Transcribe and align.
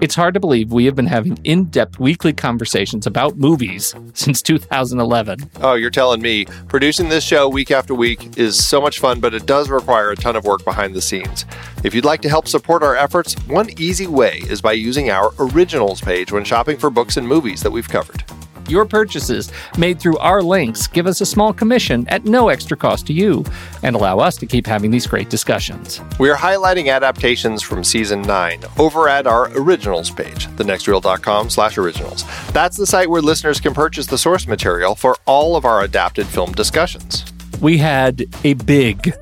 It's 0.00 0.14
hard 0.14 0.32
to 0.32 0.40
believe 0.40 0.72
we 0.72 0.86
have 0.86 0.96
been 0.96 1.06
having 1.06 1.38
in 1.44 1.64
depth 1.64 2.00
weekly 2.00 2.32
conversations 2.32 3.06
about 3.06 3.36
movies 3.36 3.94
since 4.14 4.40
2011. 4.40 5.50
Oh, 5.60 5.74
you're 5.74 5.90
telling 5.90 6.22
me. 6.22 6.46
Producing 6.68 7.10
this 7.10 7.22
show 7.22 7.50
week 7.50 7.70
after 7.70 7.94
week 7.94 8.38
is 8.38 8.66
so 8.66 8.80
much 8.80 8.98
fun, 8.98 9.20
but 9.20 9.34
it 9.34 9.44
does 9.44 9.68
require 9.68 10.10
a 10.10 10.16
ton 10.16 10.36
of 10.36 10.46
work 10.46 10.64
behind 10.64 10.94
the 10.94 11.02
scenes. 11.02 11.44
If 11.84 11.94
you'd 11.94 12.06
like 12.06 12.22
to 12.22 12.30
help 12.30 12.48
support 12.48 12.82
our 12.82 12.96
efforts, 12.96 13.34
one 13.46 13.68
easy 13.78 14.06
way 14.06 14.38
is 14.48 14.62
by 14.62 14.72
using 14.72 15.10
our 15.10 15.34
originals 15.38 16.00
page 16.00 16.32
when 16.32 16.44
shopping 16.44 16.78
for 16.78 16.88
books 16.88 17.18
and 17.18 17.28
movies 17.28 17.62
that 17.62 17.70
we've 17.70 17.88
covered. 17.88 18.24
Your 18.70 18.84
purchases 18.84 19.50
made 19.76 19.98
through 19.98 20.16
our 20.18 20.42
links 20.42 20.86
give 20.86 21.08
us 21.08 21.20
a 21.20 21.26
small 21.26 21.52
commission 21.52 22.06
at 22.06 22.24
no 22.24 22.50
extra 22.50 22.76
cost 22.76 23.04
to 23.08 23.12
you 23.12 23.44
and 23.82 23.96
allow 23.96 24.20
us 24.20 24.36
to 24.36 24.46
keep 24.46 24.64
having 24.64 24.92
these 24.92 25.08
great 25.08 25.28
discussions. 25.28 26.00
We 26.20 26.30
are 26.30 26.36
highlighting 26.36 26.88
adaptations 26.88 27.62
from 27.62 27.82
season 27.82 28.22
9 28.22 28.62
over 28.78 29.08
at 29.08 29.26
our 29.26 29.50
originals 29.58 30.08
page, 30.08 30.46
thenextreel.com 30.50 31.50
slash 31.50 31.78
originals. 31.78 32.24
That's 32.52 32.76
the 32.76 32.86
site 32.86 33.10
where 33.10 33.20
listeners 33.20 33.60
can 33.60 33.74
purchase 33.74 34.06
the 34.06 34.18
source 34.18 34.46
material 34.46 34.94
for 34.94 35.16
all 35.26 35.56
of 35.56 35.64
our 35.64 35.82
adapted 35.82 36.28
film 36.28 36.52
discussions. 36.52 37.24
We 37.60 37.76
had 37.76 38.24
a 38.44 38.54
big 38.54 39.12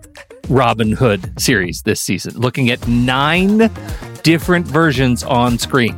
Robin 0.51 0.93
Hood 0.93 1.41
series 1.41 1.83
this 1.83 2.03
season, 2.03 2.39
looking 2.39 2.69
at 2.69 2.87
nine 2.87 3.71
different 4.23 4.67
versions 4.67 5.23
on 5.23 5.59
screen. 5.59 5.97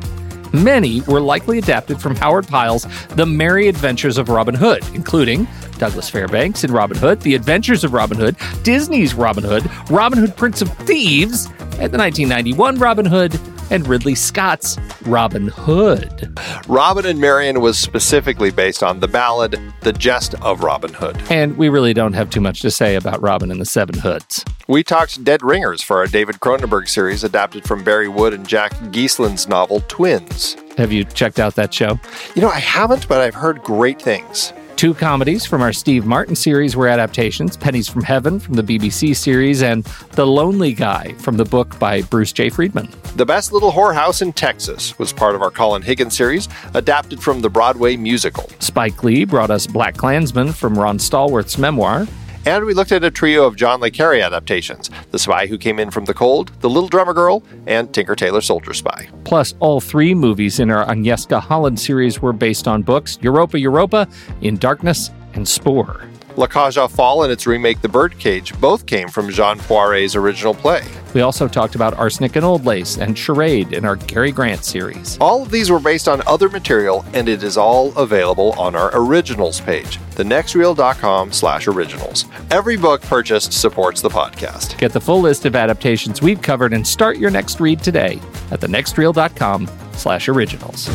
Many 0.53 1.01
were 1.01 1.21
likely 1.21 1.57
adapted 1.57 2.01
from 2.01 2.15
Howard 2.15 2.47
Pyle's 2.47 2.85
The 3.09 3.25
Merry 3.25 3.67
Adventures 3.67 4.17
of 4.17 4.29
Robin 4.29 4.55
Hood, 4.55 4.83
including 4.93 5.47
Douglas 5.77 6.09
Fairbanks 6.09 6.63
in 6.63 6.71
Robin 6.71 6.97
Hood, 6.97 7.21
The 7.21 7.35
Adventures 7.35 7.83
of 7.83 7.93
Robin 7.93 8.17
Hood, 8.17 8.35
Disney's 8.63 9.13
Robin 9.13 9.43
Hood, 9.43 9.69
Robin 9.89 10.19
Hood 10.19 10.35
Prince 10.35 10.61
of 10.61 10.69
Thieves, 10.79 11.45
and 11.45 11.91
the 11.91 11.97
1991 11.97 12.77
Robin 12.77 13.05
Hood, 13.05 13.39
and 13.71 13.87
Ridley 13.87 14.13
Scott's 14.13 14.77
Robin 15.05 15.47
Hood. 15.47 16.37
Robin 16.67 17.05
and 17.05 17.19
Marian 17.19 17.61
was 17.61 17.79
specifically 17.79 18.51
based 18.51 18.83
on 18.83 18.99
the 18.99 19.07
ballad 19.07 19.59
The 19.81 19.93
Jest 19.93 20.35
of 20.43 20.61
Robin 20.61 20.93
Hood. 20.93 21.19
And 21.31 21.57
we 21.57 21.69
really 21.69 21.93
don't 21.93 22.13
have 22.13 22.29
too 22.29 22.41
much 22.41 22.61
to 22.61 22.69
say 22.69 22.95
about 22.95 23.21
Robin 23.21 23.49
and 23.49 23.59
the 23.59 23.65
Seven 23.65 23.97
Hoods. 23.97 24.45
We 24.67 24.83
talked 24.83 25.23
Dead 25.23 25.41
Ringers 25.41 25.81
for 25.81 25.97
our 25.97 26.07
David 26.07 26.39
Cronenberg 26.39 26.87
series 26.87 27.23
adapted 27.23 27.63
from 27.63 27.83
Bari 27.83 28.07
Wood 28.09 28.33
and 28.33 28.47
Jack 28.47 28.73
Geasland's 28.91 29.47
novel 29.47 29.81
Twins. 29.87 30.55
Have 30.77 30.91
you 30.91 31.03
checked 31.03 31.39
out 31.39 31.55
that 31.55 31.73
show? 31.73 31.99
You 32.35 32.41
know, 32.41 32.49
I 32.49 32.59
haven't, 32.59 33.07
but 33.07 33.21
I've 33.21 33.35
heard 33.35 33.63
great 33.63 34.01
things. 34.01 34.53
Two 34.75 34.93
comedies 34.95 35.45
from 35.45 35.61
our 35.61 35.71
Steve 35.71 36.05
Martin 36.05 36.35
series 36.35 36.75
were 36.75 36.87
adaptations 36.87 37.55
Pennies 37.55 37.87
from 37.87 38.01
Heaven 38.01 38.39
from 38.39 38.55
the 38.55 38.63
BBC 38.63 39.15
series, 39.15 39.61
and 39.61 39.83
The 40.13 40.25
Lonely 40.25 40.73
Guy 40.73 41.13
from 41.19 41.37
the 41.37 41.45
book 41.45 41.77
by 41.77 42.01
Bruce 42.01 42.31
J. 42.31 42.49
Friedman. 42.49 42.89
The 43.15 43.25
Best 43.25 43.51
Little 43.51 43.71
Whorehouse 43.71 44.21
in 44.21 44.33
Texas 44.33 44.97
was 44.97 45.13
part 45.13 45.35
of 45.35 45.41
our 45.41 45.51
Colin 45.51 45.83
Higgins 45.83 46.17
series, 46.17 46.49
adapted 46.73 47.21
from 47.21 47.41
the 47.41 47.49
Broadway 47.49 47.95
musical. 47.95 48.49
Spike 48.59 49.03
Lee 49.03 49.23
brought 49.23 49.51
us 49.51 49.67
BlacKkKlansman 49.67 50.53
from 50.55 50.77
Ron 50.77 50.97
Stallworth's 50.97 51.57
memoir. 51.57 52.07
And 52.43 52.65
we 52.65 52.73
looked 52.73 52.91
at 52.91 53.03
a 53.03 53.11
trio 53.11 53.45
of 53.45 53.55
John 53.55 53.81
Le 53.81 53.91
Carre 53.91 54.15
adaptations 54.15 54.89
The 55.11 55.19
Spy 55.19 55.45
Who 55.45 55.59
Came 55.59 55.77
In 55.77 55.91
From 55.91 56.05
the 56.05 56.13
Cold, 56.13 56.51
The 56.61 56.69
Little 56.69 56.89
Drummer 56.89 57.13
Girl, 57.13 57.43
and 57.67 57.93
Tinker 57.93 58.15
Tailor 58.15 58.41
Soldier 58.41 58.73
Spy. 58.73 59.09
Plus, 59.25 59.53
all 59.59 59.79
three 59.79 60.15
movies 60.15 60.59
in 60.59 60.71
our 60.71 60.85
Agnieszka 60.85 61.39
Holland 61.39 61.79
series 61.79 62.19
were 62.19 62.33
based 62.33 62.67
on 62.67 62.81
books 62.81 63.19
Europa 63.21 63.59
Europa, 63.59 64.07
In 64.41 64.57
Darkness, 64.57 65.11
and 65.33 65.47
Spoor. 65.47 66.10
La 66.37 66.47
aux 66.47 66.87
Folles 66.87 67.23
and 67.23 67.31
its 67.31 67.45
remake 67.45 67.81
The 67.81 67.89
Birdcage 67.89 68.59
both 68.59 68.85
came 68.85 69.09
from 69.09 69.29
Jean 69.29 69.57
Poiret's 69.57 70.15
original 70.15 70.53
play. 70.53 70.83
We 71.13 71.21
also 71.21 71.47
talked 71.47 71.75
about 71.75 71.93
Arsenic 71.95 72.37
and 72.37 72.45
Old 72.45 72.65
Lace 72.65 72.97
and 72.97 73.17
Charade 73.17 73.73
in 73.73 73.83
our 73.83 73.97
Cary 73.97 74.31
Grant 74.31 74.63
series. 74.63 75.17
All 75.19 75.43
of 75.43 75.51
these 75.51 75.69
were 75.69 75.79
based 75.79 76.07
on 76.07 76.25
other 76.25 76.47
material, 76.47 77.03
and 77.13 77.27
it 77.27 77.43
is 77.43 77.57
all 77.57 77.95
available 77.97 78.53
on 78.53 78.75
our 78.75 78.91
originals 78.93 79.59
page, 79.59 79.97
thenextreel.com 80.11 81.33
slash 81.33 81.67
originals. 81.67 82.25
Every 82.49 82.77
book 82.77 83.01
purchased 83.01 83.51
supports 83.51 84.01
the 84.01 84.09
podcast. 84.09 84.77
Get 84.77 84.93
the 84.93 85.01
full 85.01 85.21
list 85.21 85.45
of 85.45 85.55
adaptations 85.55 86.21
we've 86.21 86.41
covered 86.41 86.71
and 86.71 86.87
start 86.87 87.17
your 87.17 87.31
next 87.31 87.59
read 87.59 87.83
today 87.83 88.21
at 88.51 88.61
thenextreel.com 88.61 89.69
slash 89.93 90.29
originals. 90.29 90.89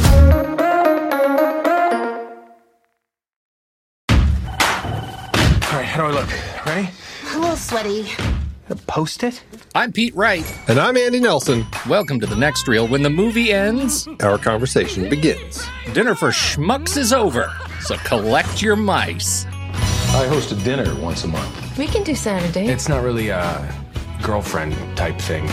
How 5.96 6.10
do 6.10 6.14
I 6.14 6.20
look? 6.20 6.66
Ready? 6.66 6.90
A 7.34 7.38
little 7.38 7.56
sweaty. 7.56 8.06
Post 8.86 9.22
it? 9.22 9.42
I'm 9.74 9.92
Pete 9.92 10.14
Wright. 10.14 10.44
And 10.68 10.78
I'm 10.78 10.94
Andy 10.94 11.20
Nelson. 11.20 11.64
Welcome 11.88 12.20
to 12.20 12.26
the 12.26 12.36
next 12.36 12.68
reel. 12.68 12.86
When 12.86 13.02
the 13.02 13.08
movie 13.08 13.50
ends, 13.50 14.06
Our 14.22 14.36
conversation 14.36 15.08
begins. 15.08 15.66
dinner 15.94 16.14
for 16.14 16.28
schmucks 16.28 16.98
is 16.98 17.14
over. 17.14 17.50
So 17.80 17.96
collect 17.98 18.60
your 18.60 18.76
mice. 18.76 19.46
I 19.46 20.26
host 20.28 20.52
a 20.52 20.56
dinner 20.56 20.94
once 21.00 21.24
a 21.24 21.28
month. 21.28 21.78
We 21.78 21.86
can 21.86 22.02
do 22.04 22.14
Saturday. 22.14 22.66
It's 22.66 22.90
not 22.90 23.02
really 23.02 23.30
a 23.30 23.74
girlfriend 24.22 24.74
type 24.98 25.18
thing. 25.18 25.44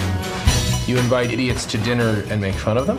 You 0.87 0.97
invite 0.97 1.31
idiots 1.31 1.65
to 1.67 1.77
dinner 1.77 2.21
and 2.27 2.41
make 2.41 2.55
fun 2.55 2.77
of 2.77 2.85
them? 2.87 2.97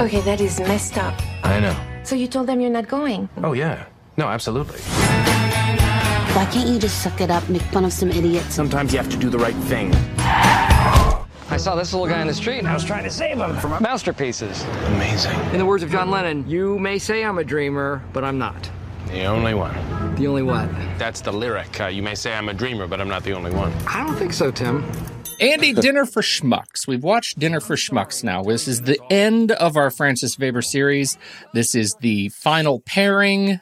okay, 0.00 0.20
that 0.20 0.40
is 0.40 0.60
messed 0.60 0.96
up. 0.96 1.20
I 1.42 1.58
know. 1.58 1.76
So 2.04 2.14
you 2.14 2.28
told 2.28 2.46
them 2.46 2.60
you're 2.60 2.70
not 2.70 2.86
going? 2.86 3.28
Oh, 3.42 3.52
yeah. 3.52 3.86
No, 4.16 4.28
absolutely. 4.28 4.78
Why 6.38 6.46
can't 6.46 6.68
you 6.68 6.78
just 6.78 7.02
suck 7.02 7.20
it 7.20 7.32
up, 7.32 7.48
make 7.48 7.62
fun 7.62 7.84
of 7.84 7.92
some 7.92 8.10
idiots? 8.10 8.54
Sometimes 8.54 8.92
you 8.92 8.98
have 9.00 9.08
to 9.08 9.16
do 9.16 9.28
the 9.28 9.40
right 9.40 9.56
thing. 9.56 9.92
I 10.20 11.56
saw 11.56 11.74
this 11.74 11.92
little 11.92 12.06
guy 12.06 12.20
in 12.20 12.28
the 12.28 12.32
street 12.32 12.60
and 12.60 12.68
I 12.68 12.74
was 12.74 12.84
trying 12.84 13.02
to 13.02 13.10
save 13.10 13.38
him 13.38 13.56
from 13.56 13.82
masterpieces. 13.82 14.62
Amazing. 14.62 15.36
In 15.50 15.58
the 15.58 15.66
words 15.66 15.82
of 15.82 15.90
John 15.90 16.12
Lennon, 16.12 16.48
you 16.48 16.78
may 16.78 16.96
say 17.00 17.24
I'm 17.24 17.38
a 17.38 17.44
dreamer, 17.44 18.04
but 18.12 18.22
I'm 18.22 18.38
not. 18.38 18.70
The 19.08 19.24
only 19.24 19.52
one. 19.52 19.74
The 20.14 20.28
only 20.28 20.44
what? 20.44 20.70
That's 20.96 21.22
the 21.22 21.32
lyric. 21.32 21.80
Uh, 21.80 21.86
you 21.86 22.04
may 22.04 22.14
say 22.14 22.32
I'm 22.32 22.48
a 22.48 22.54
dreamer, 22.54 22.86
but 22.86 23.00
I'm 23.00 23.08
not 23.08 23.24
the 23.24 23.32
only 23.32 23.50
one. 23.50 23.72
I 23.88 24.06
don't 24.06 24.14
think 24.14 24.32
so, 24.32 24.52
Tim. 24.52 24.88
Andy, 25.40 25.72
Dinner 25.72 26.06
for 26.06 26.22
Schmucks. 26.22 26.86
We've 26.86 27.02
watched 27.02 27.40
Dinner 27.40 27.58
for 27.58 27.74
Schmucks 27.74 28.22
now. 28.22 28.44
This 28.44 28.68
is 28.68 28.82
the 28.82 29.00
end 29.10 29.50
of 29.50 29.76
our 29.76 29.90
Francis 29.90 30.36
Veber 30.36 30.62
series. 30.62 31.18
This 31.52 31.74
is 31.74 31.96
the 32.00 32.28
final 32.28 32.78
pairing. 32.78 33.58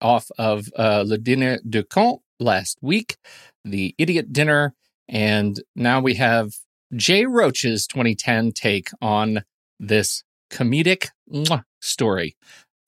Off 0.00 0.30
of 0.38 0.68
uh, 0.76 1.04
Le 1.06 1.18
Dîner 1.18 1.58
de 1.68 1.82
Con 1.82 2.18
last 2.40 2.78
week, 2.80 3.16
the 3.64 3.94
Idiot 3.98 4.32
Dinner, 4.32 4.74
and 5.08 5.62
now 5.74 6.00
we 6.00 6.14
have 6.14 6.52
Jay 6.94 7.26
Roach's 7.26 7.86
2010 7.86 8.52
take 8.52 8.90
on 9.00 9.44
this 9.78 10.22
comedic 10.50 11.08
mwah, 11.32 11.64
story. 11.80 12.36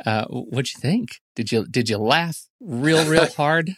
Uh, 0.04 0.24
what'd 0.26 0.72
you 0.72 0.80
think? 0.80 1.20
Did 1.36 1.52
you 1.52 1.66
did 1.66 1.88
you 1.88 1.98
laugh 1.98 2.46
real 2.60 3.04
real 3.06 3.26
hard? 3.36 3.76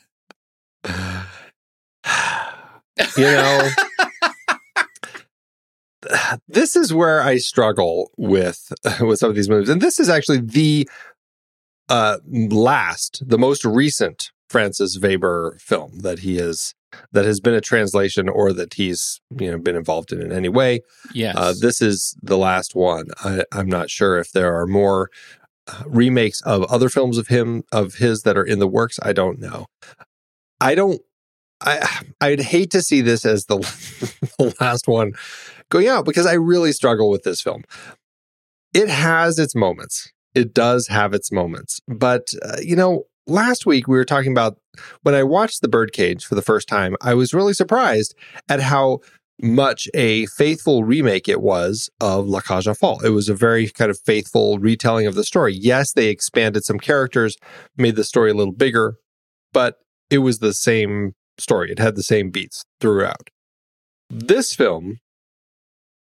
you 3.16 3.24
know, 3.24 3.68
this 6.48 6.76
is 6.76 6.94
where 6.94 7.22
I 7.22 7.38
struggle 7.38 8.10
with 8.16 8.72
with 9.00 9.18
some 9.18 9.30
of 9.30 9.36
these 9.36 9.48
movies, 9.48 9.68
and 9.68 9.80
this 9.80 9.98
is 9.98 10.08
actually 10.08 10.40
the 10.40 10.88
uh, 11.88 12.18
last, 12.28 13.22
the 13.26 13.38
most 13.38 13.64
recent 13.64 14.30
Francis 14.48 14.96
Veber 14.96 15.56
film 15.58 16.00
that 16.00 16.20
he 16.20 16.36
has 16.36 16.74
that 17.12 17.24
has 17.24 17.40
been 17.40 17.54
a 17.54 17.60
translation 17.60 18.28
or 18.28 18.52
that 18.52 18.74
he's 18.74 19.20
you 19.38 19.50
know 19.50 19.58
been 19.58 19.76
involved 19.76 20.12
in 20.12 20.20
in 20.20 20.30
any 20.30 20.48
way. 20.48 20.80
Yes, 21.14 21.36
uh, 21.36 21.54
this 21.58 21.80
is 21.80 22.16
the 22.22 22.36
last 22.36 22.74
one. 22.74 23.06
I, 23.24 23.44
I'm 23.50 23.68
not 23.68 23.90
sure 23.90 24.18
if 24.18 24.32
there 24.32 24.54
are 24.54 24.66
more 24.66 25.10
uh, 25.66 25.82
remakes 25.86 26.40
of 26.42 26.64
other 26.64 26.88
films 26.88 27.18
of 27.18 27.28
him 27.28 27.62
of 27.72 27.94
his 27.94 28.22
that 28.22 28.36
are 28.36 28.44
in 28.44 28.58
the 28.58 28.68
works. 28.68 28.98
I 29.02 29.12
don't 29.12 29.38
know. 29.38 29.66
I 30.60 30.74
don't. 30.74 31.00
I 31.60 32.02
I'd 32.20 32.40
hate 32.40 32.70
to 32.72 32.82
see 32.82 33.00
this 33.00 33.24
as 33.24 33.46
the, 33.46 33.58
the 34.38 34.54
last 34.60 34.86
one 34.86 35.12
going 35.70 35.88
out 35.88 36.04
because 36.04 36.26
I 36.26 36.34
really 36.34 36.72
struggle 36.72 37.10
with 37.10 37.22
this 37.22 37.40
film. 37.40 37.64
It 38.74 38.88
has 38.88 39.38
its 39.38 39.54
moments. 39.54 40.12
It 40.34 40.54
does 40.54 40.88
have 40.88 41.14
its 41.14 41.30
moments, 41.30 41.80
but 41.88 42.32
uh, 42.42 42.56
you 42.62 42.76
know, 42.76 43.04
last 43.26 43.66
week 43.66 43.86
we 43.86 43.96
were 43.96 44.04
talking 44.04 44.32
about 44.32 44.58
when 45.02 45.14
I 45.14 45.22
watched 45.22 45.62
The 45.62 45.68
Birdcage 45.68 46.24
for 46.24 46.34
the 46.34 46.42
first 46.42 46.68
time. 46.68 46.96
I 47.00 47.14
was 47.14 47.34
really 47.34 47.54
surprised 47.54 48.14
at 48.48 48.60
how 48.60 49.00
much 49.40 49.88
a 49.94 50.26
faithful 50.26 50.84
remake 50.84 51.28
it 51.28 51.40
was 51.40 51.90
of 52.00 52.28
La 52.28 52.40
Cage 52.40 52.68
aux 52.68 52.74
Folles. 52.74 53.02
It 53.02 53.10
was 53.10 53.28
a 53.28 53.34
very 53.34 53.68
kind 53.68 53.90
of 53.90 53.98
faithful 53.98 54.58
retelling 54.58 55.06
of 55.06 55.14
the 55.14 55.24
story. 55.24 55.54
Yes, 55.54 55.92
they 55.92 56.08
expanded 56.08 56.64
some 56.64 56.78
characters, 56.78 57.36
made 57.76 57.96
the 57.96 58.04
story 58.04 58.30
a 58.30 58.34
little 58.34 58.52
bigger, 58.52 58.94
but 59.52 59.76
it 60.10 60.18
was 60.18 60.38
the 60.38 60.54
same 60.54 61.14
story. 61.38 61.72
It 61.72 61.78
had 61.78 61.96
the 61.96 62.02
same 62.02 62.30
beats 62.30 62.64
throughout. 62.80 63.30
This 64.08 64.54
film 64.54 64.98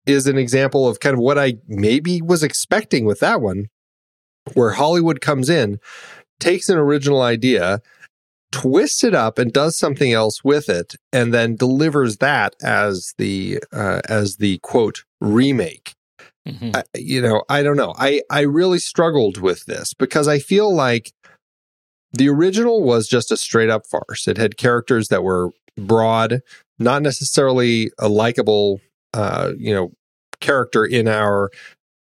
is 0.06 0.28
an 0.28 0.38
example 0.38 0.88
of 0.88 1.00
kind 1.00 1.14
of 1.14 1.20
what 1.20 1.38
I 1.38 1.56
maybe 1.68 2.22
was 2.22 2.44
expecting 2.44 3.06
with 3.06 3.20
that 3.22 3.42
one, 3.42 3.68
where 4.54 4.72
Hollywood 4.72 5.22
comes 5.22 5.50
in, 5.50 5.80
takes 6.40 6.70
an 6.70 6.78
original 6.78 7.22
idea, 7.22 7.82
twists 8.52 9.04
it 9.04 9.16
up 9.16 9.40
and 9.40 9.54
does 9.54 9.78
something 9.78 10.12
else 10.12 10.44
with 10.44 10.70
it 10.70 10.96
and 11.14 11.34
then 11.34 11.56
delivers 11.56 12.18
that 12.18 12.56
as 12.62 13.14
the 13.18 13.60
uh, 13.72 14.02
as 14.10 14.38
the 14.38 14.58
quote 14.60 15.04
remake. 15.20 15.94
Mm-hmm. 16.48 16.72
I, 16.74 16.84
you 16.96 17.22
know 17.22 17.44
i 17.50 17.62
don't 17.62 17.78
know. 17.78 17.94
I 17.98 18.22
i 18.30 18.42
really 18.42 18.80
struggled 18.80 19.38
with 19.38 19.66
this 19.66 19.94
because 19.94 20.28
i 20.28 20.40
feel 20.40 20.74
like 20.74 21.14
the 22.14 22.28
original 22.30 22.84
was 22.84 23.08
just 23.08 23.32
a 23.32 23.38
straight 23.38 23.70
up 23.70 23.86
farce. 23.86 24.28
It 24.28 24.38
had 24.38 24.58
characters 24.58 25.10
that 25.10 25.24
were 25.24 25.52
broad 25.78 26.42
not 26.82 27.02
necessarily 27.02 27.92
a 28.00 28.10
likable 28.10 28.82
uh, 29.14 29.52
you 29.58 29.74
know 29.74 29.92
character 30.40 30.84
in 30.84 31.08
our 31.08 31.50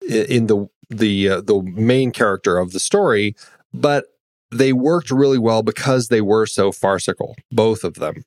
in 0.09 0.47
the 0.47 0.69
the 0.91 1.29
uh, 1.29 1.41
the 1.41 1.63
main 1.63 2.11
character 2.13 2.59
of 2.59 2.73
the 2.73 2.81
story 2.81 3.35
but 3.73 4.07
they 4.51 4.73
worked 4.73 5.11
really 5.11 5.39
well 5.39 5.63
because 5.63 6.09
they 6.09 6.21
were 6.21 6.47
so 6.47 6.73
farcical, 6.73 7.37
both 7.51 7.85
of 7.85 7.95
them. 7.95 8.25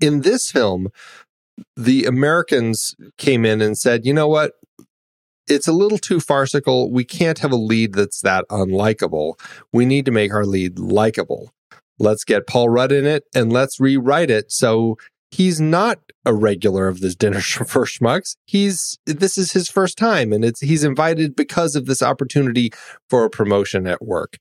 In 0.00 0.20
this 0.20 0.50
film, 0.50 0.88
the 1.76 2.04
Americans 2.04 2.94
came 3.16 3.44
in 3.44 3.62
and 3.62 3.78
said, 3.78 4.04
you 4.04 4.12
know 4.12 4.28
what? 4.28 4.52
It's 5.46 5.68
a 5.68 5.72
little 5.72 5.98
too 5.98 6.20
farcical. 6.20 6.90
We 6.90 7.04
can't 7.04 7.38
have 7.40 7.52
a 7.52 7.56
lead 7.56 7.94
that's 7.94 8.20
that 8.22 8.46
unlikable. 8.50 9.38
We 9.72 9.84
need 9.84 10.04
to 10.06 10.10
make 10.10 10.32
our 10.32 10.46
lead 10.46 10.78
likable. 10.78 11.50
Let's 11.98 12.24
get 12.24 12.46
Paul 12.46 12.70
Rudd 12.70 12.92
in 12.92 13.06
it 13.06 13.24
and 13.34 13.52
let's 13.52 13.78
rewrite 13.78 14.30
it 14.30 14.50
so 14.50 14.96
he's 15.34 15.60
not 15.60 15.98
a 16.24 16.32
regular 16.32 16.86
of 16.86 17.00
this 17.00 17.14
dinner 17.14 17.40
for 17.40 17.84
schmucks. 17.84 18.36
He's 18.44 18.98
this 19.04 19.36
is 19.36 19.52
his 19.52 19.68
first 19.68 19.98
time, 19.98 20.32
and 20.32 20.44
it's 20.44 20.60
he's 20.60 20.84
invited 20.84 21.34
because 21.34 21.74
of 21.74 21.86
this 21.86 22.02
opportunity 22.02 22.72
for 23.10 23.24
a 23.24 23.30
promotion 23.30 23.86
at 23.86 24.02
work, 24.02 24.38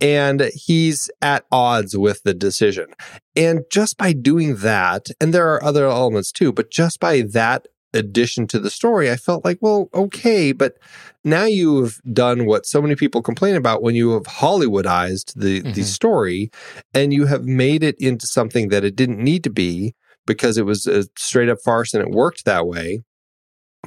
and 0.00 0.50
he's 0.54 1.10
at 1.22 1.44
odds 1.50 1.96
with 1.96 2.22
the 2.22 2.34
decision. 2.34 2.86
And 3.34 3.62
just 3.70 3.96
by 3.96 4.12
doing 4.12 4.56
that, 4.56 5.08
and 5.20 5.32
there 5.32 5.52
are 5.52 5.64
other 5.64 5.86
elements 5.86 6.30
too, 6.30 6.52
but 6.52 6.70
just 6.70 7.00
by 7.00 7.22
that 7.22 7.66
addition 7.92 8.46
to 8.48 8.58
the 8.58 8.70
story, 8.70 9.08
I 9.10 9.16
felt 9.16 9.44
like, 9.44 9.58
well, 9.60 9.88
okay, 9.94 10.50
but 10.50 10.76
now 11.22 11.44
you 11.44 11.82
have 11.84 12.00
done 12.12 12.44
what 12.44 12.66
so 12.66 12.82
many 12.82 12.96
people 12.96 13.22
complain 13.22 13.54
about 13.54 13.82
when 13.82 13.94
you 13.94 14.10
have 14.10 14.24
Hollywoodized 14.24 15.32
the 15.34 15.62
mm-hmm. 15.62 15.72
the 15.72 15.84
story, 15.84 16.50
and 16.92 17.14
you 17.14 17.26
have 17.26 17.44
made 17.44 17.82
it 17.82 17.96
into 17.98 18.26
something 18.26 18.68
that 18.68 18.84
it 18.84 18.94
didn't 18.94 19.18
need 19.18 19.42
to 19.44 19.50
be 19.50 19.94
because 20.26 20.58
it 20.58 20.66
was 20.66 20.86
a 20.86 21.04
straight 21.16 21.48
up 21.48 21.58
farce 21.64 21.94
and 21.94 22.02
it 22.02 22.14
worked 22.14 22.44
that 22.44 22.66
way. 22.66 23.02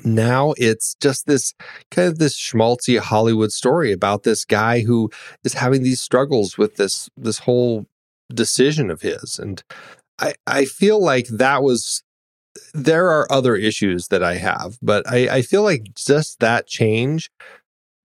Now 0.04 0.54
it's 0.58 0.96
just 1.02 1.26
this 1.26 1.54
kind 1.92 2.08
of 2.08 2.20
this 2.20 2.38
schmaltzy 2.38 3.00
Hollywood 3.00 3.52
story 3.52 3.92
about 3.92 4.24
this 4.24 4.46
guy 4.46 4.82
who 4.82 5.10
is 5.44 5.54
having 5.54 5.84
these 5.84 6.02
struggles 6.02 6.58
with 6.58 6.76
this 6.76 7.10
this 7.18 7.40
whole 7.40 7.86
decision 8.34 8.90
of 8.90 9.02
his. 9.02 9.40
And 9.40 9.64
I, 10.20 10.34
I 10.46 10.66
feel 10.66 11.02
like 11.02 11.28
that 11.28 11.64
was 11.64 12.04
there 12.74 13.08
are 13.08 13.32
other 13.32 13.56
issues 13.56 14.08
that 14.08 14.24
I 14.24 14.36
have, 14.36 14.78
but 14.82 15.08
I, 15.08 15.38
I 15.38 15.42
feel 15.42 15.64
like 15.64 15.94
just 15.96 16.40
that 16.40 16.68
change 16.68 17.30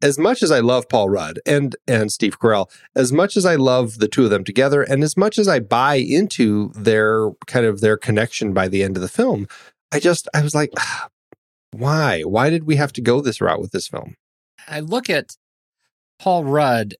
as 0.03 0.19
much 0.19 0.43
as 0.43 0.51
I 0.51 0.59
love 0.59 0.89
Paul 0.89 1.09
Rudd 1.09 1.39
and 1.47 1.77
and 1.87 2.13
Steve 2.13 2.39
Carell, 2.39 2.69
as 2.95 3.13
much 3.13 3.37
as 3.37 3.47
I 3.47 3.55
love 3.55 3.99
the 3.99 4.09
two 4.09 4.25
of 4.25 4.31
them 4.31 4.45
together, 4.45 4.83
and 4.83 5.03
as 5.03 5.17
much 5.17 5.39
as 5.39 5.49
I 5.49 5.61
buy 5.61 5.95
into 5.95 6.71
their 6.75 7.31
kind 7.47 7.65
of 7.65 7.81
their 7.81 7.97
connection 7.97 8.53
by 8.53 8.69
the 8.69 8.83
end 8.83 8.97
of 8.97 9.03
the 9.03 9.09
film, 9.09 9.47
I 9.93 10.01
just 10.01 10.29
I 10.35 10.43
was 10.43 10.55
like, 10.55 10.71
ah, 10.77 11.09
why? 11.71 12.23
Why 12.23 12.51
did 12.51 12.65
we 12.65 12.77
have 12.77 12.93
to 12.95 13.01
go 13.01 13.21
this 13.21 13.41
route 13.41 13.61
with 13.61 13.71
this 13.71 13.89
film? 13.89 14.17
I 14.69 14.81
look 14.81 15.09
at 15.09 15.37
Paul 16.19 16.45
Rudd 16.45 16.95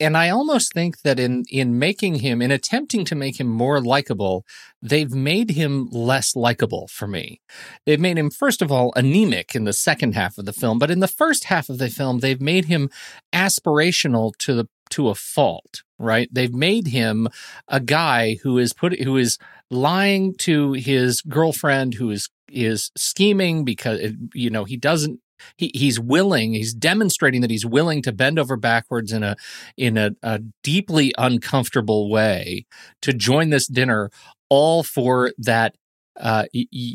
and 0.00 0.16
I 0.16 0.30
almost 0.30 0.72
think 0.72 1.02
that 1.02 1.20
in 1.20 1.44
in 1.50 1.78
making 1.78 2.16
him, 2.16 2.42
in 2.42 2.50
attempting 2.50 3.04
to 3.06 3.14
make 3.14 3.38
him 3.38 3.46
more 3.46 3.80
likable, 3.80 4.44
they've 4.82 5.12
made 5.12 5.50
him 5.50 5.88
less 5.90 6.34
likable 6.34 6.88
for 6.88 7.06
me. 7.06 7.40
They've 7.86 8.00
made 8.00 8.18
him, 8.18 8.30
first 8.30 8.60
of 8.60 8.72
all, 8.72 8.92
anemic 8.96 9.54
in 9.54 9.64
the 9.64 9.72
second 9.72 10.14
half 10.14 10.38
of 10.38 10.46
the 10.46 10.52
film, 10.52 10.78
but 10.78 10.90
in 10.90 11.00
the 11.00 11.08
first 11.08 11.44
half 11.44 11.68
of 11.68 11.78
the 11.78 11.88
film, 11.88 12.18
they've 12.18 12.40
made 12.40 12.64
him 12.64 12.90
aspirational 13.32 14.36
to 14.38 14.54
the 14.54 14.68
to 14.90 15.08
a 15.08 15.14
fault. 15.14 15.82
Right? 15.98 16.28
They've 16.32 16.54
made 16.54 16.88
him 16.88 17.28
a 17.66 17.80
guy 17.80 18.38
who 18.42 18.58
is 18.58 18.72
put 18.72 19.00
who 19.00 19.16
is 19.16 19.38
lying 19.70 20.34
to 20.38 20.72
his 20.72 21.22
girlfriend, 21.22 21.94
who 21.94 22.10
is 22.10 22.28
is 22.50 22.90
scheming 22.96 23.64
because 23.64 24.00
you 24.34 24.50
know 24.50 24.64
he 24.64 24.76
doesn't 24.76 25.20
he, 25.56 25.70
he's 25.74 25.98
willing 25.98 26.54
he's 26.54 26.74
demonstrating 26.74 27.40
that 27.40 27.50
he's 27.50 27.66
willing 27.66 28.02
to 28.02 28.12
bend 28.12 28.38
over 28.38 28.56
backwards 28.56 29.12
in 29.12 29.22
a 29.22 29.36
in 29.76 29.96
a, 29.96 30.10
a 30.22 30.40
deeply 30.62 31.12
uncomfortable 31.18 32.10
way 32.10 32.66
to 33.02 33.12
join 33.12 33.50
this 33.50 33.66
dinner 33.66 34.10
all 34.48 34.82
for 34.82 35.32
that 35.38 35.74
uh, 36.20 36.46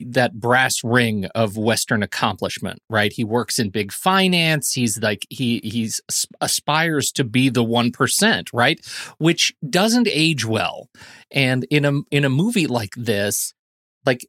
that 0.08 0.34
brass 0.34 0.84
ring 0.84 1.26
of 1.34 1.56
Western 1.56 2.04
accomplishment, 2.04 2.80
right? 2.90 3.14
He 3.14 3.24
works 3.24 3.58
in 3.58 3.70
big 3.70 3.94
finance. 3.94 4.74
He's 4.74 5.02
like 5.02 5.26
he 5.30 5.62
he's 5.64 6.02
aspires 6.42 7.12
to 7.14 7.24
be 7.24 7.50
the 7.50 7.64
one 7.64 7.92
percent, 7.92 8.50
right? 8.52 8.86
Which 9.20 9.54
doesn't 9.70 10.10
age 10.12 10.46
well. 10.46 10.90
And 11.32 11.66
in 11.70 11.86
a 11.86 12.02
in 12.12 12.26
a 12.26 12.30
movie 12.30 12.68
like 12.68 12.96
this, 12.98 13.54
like 14.06 14.28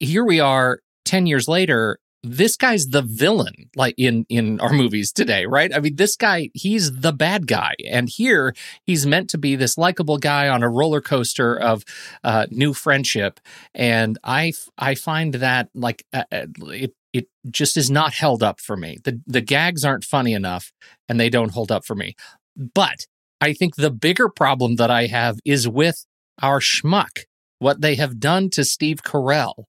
here 0.00 0.24
we 0.24 0.40
are 0.40 0.80
10 1.04 1.26
years 1.26 1.48
later 1.48 1.98
this 2.24 2.56
guy's 2.56 2.86
the 2.86 3.02
villain 3.02 3.68
like 3.76 3.94
in 3.98 4.24
in 4.28 4.58
our 4.60 4.72
movies 4.72 5.12
today 5.12 5.46
right? 5.46 5.74
I 5.74 5.80
mean 5.80 5.96
this 5.96 6.16
guy 6.16 6.50
he's 6.54 7.00
the 7.00 7.12
bad 7.12 7.46
guy. 7.46 7.74
And 7.86 8.08
here 8.08 8.54
he's 8.84 9.06
meant 9.06 9.30
to 9.30 9.38
be 9.38 9.56
this 9.56 9.76
likable 9.76 10.18
guy 10.18 10.48
on 10.48 10.62
a 10.62 10.70
roller 10.70 11.00
coaster 11.00 11.56
of 11.56 11.84
uh, 12.24 12.46
new 12.50 12.72
friendship. 12.72 13.40
And 13.74 14.18
i 14.24 14.52
i 14.78 14.94
find 14.94 15.34
that 15.34 15.68
like 15.74 16.04
uh, 16.12 16.24
uh, 16.32 16.46
it 16.68 16.94
it 17.12 17.28
just 17.48 17.76
is 17.76 17.90
not 17.90 18.14
held 18.14 18.42
up 18.42 18.60
for 18.60 18.76
me. 18.76 18.98
The 19.04 19.20
the 19.26 19.42
gags 19.42 19.84
aren't 19.84 20.04
funny 20.04 20.32
enough 20.32 20.72
and 21.08 21.20
they 21.20 21.30
don't 21.30 21.52
hold 21.52 21.70
up 21.70 21.84
for 21.84 21.94
me. 21.94 22.16
But 22.56 23.06
i 23.40 23.52
think 23.52 23.74
the 23.74 23.90
bigger 23.90 24.28
problem 24.28 24.76
that 24.76 24.90
i 24.90 25.06
have 25.06 25.38
is 25.44 25.68
with 25.68 26.06
our 26.40 26.60
schmuck 26.60 27.24
what 27.58 27.80
they 27.80 27.96
have 27.96 28.20
done 28.20 28.48
to 28.50 28.64
steve 28.64 29.02
carell. 29.02 29.64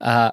Uh, 0.00 0.32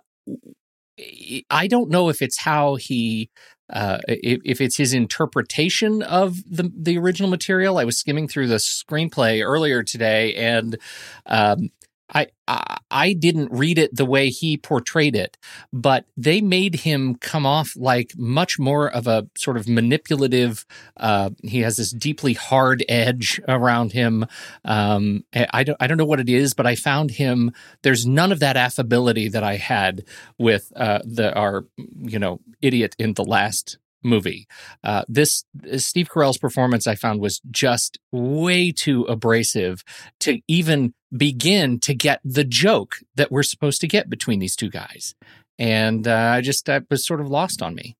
I 1.49 1.67
don't 1.67 1.89
know 1.89 2.09
if 2.09 2.21
it's 2.21 2.39
how 2.39 2.75
he 2.75 3.29
uh, 3.71 3.99
if, 4.07 4.39
if 4.43 4.61
it's 4.61 4.77
his 4.77 4.93
interpretation 4.93 6.01
of 6.01 6.37
the 6.49 6.71
the 6.75 6.97
original 6.97 7.29
material. 7.29 7.77
I 7.77 7.85
was 7.85 7.97
skimming 7.97 8.27
through 8.27 8.47
the 8.47 8.55
screenplay 8.55 9.43
earlier 9.45 9.83
today, 9.83 10.35
and 10.35 10.77
um, 11.25 11.69
I, 12.13 12.27
I 12.47 12.77
I 12.91 13.13
didn't 13.13 13.51
read 13.51 13.77
it 13.77 13.95
the 13.95 14.05
way 14.05 14.29
he 14.29 14.57
portrayed 14.57 15.15
it, 15.15 15.37
but 15.71 16.05
they 16.17 16.41
made 16.41 16.75
him 16.75 17.15
come 17.15 17.45
off 17.45 17.73
like 17.75 18.13
much 18.17 18.57
more 18.57 18.89
of 18.89 19.07
a 19.07 19.27
sort 19.37 19.57
of 19.57 19.67
manipulative. 19.67 20.65
Uh, 20.97 21.29
he 21.43 21.59
has 21.59 21.77
this 21.77 21.91
deeply 21.91 22.33
hard 22.33 22.83
edge 22.89 23.39
around 23.47 23.91
him. 23.93 24.25
Um, 24.65 25.23
I 25.33 25.63
don't 25.63 25.77
I 25.79 25.87
don't 25.87 25.97
know 25.97 26.05
what 26.05 26.19
it 26.19 26.29
is, 26.29 26.53
but 26.53 26.65
I 26.65 26.75
found 26.75 27.11
him. 27.11 27.51
There's 27.83 28.05
none 28.05 28.31
of 28.31 28.39
that 28.39 28.57
affability 28.57 29.29
that 29.29 29.43
I 29.43 29.57
had 29.57 30.05
with 30.37 30.71
uh, 30.75 30.99
the 31.05 31.33
our 31.35 31.65
you 32.01 32.19
know 32.19 32.39
idiot 32.61 32.95
in 32.97 33.13
the 33.13 33.23
last 33.23 33.77
movie. 34.03 34.47
Uh, 34.83 35.03
this 35.07 35.45
Steve 35.77 36.09
Carell's 36.09 36.37
performance 36.37 36.87
I 36.87 36.95
found 36.95 37.19
was 37.19 37.41
just 37.51 37.99
way 38.11 38.71
too 38.71 39.03
abrasive 39.03 39.83
to 40.21 40.41
even 40.47 40.93
begin 41.15 41.79
to 41.79 41.93
get 41.93 42.21
the 42.23 42.43
joke 42.43 42.97
that 43.15 43.31
we're 43.31 43.43
supposed 43.43 43.81
to 43.81 43.87
get 43.87 44.09
between 44.09 44.39
these 44.39 44.55
two 44.55 44.69
guys. 44.69 45.15
And 45.57 46.07
uh, 46.07 46.33
I 46.35 46.41
just 46.41 46.65
that 46.65 46.85
was 46.89 47.05
sort 47.05 47.21
of 47.21 47.29
lost 47.29 47.61
on 47.61 47.75
me. 47.75 47.95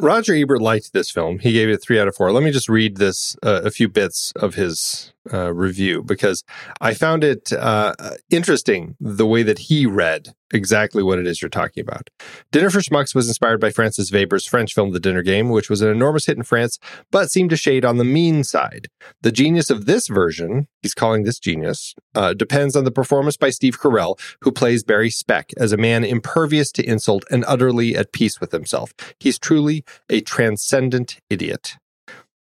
Roger 0.00 0.34
Ebert 0.34 0.60
liked 0.60 0.92
this 0.92 1.10
film. 1.10 1.38
He 1.38 1.52
gave 1.52 1.70
it 1.70 1.82
three 1.82 1.98
out 1.98 2.08
of 2.08 2.14
four. 2.14 2.30
Let 2.30 2.42
me 2.42 2.50
just 2.50 2.68
read 2.68 2.96
this 2.96 3.36
uh, 3.42 3.62
a 3.64 3.70
few 3.70 3.88
bits 3.88 4.32
of 4.36 4.54
his 4.54 5.12
uh, 5.32 5.52
review 5.52 6.02
because 6.02 6.44
I 6.80 6.94
found 6.94 7.24
it 7.24 7.52
uh, 7.52 7.94
interesting 8.30 8.96
the 9.00 9.26
way 9.26 9.42
that 9.42 9.58
he 9.58 9.86
read 9.86 10.34
exactly 10.52 11.02
what 11.02 11.18
it 11.18 11.26
is 11.26 11.42
you're 11.42 11.48
talking 11.48 11.82
about. 11.82 12.08
Dinner 12.52 12.70
for 12.70 12.80
Schmucks 12.80 13.14
was 13.14 13.28
inspired 13.28 13.60
by 13.60 13.70
Francis 13.70 14.10
Veber's 14.10 14.46
French 14.46 14.74
film 14.74 14.92
The 14.92 15.00
Dinner 15.00 15.22
Game, 15.22 15.50
which 15.50 15.68
was 15.68 15.82
an 15.82 15.88
enormous 15.88 16.26
hit 16.26 16.36
in 16.36 16.42
France, 16.42 16.78
but 17.10 17.30
seemed 17.30 17.50
to 17.50 17.56
shade 17.56 17.84
on 17.84 17.98
the 17.98 18.04
mean 18.04 18.44
side. 18.44 18.88
The 19.22 19.32
genius 19.32 19.70
of 19.70 19.86
this 19.86 20.08
version, 20.08 20.68
he's 20.82 20.94
calling 20.94 21.24
this 21.24 21.38
genius, 21.38 21.94
uh, 22.14 22.34
depends 22.34 22.76
on 22.76 22.84
the 22.84 22.90
performance 22.90 23.36
by 23.36 23.50
Steve 23.50 23.78
Carell, 23.80 24.18
who 24.42 24.52
plays 24.52 24.84
Barry 24.84 25.10
Speck 25.10 25.50
as 25.56 25.72
a 25.72 25.76
man 25.76 26.04
impervious 26.04 26.70
to 26.72 26.84
insult 26.84 27.24
and 27.30 27.44
utterly 27.46 27.96
at 27.96 28.12
peace 28.12 28.40
with 28.40 28.52
himself. 28.52 28.94
He's 29.18 29.38
truly 29.38 29.84
a 30.08 30.20
transcendent 30.20 31.20
idiot. 31.28 31.76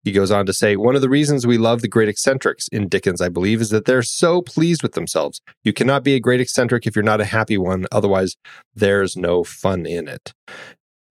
He 0.02 0.12
goes 0.12 0.30
on 0.30 0.46
to 0.46 0.52
say, 0.52 0.76
One 0.76 0.94
of 0.94 1.02
the 1.02 1.08
reasons 1.08 1.46
we 1.46 1.58
love 1.58 1.82
the 1.82 1.88
great 1.88 2.08
eccentrics 2.08 2.68
in 2.68 2.88
Dickens, 2.88 3.20
I 3.20 3.28
believe, 3.28 3.60
is 3.60 3.70
that 3.70 3.84
they're 3.84 4.02
so 4.02 4.42
pleased 4.42 4.82
with 4.82 4.92
themselves. 4.92 5.40
You 5.62 5.72
cannot 5.72 6.04
be 6.04 6.14
a 6.14 6.20
great 6.20 6.40
eccentric 6.40 6.86
if 6.86 6.96
you're 6.96 7.02
not 7.02 7.20
a 7.20 7.26
happy 7.26 7.58
one. 7.58 7.86
Otherwise, 7.92 8.36
there's 8.74 9.16
no 9.16 9.44
fun 9.44 9.86
in 9.86 10.08
it. 10.08 10.32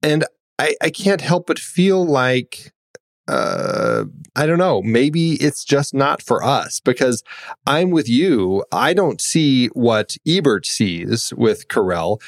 And 0.01 0.25
I, 0.57 0.75
I 0.81 0.89
can't 0.89 1.21
help 1.21 1.47
but 1.47 1.59
feel 1.59 2.05
like 2.05 2.71
uh, 3.29 4.05
I 4.35 4.47
don't 4.47 4.57
know. 4.57 4.81
Maybe 4.81 5.33
it's 5.33 5.63
just 5.63 5.93
not 5.93 6.23
for 6.23 6.43
us 6.43 6.79
because 6.79 7.23
I'm 7.67 7.91
with 7.91 8.09
you. 8.09 8.65
I 8.71 8.93
don't 8.93 9.21
see 9.21 9.67
what 9.67 10.15
Ebert 10.27 10.65
sees 10.65 11.31
with 11.37 11.67
Carell. 11.67 12.19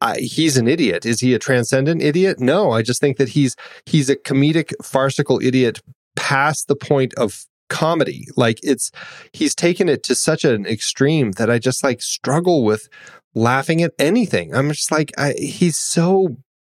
I, 0.00 0.18
he's 0.18 0.56
an 0.56 0.68
idiot. 0.68 1.04
Is 1.06 1.20
he 1.20 1.34
a 1.34 1.38
transcendent 1.38 2.02
idiot? 2.02 2.40
No, 2.40 2.70
I 2.72 2.82
just 2.82 3.00
think 3.00 3.16
that 3.18 3.30
he's 3.30 3.56
he's 3.86 4.08
a 4.10 4.16
comedic, 4.16 4.72
farcical 4.82 5.40
idiot 5.42 5.80
past 6.16 6.68
the 6.68 6.76
point 6.76 7.14
of 7.14 7.44
comedy. 7.68 8.26
Like 8.36 8.58
it's 8.62 8.90
he's 9.32 9.54
taken 9.54 9.88
it 9.88 10.02
to 10.04 10.14
such 10.14 10.44
an 10.44 10.66
extreme 10.66 11.32
that 11.32 11.50
I 11.50 11.58
just 11.58 11.82
like 11.82 12.02
struggle 12.02 12.64
with 12.64 12.88
laughing 13.34 13.82
at 13.82 13.92
anything. 13.98 14.54
I'm 14.54 14.68
just 14.68 14.92
like 14.92 15.12
I, 15.16 15.32
he's 15.38 15.78
so 15.78 16.36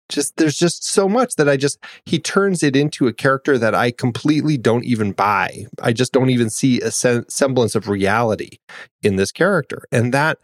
just 0.08 0.36
there's 0.36 0.56
just 0.56 0.84
so 0.84 1.08
much 1.08 1.34
that 1.36 1.48
I 1.48 1.56
just 1.56 1.82
he 2.04 2.18
turns 2.18 2.62
it 2.62 2.76
into 2.76 3.06
a 3.06 3.12
character 3.12 3.58
that 3.58 3.74
I 3.74 3.90
completely 3.90 4.58
don't 4.58 4.84
even 4.84 5.12
buy. 5.12 5.66
I 5.80 5.92
just 5.92 6.12
don't 6.12 6.30
even 6.30 6.50
see 6.50 6.80
a 6.80 6.90
semblance 6.90 7.74
of 7.74 7.88
reality 7.88 8.58
in 9.02 9.16
this 9.16 9.32
character. 9.32 9.82
And 9.90 10.12
that 10.12 10.38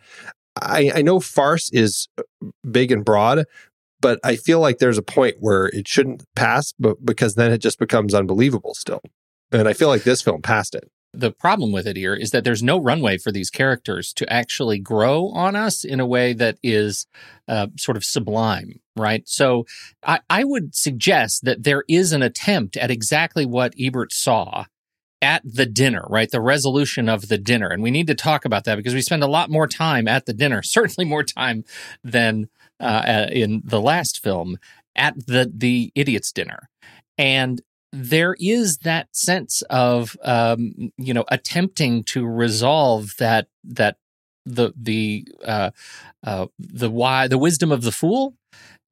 I, 0.60 0.90
I 0.96 1.02
know 1.02 1.20
farce 1.20 1.70
is 1.72 2.08
big 2.72 2.92
and 2.92 3.04
broad, 3.04 3.44
but 4.00 4.20
I 4.24 4.36
feel 4.36 4.60
like 4.60 4.78
there's 4.78 4.98
a 4.98 5.02
point 5.02 5.36
where 5.40 5.66
it 5.66 5.88
shouldn't 5.88 6.24
pass, 6.36 6.72
but 6.78 7.04
because 7.04 7.34
then 7.34 7.52
it 7.52 7.58
just 7.58 7.78
becomes 7.78 8.14
unbelievable 8.14 8.74
still. 8.74 9.00
And 9.50 9.66
I 9.66 9.72
feel 9.72 9.88
like 9.88 10.04
this 10.04 10.22
film 10.22 10.42
passed 10.42 10.74
it. 10.74 10.90
The 11.14 11.32
problem 11.32 11.72
with 11.72 11.86
it 11.86 11.96
here 11.96 12.14
is 12.14 12.30
that 12.30 12.44
there's 12.44 12.62
no 12.62 12.78
runway 12.78 13.16
for 13.16 13.32
these 13.32 13.48
characters 13.48 14.12
to 14.14 14.30
actually 14.30 14.78
grow 14.78 15.28
on 15.30 15.56
us 15.56 15.82
in 15.82 16.00
a 16.00 16.06
way 16.06 16.34
that 16.34 16.58
is 16.62 17.06
uh, 17.48 17.68
sort 17.78 17.96
of 17.96 18.04
sublime, 18.04 18.80
right? 18.94 19.26
So 19.26 19.64
I, 20.04 20.20
I 20.28 20.44
would 20.44 20.74
suggest 20.74 21.44
that 21.44 21.64
there 21.64 21.82
is 21.88 22.12
an 22.12 22.22
attempt 22.22 22.76
at 22.76 22.90
exactly 22.90 23.46
what 23.46 23.72
Ebert 23.80 24.12
saw 24.12 24.66
at 25.22 25.42
the 25.44 25.66
dinner, 25.66 26.04
right? 26.08 26.30
The 26.30 26.42
resolution 26.42 27.08
of 27.08 27.28
the 27.28 27.38
dinner. 27.38 27.68
And 27.68 27.82
we 27.82 27.90
need 27.90 28.06
to 28.08 28.14
talk 28.14 28.44
about 28.44 28.64
that 28.64 28.76
because 28.76 28.94
we 28.94 29.02
spend 29.02 29.22
a 29.22 29.28
lot 29.28 29.50
more 29.50 29.66
time 29.66 30.06
at 30.06 30.26
the 30.26 30.34
dinner, 30.34 30.62
certainly 30.62 31.08
more 31.08 31.24
time 31.24 31.64
than 32.04 32.48
uh, 32.80 33.26
in 33.30 33.62
the 33.64 33.80
last 33.80 34.22
film 34.22 34.58
at 34.96 35.14
the 35.26 35.50
the 35.54 35.92
idiot's 35.94 36.32
dinner. 36.32 36.68
And 37.16 37.62
there 37.92 38.36
is 38.38 38.78
that 38.78 39.08
sense 39.16 39.62
of 39.70 40.16
um, 40.22 40.92
you 40.96 41.14
know 41.14 41.24
attempting 41.28 42.04
to 42.04 42.26
resolve 42.26 43.14
that 43.18 43.48
that 43.64 43.96
the 44.44 44.72
the 44.76 45.26
uh, 45.44 45.70
uh, 46.24 46.46
the 46.58 46.90
why 46.90 47.28
the 47.28 47.38
wisdom 47.38 47.72
of 47.72 47.82
the 47.82 47.92
fool 47.92 48.34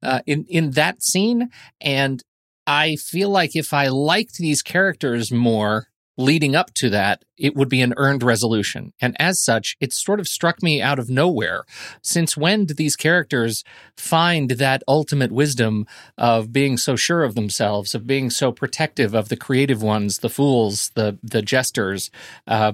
uh, 0.03 0.21
in 0.25 0.45
in 0.45 0.71
that 0.71 1.03
scene 1.03 1.49
and 1.81 2.23
I 2.69 2.97
feel 2.97 3.29
like 3.29 3.55
if 3.55 3.73
I 3.73 3.87
liked 3.87 4.37
these 4.37 4.61
characters 4.61 5.31
more 5.31 5.87
leading 6.17 6.55
up 6.55 6.73
to 6.73 6.89
that, 6.89 7.23
it 7.37 7.55
would 7.55 7.69
be 7.69 7.81
an 7.81 7.93
earned 7.97 8.23
resolution. 8.23 8.93
And 8.99 9.15
as 9.19 9.41
such, 9.41 9.75
it 9.79 9.93
sort 9.93 10.19
of 10.19 10.27
struck 10.27 10.63
me 10.63 10.81
out 10.81 10.99
of 10.99 11.09
nowhere. 11.09 11.63
Since 12.01 12.35
when 12.35 12.65
do 12.65 12.73
these 12.73 12.95
characters 12.95 13.63
find 13.95 14.51
that 14.51 14.83
ultimate 14.87 15.31
wisdom 15.31 15.85
of 16.17 16.51
being 16.51 16.77
so 16.77 16.95
sure 16.95 17.23
of 17.23 17.35
themselves, 17.35 17.93
of 17.93 18.07
being 18.07 18.29
so 18.29 18.51
protective 18.51 19.13
of 19.13 19.29
the 19.29 19.37
creative 19.37 19.83
ones, 19.83 20.19
the 20.19 20.29
fools, 20.29 20.91
the 20.95 21.19
the 21.21 21.41
jesters? 21.41 22.09
Uh, 22.47 22.73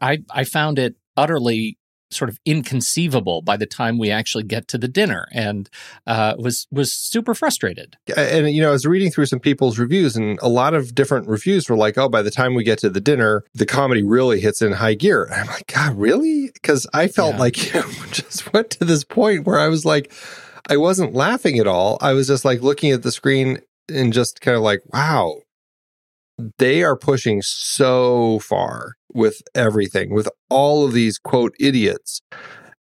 I 0.00 0.18
I 0.30 0.44
found 0.44 0.78
it 0.78 0.96
utterly 1.16 1.78
sort 2.10 2.30
of 2.30 2.38
inconceivable 2.44 3.42
by 3.42 3.56
the 3.56 3.66
time 3.66 3.98
we 3.98 4.10
actually 4.10 4.44
get 4.44 4.68
to 4.68 4.78
the 4.78 4.88
dinner 4.88 5.26
and 5.32 5.68
uh, 6.06 6.34
was 6.38 6.66
was 6.70 6.92
super 6.92 7.34
frustrated. 7.34 7.96
And 8.16 8.50
you 8.50 8.62
know 8.62 8.68
i 8.68 8.72
was 8.72 8.86
reading 8.86 9.10
through 9.10 9.26
some 9.26 9.40
people's 9.40 9.78
reviews 9.78 10.16
and 10.16 10.38
a 10.42 10.48
lot 10.48 10.74
of 10.74 10.94
different 10.94 11.28
reviews 11.28 11.68
were 11.68 11.76
like 11.76 11.98
oh 11.98 12.08
by 12.08 12.22
the 12.22 12.30
time 12.30 12.54
we 12.54 12.64
get 12.64 12.78
to 12.80 12.90
the 12.90 13.00
dinner 13.00 13.44
the 13.54 13.66
comedy 13.66 14.02
really 14.02 14.40
hits 14.40 14.62
in 14.62 14.72
high 14.72 14.94
gear. 14.94 15.24
And 15.24 15.34
i'm 15.34 15.46
like 15.46 15.72
god 15.72 15.96
really? 15.98 16.50
Because 16.52 16.86
i 16.94 17.08
felt 17.08 17.34
yeah. 17.34 17.40
like 17.40 17.74
you 17.74 17.80
know, 17.80 17.88
just 18.10 18.52
went 18.52 18.70
to 18.70 18.84
this 18.84 19.04
point 19.04 19.44
where 19.44 19.58
i 19.58 19.68
was 19.68 19.84
like 19.84 20.12
i 20.68 20.76
wasn't 20.76 21.14
laughing 21.14 21.58
at 21.58 21.66
all. 21.66 21.98
I 22.00 22.12
was 22.12 22.26
just 22.26 22.44
like 22.44 22.62
looking 22.62 22.90
at 22.90 23.02
the 23.02 23.12
screen 23.12 23.60
and 23.88 24.12
just 24.12 24.40
kind 24.40 24.56
of 24.56 24.62
like 24.62 24.82
wow 24.92 25.40
they 26.58 26.82
are 26.82 26.96
pushing 26.96 27.42
so 27.42 28.38
far 28.40 28.94
with 29.12 29.42
everything, 29.54 30.12
with 30.14 30.28
all 30.50 30.84
of 30.84 30.92
these 30.92 31.18
quote 31.18 31.54
idiots 31.58 32.20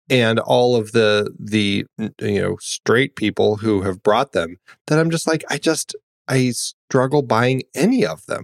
and 0.09 0.39
all 0.39 0.75
of 0.75 0.91
the 0.91 1.31
the 1.39 1.85
you 2.21 2.41
know 2.41 2.57
straight 2.59 3.15
people 3.15 3.57
who 3.57 3.81
have 3.81 4.03
brought 4.03 4.33
them 4.33 4.57
that 4.87 4.99
I'm 4.99 5.09
just 5.09 5.27
like 5.27 5.43
I 5.49 5.57
just 5.57 5.95
I 6.27 6.51
struggle 6.51 7.21
buying 7.21 7.63
any 7.73 8.05
of 8.05 8.25
them. 8.25 8.43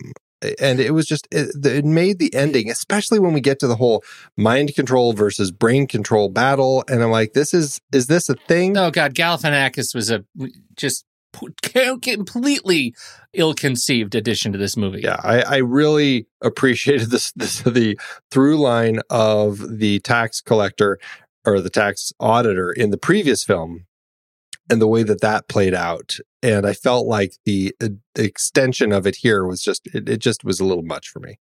And 0.60 0.80
it 0.80 0.96
was 0.96 1.06
just 1.06 1.27
it, 1.30 1.50
it 1.63 1.86
made 1.86 2.18
the 2.18 2.34
ending, 2.34 2.72
especially 2.72 3.20
when 3.20 3.32
we 3.32 3.41
get 3.41 3.60
to 3.60 3.68
the 3.68 3.75
whole 3.75 4.03
mind 4.36 4.74
control 4.74 5.13
versus 5.13 5.51
brain 5.51 5.86
control 5.86 6.30
battle, 6.30 6.84
and 6.88 7.03
I'm 7.03 7.12
like, 7.12 7.34
this 7.34 7.53
is 7.53 7.80
is 7.94 8.08
this 8.08 8.27
a 8.27 8.34
thing? 8.34 8.75
Oh 8.75 8.89
God, 8.89 9.13
Galifianakis 9.13 9.94
was 9.94 10.10
a 10.10 10.25
just 10.75 11.06
completely 12.02 12.96
ill-conceived 13.34 14.16
addition 14.16 14.52
to 14.52 14.58
this 14.58 14.76
movie. 14.76 15.02
Yeah, 15.02 15.20
I, 15.24 15.42
I 15.42 15.58
really 15.58 16.28
appreciated 16.42 17.10
this, 17.10 17.32
this 17.36 17.62
the 17.62 18.00
through 18.30 18.58
line 18.58 19.00
of 19.10 19.80
the 19.80 20.00
tax 20.00 20.42
collector 20.42 21.00
or 21.46 21.62
the 21.62 21.70
tax 21.70 22.14
auditor 22.20 22.72
in 22.72 22.92
the 22.92 22.98
previous 22.98 23.44
film 23.44 23.86
and 24.70 24.82
the 24.82 24.88
way 24.88 25.04
that 25.04 25.22
that 25.22 25.48
played 25.48 25.74
out 25.74 26.18
and 26.44 26.66
i 26.66 26.74
felt 26.74 27.08
like 27.08 27.34
the, 27.46 27.76
uh, 27.82 27.88
extension 28.16 28.92
of 28.92 29.08
it 29.08 29.18
here 29.18 29.46
was 29.46 29.62
just 29.62 29.88
it, 29.88 30.08
it 30.08 30.18
just 30.18 30.44
was 30.44 30.60
a 30.60 30.66
little 30.66 30.84
much 30.84 31.10
for 31.10 31.20
me 31.20 31.40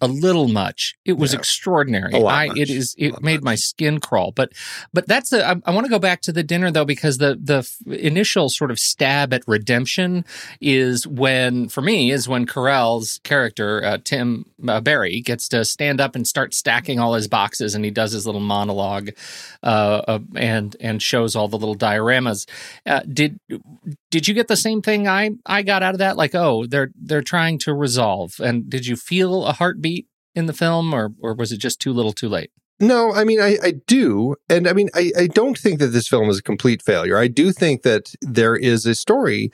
a 0.00 0.08
little 0.08 0.48
much. 0.48 0.94
It 1.04 1.14
was 1.18 1.32
Yeah. 1.32 1.38
extraordinary. 1.40 2.12
A 2.14 2.24
I 2.24 2.46
much. 2.48 2.58
it 2.58 2.70
is 2.70 2.94
A 2.98 3.04
it 3.06 3.22
made 3.22 3.42
my 3.42 3.54
skin 3.54 4.00
crawl. 4.00 4.32
But 4.32 4.52
but 4.92 5.06
that's 5.06 5.30
the 5.30 5.46
I, 5.46 5.56
I 5.64 5.70
want 5.72 5.86
to 5.86 5.90
go 5.90 5.98
back 5.98 6.20
to 6.22 6.32
the 6.32 6.42
dinner 6.42 6.70
though 6.70 6.84
because 6.84 7.18
the 7.18 7.36
the 7.40 7.68
initial 8.06 8.48
sort 8.48 8.70
of 8.70 8.78
stab 8.78 9.32
at 9.32 9.42
redemption 9.46 10.24
is 10.60 11.06
when 11.06 11.68
for 11.68 11.80
me 11.82 12.10
is 12.10 12.28
when 12.28 12.46
Carell's 12.46 13.20
character 13.24 13.84
uh, 13.84 13.98
Tim 14.04 14.44
uh, 14.68 14.80
Barry 14.80 15.20
gets 15.20 15.48
to 15.48 15.64
stand 15.64 16.00
up 16.00 16.14
and 16.14 16.26
start 16.26 16.54
stacking 16.54 16.98
all 16.98 17.14
his 17.14 17.28
boxes 17.28 17.74
and 17.74 17.84
he 17.84 17.90
does 17.90 18.12
his 18.12 18.26
little 18.26 18.40
monologue 18.40 19.10
uh, 19.62 20.02
uh, 20.06 20.18
and 20.36 20.76
and 20.80 21.02
shows 21.02 21.34
all 21.34 21.48
the 21.48 21.58
little 21.58 21.76
dioramas. 21.76 22.48
Uh, 22.86 23.00
did 23.12 23.38
did 24.10 24.26
you 24.28 24.34
get 24.34 24.48
the 24.48 24.56
same 24.56 24.82
thing 24.82 25.08
I 25.08 25.30
I 25.46 25.62
got 25.62 25.82
out 25.82 25.94
of 25.94 25.98
that? 25.98 26.16
Like, 26.16 26.34
oh, 26.34 26.66
they're 26.66 26.90
they're 26.94 27.22
trying 27.22 27.58
to 27.60 27.74
resolve. 27.74 28.34
And 28.40 28.68
did 28.68 28.86
you 28.86 28.96
feel 28.96 29.44
a 29.46 29.52
heartbeat 29.52 29.87
in 30.38 30.46
the 30.46 30.52
film, 30.52 30.94
or 30.94 31.12
or 31.20 31.34
was 31.34 31.52
it 31.52 31.58
just 31.58 31.80
too 31.80 31.92
little, 31.92 32.12
too 32.12 32.28
late? 32.28 32.50
No, 32.80 33.12
I 33.12 33.24
mean, 33.24 33.40
I, 33.40 33.58
I 33.62 33.72
do. 33.86 34.36
And 34.48 34.68
I 34.68 34.72
mean, 34.72 34.88
I, 34.94 35.10
I 35.18 35.26
don't 35.26 35.58
think 35.58 35.80
that 35.80 35.88
this 35.88 36.06
film 36.06 36.30
is 36.30 36.38
a 36.38 36.42
complete 36.42 36.80
failure. 36.80 37.18
I 37.18 37.26
do 37.26 37.50
think 37.50 37.82
that 37.82 38.14
there 38.22 38.54
is 38.54 38.86
a 38.86 38.94
story 38.94 39.50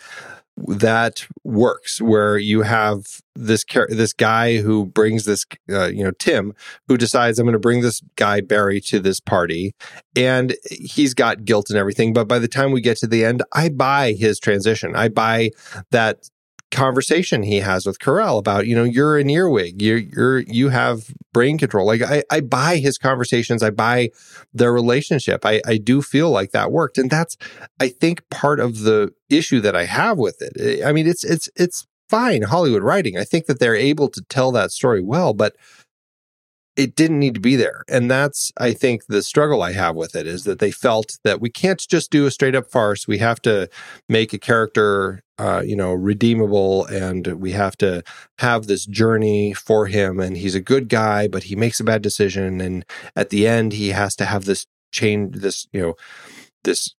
that 0.57 1.27
works 1.43 2.01
where 2.01 2.39
you 2.39 2.63
have 2.63 3.05
this 3.35 3.65
char- 3.65 3.89
this 3.91 4.13
guy 4.13 4.59
who 4.59 4.87
brings 4.87 5.25
this 5.25 5.45
uh, 5.71 5.87
you 5.87 6.05
know 6.05 6.13
Tim 6.13 6.55
who 6.87 6.97
decides 6.97 7.39
I'm 7.39 7.47
going 7.47 7.55
to 7.55 7.59
bring 7.59 7.81
this 7.81 8.01
guy 8.15 8.41
Barry 8.41 8.81
to 8.83 9.01
this 9.01 9.19
party 9.19 9.75
and 10.15 10.55
he's 10.71 11.13
got 11.13 11.45
guilt 11.45 11.71
and 11.71 11.79
everything 11.79 12.13
but 12.13 12.29
by 12.29 12.39
the 12.39 12.47
time 12.47 12.71
we 12.71 12.81
get 12.81 12.99
to 12.99 13.09
the 13.09 13.25
end 13.25 13.43
I 13.53 13.69
buy 13.69 14.13
his 14.13 14.39
transition 14.39 14.95
I 14.95 15.09
buy 15.09 15.51
that 15.91 16.31
conversation 16.75 17.43
he 17.43 17.61
has 17.61 17.87
with 17.87 17.99
Carell 17.99 18.39
about, 18.39 18.67
you 18.67 18.75
know, 18.75 18.85
you're 18.85 19.19
an 19.19 19.31
earwig, 19.31 19.81
you're 19.81 19.99
you're 19.99 20.39
you 20.41 20.69
have 20.69 21.15
brain 21.33 21.57
control. 21.57 21.87
Like 21.87 22.03
I, 22.03 22.23
I 22.31 22.41
buy 22.41 22.77
his 22.77 22.99
conversations, 22.99 23.63
I 23.63 23.71
buy 23.71 24.11
their 24.53 24.73
relationship. 24.73 25.47
I, 25.47 25.63
I 25.67 25.79
do 25.79 26.03
feel 26.03 26.31
like 26.31 26.51
that 26.51 26.73
worked. 26.73 26.99
And 26.99 27.11
that's 27.11 27.37
I 27.81 27.89
think 27.89 28.29
part 28.29 28.61
of 28.61 28.81
the 28.81 29.13
issue 29.31 29.61
that 29.61 29.77
I 29.77 29.85
have 29.85 30.19
with 30.19 30.43
it. 30.43 30.85
I 30.85 30.93
mean, 30.93 31.07
it's 31.07 31.25
it's 31.25 31.49
it's 31.57 31.87
fine 32.09 32.43
Hollywood 32.43 32.83
writing. 32.83 33.17
I 33.17 33.25
think 33.25 33.47
that 33.47 33.61
they're 33.61 33.75
able 33.75 34.09
to 34.11 34.23
tell 34.29 34.53
that 34.53 34.71
story 34.71 35.03
well, 35.03 35.33
but 35.33 35.57
it 36.77 36.95
didn't 36.97 37.21
need 37.21 37.35
to 37.35 37.41
be 37.41 37.57
there. 37.57 37.85
And 37.89 38.11
that's, 38.11 38.53
I 38.59 38.73
think, 38.73 39.07
the 39.07 39.23
struggle 39.23 39.63
I 39.63 39.73
have 39.73 39.95
with 39.95 40.17
it 40.17 40.27
is 40.27 40.45
that 40.45 40.59
they 40.59 40.71
felt 40.71 41.19
that 41.23 41.41
we 41.41 41.51
can't 41.51 41.79
just 41.89 42.11
do 42.11 42.27
a 42.27 42.31
straight 42.31 42.55
up 42.55 42.71
farce. 42.71 43.07
We 43.07 43.19
have 43.19 43.41
to 43.43 43.69
make 44.09 44.33
a 44.33 44.39
character, 44.39 45.23
uh, 45.39 45.63
you 45.65 45.77
know, 45.77 45.93
redeemable 45.93 46.87
and 46.87 47.27
we 47.41 47.53
have 47.53 47.77
to 47.79 48.03
have 48.39 48.67
this 48.67 48.87
journey 48.87 49.53
for 49.53 49.87
him. 49.87 50.19
And 50.19 50.37
he's 50.37 50.55
a 50.55 50.61
good 50.61 50.89
guy, 50.89 51.29
but 51.29 51.45
he 51.45 51.57
makes 51.57 51.79
a 51.79 51.85
bad 51.85 52.03
decision. 52.03 52.61
And 52.61 52.85
at 53.15 53.31
the 53.31 53.47
end, 53.47 53.73
he 53.73 53.91
has 53.91 54.17
to 54.17 54.25
have 54.25 54.45
this 54.45 54.67
change, 54.93 55.37
this, 55.37 55.67
you 55.73 55.81
know, 55.81 55.95
this 56.65 56.95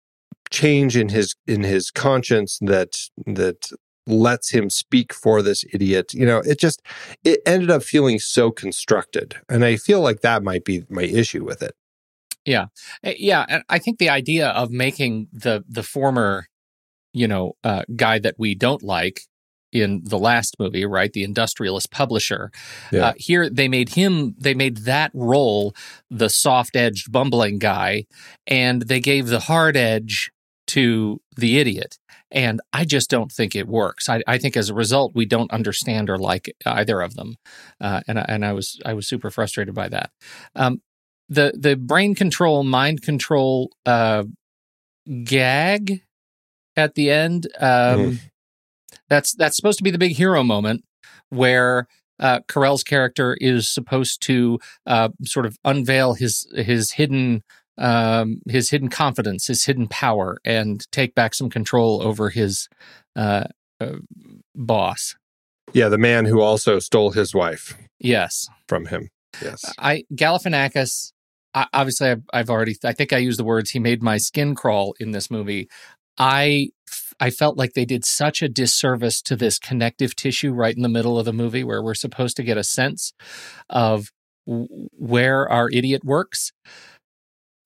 change 0.51 0.95
in 0.95 1.09
his 1.09 1.35
in 1.47 1.63
his 1.63 1.91
conscience 1.91 2.59
that 2.61 2.95
that 3.25 3.71
lets 4.07 4.51
him 4.51 4.69
speak 4.69 5.13
for 5.13 5.41
this 5.41 5.63
idiot. 5.73 6.13
You 6.13 6.25
know, 6.25 6.39
it 6.39 6.59
just 6.59 6.81
it 7.23 7.41
ended 7.45 7.71
up 7.71 7.83
feeling 7.83 8.19
so 8.19 8.51
constructed. 8.51 9.35
And 9.49 9.65
I 9.65 9.75
feel 9.77 10.01
like 10.01 10.21
that 10.21 10.43
might 10.43 10.63
be 10.65 10.83
my 10.89 11.03
issue 11.03 11.43
with 11.43 11.61
it. 11.61 11.75
Yeah, 12.45 12.65
Uh, 13.03 13.13
yeah. 13.17 13.45
and 13.49 13.63
I 13.69 13.79
think 13.79 13.97
the 13.97 14.09
idea 14.09 14.49
of 14.49 14.69
making 14.69 15.27
the 15.33 15.63
the 15.67 15.81
former, 15.83 16.45
you 17.13 17.27
know, 17.27 17.53
uh, 17.63 17.83
guy 17.95 18.19
that 18.19 18.35
we 18.37 18.53
don't 18.53 18.83
like 18.83 19.21
in 19.71 20.01
the 20.05 20.19
last 20.19 20.55
movie, 20.59 20.85
right, 20.85 21.11
the 21.11 21.23
industrialist 21.23 21.91
publisher. 21.91 22.51
Yeah. 22.91 23.07
Uh, 23.07 23.13
here 23.17 23.49
they 23.49 23.67
made 23.67 23.89
him. 23.89 24.35
They 24.37 24.53
made 24.53 24.77
that 24.85 25.11
role 25.13 25.75
the 26.09 26.29
soft 26.29 26.75
edged 26.75 27.11
bumbling 27.11 27.57
guy, 27.57 28.05
and 28.45 28.83
they 28.83 28.99
gave 28.99 29.27
the 29.27 29.39
hard 29.41 29.75
edge 29.75 30.31
to 30.67 31.19
the 31.35 31.57
idiot. 31.57 31.97
And 32.35 32.61
I 32.73 32.85
just 32.85 33.09
don't 33.09 33.31
think 33.31 33.55
it 33.55 33.65
works. 33.67 34.09
I, 34.09 34.21
I 34.27 34.37
think 34.37 34.55
as 34.57 34.69
a 34.69 34.73
result, 34.75 35.15
we 35.15 35.25
don't 35.25 35.49
understand 35.51 36.09
or 36.09 36.17
like 36.19 36.53
either 36.65 37.01
of 37.01 37.15
them, 37.15 37.37
uh, 37.81 38.01
and 38.07 38.19
I- 38.19 38.25
and 38.27 38.45
I 38.45 38.51
was 38.53 38.79
I 38.85 38.93
was 38.93 39.07
super 39.07 39.31
frustrated 39.31 39.73
by 39.73 39.87
that. 39.89 40.11
Um, 40.55 40.81
the 41.29 41.53
the 41.57 41.75
brain 41.77 42.13
control, 42.13 42.63
mind 42.63 43.01
control 43.01 43.71
uh, 43.85 44.25
gag 45.23 46.01
at 46.75 46.95
the 46.95 47.09
end. 47.09 47.47
Um, 47.59 47.99
That's 49.09 49.33
that's 49.35 49.55
supposed 49.55 49.77
to 49.77 49.83
be 49.83 49.91
the 49.91 49.97
big 49.97 50.15
hero 50.15 50.43
moment 50.43 50.83
where 51.29 51.87
uh, 52.19 52.39
Carell's 52.47 52.83
character 52.83 53.37
is 53.39 53.67
supposed 53.69 54.21
to 54.23 54.59
uh, 54.87 55.09
sort 55.23 55.45
of 55.45 55.57
unveil 55.63 56.13
his 56.15 56.47
his 56.55 56.93
hidden 56.93 57.43
um, 57.77 58.41
his 58.47 58.69
hidden 58.69 58.89
confidence, 58.89 59.47
his 59.47 59.65
hidden 59.65 59.87
power, 59.87 60.37
and 60.45 60.89
take 60.91 61.15
back 61.15 61.33
some 61.33 61.49
control 61.49 62.01
over 62.01 62.29
his 62.29 62.69
uh, 63.15 63.45
uh, 63.79 63.97
boss. 64.55 65.15
Yeah, 65.73 65.89
the 65.89 65.97
man 65.97 66.25
who 66.25 66.41
also 66.41 66.79
stole 66.79 67.11
his 67.11 67.33
wife 67.33 67.75
Yes, 67.99 68.47
from 68.67 68.85
him. 68.85 69.09
Yes. 69.41 69.61
I 69.77 70.03
Galifianakis. 70.13 71.11
I, 71.53 71.67
obviously, 71.73 72.09
I've, 72.09 72.23
I've 72.33 72.49
already. 72.49 72.75
I 72.83 72.91
think 72.93 73.13
I 73.13 73.17
used 73.17 73.39
the 73.39 73.43
words. 73.45 73.71
He 73.71 73.79
made 73.79 74.03
my 74.03 74.17
skin 74.17 74.55
crawl 74.55 74.93
in 74.99 75.11
this 75.11 75.31
movie. 75.31 75.67
I 76.17 76.69
I 77.19 77.29
felt 77.29 77.57
like 77.57 77.73
they 77.73 77.85
did 77.85 78.05
such 78.05 78.41
a 78.41 78.49
disservice 78.49 79.21
to 79.23 79.35
this 79.35 79.57
connective 79.59 80.15
tissue 80.15 80.53
right 80.53 80.75
in 80.75 80.81
the 80.81 80.89
middle 80.89 81.17
of 81.17 81.25
the 81.25 81.33
movie, 81.33 81.63
where 81.63 81.81
we're 81.81 81.93
supposed 81.93 82.37
to 82.37 82.43
get 82.43 82.57
a 82.57 82.63
sense 82.63 83.13
of 83.69 84.11
w- 84.45 84.67
where 84.97 85.49
our 85.49 85.69
idiot 85.69 86.03
works. 86.03 86.51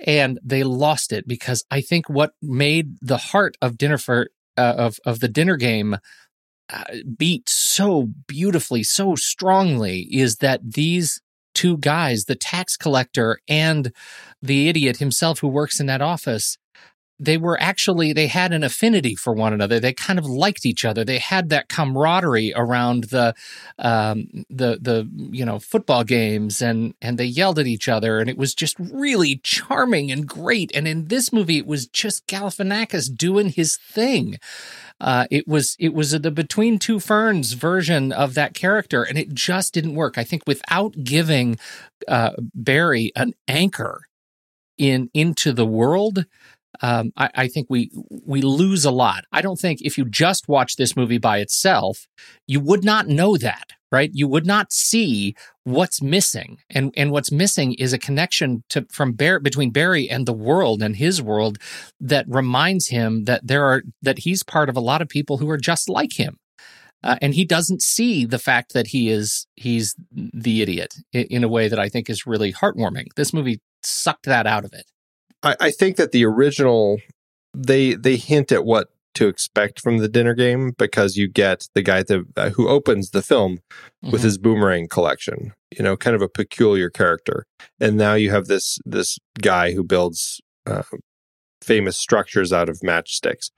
And 0.05 0.39
they 0.43 0.63
lost 0.63 1.11
it 1.11 1.27
because 1.27 1.63
I 1.69 1.81
think 1.81 2.09
what 2.09 2.31
made 2.41 2.95
the 3.01 3.17
heart 3.17 3.57
of 3.61 3.77
dinner 3.77 3.97
for 3.97 4.29
uh, 4.57 4.75
of 4.77 4.99
of 5.05 5.19
the 5.19 5.27
dinner 5.27 5.57
game 5.57 5.97
uh, 6.71 6.83
beat 7.17 7.49
so 7.49 8.09
beautifully, 8.27 8.83
so 8.83 9.15
strongly, 9.15 10.07
is 10.11 10.37
that 10.37 10.61
these 10.73 11.21
two 11.53 11.77
guys, 11.77 12.25
the 12.25 12.35
tax 12.35 12.77
collector 12.77 13.39
and 13.47 13.91
the 14.41 14.69
idiot 14.69 14.97
himself 14.97 15.39
who 15.39 15.47
works 15.47 15.79
in 15.79 15.87
that 15.87 16.01
office, 16.01 16.57
they 17.19 17.37
were 17.37 17.59
actually 17.61 18.13
they 18.13 18.27
had 18.27 18.53
an 18.53 18.63
affinity 18.63 19.15
for 19.15 19.33
one 19.33 19.53
another. 19.53 19.79
They 19.79 19.93
kind 19.93 20.17
of 20.17 20.25
liked 20.25 20.65
each 20.65 20.85
other. 20.85 21.03
They 21.03 21.19
had 21.19 21.49
that 21.49 21.67
camaraderie 21.67 22.53
around 22.55 23.05
the 23.05 23.35
um, 23.77 24.45
the 24.49 24.79
the 24.81 25.09
you 25.31 25.45
know 25.45 25.59
football 25.59 26.03
games, 26.03 26.61
and 26.61 26.93
and 27.01 27.17
they 27.17 27.25
yelled 27.25 27.59
at 27.59 27.67
each 27.67 27.89
other, 27.89 28.19
and 28.19 28.29
it 28.29 28.37
was 28.37 28.53
just 28.53 28.77
really 28.79 29.41
charming 29.43 30.11
and 30.11 30.27
great. 30.27 30.71
And 30.73 30.87
in 30.87 31.07
this 31.07 31.33
movie, 31.33 31.57
it 31.57 31.67
was 31.67 31.87
just 31.87 32.25
Galifianakis 32.27 33.15
doing 33.15 33.49
his 33.49 33.77
thing. 33.77 34.37
Uh, 35.01 35.25
it 35.29 35.47
was 35.47 35.75
it 35.79 35.93
was 35.93 36.11
the 36.11 36.31
between 36.31 36.79
two 36.79 36.99
ferns 36.99 37.53
version 37.53 38.11
of 38.11 38.33
that 38.35 38.53
character, 38.53 39.03
and 39.03 39.17
it 39.17 39.33
just 39.33 39.73
didn't 39.73 39.95
work. 39.95 40.17
I 40.17 40.23
think 40.23 40.43
without 40.47 40.95
giving 41.03 41.57
uh, 42.07 42.31
Barry 42.53 43.11
an 43.15 43.33
anchor 43.47 44.03
in 44.77 45.09
into 45.13 45.51
the 45.51 45.65
world, 45.65 46.25
um, 46.81 47.11
I, 47.17 47.29
I 47.35 47.47
think 47.47 47.67
we 47.69 47.91
we 48.09 48.41
lose 48.41 48.85
a 48.85 48.91
lot. 48.91 49.25
I 49.31 49.41
don't 49.41 49.59
think 49.59 49.81
if 49.81 49.97
you 49.97 50.05
just 50.05 50.47
watch 50.47 50.75
this 50.75 50.95
movie 50.95 51.17
by 51.17 51.39
itself, 51.39 52.07
you 52.47 52.59
would 52.59 52.83
not 52.83 53.07
know 53.07 53.37
that, 53.37 53.71
right? 53.91 54.09
You 54.13 54.27
would 54.27 54.45
not 54.45 54.71
see 54.71 55.35
what's 55.63 56.01
missing, 56.01 56.59
and 56.69 56.93
and 56.95 57.11
what's 57.11 57.31
missing 57.31 57.73
is 57.73 57.93
a 57.93 57.97
connection 57.97 58.63
to 58.69 58.85
from 58.91 59.13
Barry 59.13 59.39
between 59.41 59.71
Barry 59.71 60.09
and 60.09 60.25
the 60.25 60.33
world 60.33 60.81
and 60.81 60.95
his 60.95 61.21
world 61.21 61.57
that 61.99 62.25
reminds 62.27 62.87
him 62.87 63.25
that 63.25 63.45
there 63.45 63.65
are 63.65 63.83
that 64.01 64.19
he's 64.19 64.43
part 64.43 64.69
of 64.69 64.77
a 64.77 64.81
lot 64.81 65.01
of 65.01 65.09
people 65.09 65.37
who 65.37 65.49
are 65.49 65.57
just 65.57 65.89
like 65.89 66.13
him. 66.13 66.37
Uh, 67.01 67.15
and 67.21 67.33
he 67.33 67.45
doesn't 67.45 67.81
see 67.81 68.25
the 68.25 68.39
fact 68.39 68.73
that 68.73 68.87
he 68.87 69.09
is 69.09 69.47
he's 69.55 69.95
the 70.11 70.61
idiot 70.61 70.95
in, 71.13 71.23
in 71.25 71.43
a 71.43 71.47
way 71.47 71.69
that 71.69 71.79
I 71.79 71.87
think 71.87 72.09
is 72.09 72.27
really 72.27 72.51
heartwarming. 72.51 73.05
This 73.15 73.33
movie 73.33 73.61
sucked 73.83 74.25
that 74.25 74.45
out 74.45 74.65
of 74.65 74.73
it. 74.73 74.85
I, 75.43 75.55
I 75.59 75.71
think 75.71 75.95
that 75.97 76.11
the 76.11 76.25
original 76.25 76.99
they 77.55 77.95
they 77.95 78.15
hint 78.17 78.51
at 78.51 78.65
what 78.65 78.89
to 79.15 79.27
expect 79.27 79.81
from 79.81 79.97
the 79.97 80.07
dinner 80.07 80.33
game 80.35 80.71
because 80.77 81.17
you 81.17 81.27
get 81.27 81.67
the 81.73 81.81
guy 81.81 82.03
that 82.03 82.25
uh, 82.37 82.49
who 82.51 82.67
opens 82.69 83.09
the 83.09 83.21
film 83.21 83.59
with 84.03 84.21
Mhm. 84.21 84.23
his 84.23 84.37
boomerang 84.37 84.87
collection 84.87 85.51
you 85.77 85.83
know 85.83 85.97
kind 85.97 86.15
of 86.15 86.21
a 86.21 86.29
peculiar 86.29 86.89
character. 86.89 87.45
And 87.79 87.97
now 87.97 88.13
you 88.13 88.29
have 88.31 88.45
this 88.47 88.79
this 88.85 89.17
guy 89.41 89.73
who 89.73 89.83
builds 89.83 90.41
uh, 90.65 90.83
famous 91.61 91.97
structures 91.97 92.53
out 92.53 92.69
of 92.69 92.79
matchsticks. 92.79 93.49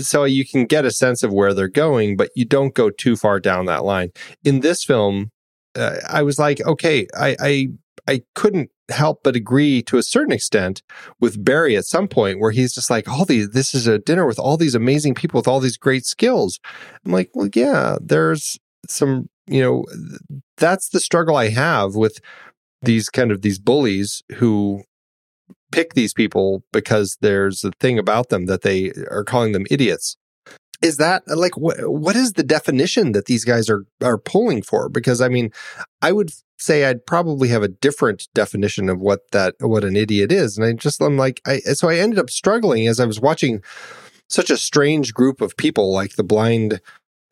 So 0.00 0.24
you 0.24 0.44
can 0.46 0.66
get 0.66 0.84
a 0.84 0.90
sense 0.90 1.22
of 1.24 1.32
where 1.32 1.52
they're 1.54 1.68
going 1.68 2.16
but 2.16 2.30
you 2.36 2.44
don't 2.44 2.74
go 2.74 2.90
too 2.90 3.16
far 3.16 3.40
down 3.40 3.66
that 3.66 3.84
line. 3.84 4.10
In 4.44 4.60
this 4.60 4.84
film 4.84 5.30
uh, 5.76 5.96
i 6.08 6.22
was 6.22 6.38
like 6.38 6.60
okay 6.66 7.06
i 7.16 7.36
i 7.40 7.66
i 8.08 8.22
couldn't 8.34 8.70
help 8.90 9.22
but 9.22 9.34
agree 9.34 9.82
to 9.82 9.96
a 9.96 10.02
certain 10.02 10.32
extent 10.32 10.82
with 11.18 11.42
Barry 11.42 11.74
at 11.74 11.86
some 11.86 12.06
point 12.06 12.38
where 12.38 12.50
he's 12.50 12.74
just 12.74 12.90
like, 12.90 13.08
all 13.08 13.24
these, 13.24 13.48
this 13.48 13.74
is 13.74 13.86
a 13.86 13.98
dinner 13.98 14.26
with 14.26 14.38
all 14.38 14.58
these 14.58 14.74
amazing 14.74 15.14
people 15.14 15.38
with 15.38 15.48
all 15.48 15.58
these 15.58 15.78
great 15.78 16.04
skills. 16.04 16.60
I'm 17.06 17.12
like, 17.12 17.30
well, 17.32 17.48
yeah, 17.54 17.96
there's 18.02 18.58
some 18.86 19.30
you 19.46 19.62
know, 19.62 19.84
that's 20.56 20.88
the 20.88 21.00
struggle 21.00 21.36
I 21.36 21.48
have 21.50 21.94
with 21.94 22.20
these 22.82 23.08
kind 23.08 23.30
of 23.30 23.42
these 23.42 23.58
bullies 23.58 24.22
who 24.36 24.82
pick 25.72 25.94
these 25.94 26.14
people 26.14 26.62
because 26.72 27.18
there's 27.20 27.64
a 27.64 27.72
thing 27.80 27.98
about 27.98 28.28
them 28.28 28.46
that 28.46 28.62
they 28.62 28.92
are 29.10 29.24
calling 29.24 29.52
them 29.52 29.66
idiots. 29.70 30.16
Is 30.84 30.98
that 30.98 31.22
like 31.26 31.56
what 31.56 31.76
what 31.90 32.14
is 32.14 32.34
the 32.34 32.42
definition 32.42 33.12
that 33.12 33.24
these 33.24 33.42
guys 33.42 33.70
are 33.70 33.86
are 34.02 34.18
pulling 34.18 34.60
for? 34.60 34.90
Because 34.90 35.22
I 35.22 35.28
mean, 35.28 35.50
I 36.02 36.12
would 36.12 36.30
say 36.58 36.84
I'd 36.84 37.06
probably 37.06 37.48
have 37.48 37.62
a 37.62 37.68
different 37.68 38.28
definition 38.34 38.90
of 38.90 39.00
what 39.00 39.30
that 39.32 39.54
what 39.60 39.82
an 39.82 39.96
idiot 39.96 40.30
is, 40.30 40.58
and 40.58 40.66
I 40.66 40.74
just 40.74 41.00
I'm 41.00 41.16
like 41.16 41.40
I 41.46 41.60
so 41.60 41.88
I 41.88 41.96
ended 41.96 42.18
up 42.18 42.28
struggling 42.28 42.86
as 42.86 43.00
I 43.00 43.06
was 43.06 43.18
watching 43.18 43.62
such 44.28 44.50
a 44.50 44.58
strange 44.58 45.14
group 45.14 45.40
of 45.40 45.56
people 45.56 45.90
like 45.90 46.16
the 46.16 46.22
blind 46.22 46.82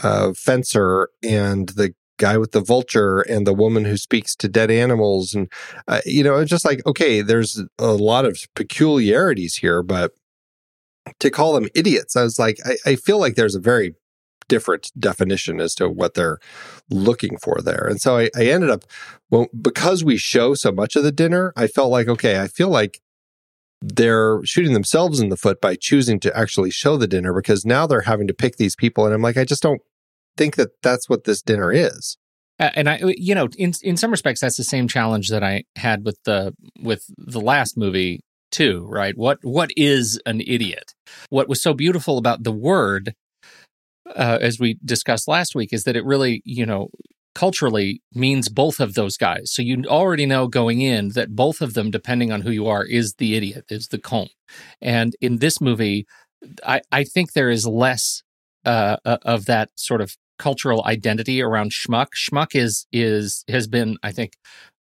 uh, 0.02 0.32
fencer 0.32 1.10
and 1.22 1.68
the 1.70 1.94
guy 2.18 2.38
with 2.38 2.52
the 2.52 2.60
vulture 2.60 3.20
and 3.20 3.46
the 3.46 3.52
woman 3.52 3.84
who 3.84 3.98
speaks 3.98 4.34
to 4.36 4.48
dead 4.48 4.70
animals 4.70 5.34
and 5.34 5.50
uh, 5.88 6.00
you 6.06 6.22
know 6.22 6.36
it's 6.36 6.50
just 6.50 6.64
like 6.64 6.80
okay 6.86 7.20
there's 7.20 7.62
a 7.78 7.92
lot 7.92 8.24
of 8.24 8.38
peculiarities 8.54 9.56
here 9.56 9.82
but 9.82 10.12
to 11.18 11.30
call 11.30 11.52
them 11.52 11.68
idiots. 11.74 12.16
I 12.16 12.22
was 12.22 12.38
like 12.38 12.58
I, 12.64 12.76
I 12.86 12.96
feel 12.96 13.18
like 13.18 13.34
there's 13.34 13.54
a 13.54 13.60
very 13.60 13.94
different 14.48 14.90
definition 14.98 15.60
as 15.60 15.74
to 15.76 15.88
what 15.88 16.14
they're 16.14 16.38
looking 16.90 17.38
for 17.38 17.60
there. 17.62 17.86
And 17.88 18.00
so 18.00 18.18
i, 18.18 18.30
I 18.36 18.46
ended 18.46 18.70
up 18.70 18.84
well 19.30 19.46
because 19.58 20.04
we 20.04 20.16
show 20.16 20.54
so 20.54 20.72
much 20.72 20.96
of 20.96 21.04
the 21.04 21.12
dinner 21.12 21.52
i 21.56 21.66
felt 21.66 21.90
like 21.90 22.08
okay 22.08 22.40
i 22.40 22.48
feel 22.48 22.68
like 22.68 23.00
they're 23.80 24.44
shooting 24.44 24.74
themselves 24.74 25.20
in 25.20 25.28
the 25.28 25.36
foot 25.36 25.60
by 25.60 25.74
choosing 25.74 26.20
to 26.20 26.36
actually 26.36 26.70
show 26.70 26.96
the 26.96 27.08
dinner 27.08 27.32
because 27.32 27.64
now 27.64 27.86
they're 27.86 28.02
having 28.02 28.26
to 28.28 28.34
pick 28.34 28.56
these 28.56 28.76
people. 28.76 29.06
And 29.06 29.14
i'm 29.14 29.22
like 29.22 29.36
i 29.36 29.44
just 29.44 29.62
don't 29.62 29.80
think 30.36 30.56
that 30.56 30.70
that's 30.82 31.08
what 31.08 31.24
this 31.24 31.42
dinner 31.42 31.72
is. 31.72 32.16
Uh, 32.58 32.70
and 32.74 32.88
I, 32.88 33.00
you 33.16 33.34
know, 33.34 33.48
in 33.58 33.72
in 33.82 33.96
some 33.96 34.10
respects, 34.10 34.40
that's 34.40 34.56
the 34.56 34.64
same 34.64 34.86
challenge 34.86 35.30
that 35.30 35.42
I 35.42 35.64
had 35.76 36.04
with 36.04 36.18
the 36.24 36.54
with 36.80 37.04
the 37.18 37.40
last 37.40 37.76
movie 37.76 38.20
too, 38.52 38.86
right? 38.88 39.16
What 39.16 39.38
what 39.42 39.70
is 39.76 40.20
an 40.26 40.40
idiot? 40.40 40.94
What 41.30 41.48
was 41.48 41.62
so 41.62 41.74
beautiful 41.74 42.18
about 42.18 42.44
the 42.44 42.52
word, 42.52 43.14
uh, 44.14 44.38
as 44.40 44.60
we 44.60 44.78
discussed 44.84 45.26
last 45.26 45.54
week, 45.54 45.72
is 45.72 45.84
that 45.84 45.96
it 45.96 46.04
really, 46.04 46.42
you 46.44 46.64
know, 46.64 46.88
culturally 47.34 48.02
means 48.14 48.48
both 48.48 48.78
of 48.78 48.94
those 48.94 49.16
guys. 49.16 49.50
So 49.52 49.62
you 49.62 49.82
already 49.86 50.26
know 50.26 50.46
going 50.46 50.80
in 50.80 51.10
that 51.10 51.34
both 51.34 51.60
of 51.60 51.74
them, 51.74 51.90
depending 51.90 52.30
on 52.30 52.42
who 52.42 52.50
you 52.50 52.66
are, 52.66 52.84
is 52.84 53.14
the 53.14 53.34
idiot, 53.34 53.64
is 53.70 53.88
the 53.88 53.98
con. 53.98 54.28
And 54.80 55.16
in 55.20 55.38
this 55.38 55.60
movie, 55.60 56.06
I, 56.66 56.82
I 56.92 57.04
think 57.04 57.32
there 57.32 57.50
is 57.50 57.66
less 57.66 58.22
uh, 58.64 58.96
of 59.04 59.46
that 59.46 59.70
sort 59.76 60.00
of 60.00 60.16
cultural 60.38 60.82
identity 60.84 61.40
around 61.40 61.70
schmuck. 61.70 62.08
Schmuck 62.16 62.54
is 62.54 62.86
is 62.92 63.44
has 63.48 63.66
been, 63.66 63.96
I 64.02 64.12
think, 64.12 64.34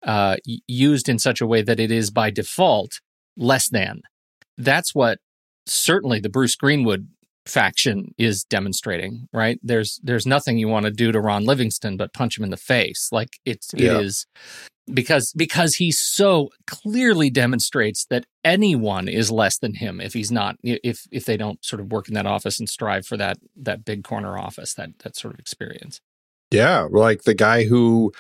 uh, 0.03 0.37
used 0.67 1.09
in 1.09 1.19
such 1.19 1.41
a 1.41 1.47
way 1.47 1.61
that 1.61 1.79
it 1.79 1.91
is 1.91 2.09
by 2.11 2.31
default 2.31 2.99
less 3.37 3.69
than. 3.69 4.01
That's 4.57 4.93
what 4.93 5.19
certainly 5.65 6.19
the 6.19 6.29
Bruce 6.29 6.55
Greenwood 6.55 7.07
faction 7.45 8.13
is 8.17 8.43
demonstrating. 8.43 9.27
Right? 9.33 9.59
There's 9.63 9.99
there's 10.03 10.25
nothing 10.25 10.57
you 10.57 10.67
want 10.67 10.85
to 10.85 10.91
do 10.91 11.11
to 11.11 11.19
Ron 11.19 11.45
Livingston 11.45 11.97
but 11.97 12.13
punch 12.13 12.37
him 12.37 12.43
in 12.43 12.51
the 12.51 12.57
face. 12.57 13.09
Like 13.11 13.39
it's 13.45 13.71
yeah. 13.73 13.97
it 13.97 14.05
is 14.05 14.25
because 14.93 15.33
because 15.33 15.75
he 15.75 15.91
so 15.91 16.49
clearly 16.67 17.29
demonstrates 17.29 18.05
that 18.05 18.25
anyone 18.43 19.07
is 19.07 19.31
less 19.31 19.57
than 19.57 19.75
him 19.75 20.01
if 20.01 20.13
he's 20.13 20.31
not 20.31 20.55
if 20.63 21.07
if 21.11 21.25
they 21.25 21.37
don't 21.37 21.63
sort 21.63 21.79
of 21.79 21.91
work 21.91 22.07
in 22.07 22.13
that 22.13 22.25
office 22.25 22.59
and 22.59 22.69
strive 22.69 23.05
for 23.05 23.17
that 23.17 23.37
that 23.55 23.85
big 23.85 24.03
corner 24.03 24.37
office 24.37 24.73
that 24.73 24.89
that 24.99 25.15
sort 25.15 25.33
of 25.33 25.39
experience 25.39 26.01
yeah 26.51 26.87
like 26.89 27.23
the 27.23 27.33
guy 27.35 27.63
who 27.63 28.11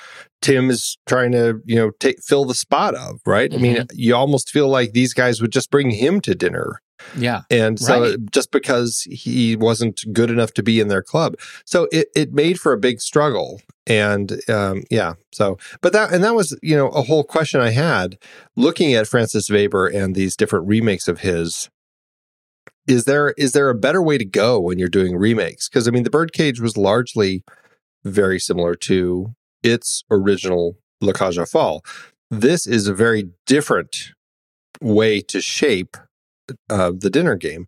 tim 0.41 0.69
is 0.69 0.97
trying 1.07 1.31
to 1.31 1.61
you 1.65 1.75
know 1.75 1.91
take 1.99 2.21
fill 2.23 2.45
the 2.45 2.53
spot 2.53 2.95
of 2.95 3.19
right 3.25 3.51
mm-hmm. 3.51 3.59
i 3.59 3.61
mean 3.61 3.75
mm-hmm. 3.77 3.97
you 3.97 4.15
almost 4.15 4.49
feel 4.49 4.67
like 4.67 4.93
these 4.93 5.13
guys 5.13 5.41
would 5.41 5.51
just 5.51 5.71
bring 5.71 5.91
him 5.91 6.21
to 6.21 6.35
dinner 6.35 6.81
yeah. 7.17 7.41
And 7.49 7.79
so 7.79 8.01
right. 8.01 8.31
just 8.31 8.51
because 8.51 9.01
he 9.09 9.55
wasn't 9.55 10.03
good 10.13 10.29
enough 10.29 10.53
to 10.53 10.63
be 10.63 10.79
in 10.79 10.87
their 10.87 11.01
club. 11.01 11.35
So 11.65 11.87
it, 11.91 12.09
it 12.15 12.33
made 12.33 12.59
for 12.59 12.73
a 12.73 12.77
big 12.77 13.01
struggle. 13.01 13.61
And 13.87 14.39
um, 14.49 14.83
yeah, 14.91 15.13
so, 15.31 15.57
but 15.81 15.93
that, 15.93 16.11
and 16.11 16.23
that 16.23 16.35
was, 16.35 16.57
you 16.61 16.75
know, 16.75 16.89
a 16.89 17.01
whole 17.01 17.23
question 17.23 17.61
I 17.61 17.71
had 17.71 18.17
looking 18.55 18.93
at 18.93 19.07
Francis 19.07 19.47
Veber 19.47 19.87
and 19.87 20.13
these 20.13 20.35
different 20.35 20.67
remakes 20.67 21.07
of 21.07 21.19
his. 21.19 21.69
Is 22.87 23.05
there 23.05 23.31
is 23.37 23.51
there 23.51 23.69
a 23.69 23.75
better 23.75 24.01
way 24.01 24.17
to 24.17 24.25
go 24.25 24.59
when 24.59 24.79
you're 24.79 24.89
doing 24.89 25.15
remakes? 25.15 25.69
Because 25.69 25.87
I 25.87 25.91
mean, 25.91 26.03
the 26.03 26.09
Birdcage 26.09 26.59
was 26.59 26.75
largely 26.75 27.43
very 28.03 28.39
similar 28.39 28.75
to 28.75 29.33
its 29.63 30.03
original 30.09 30.77
La 31.01 31.13
aux 31.19 31.45
Folles. 31.45 31.81
This 32.29 32.67
is 32.67 32.87
a 32.87 32.93
very 32.93 33.29
different 33.45 34.13
way 34.81 35.21
to 35.21 35.41
shape 35.41 35.97
uh, 36.69 36.91
the 36.95 37.09
dinner 37.09 37.35
game. 37.35 37.67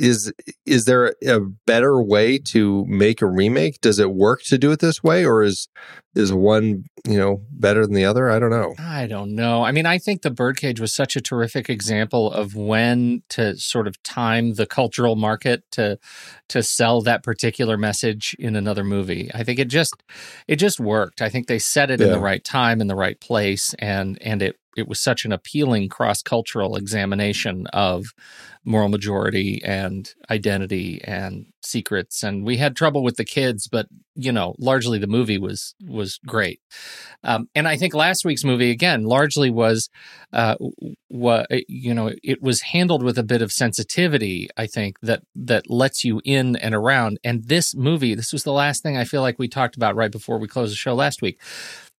Is 0.00 0.32
is 0.64 0.86
there 0.86 1.14
a 1.26 1.40
better 1.66 2.00
way 2.00 2.38
to 2.38 2.86
make 2.86 3.20
a 3.20 3.26
remake? 3.26 3.82
Does 3.82 3.98
it 3.98 4.12
work 4.12 4.42
to 4.44 4.56
do 4.56 4.72
it 4.72 4.80
this 4.80 5.02
way, 5.02 5.26
or 5.26 5.42
is 5.42 5.68
is 6.14 6.32
one 6.32 6.84
you 7.06 7.18
know 7.18 7.42
better 7.52 7.84
than 7.84 7.94
the 7.94 8.06
other? 8.06 8.30
I 8.30 8.38
don't 8.38 8.48
know. 8.48 8.74
I 8.78 9.06
don't 9.06 9.34
know. 9.34 9.62
I 9.62 9.72
mean, 9.72 9.84
I 9.84 9.98
think 9.98 10.22
the 10.22 10.30
Birdcage 10.30 10.80
was 10.80 10.94
such 10.94 11.16
a 11.16 11.20
terrific 11.20 11.68
example 11.68 12.32
of 12.32 12.56
when 12.56 13.22
to 13.28 13.58
sort 13.58 13.86
of 13.86 14.02
time 14.02 14.54
the 14.54 14.64
cultural 14.64 15.16
market 15.16 15.70
to 15.72 15.98
to 16.48 16.62
sell 16.62 17.02
that 17.02 17.22
particular 17.22 17.76
message 17.76 18.34
in 18.38 18.56
another 18.56 18.84
movie. 18.84 19.30
I 19.34 19.44
think 19.44 19.58
it 19.58 19.68
just 19.68 20.02
it 20.48 20.56
just 20.56 20.80
worked. 20.80 21.20
I 21.20 21.28
think 21.28 21.46
they 21.46 21.58
set 21.58 21.90
it 21.90 22.00
yeah. 22.00 22.06
in 22.06 22.12
the 22.12 22.20
right 22.20 22.42
time 22.42 22.80
in 22.80 22.86
the 22.86 22.96
right 22.96 23.20
place, 23.20 23.74
and 23.78 24.16
and 24.22 24.40
it 24.40 24.56
it 24.80 24.88
was 24.88 25.00
such 25.00 25.24
an 25.24 25.32
appealing 25.32 25.88
cross 25.88 26.22
cultural 26.22 26.76
examination 26.76 27.66
of 27.72 28.06
moral 28.64 28.88
majority 28.88 29.62
and 29.64 30.12
identity 30.30 31.00
and 31.04 31.46
secrets. 31.62 32.22
And 32.22 32.44
we 32.44 32.58
had 32.58 32.76
trouble 32.76 33.02
with 33.02 33.16
the 33.16 33.24
kids 33.24 33.68
but 33.68 33.86
you 34.16 34.32
know 34.32 34.54
largely 34.58 34.98
the 34.98 35.06
movie 35.06 35.38
was 35.38 35.74
was 35.86 36.18
great. 36.26 36.60
Um, 37.22 37.48
and 37.54 37.68
i 37.68 37.76
think 37.76 37.94
last 37.94 38.24
week's 38.24 38.44
movie 38.44 38.70
again 38.70 39.04
largely 39.04 39.50
was 39.50 39.88
uh 40.32 40.56
what 41.08 41.46
you 41.68 41.94
know 41.94 42.12
it 42.22 42.42
was 42.42 42.62
handled 42.62 43.02
with 43.02 43.18
a 43.18 43.22
bit 43.22 43.42
of 43.42 43.52
sensitivity 43.52 44.48
i 44.56 44.66
think 44.66 44.98
that 45.00 45.22
that 45.34 45.70
lets 45.70 46.04
you 46.04 46.20
in 46.24 46.56
and 46.56 46.74
around. 46.74 47.18
And 47.24 47.44
this 47.44 47.74
movie 47.74 48.14
this 48.14 48.32
was 48.32 48.44
the 48.44 48.52
last 48.52 48.82
thing 48.82 48.96
i 48.96 49.04
feel 49.04 49.22
like 49.22 49.38
we 49.38 49.48
talked 49.48 49.76
about 49.76 49.96
right 49.96 50.12
before 50.12 50.38
we 50.38 50.48
closed 50.48 50.72
the 50.72 50.76
show 50.76 50.94
last 50.94 51.22
week. 51.22 51.40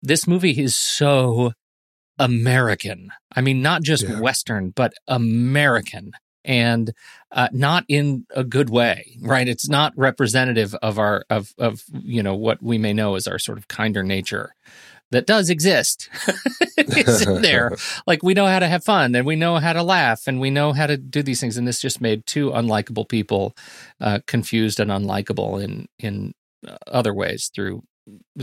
This 0.02 0.26
movie 0.26 0.58
is 0.58 0.76
so 0.76 1.52
American. 2.20 3.10
I 3.34 3.40
mean, 3.40 3.62
not 3.62 3.82
just 3.82 4.06
yeah. 4.06 4.20
Western, 4.20 4.70
but 4.70 4.92
American 5.08 6.12
and 6.44 6.92
uh, 7.32 7.48
not 7.52 7.84
in 7.88 8.26
a 8.34 8.44
good 8.44 8.70
way, 8.70 9.16
right? 9.22 9.48
It's 9.48 9.68
not 9.68 9.92
representative 9.96 10.74
of 10.76 10.98
our 10.98 11.24
of 11.30 11.54
of 11.58 11.82
you 11.92 12.22
know 12.22 12.34
what 12.34 12.62
we 12.62 12.78
may 12.78 12.92
know 12.92 13.14
as 13.14 13.26
our 13.26 13.38
sort 13.38 13.58
of 13.58 13.68
kinder 13.68 14.02
nature 14.02 14.54
that 15.10 15.26
does 15.26 15.50
exist. 15.50 16.08
it's 16.76 17.26
in 17.26 17.42
there. 17.42 17.72
Like 18.06 18.22
we 18.22 18.34
know 18.34 18.46
how 18.46 18.58
to 18.58 18.68
have 18.68 18.84
fun 18.84 19.14
and 19.14 19.26
we 19.26 19.36
know 19.36 19.56
how 19.56 19.72
to 19.72 19.82
laugh 19.82 20.26
and 20.26 20.40
we 20.40 20.50
know 20.50 20.72
how 20.72 20.86
to 20.86 20.96
do 20.96 21.22
these 21.22 21.40
things. 21.40 21.56
And 21.56 21.66
this 21.66 21.80
just 21.80 22.00
made 22.00 22.26
two 22.26 22.50
unlikable 22.50 23.08
people 23.08 23.56
uh, 24.00 24.20
confused 24.26 24.80
and 24.80 24.90
unlikable 24.90 25.62
in 25.62 25.86
in 25.98 26.34
uh, 26.66 26.76
other 26.86 27.14
ways 27.14 27.50
through 27.54 27.82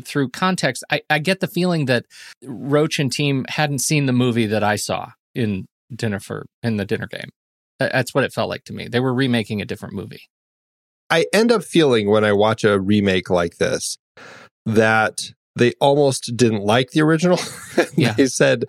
through 0.04 0.30
context, 0.30 0.84
I, 0.92 1.02
I 1.10 1.20
get 1.20 1.40
the 1.40 1.48
feeling 1.48 1.86
that 1.86 2.06
Roach 2.44 3.00
and 3.00 3.12
team 3.12 3.46
hadn't 3.50 3.80
seen 3.80 4.06
the 4.06 4.14
movie 4.14 4.46
that 4.48 4.64
I 4.64 4.76
saw 4.76 5.12
in 5.36 5.68
Dinner 5.94 6.20
for 6.20 6.46
in 6.64 6.78
the 6.78 6.86
dinner 6.86 7.08
game. 7.08 7.30
That's 7.80 8.14
what 8.14 8.24
it 8.24 8.34
felt 8.34 8.50
like 8.50 8.66
to 8.66 8.74
me. 8.74 8.88
They 8.88 9.00
were 9.00 9.14
remaking 9.14 9.62
a 9.62 9.66
different 9.66 9.94
movie. 9.94 10.24
I 11.10 11.28
end 11.32 11.52
up 11.52 11.64
feeling 11.64 12.10
when 12.10 12.26
I 12.26 12.34
watch 12.34 12.64
a 12.64 12.80
remake 12.80 13.30
like 13.30 13.58
this 13.58 13.98
that 14.66 15.32
they 15.56 15.74
almost 15.80 16.36
didn't 16.36 16.64
like 16.64 16.92
the 16.92 17.02
original. 17.02 17.40
yeah. 17.96 18.14
they 18.14 18.26
said, 18.26 18.66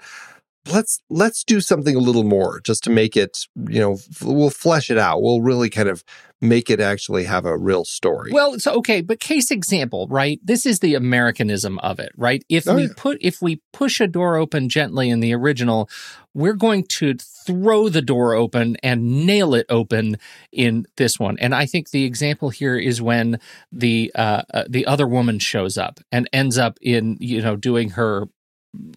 let's 0.71 1.01
let's 1.09 1.45
do 1.45 1.61
something 1.61 1.97
a 1.97 2.01
little 2.01 2.25
more 2.25 2.61
just 2.61 2.85
to 2.85 2.91
make 2.91 3.17
it 3.17 3.47
you 3.69 3.81
know 3.81 3.99
we'll 4.23 4.51
flesh 4.51 4.91
it 4.91 4.99
out. 4.99 5.23
We'll 5.23 5.43
really 5.43 5.71
kind 5.71 5.89
of 5.89 6.05
make 6.41 6.71
it 6.71 6.81
actually 6.81 7.25
have 7.25 7.45
a 7.45 7.57
real 7.57 7.85
story. 7.85 8.31
Well 8.33 8.59
so 8.59 8.73
okay 8.75 9.01
but 9.01 9.21
case 9.21 9.51
example 9.51 10.07
right? 10.11 10.41
This 10.43 10.67
is 10.67 10.81
the 10.81 10.95
americanism 10.95 11.79
of 11.81 11.99
it 11.99 12.13
right? 12.17 12.45
If 12.49 12.69
oh, 12.69 12.77
we 12.77 12.83
yeah. 12.83 12.93
put 12.97 13.19
if 13.21 13.43
we 13.43 13.61
push 13.73 14.01
a 14.01 14.07
door 14.07 14.37
open 14.37 14.69
gently 14.69 15.11
in 15.11 15.21
the 15.21 15.35
original 15.35 15.89
we're 16.35 16.55
going 16.55 16.85
to 16.85 17.15
throw 17.15 17.89
the 17.89 18.03
door 18.03 18.35
open 18.35 18.77
and 18.83 19.27
nail 19.27 19.55
it 19.55 19.67
open 19.69 20.17
in 20.53 20.87
this 20.97 21.19
one. 21.19 21.39
And 21.39 21.55
i 21.55 21.67
think 21.67 21.91
the 21.91 22.05
example 22.05 22.51
here 22.51 22.77
is 22.77 23.03
when 23.03 23.41
the 23.73 24.13
uh, 24.15 24.43
uh 24.53 24.65
the 24.69 24.87
other 24.87 25.07
woman 25.07 25.39
shows 25.39 25.77
up 25.79 26.01
and 26.13 26.29
ends 26.33 26.59
up 26.59 26.79
in 26.81 27.17
you 27.21 27.43
know 27.43 27.57
doing 27.57 27.91
her 27.91 28.29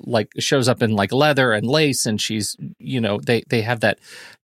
like 0.04 0.30
shows 0.40 0.68
up 0.68 0.82
in 0.82 0.92
like 0.92 1.12
leather 1.12 1.52
and 1.52 1.68
lace 1.68 2.06
and 2.06 2.22
she's 2.22 2.56
you 2.80 3.00
know 3.00 3.20
they 3.20 3.44
they 3.50 3.62
have 3.62 3.80
that 3.82 4.00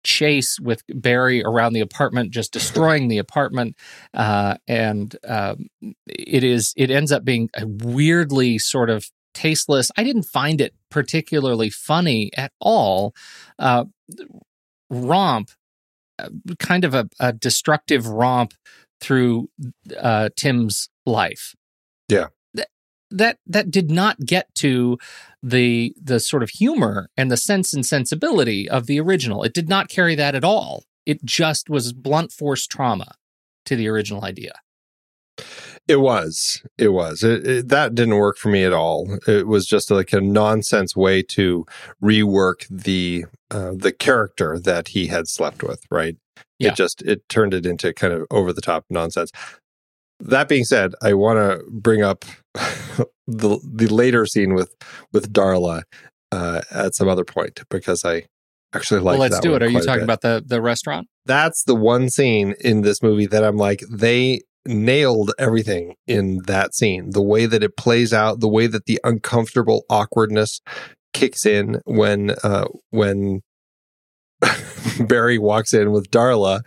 chase 0.04 0.58
with 0.60 0.82
barry 0.88 1.42
around 1.44 1.72
the 1.72 1.80
apartment 1.80 2.30
just 2.30 2.52
destroying 2.52 3.08
the 3.08 3.18
apartment 3.18 3.76
uh, 4.14 4.56
and 4.68 5.16
um, 5.26 5.66
it 6.06 6.44
is 6.44 6.72
it 6.76 6.90
ends 6.90 7.12
up 7.12 7.24
being 7.24 7.48
a 7.56 7.66
weirdly 7.66 8.58
sort 8.58 8.90
of 8.90 9.10
tasteless 9.34 9.90
i 9.96 10.04
didn't 10.04 10.22
find 10.24 10.60
it 10.60 10.74
particularly 10.90 11.68
funny 11.70 12.30
at 12.36 12.52
all 12.60 13.14
uh, 13.58 13.84
romp 14.90 15.50
uh, 16.18 16.28
kind 16.58 16.84
of 16.84 16.94
a, 16.94 17.08
a 17.20 17.32
destructive 17.32 18.06
romp 18.06 18.54
through 19.00 19.48
uh, 20.00 20.28
tim's 20.36 20.88
life 21.04 21.54
Yeah. 22.08 22.28
Th- 23.10 23.18
that 23.20 23.38
that 23.46 23.70
did 23.70 23.90
not 23.90 24.20
get 24.20 24.54
to 24.56 24.98
the 25.42 25.94
the 26.00 26.20
sort 26.20 26.42
of 26.42 26.50
humor 26.50 27.08
and 27.16 27.30
the 27.30 27.36
sense 27.36 27.72
and 27.72 27.84
sensibility 27.84 28.68
of 28.68 28.86
the 28.86 29.00
original. 29.00 29.42
It 29.42 29.54
did 29.54 29.68
not 29.68 29.88
carry 29.88 30.14
that 30.16 30.34
at 30.34 30.44
all. 30.44 30.84
It 31.04 31.24
just 31.24 31.70
was 31.70 31.92
blunt 31.92 32.32
force 32.32 32.66
trauma 32.66 33.12
to 33.66 33.76
the 33.76 33.88
original 33.88 34.24
idea. 34.24 34.52
It 35.88 36.00
was. 36.00 36.62
It 36.78 36.88
was. 36.88 37.22
It, 37.22 37.46
it, 37.46 37.68
that 37.68 37.94
didn't 37.94 38.16
work 38.16 38.38
for 38.38 38.48
me 38.48 38.64
at 38.64 38.72
all. 38.72 39.18
It 39.28 39.46
was 39.46 39.66
just 39.66 39.90
like 39.90 40.12
a 40.12 40.20
nonsense 40.20 40.96
way 40.96 41.22
to 41.22 41.64
rework 42.02 42.66
the 42.68 43.26
uh, 43.50 43.72
the 43.76 43.92
character 43.92 44.58
that 44.58 44.88
he 44.88 45.06
had 45.06 45.28
slept 45.28 45.62
with. 45.62 45.84
Right. 45.90 46.16
Yeah. 46.58 46.70
It 46.70 46.74
just 46.74 47.02
it 47.02 47.28
turned 47.28 47.54
it 47.54 47.66
into 47.66 47.92
kind 47.94 48.12
of 48.12 48.26
over 48.30 48.52
the 48.52 48.60
top 48.60 48.84
nonsense. 48.90 49.30
That 50.20 50.48
being 50.48 50.64
said, 50.64 50.94
I 51.02 51.14
want 51.14 51.38
to 51.38 51.64
bring 51.70 52.02
up 52.02 52.24
the 52.54 53.58
the 53.62 53.88
later 53.88 54.26
scene 54.26 54.54
with 54.54 54.74
with 55.12 55.32
Darla 55.32 55.82
uh, 56.32 56.62
at 56.70 56.94
some 56.94 57.08
other 57.08 57.24
point 57.24 57.60
because 57.70 58.04
I 58.04 58.24
actually 58.74 59.00
like. 59.00 59.18
well, 59.18 59.28
let's 59.28 59.40
do 59.40 59.54
it. 59.54 59.62
Are 59.62 59.68
you 59.68 59.80
talking 59.82 60.04
about 60.04 60.22
the 60.22 60.42
the 60.44 60.62
restaurant? 60.62 61.08
that's 61.26 61.64
the 61.64 61.74
one 61.74 62.08
scene 62.08 62.54
in 62.60 62.82
this 62.82 63.02
movie 63.02 63.26
that 63.26 63.44
I'm 63.44 63.56
like, 63.56 63.82
they 63.90 64.42
nailed 64.64 65.32
everything 65.38 65.94
in 66.06 66.40
that 66.46 66.74
scene. 66.74 67.10
The 67.10 67.22
way 67.22 67.46
that 67.46 67.62
it 67.62 67.76
plays 67.76 68.12
out, 68.12 68.40
the 68.40 68.48
way 68.48 68.66
that 68.66 68.86
the 68.86 69.00
uncomfortable 69.04 69.84
awkwardness 69.90 70.60
kicks 71.12 71.46
in 71.46 71.80
when 71.84 72.34
uh 72.42 72.66
when 72.90 73.40
Barry 75.00 75.38
walks 75.38 75.72
in 75.72 75.92
with 75.92 76.10
Darla. 76.10 76.60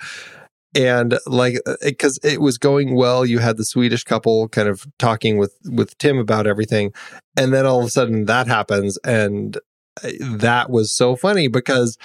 And 0.75 1.17
like, 1.25 1.59
because 1.81 2.19
it 2.23 2.41
was 2.41 2.57
going 2.57 2.95
well, 2.95 3.25
you 3.25 3.39
had 3.39 3.57
the 3.57 3.65
Swedish 3.65 4.03
couple 4.03 4.47
kind 4.49 4.67
of 4.67 4.85
talking 4.99 5.37
with 5.37 5.55
with 5.65 5.97
Tim 5.97 6.19
about 6.19 6.45
everything, 6.45 6.93
and 7.35 7.53
then 7.53 7.65
all 7.65 7.79
of 7.79 7.87
a 7.87 7.89
sudden 7.89 8.25
that 8.25 8.47
happens, 8.47 8.97
and 9.03 9.57
uh, 10.03 10.11
that 10.21 10.69
was 10.69 10.91
so 10.91 11.15
funny 11.15 11.47
because 11.47 11.97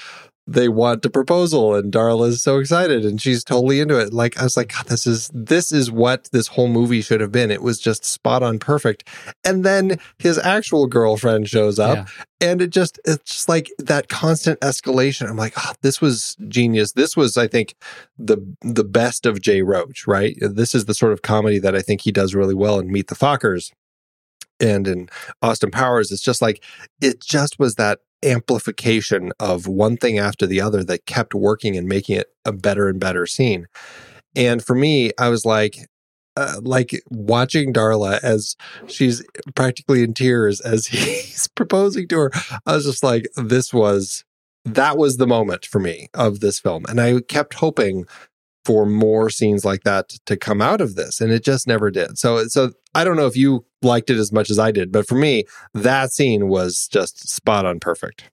they 0.47 0.69
want 0.69 1.05
a 1.07 1.11
proposal 1.11 1.75
and 1.75 1.91
Darla 1.91 2.29
is 2.29 2.43
so 2.43 2.59
excited 2.59 3.05
and 3.05 3.21
she's 3.21 3.43
totally 3.43 3.81
into 3.81 3.99
it. 3.99 4.13
Like 4.13 4.39
I 4.39 4.43
was 4.45 4.57
like, 4.59 4.73
God, 4.73 4.87
this 4.89 5.07
is 5.07 5.31
this 5.33 5.73
is 5.73 5.91
what 5.91 6.29
this 6.33 6.49
whole 6.49 6.69
movie 6.69 7.01
should 7.01 7.23
have 7.23 7.33
been. 7.33 7.51
It 7.51 7.63
was 7.63 7.81
just 7.81 8.05
spot 8.05 8.43
on 8.43 8.59
perfect. 8.59 9.09
And 9.43 9.65
then 9.65 9.99
his 10.19 10.37
actual 10.39 10.87
girlfriend 10.87 11.49
shows 11.49 11.79
up 11.79 11.97
Yeah. 11.97 12.07
and 12.43 12.61
it 12.61 12.69
just 12.69 13.01
it's 13.07 13.31
just 13.31 13.49
like 13.49 13.71
that 13.79 14.09
constant 14.09 14.61
escalation. 14.61 15.31
I'm 15.31 15.37
like, 15.39 15.55
oh, 15.57 15.73
this 15.81 16.03
was 16.03 16.37
genius. 16.49 16.93
This 16.93 17.17
was, 17.17 17.39
I 17.39 17.49
think, 17.49 17.75
the 18.19 18.37
the 18.61 18.85
best 18.85 19.25
of 19.25 19.41
Jay 19.41 19.63
Roach, 19.63 20.07
right? 20.07 20.37
This 20.43 20.75
is 20.75 20.85
the 20.85 20.95
sort 20.95 21.13
of 21.15 21.23
comedy 21.23 21.59
that 21.61 21.75
I 21.75 21.81
think 21.81 22.03
he 22.03 22.13
does 22.13 22.35
really 22.35 22.55
well 22.55 22.79
in 22.79 22.93
Meet 22.93 23.09
the 23.09 23.15
Fockers 23.15 23.73
and 24.61 24.87
in 24.87 25.09
Austin 25.41 25.71
Powers. 25.71 26.13
It's 26.13 26.23
just 26.23 26.43
like 26.43 26.63
it 27.01 27.21
just 27.23 27.59
was 27.59 27.77
that 27.77 28.01
amplification 28.25 29.33
of 29.39 29.67
one 29.67 29.97
thing 29.97 30.19
after 30.19 30.47
the 30.47 30.61
other 30.61 30.83
that 30.85 31.07
kept 31.07 31.35
working 31.35 31.77
and 31.77 31.89
making 31.89 32.17
it 32.17 32.29
a 32.45 32.53
better 32.53 32.89
and 32.89 32.99
better 33.01 33.27
scene. 33.27 33.67
And 34.37 34.65
for 34.65 34.75
me, 34.75 35.13
I 35.19 35.29
was 35.29 35.45
like, 35.45 35.77
uh, 36.37 36.61
like 36.63 37.01
watching 37.11 37.73
Darla 37.73 38.19
as 38.23 38.57
she's 38.87 39.25
practically 39.55 40.03
in 40.03 40.15
tears 40.15 40.61
as 40.61 40.87
he's 40.89 41.49
proposing 41.49 42.09
to 42.09 42.19
her. 42.19 42.31
I 42.67 42.75
was 42.75 42.85
just 42.85 43.05
like, 43.05 43.27
this 43.37 43.73
was 43.73 44.25
that 44.65 44.97
was 44.97 45.19
the 45.19 45.27
moment 45.27 45.67
for 45.67 45.79
me 45.79 46.09
of 46.15 46.41
this 46.41 46.59
film, 46.59 46.85
and 46.89 47.01
I 47.01 47.21
kept 47.21 47.55
hoping 47.55 48.07
for 48.65 48.87
more 48.87 49.29
scenes 49.29 49.65
like 49.65 49.83
that 49.83 50.09
to 50.25 50.37
come 50.37 50.63
out 50.63 50.81
of 50.81 50.95
this, 50.95 51.21
and 51.21 51.31
it 51.31 51.45
just 51.45 51.67
never 51.67 51.91
did. 51.91 52.19
So, 52.19 52.47
so 52.47 52.73
I 52.95 53.05
don't 53.05 53.17
know 53.17 53.27
if 53.27 53.37
you 53.37 53.65
liked 53.83 54.11
it 54.11 54.19
as 54.19 54.33
much 54.33 54.51
as 54.51 54.59
I 54.59 54.71
did, 54.71 54.93
but 54.93 55.07
for 55.07 55.17
me, 55.17 55.45
that 55.75 56.13
scene 56.13 56.49
was 56.49 56.89
just 56.91 57.29
spot 57.29 57.67
on 57.67 57.81
perfect. 57.81 58.31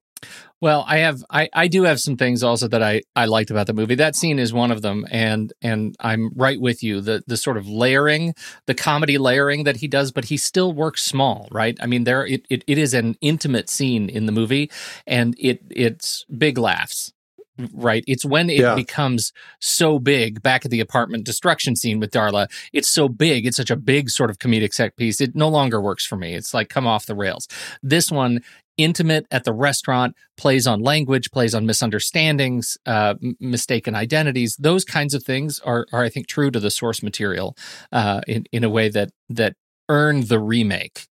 Well, 0.62 0.86
I 0.88 1.00
have 1.00 1.24
I, 1.32 1.50
I 1.54 1.67
do 1.67 1.84
have 1.84 2.00
some 2.00 2.15
things 2.15 2.43
also 2.43 2.67
that 2.67 2.84
I, 2.84 3.02
I 3.15 3.26
liked 3.26 3.50
about 3.50 3.65
the 3.65 3.74
movie. 3.74 3.95
That 3.95 4.15
scene 4.15 4.38
is 4.38 4.54
one 4.54 4.69
of 4.69 4.84
them 4.84 5.08
and 5.10 5.52
and 5.63 5.95
I'm 6.00 6.30
right 6.36 6.62
with 6.62 6.84
you. 6.84 7.02
The 7.02 7.24
the 7.26 7.36
sort 7.36 7.58
of 7.58 7.67
layering, 7.67 8.36
the 8.67 8.76
comedy 8.76 9.17
layering 9.17 9.63
that 9.63 9.78
he 9.78 9.88
does, 9.88 10.12
but 10.12 10.26
he 10.26 10.38
still 10.38 10.71
works 10.71 11.04
small, 11.04 11.47
right? 11.52 11.76
I 11.82 11.88
mean 11.88 12.04
there 12.04 12.24
it, 12.28 12.45
it, 12.52 12.63
it 12.67 12.78
is 12.78 12.93
an 12.93 13.17
intimate 13.21 13.71
scene 13.71 14.08
in 14.08 14.28
the 14.28 14.32
movie 14.32 14.69
and 15.08 15.36
it 15.39 15.63
it's 15.71 16.26
big 16.26 16.60
laughs. 16.60 17.12
Right. 17.74 18.04
It's 18.08 18.26
when 18.26 18.50
it 18.50 18.60
Yeah. 18.60 18.76
becomes 18.76 19.32
so 19.60 20.00
big 20.00 20.41
back 20.41 20.65
at 20.65 20.71
the 20.71 20.80
apartment 20.80 21.26
destruction 21.26 21.76
scene 21.76 22.00
with 22.00 22.12
Darla. 22.12 22.47
It's 22.74 22.89
so 22.89 23.08
big. 23.10 23.45
It's 23.45 23.58
such 23.58 23.71
a 23.71 23.76
big 23.76 24.10
sort 24.10 24.30
of 24.30 24.39
comedic 24.39 24.74
set 24.74 24.95
piece. 24.95 25.21
It 25.21 25.36
no 25.36 25.50
longer 25.50 25.82
works 25.82 26.06
for 26.06 26.15
me. 26.17 26.34
It's 26.36 26.54
like 26.54 26.69
come 26.69 26.88
off 26.88 27.06
the 27.06 27.15
rails. 27.15 27.47
This 27.84 28.12
one, 28.12 28.41
intimate 28.78 29.26
at 29.32 29.43
the 29.43 29.54
restaurant, 29.54 30.15
plays 30.38 30.65
on 30.65 30.82
language, 30.82 31.30
plays 31.32 31.54
on 31.54 31.65
misunderstandings, 31.65 32.78
uh, 32.86 33.15
m- 33.21 33.36
mistaken 33.39 33.95
identities. 33.95 34.56
Those 34.58 34.84
kinds 34.86 35.13
of 35.13 35.24
things 35.24 35.60
are, 35.60 35.86
are 35.93 36.04
I 36.04 36.10
think, 36.10 36.28
true 36.28 36.50
to 36.52 36.60
the 36.60 36.71
source 36.71 37.04
material 37.04 37.56
uh, 37.91 38.21
in 38.28 38.45
in 38.52 38.63
a 38.63 38.69
way 38.69 38.89
that 38.89 39.10
that 39.30 39.56
earn 39.89 40.21
the 40.28 40.39
remake 40.39 41.06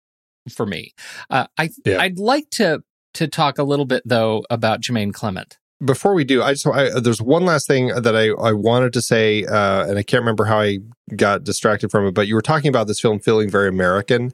for 0.52 0.64
me. 0.66 0.94
Uh, 1.28 1.46
I 1.58 1.70
Yeah. 1.84 2.00
I'd 2.00 2.18
like 2.18 2.50
to 2.52 2.82
to 3.14 3.28
talk 3.28 3.58
a 3.58 3.62
little 3.62 3.84
bit 3.86 4.02
though 4.06 4.44
about 4.50 4.80
Jemaine 4.80 5.12
Clement. 5.12 5.58
Before 5.84 6.14
we 6.14 6.24
do, 6.24 6.42
I 6.42 6.52
just 6.52 6.66
I, 6.66 7.00
there's 7.00 7.22
one 7.22 7.44
last 7.44 7.66
thing 7.66 7.88
that 7.88 8.14
I, 8.16 8.28
I 8.42 8.52
wanted 8.52 8.92
to 8.94 9.02
say, 9.02 9.44
uh, 9.44 9.86
and 9.86 9.98
I 9.98 10.02
can't 10.02 10.20
remember 10.20 10.44
how 10.44 10.60
I 10.60 10.78
got 11.16 11.42
distracted 11.42 11.90
from 11.90 12.06
it. 12.06 12.12
But 12.14 12.28
you 12.28 12.34
were 12.34 12.42
talking 12.42 12.68
about 12.68 12.86
this 12.86 13.00
film 13.00 13.18
feeling 13.18 13.50
very 13.50 13.68
American, 13.68 14.32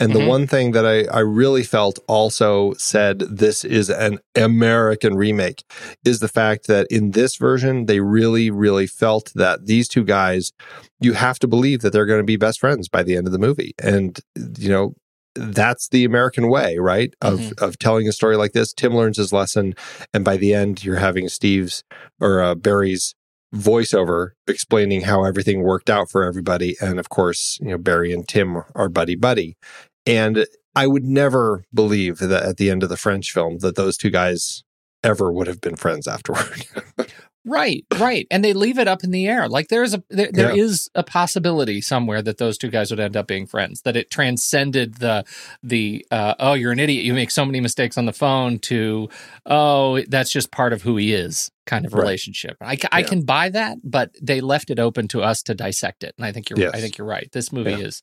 and 0.00 0.12
the 0.12 0.20
Mhm. 0.20 0.28
one 0.28 0.46
thing 0.46 0.72
that 0.72 0.86
I 0.86 1.04
I 1.04 1.20
really 1.20 1.62
felt 1.62 1.98
also 2.08 2.72
said 2.74 3.20
this 3.20 3.64
is 3.64 3.90
an 3.90 4.18
American 4.34 5.16
remake 5.16 5.64
is 6.04 6.20
the 6.20 6.28
fact 6.28 6.66
that 6.66 6.86
in 6.90 7.10
this 7.12 7.36
version 7.36 7.86
they 7.86 8.00
really 8.00 8.50
really 8.50 8.86
felt 8.86 9.32
that 9.34 9.66
these 9.66 9.88
two 9.88 10.04
guys, 10.04 10.52
you 11.00 11.12
have 11.12 11.38
to 11.40 11.46
believe 11.46 11.82
that 11.82 11.92
they're 11.92 12.06
going 12.06 12.20
to 12.20 12.24
be 12.24 12.36
best 12.36 12.58
friends 12.60 12.88
by 12.88 13.02
the 13.02 13.16
end 13.16 13.26
of 13.26 13.32
the 13.32 13.38
movie, 13.38 13.74
and 13.82 14.18
you 14.58 14.68
know. 14.70 14.94
That's 15.36 15.88
the 15.88 16.04
American 16.04 16.48
way, 16.48 16.78
right? 16.78 17.14
Of 17.20 17.52
of 17.58 17.78
telling 17.78 18.08
a 18.08 18.12
story 18.12 18.36
like 18.36 18.52
this. 18.52 18.72
Tim 18.72 18.94
learns 18.94 19.16
his 19.16 19.32
lesson, 19.32 19.74
and 20.12 20.24
by 20.24 20.36
the 20.36 20.54
end 20.54 20.84
you're 20.84 20.96
having 20.96 21.28
steve's 21.28 21.82
or 22.20 22.40
uh, 22.40 22.54
barry's 22.54 23.14
voiceover 23.54 24.30
explaining 24.46 25.02
how 25.02 25.24
everything 25.24 25.62
worked 25.62 25.88
out 25.88 26.10
for 26.10 26.24
everybody 26.24 26.76
and 26.80 26.98
of 26.98 27.08
course 27.08 27.58
you 27.60 27.68
know 27.68 27.78
barry 27.78 28.12
and 28.12 28.28
tim 28.28 28.62
are 28.74 28.88
buddy 28.88 29.14
buddy 29.14 29.56
and 30.04 30.46
i 30.74 30.86
would 30.86 31.04
never 31.04 31.64
believe 31.72 32.18
that 32.18 32.42
at 32.42 32.56
the 32.56 32.70
end 32.70 32.82
of 32.82 32.88
the 32.88 32.96
french 32.96 33.30
film 33.30 33.58
that 33.58 33.76
those 33.76 33.96
two 33.96 34.10
guys 34.10 34.64
ever 35.04 35.32
would 35.32 35.46
have 35.46 35.60
been 35.60 35.76
friends 35.76 36.08
afterward 36.08 36.66
Right, 37.48 37.84
right, 37.98 38.26
and 38.30 38.44
they 38.44 38.52
leave 38.52 38.76
it 38.76 38.88
up 38.88 39.04
in 39.04 39.12
the 39.12 39.28
air. 39.28 39.48
Like 39.48 39.68
there 39.68 39.84
is 39.84 39.94
a 39.94 40.02
there, 40.10 40.30
there 40.32 40.54
Yeah. 40.54 40.62
is 40.64 40.90
a 40.96 41.04
possibility 41.04 41.80
somewhere 41.80 42.20
that 42.22 42.38
those 42.38 42.58
two 42.58 42.68
guys 42.70 42.90
would 42.90 42.98
end 42.98 43.16
up 43.16 43.28
being 43.28 43.46
friends. 43.46 43.82
That 43.82 43.96
it 43.96 44.10
transcended 44.10 44.96
the 44.96 45.24
the 45.62 46.04
uh, 46.10 46.34
oh 46.40 46.54
you're 46.54 46.72
an 46.72 46.80
idiot 46.80 47.04
you 47.04 47.14
make 47.14 47.30
so 47.30 47.44
many 47.44 47.60
mistakes 47.60 47.96
on 47.96 48.04
the 48.06 48.12
phone 48.12 48.58
to 48.60 49.08
oh 49.46 50.00
that's 50.08 50.30
just 50.32 50.50
part 50.50 50.72
of 50.72 50.82
who 50.82 50.96
he 50.96 51.12
is 51.14 51.50
kind 51.66 51.86
of 51.86 51.94
Right. 51.94 52.00
relationship. 52.02 52.56
I, 52.60 52.76
I 52.90 53.00
Yeah. 53.00 53.06
can 53.06 53.24
buy 53.24 53.48
that, 53.50 53.78
but 53.84 54.10
they 54.20 54.40
left 54.40 54.70
it 54.70 54.78
open 54.80 55.06
to 55.08 55.22
us 55.22 55.42
to 55.44 55.54
dissect 55.54 56.02
it, 56.04 56.14
and 56.18 56.26
I 56.26 56.32
think 56.32 56.50
you're 56.50 56.58
Yes. 56.58 56.72
I 56.74 56.80
think 56.80 56.98
you're 56.98 57.06
right. 57.06 57.28
This 57.32 57.52
movie 57.52 57.70
Yeah. 57.72 57.78
is 57.86 58.02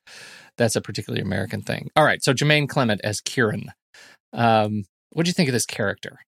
that's 0.58 0.76
a 0.78 0.82
particularly 0.82 1.22
American 1.22 1.62
thing. 1.62 1.90
All 1.98 2.06
right, 2.06 2.24
so 2.24 2.34
Jemaine 2.34 2.68
Clement 2.70 3.02
as 3.04 3.20
Kieran. 3.20 3.72
Um, 4.32 4.86
what 5.12 5.26
do 5.26 5.30
you 5.30 5.34
think 5.34 5.50
of 5.50 5.54
this 5.54 5.66
character? 5.66 6.20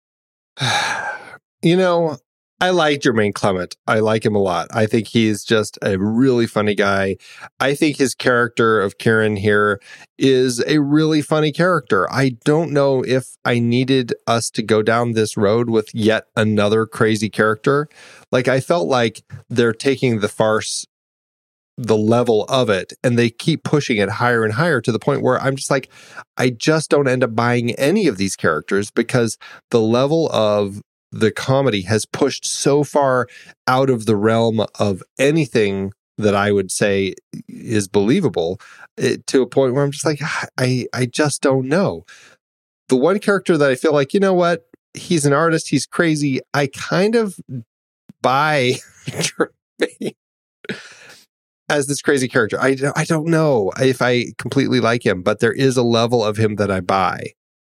you 1.61 1.75
know, 1.77 2.17
I 2.65 2.71
like 2.71 3.01
Jemaine 3.01 3.31
Clement. 3.31 3.75
I 3.85 3.99
like 3.99 4.25
him 4.25 4.33
a 4.33 4.39
lot. 4.39 4.69
I 4.71 4.87
think 4.87 5.09
he's 5.09 5.43
just 5.43 5.77
a 5.83 5.99
really 5.99 6.47
funny 6.47 6.73
guy. 6.73 7.17
I 7.59 7.75
think 7.75 7.97
his 7.97 8.15
character 8.15 8.81
of 8.81 8.97
Kieran 8.97 9.35
here 9.35 9.79
is 10.17 10.63
a 10.65 10.79
really 10.79 11.21
funny 11.21 11.51
character. 11.51 12.11
I 12.11 12.37
don't 12.43 12.71
know 12.71 13.03
if 13.03 13.37
I 13.45 13.59
needed 13.59 14.15
us 14.25 14.49
to 14.49 14.63
go 14.63 14.81
down 14.81 15.11
this 15.11 15.37
road 15.37 15.69
with 15.69 15.93
yet 15.93 16.25
another 16.35 16.87
crazy 16.87 17.29
character. 17.29 17.87
Like, 18.31 18.47
I 18.47 18.61
felt 18.61 18.87
like 18.87 19.21
they're 19.47 19.71
taking 19.71 20.21
the 20.21 20.27
farce 20.27 20.87
the 21.77 21.97
level 21.97 22.45
of 22.45 22.71
it 22.71 22.93
and 23.03 23.19
they 23.19 23.29
keep 23.29 23.63
pushing 23.63 23.97
it 23.97 24.09
higher 24.09 24.43
and 24.43 24.53
higher 24.53 24.81
to 24.81 24.91
the 24.91 24.97
point 24.97 25.21
where 25.21 25.39
I'm 25.39 25.57
just 25.57 25.69
like 25.69 25.91
I 26.37 26.49
just 26.49 26.89
don't 26.89 27.07
end 27.07 27.21
up 27.21 27.35
buying 27.35 27.71
any 27.71 28.07
of 28.07 28.15
these 28.15 28.37
characters 28.37 28.91
because 28.91 29.37
the 29.71 29.81
level 29.81 30.29
of 30.31 30.81
the 31.15 31.31
comedy 31.31 31.81
has 31.81 32.05
pushed 32.05 32.45
so 32.45 32.83
far 32.83 33.27
out 33.67 33.89
of 33.89 34.05
the 34.05 34.17
realm 34.17 34.65
of 34.79 35.01
anything 35.17 35.93
that 36.17 36.35
I 36.35 36.51
would 36.51 36.71
say 36.71 37.15
is 37.47 37.87
believable 37.87 38.59
it, 38.97 39.19
eh, 39.19 39.23
to 39.27 39.41
a 39.41 39.47
point 39.47 39.73
where 39.73 39.83
I'm 39.83 39.91
just 39.91 40.05
like 40.05 40.19
I 40.57 40.87
I 40.93 41.05
just 41.05 41.41
don't 41.41 41.67
know. 41.67 42.05
The 42.89 42.95
one 42.95 43.19
character 43.19 43.57
that 43.57 43.69
I 43.69 43.75
feel 43.75 43.93
like, 43.93 44.13
you 44.13 44.19
know 44.19 44.33
what? 44.33 44.65
He's 44.93 45.25
an 45.25 45.33
artist, 45.33 45.69
he's 45.69 45.85
crazy. 45.85 46.39
I 46.53 46.67
kind 46.67 47.15
of 47.15 47.39
buy 48.21 48.75
as 51.69 51.87
this 51.87 52.01
crazy 52.01 52.27
character. 52.27 52.59
I, 52.61 52.77
I 52.95 53.05
don't 53.05 53.27
know 53.27 53.71
if 53.79 54.01
I 54.01 54.27
completely 54.37 54.79
like 54.79 55.05
him, 55.05 55.23
but 55.23 55.39
there 55.39 55.51
is 55.51 55.77
a 55.77 55.83
level 55.83 56.23
of 56.23 56.37
him 56.37 56.55
that 56.55 56.69
I 56.69 56.79
buy. 56.79 57.33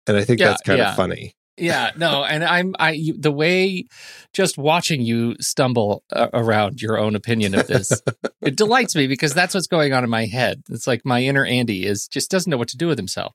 And 0.06 0.16
I 0.16 0.24
think 0.24 0.40
yeah, 0.40 0.48
that's 0.48 0.62
kind 0.62 0.78
yeah. 0.78 0.90
of 0.90 0.96
funny. 0.96 1.34
Yeah, 1.58 1.92
no, 1.96 2.22
and 2.22 2.44
I'm 2.44 2.74
I 2.78 2.92
you, 2.92 3.18
the 3.18 3.32
way 3.32 3.86
just 4.34 4.58
watching 4.58 5.00
you 5.00 5.36
stumble 5.40 6.02
uh, 6.12 6.28
around 6.34 6.82
your 6.82 6.98
own 6.98 7.14
opinion 7.14 7.54
of 7.54 7.66
this, 7.66 8.02
it 8.42 8.56
delights 8.56 8.94
me 8.94 9.06
because 9.06 9.32
that's 9.32 9.54
what's 9.54 9.66
going 9.66 9.94
on 9.94 10.04
in 10.04 10.10
my 10.10 10.26
head. 10.26 10.62
It's 10.68 10.86
like 10.86 11.02
my 11.04 11.22
inner 11.22 11.46
Andy 11.46 11.86
is 11.86 12.08
just 12.08 12.30
doesn't 12.30 12.50
know 12.50 12.58
what 12.58 12.68
to 12.68 12.76
do 12.76 12.86
with 12.88 12.98
himself. 12.98 13.34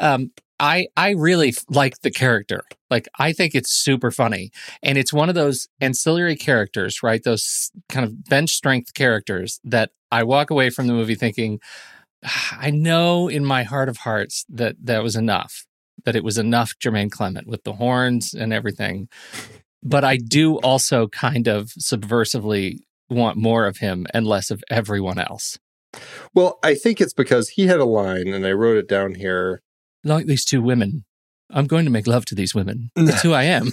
Um, 0.00 0.32
I 0.58 0.88
I 0.96 1.10
really 1.10 1.54
like 1.68 2.00
the 2.02 2.10
character. 2.10 2.62
Like 2.90 3.08
I 3.18 3.32
think 3.32 3.54
it's 3.54 3.72
super 3.72 4.10
funny, 4.10 4.50
and 4.82 4.98
it's 4.98 5.12
one 5.12 5.28
of 5.28 5.36
those 5.36 5.68
ancillary 5.80 6.36
characters, 6.36 7.02
right? 7.02 7.22
Those 7.22 7.70
kind 7.88 8.04
of 8.04 8.24
bench 8.24 8.50
strength 8.50 8.94
characters 8.94 9.60
that 9.62 9.90
I 10.10 10.24
walk 10.24 10.50
away 10.50 10.70
from 10.70 10.88
the 10.88 10.94
movie 10.94 11.14
thinking, 11.14 11.60
ah, 12.24 12.58
I 12.60 12.70
know 12.70 13.28
in 13.28 13.44
my 13.44 13.62
heart 13.62 13.88
of 13.88 13.98
hearts 13.98 14.44
that 14.48 14.76
that 14.82 15.04
was 15.04 15.14
enough 15.14 15.64
that 16.04 16.16
it 16.16 16.24
was 16.24 16.38
enough 16.38 16.74
Jemaine 16.78 17.10
Clement 17.10 17.46
with 17.46 17.64
the 17.64 17.74
horns 17.74 18.34
and 18.34 18.52
everything. 18.52 19.08
But 19.82 20.04
I 20.04 20.16
do 20.16 20.56
also 20.58 21.08
kind 21.08 21.48
of 21.48 21.68
subversively 21.78 22.78
want 23.10 23.36
more 23.36 23.66
of 23.66 23.78
him 23.78 24.06
and 24.14 24.26
less 24.26 24.50
of 24.50 24.62
everyone 24.70 25.18
else. 25.18 25.58
Well, 26.34 26.58
I 26.62 26.74
think 26.74 27.00
it's 27.00 27.12
because 27.12 27.50
he 27.50 27.66
had 27.66 27.80
a 27.80 27.84
line, 27.84 28.28
and 28.28 28.46
I 28.46 28.52
wrote 28.52 28.78
it 28.78 28.88
down 28.88 29.14
here. 29.14 29.60
Like 30.04 30.26
these 30.26 30.44
two 30.44 30.62
women. 30.62 31.04
I'm 31.54 31.66
going 31.66 31.84
to 31.84 31.90
make 31.90 32.06
love 32.06 32.24
to 32.26 32.34
these 32.34 32.54
women. 32.54 32.90
That's 32.96 33.22
who 33.22 33.34
I 33.34 33.42
am. 33.42 33.72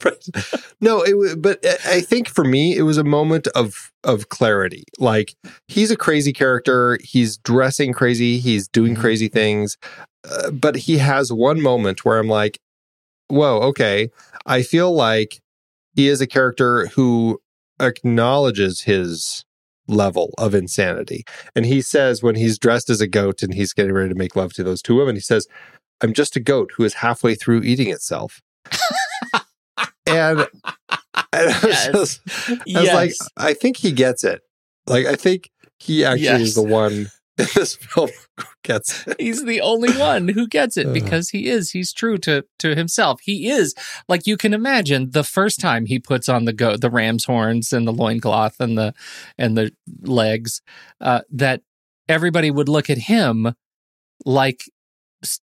no, 0.80 1.02
it, 1.02 1.42
but 1.42 1.64
I 1.84 2.00
think 2.00 2.28
for 2.28 2.44
me, 2.44 2.76
it 2.76 2.82
was 2.82 2.96
a 2.96 3.04
moment 3.04 3.48
of 3.48 3.92
of 4.04 4.28
clarity. 4.28 4.84
Like 4.98 5.34
he's 5.66 5.90
a 5.90 5.96
crazy 5.96 6.32
character. 6.32 6.98
He's 7.02 7.36
dressing 7.38 7.92
crazy. 7.92 8.38
He's 8.38 8.68
doing 8.68 8.92
mm-hmm. 8.92 9.00
crazy 9.00 9.28
things. 9.28 9.76
Uh, 10.24 10.50
but 10.50 10.76
he 10.76 10.98
has 10.98 11.32
one 11.32 11.60
moment 11.60 12.04
where 12.04 12.18
I'm 12.18 12.28
like, 12.28 12.60
whoa, 13.28 13.58
okay. 13.60 14.10
I 14.46 14.62
feel 14.62 14.92
like 14.92 15.40
he 15.94 16.08
is 16.08 16.20
a 16.20 16.26
character 16.26 16.86
who 16.88 17.40
acknowledges 17.80 18.82
his 18.82 19.44
level 19.86 20.34
of 20.38 20.54
insanity. 20.54 21.24
And 21.54 21.64
he 21.66 21.80
says, 21.80 22.22
when 22.22 22.34
he's 22.34 22.58
dressed 22.58 22.90
as 22.90 23.00
a 23.00 23.06
goat 23.06 23.42
and 23.42 23.54
he's 23.54 23.72
getting 23.72 23.92
ready 23.92 24.10
to 24.10 24.14
make 24.14 24.36
love 24.36 24.52
to 24.54 24.64
those 24.64 24.82
two 24.82 24.96
women, 24.96 25.14
he 25.14 25.20
says, 25.20 25.46
I'm 26.00 26.12
just 26.12 26.36
a 26.36 26.40
goat 26.40 26.72
who 26.76 26.84
is 26.84 26.94
halfway 26.94 27.34
through 27.34 27.62
eating 27.62 27.88
itself. 27.88 28.40
and, 30.06 30.46
and 30.46 30.48
I 31.32 31.60
was, 31.62 31.64
yes. 31.64 31.92
just, 31.92 32.20
I 32.50 32.56
yes. 32.66 32.94
like, 32.94 33.12
I 33.36 33.54
think 33.54 33.78
he 33.78 33.92
gets 33.92 34.24
it. 34.24 34.42
Like, 34.86 35.06
I 35.06 35.14
think 35.14 35.50
he 35.78 36.04
actually 36.04 36.24
yes. 36.24 36.40
is 36.40 36.54
the 36.54 36.62
one 36.62 37.08
in 37.38 37.46
this 37.54 37.76
film 37.76 38.10
gets 38.62 39.06
it. 39.06 39.20
He's 39.20 39.44
the 39.44 39.60
only 39.60 39.92
one 39.96 40.28
who 40.28 40.46
gets 40.46 40.76
it 40.76 40.92
because 40.92 41.30
he 41.30 41.48
is. 41.48 41.70
He's 41.70 41.92
true 41.92 42.18
to 42.18 42.44
to 42.58 42.74
himself. 42.74 43.20
He 43.22 43.48
is 43.48 43.74
like 44.08 44.26
you 44.26 44.36
can 44.36 44.54
imagine 44.54 45.10
the 45.10 45.24
first 45.24 45.60
time 45.60 45.86
he 45.86 45.98
puts 45.98 46.28
on 46.28 46.44
the 46.44 46.52
go 46.52 46.76
the 46.76 46.90
ram's 46.90 47.24
horns 47.24 47.72
and 47.72 47.86
the 47.86 47.92
loincloth 47.92 48.60
and 48.60 48.76
the 48.76 48.94
and 49.36 49.56
the 49.56 49.72
legs 50.02 50.60
uh, 51.00 51.20
that 51.30 51.62
everybody 52.08 52.50
would 52.50 52.68
look 52.68 52.90
at 52.90 52.98
him 52.98 53.54
like 54.24 54.64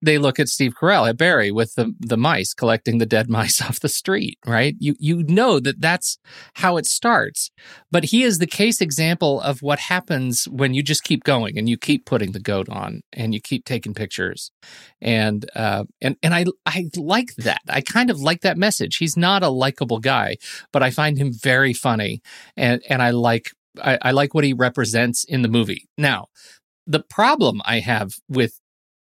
they 0.02 0.18
look 0.18 0.40
at 0.40 0.48
Steve 0.48 0.74
Carell 0.80 1.10
at 1.10 1.18
Barry 1.18 1.52
with 1.52 1.76
the 1.76 1.94
the 2.00 2.18
mice 2.18 2.54
collecting 2.54 2.98
the 2.98 3.06
dead 3.06 3.30
mice 3.38 3.62
off 3.62 3.80
the 3.80 3.90
street, 3.90 4.38
right? 4.46 4.76
You 4.80 4.96
you 5.00 5.24
know 5.24 5.60
that 5.60 5.82
that's 5.82 6.18
how 6.56 6.78
it 6.78 6.86
starts. 6.86 7.52
But 7.92 8.06
he 8.06 8.24
is 8.24 8.40
the 8.40 8.48
case 8.48 8.82
example 8.82 9.42
of 9.42 9.62
what 9.62 9.80
happens 9.80 10.46
when 10.46 10.74
you 10.74 10.84
just 10.84 11.04
keep 11.04 11.24
going 11.24 11.58
and 11.58 11.68
you 11.68 11.78
keep 11.78 12.06
putting 12.06 12.32
the 12.32 12.40
goat 12.40 12.70
on 12.70 13.02
and 13.14 13.34
you 13.34 13.42
keep 13.42 13.66
taking 13.66 13.94
pictures, 13.94 14.52
and 15.02 15.50
uh, 15.56 15.84
and 16.02 16.16
and 16.24 16.34
I 16.34 16.46
I 16.66 16.90
like 16.96 17.36
that. 17.36 17.62
I 17.70 17.82
kind 17.82 18.10
of 18.10 18.20
like 18.20 18.42
that 18.42 18.58
message. 18.58 18.98
He's 18.98 19.18
not 19.18 19.44
a 19.44 19.50
likable 19.50 20.00
guy, 20.00 20.38
but 20.72 20.84
I 20.84 20.92
find 20.92 21.18
him 21.18 21.32
very 21.34 21.74
funny, 21.74 22.22
and 22.56 22.82
and 22.90 23.02
I 23.02 23.12
like 23.12 23.52
I, 23.82 23.98
I 24.02 24.12
like 24.12 24.34
what 24.34 24.44
he 24.44 24.54
represents 24.54 25.24
in 25.24 25.42
the 25.42 25.50
movie. 25.50 25.88
Now, 25.98 26.28
the 26.88 27.02
problem 27.02 27.62
I 27.66 27.80
have 27.80 28.14
with 28.30 28.60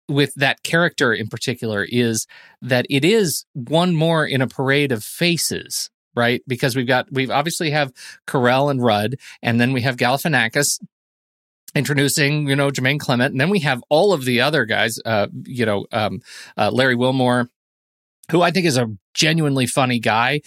with 0.09 0.33
that 0.35 0.63
character 0.63 1.13
in 1.13 1.27
particular 1.27 1.85
is 1.89 2.27
that 2.61 2.85
it 2.89 3.05
is 3.05 3.45
one 3.53 3.95
more 3.95 4.25
in 4.25 4.41
a 4.41 4.47
parade 4.47 4.91
of 4.91 5.03
faces 5.03 5.89
right? 6.15 6.41
Because 6.47 6.75
we've 6.75 6.87
got 6.87 7.11
we've 7.11 7.31
obviously 7.31 7.71
have 7.71 7.91
Carell 8.27 8.69
and 8.69 8.81
Rudd 8.81 9.15
and 9.41 9.59
then 9.59 9.73
we 9.73 9.81
have 9.81 9.97
Galifianakis 9.97 10.79
introducing 11.75 12.47
you 12.47 12.55
know 12.55 12.69
Jemaine 12.69 12.99
Clement 12.99 13.31
and 13.31 13.41
then 13.41 13.49
we 13.49 13.59
have 13.59 13.83
all 13.89 14.13
of 14.13 14.25
the 14.25 14.41
other 14.41 14.65
guys 14.65 14.99
uh 15.05 15.27
you 15.45 15.65
know 15.65 15.85
um 15.91 16.21
uh, 16.55 16.69
Larry 16.71 16.95
Wilmore 16.95 17.49
who 18.31 18.41
I 18.41 18.51
think 18.51 18.65
is 18.65 18.77
a 18.77 18.91
genuinely 19.13 19.65
funny 19.65 19.99
guy. 19.99 20.41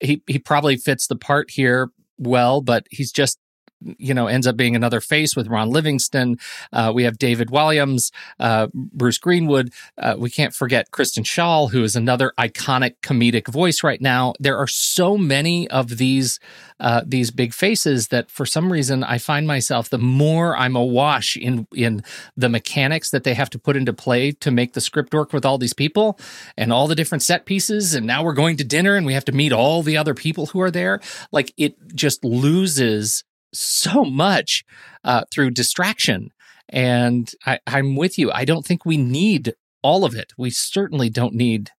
He 0.00 0.22
he 0.26 0.38
probably 0.38 0.76
fits 0.76 1.06
the 1.06 1.16
part 1.16 1.50
here 1.50 1.90
well 2.18 2.60
but 2.60 2.86
he's 2.90 3.12
just 3.12 3.38
you 3.80 4.14
know, 4.14 4.26
ends 4.26 4.46
up 4.46 4.56
being 4.56 4.76
another 4.76 5.00
face 5.00 5.36
with 5.36 5.48
Ron 5.48 5.70
Livingston. 5.70 6.38
Uh, 6.72 6.92
we 6.94 7.04
have 7.04 7.18
David 7.18 7.50
Williams, 7.50 8.10
uh, 8.40 8.68
Bruce 8.72 9.18
Greenwood. 9.18 9.72
Uh, 9.98 10.16
we 10.18 10.30
can't 10.30 10.54
forget 10.54 10.90
Kristen 10.90 11.24
Schaal, 11.24 11.70
who 11.70 11.82
is 11.82 11.96
another 11.96 12.32
iconic 12.38 12.96
comedic 13.02 13.48
voice 13.48 13.82
right 13.82 14.00
now. 14.00 14.34
There 14.40 14.56
are 14.56 14.66
so 14.66 15.16
many 15.16 15.68
of 15.68 15.98
these 15.98 16.40
uh, 16.78 17.02
these 17.06 17.30
big 17.30 17.54
faces 17.54 18.08
that, 18.08 18.30
for 18.30 18.44
some 18.44 18.70
reason, 18.70 19.02
I 19.02 19.16
find 19.16 19.46
myself 19.46 19.88
the 19.88 19.98
more 19.98 20.56
I'm 20.56 20.76
awash 20.76 21.36
in 21.36 21.66
in 21.74 22.02
the 22.36 22.48
mechanics 22.48 23.10
that 23.10 23.24
they 23.24 23.34
have 23.34 23.50
to 23.50 23.58
put 23.58 23.76
into 23.76 23.92
play 23.92 24.32
to 24.32 24.50
make 24.50 24.74
the 24.74 24.80
script 24.80 25.14
work 25.14 25.32
with 25.32 25.46
all 25.46 25.58
these 25.58 25.72
people 25.72 26.18
and 26.56 26.72
all 26.72 26.86
the 26.86 26.94
different 26.94 27.22
set 27.22 27.46
pieces. 27.46 27.94
And 27.94 28.06
now 28.06 28.22
we're 28.22 28.34
going 28.34 28.56
to 28.58 28.64
dinner 28.64 28.94
and 28.96 29.06
we 29.06 29.14
have 29.14 29.24
to 29.26 29.32
meet 29.32 29.52
all 29.52 29.82
the 29.82 29.96
other 29.96 30.14
people 30.14 30.46
who 30.46 30.60
are 30.60 30.70
there. 30.70 31.00
Like 31.32 31.52
it 31.56 31.76
just 31.94 32.24
loses 32.24 33.24
so 33.52 34.04
much 34.04 34.64
uh, 35.04 35.24
through 35.32 35.50
distraction. 35.50 36.30
And 36.68 37.30
I, 37.44 37.60
I'm 37.66 37.96
with 37.96 38.18
you. 38.18 38.30
I 38.32 38.44
don't 38.44 38.66
think 38.66 38.84
we 38.84 38.96
need 38.96 39.54
all 39.82 40.04
of 40.04 40.14
it. 40.14 40.32
We 40.36 40.50
certainly 40.50 41.10
don't 41.10 41.34
need, 41.34 41.70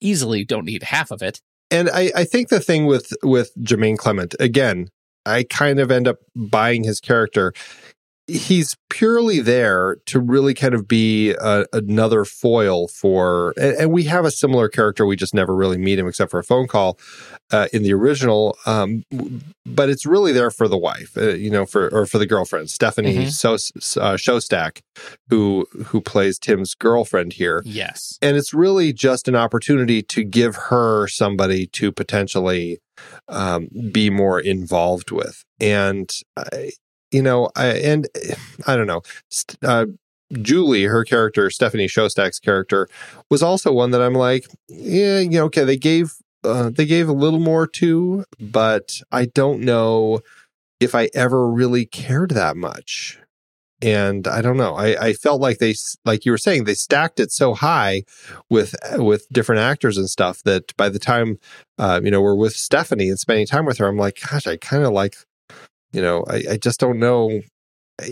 easily 0.00 0.44
don't 0.44 0.64
need 0.64 0.84
half 0.84 1.10
of 1.10 1.22
it. 1.22 1.40
And 1.70 1.88
I, 1.88 2.10
I 2.14 2.24
think 2.24 2.48
the 2.48 2.60
thing 2.60 2.86
with 2.86 3.12
with 3.22 3.52
Jemaine 3.62 3.96
Clement, 3.96 4.34
again, 4.38 4.88
I 5.26 5.44
kind 5.44 5.80
of 5.80 5.90
end 5.90 6.06
up 6.06 6.18
buying 6.36 6.84
his 6.84 7.00
character 7.00 7.52
he's 8.26 8.76
purely 8.90 9.40
there 9.40 9.98
to 10.06 10.20
really 10.20 10.54
kind 10.54 10.74
of 10.74 10.88
be 10.88 11.32
a, 11.32 11.66
another 11.72 12.24
foil 12.24 12.88
for 12.88 13.52
and, 13.56 13.76
and, 13.76 13.92
we 13.92 14.04
have 14.04 14.24
a 14.24 14.30
similar 14.30 14.68
character 14.68 15.04
we 15.04 15.14
just 15.14 15.34
never 15.34 15.54
really 15.54 15.76
meet 15.76 15.98
him 15.98 16.06
except 16.06 16.30
for 16.30 16.38
a 16.38 16.44
phone 16.44 16.66
call 16.66 16.98
uh, 17.52 17.68
in 17.72 17.82
the 17.82 17.92
original 17.92 18.56
um, 18.66 19.04
but 19.66 19.88
it's 19.88 20.06
really 20.06 20.32
there 20.32 20.50
for 20.50 20.68
the 20.68 20.78
wife 20.78 21.16
uh, 21.16 21.34
you 21.34 21.50
know 21.50 21.66
for 21.66 21.88
or 21.94 22.06
for 22.06 22.18
the 22.18 22.26
girlfriend. 22.26 22.70
Stephanie 22.70 23.14
mm-hmm. 23.14 23.28
so, 23.28 23.54
uh, 23.54 24.16
Szostak 24.16 24.80
who 25.28 25.66
who 25.86 26.00
plays 26.00 26.38
tim's 26.38 26.74
girlfriend 26.74 27.34
here. 27.34 27.62
Yes. 27.64 28.18
And 28.22 28.36
it's 28.36 28.54
really 28.54 28.92
just 28.92 29.28
an 29.28 29.36
opportunity 29.36 30.02
to 30.02 30.24
give 30.24 30.56
her 30.56 31.06
somebody 31.08 31.66
to 31.68 31.92
potentially 31.92 32.78
um, 33.28 33.68
be 33.90 34.10
more 34.10 34.40
involved 34.40 35.10
with. 35.10 35.44
And 35.60 36.10
I, 36.36 36.70
you 37.14 37.22
know, 37.22 37.48
I, 37.54 37.66
and 37.68 38.08
I 38.66 38.74
don't 38.74 38.88
know, 38.88 39.02
uh, 39.62 39.86
Julie, 40.32 40.84
her 40.84 41.04
character, 41.04 41.48
Stephanie 41.48 41.86
Szostak's 41.86 42.40
character, 42.40 42.88
was 43.30 43.40
also 43.40 43.72
one 43.72 43.92
that 43.92 44.02
I'm 44.02 44.14
like, 44.14 44.46
yeah, 44.68 45.20
you 45.20 45.38
know, 45.38 45.44
okay, 45.44 45.62
they 45.64 45.76
gave 45.76 46.12
uh, 46.42 46.70
they 46.70 46.84
gave 46.84 47.08
a 47.08 47.12
little 47.12 47.38
more 47.38 47.66
to, 47.66 48.24
but 48.38 49.00
I 49.10 49.26
don't 49.26 49.60
know 49.60 50.20
if 50.80 50.94
I 50.94 51.08
ever 51.14 51.48
really 51.48 51.86
cared 51.86 52.32
that 52.32 52.56
much. 52.56 53.18
And 53.80 54.26
I 54.26 54.42
don't 54.42 54.56
know. 54.56 54.74
I, 54.74 55.08
I 55.08 55.12
felt 55.12 55.40
like 55.40 55.58
they, 55.58 55.74
like 56.04 56.24
you 56.24 56.32
were 56.32 56.38
saying, 56.38 56.64
they 56.64 56.74
stacked 56.74 57.20
it 57.20 57.32
so 57.32 57.54
high 57.54 58.02
with 58.50 58.74
with 58.96 59.26
different 59.30 59.60
actors 59.60 59.96
and 59.96 60.08
stuff 60.08 60.42
that 60.44 60.76
by 60.76 60.88
the 60.88 60.98
time, 60.98 61.38
uh, 61.78 62.00
you 62.02 62.10
know, 62.10 62.20
we're 62.20 62.34
with 62.34 62.54
Stephanie 62.54 63.08
and 63.08 63.18
spending 63.18 63.46
time 63.46 63.66
with 63.66 63.78
her, 63.78 63.86
I'm 63.86 63.96
like, 63.96 64.18
gosh, 64.30 64.46
I 64.46 64.56
kind 64.56 64.84
of 64.84 64.92
like 64.92 65.16
you 65.94 66.02
know, 66.02 66.24
I, 66.28 66.42
I 66.52 66.56
just 66.56 66.80
don't 66.80 66.98
know 66.98 67.40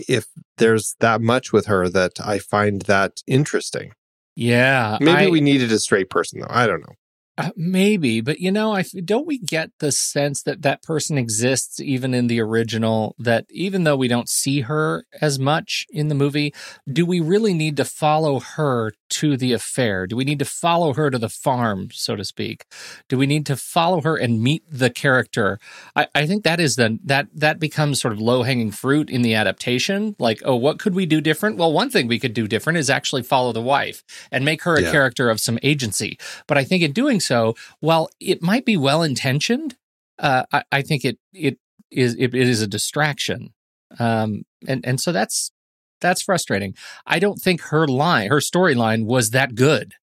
if 0.07 0.25
there's 0.57 0.95
that 1.01 1.21
much 1.21 1.51
with 1.51 1.65
her 1.65 1.89
that 1.89 2.13
I 2.23 2.39
find 2.39 2.81
that 2.83 3.21
interesting. 3.27 3.91
Yeah. 4.35 4.97
Maybe 5.01 5.25
I- 5.25 5.29
we 5.29 5.41
needed 5.41 5.71
a 5.71 5.79
straight 5.79 6.09
person 6.09 6.39
though. 6.39 6.47
I 6.49 6.65
don't 6.65 6.81
know. 6.81 6.95
Uh, 7.35 7.49
maybe, 7.55 8.21
but 8.21 8.39
you 8.39 8.51
know, 8.51 8.75
I 8.75 8.83
don't 9.03 9.25
we 9.25 9.39
get 9.39 9.71
the 9.79 9.91
sense 9.91 10.43
that 10.43 10.61
that 10.61 10.83
person 10.83 11.17
exists 11.17 11.79
even 11.79 12.13
in 12.13 12.27
the 12.27 12.39
original. 12.39 13.15
That 13.17 13.45
even 13.49 13.85
though 13.85 13.95
we 13.97 14.07
don't 14.07 14.29
see 14.29 14.61
her 14.61 15.05
as 15.19 15.39
much 15.39 15.87
in 15.89 16.09
the 16.09 16.15
movie, 16.15 16.53
do 16.87 17.07
we 17.07 17.19
really 17.19 17.55
need 17.55 17.75
to 17.77 17.85
follow 17.85 18.39
her 18.39 18.91
to 19.09 19.35
the 19.35 19.51
affair? 19.51 20.05
Do 20.05 20.15
we 20.15 20.25
need 20.25 20.37
to 20.39 20.45
follow 20.45 20.93
her 20.93 21.09
to 21.09 21.17
the 21.17 21.29
farm, 21.29 21.89
so 21.91 22.15
to 22.15 22.23
speak? 22.23 22.65
Do 23.09 23.17
we 23.17 23.25
need 23.25 23.47
to 23.47 23.55
follow 23.55 24.01
her 24.01 24.15
and 24.15 24.39
meet 24.39 24.63
the 24.69 24.91
character? 24.91 25.57
I, 25.95 26.05
I 26.13 26.27
think 26.27 26.43
that 26.43 26.59
is 26.59 26.75
the 26.75 26.99
that 27.03 27.29
that 27.33 27.59
becomes 27.59 27.99
sort 27.99 28.13
of 28.13 28.21
low 28.21 28.43
hanging 28.43 28.69
fruit 28.69 29.09
in 29.09 29.23
the 29.23 29.33
adaptation. 29.33 30.15
Like, 30.19 30.43
oh, 30.45 30.55
what 30.55 30.77
could 30.77 30.93
we 30.93 31.07
do 31.07 31.19
different? 31.19 31.57
Well, 31.57 31.73
one 31.73 31.89
thing 31.89 32.05
we 32.05 32.19
could 32.19 32.35
do 32.35 32.47
different 32.47 32.77
is 32.77 32.91
actually 32.91 33.23
follow 33.23 33.53
the 33.53 33.61
wife 33.61 34.03
and 34.31 34.45
make 34.45 34.61
her 34.63 34.75
a 34.75 34.83
Yeah. 34.83 34.91
character 34.91 35.31
of 35.31 35.39
some 35.39 35.57
agency. 35.63 36.19
But 36.47 36.59
I 36.59 36.63
think 36.63 36.83
in 36.83 36.91
doing 36.91 37.21
so, 37.23 37.55
while 37.79 38.09
it 38.19 38.41
might 38.41 38.65
be 38.65 38.77
well 38.77 39.03
intentioned, 39.03 39.75
uh, 40.19 40.43
I, 40.51 40.63
I 40.71 40.81
think 40.81 41.05
it 41.05 41.17
it 41.33 41.57
is 41.91 42.15
it, 42.15 42.33
it 42.33 42.47
is 42.47 42.61
a 42.61 42.67
distraction, 42.67 43.53
um, 43.99 44.43
and 44.67 44.85
and 44.85 44.99
so 44.99 45.11
that's 45.11 45.51
that's 46.01 46.21
frustrating. 46.21 46.75
I 47.05 47.19
don't 47.19 47.41
think 47.41 47.61
her 47.61 47.87
line, 47.87 48.29
her 48.29 48.39
storyline, 48.39 49.05
was 49.05 49.31
that 49.31 49.55
good. 49.55 49.93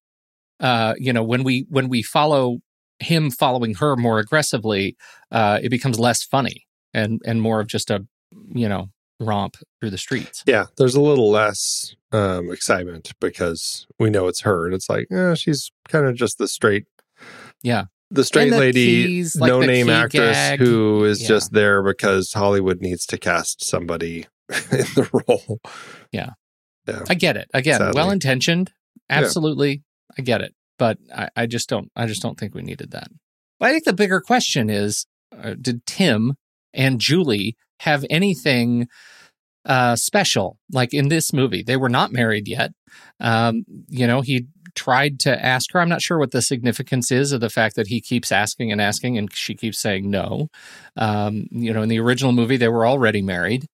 Uh, 0.59 0.95
you 0.97 1.13
know, 1.13 1.23
when 1.23 1.43
we 1.43 1.65
when 1.69 1.89
we 1.89 2.01
follow 2.01 2.59
him 2.99 3.31
following 3.31 3.75
her 3.75 3.95
more 3.95 4.19
aggressively, 4.19 4.95
uh, 5.31 5.59
it 5.61 5.69
becomes 5.69 5.99
less 5.99 6.23
funny 6.23 6.67
and 6.93 7.21
and 7.25 7.41
more 7.41 7.59
of 7.59 7.67
just 7.67 7.89
a 7.89 8.05
you 8.53 8.67
know 8.67 8.89
romp 9.19 9.55
through 9.79 9.91
the 9.91 9.97
streets. 9.97 10.43
Yeah, 10.45 10.65
there's 10.77 10.95
a 10.95 11.01
little 11.01 11.29
less 11.29 11.95
um, 12.11 12.51
excitement 12.51 13.13
because 13.19 13.87
we 13.99 14.09
know 14.09 14.27
it's 14.27 14.41
her, 14.41 14.65
and 14.65 14.73
it's 14.73 14.89
like, 14.89 15.07
eh, 15.11 15.35
she's 15.35 15.71
kind 15.87 16.05
of 16.05 16.15
just 16.15 16.37
the 16.37 16.47
straight, 16.47 16.85
Yeah. 17.63 17.85
the 18.09 18.23
straight 18.23 18.49
the 18.49 18.59
lady, 18.59 19.05
keys, 19.05 19.35
like 19.39 19.47
no 19.49 19.61
name 19.61 19.89
actress 19.89 20.35
gag. 20.35 20.59
who 20.59 21.03
is 21.05 21.21
Yeah. 21.21 21.27
just 21.27 21.53
there 21.53 21.81
because 21.83 22.33
Hollywood 22.33 22.81
needs 22.81 23.05
to 23.07 23.17
cast 23.17 23.63
somebody 23.63 24.25
in 24.49 24.85
the 24.95 25.09
role. 25.27 25.59
Yeah. 26.11 26.31
I 27.09 27.13
get 27.13 27.37
it. 27.37 27.47
Again, 27.53 27.91
well 27.93 28.11
intentioned. 28.11 28.71
Absolutely. 29.09 29.83
I 30.17 30.23
get 30.23 30.41
it. 30.41 30.53
But 30.77 30.97
I, 31.15 31.29
I 31.35 31.45
just 31.45 31.69
don't 31.69 31.89
I 31.95 32.05
just 32.07 32.21
don't 32.21 32.37
think 32.39 32.53
we 32.55 32.61
needed 32.63 32.91
that. 32.91 33.07
But 33.59 33.69
I 33.69 33.71
think 33.71 33.85
the 33.85 33.93
bigger 33.93 34.19
question 34.19 34.69
is 34.69 35.05
uh, 35.37 35.53
did 35.61 35.85
Tim 35.85 36.33
and 36.73 36.99
Julie 36.99 37.55
have 37.81 38.03
anything 38.09 38.87
uh, 39.63 39.95
special 39.95 40.57
like 40.71 40.93
in 40.93 41.07
this 41.09 41.31
movie? 41.31 41.61
They 41.63 41.77
were 41.77 41.87
not 41.89 42.11
married 42.11 42.47
yet. 42.47 42.71
Um, 43.19 43.63
you 43.87 44.07
know, 44.07 44.21
he 44.21 44.47
tried 44.75 45.19
to 45.21 45.45
ask 45.45 45.71
her. 45.71 45.79
I'm 45.79 45.89
not 45.89 46.01
sure 46.01 46.17
what 46.17 46.31
the 46.31 46.41
significance 46.41 47.11
is 47.11 47.31
of 47.31 47.41
the 47.41 47.49
fact 47.49 47.75
that 47.75 47.87
he 47.87 48.01
keeps 48.01 48.31
asking 48.31 48.71
and 48.71 48.81
asking 48.81 49.17
and 49.17 49.33
she 49.33 49.55
keeps 49.55 49.79
saying 49.79 50.09
no. 50.09 50.49
Um, 50.95 51.47
you 51.51 51.73
know, 51.73 51.81
in 51.81 51.89
the 51.89 51.99
original 51.99 52.31
movie, 52.31 52.57
they 52.57 52.67
were 52.67 52.85
already 52.85 53.21
married. 53.21 53.65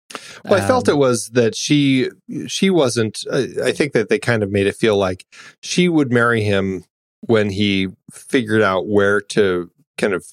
Well, 0.45 0.61
I 0.61 0.65
felt 0.65 0.87
Um, 0.87 0.95
it 0.95 0.97
was 0.97 1.29
that 1.29 1.55
she 1.55 2.09
she 2.47 2.69
wasn't. 2.69 3.19
Uh, 3.29 3.45
I 3.63 3.71
think 3.71 3.93
that 3.93 4.09
they 4.09 4.19
kind 4.19 4.43
of 4.43 4.51
made 4.51 4.67
it 4.67 4.75
feel 4.75 4.97
like 4.97 5.25
she 5.61 5.89
would 5.89 6.11
marry 6.11 6.41
him 6.41 6.85
when 7.21 7.49
he 7.49 7.89
figured 8.11 8.61
out 8.61 8.87
where 8.87 9.19
to 9.19 9.71
kind 9.97 10.13
of 10.13 10.25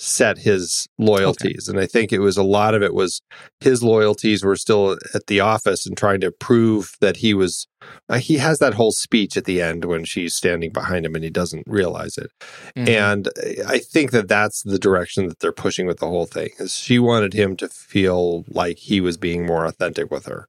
set 0.00 0.38
his 0.38 0.86
loyalties, 0.98 1.68
and 1.68 1.78
I 1.78 1.86
think 1.86 2.12
it 2.12 2.20
was 2.20 2.36
a 2.36 2.42
lot 2.42 2.74
of 2.74 2.82
it 2.82 2.94
was 2.94 3.20
his 3.60 3.82
loyalties 3.82 4.44
were 4.44 4.56
still 4.56 4.96
at 5.14 5.26
the 5.26 5.40
office 5.40 5.86
and 5.86 5.96
trying 5.96 6.20
to 6.20 6.30
prove 6.30 6.96
that 7.00 7.16
he 7.18 7.34
was. 7.34 7.66
Uh, 8.08 8.18
he 8.18 8.38
has 8.38 8.58
that 8.58 8.74
whole 8.74 8.92
speech 8.92 9.36
at 9.36 9.44
the 9.44 9.60
end 9.60 9.84
when 9.84 10.04
she's 10.04 10.34
standing 10.34 10.70
behind 10.72 11.06
him 11.06 11.14
and 11.14 11.24
he 11.24 11.30
doesn't 11.30 11.64
realize 11.66 12.18
it. 12.18 12.30
mhm. 12.76 12.88
And 12.88 13.28
I 13.66 13.78
think 13.78 14.10
that 14.10 14.28
that's 14.28 14.62
the 14.62 14.78
direction 14.78 15.28
that 15.28 15.40
they're 15.40 15.52
pushing 15.52 15.86
with 15.86 15.98
the 15.98 16.08
whole 16.08 16.26
thing. 16.26 16.50
Is 16.58 16.74
she 16.74 16.98
wanted 16.98 17.34
him 17.34 17.56
to 17.56 17.68
feel 17.68 18.44
like 18.48 18.78
he 18.78 19.00
was 19.00 19.16
being 19.16 19.46
more 19.46 19.64
authentic 19.64 20.10
with 20.10 20.26
her, 20.26 20.48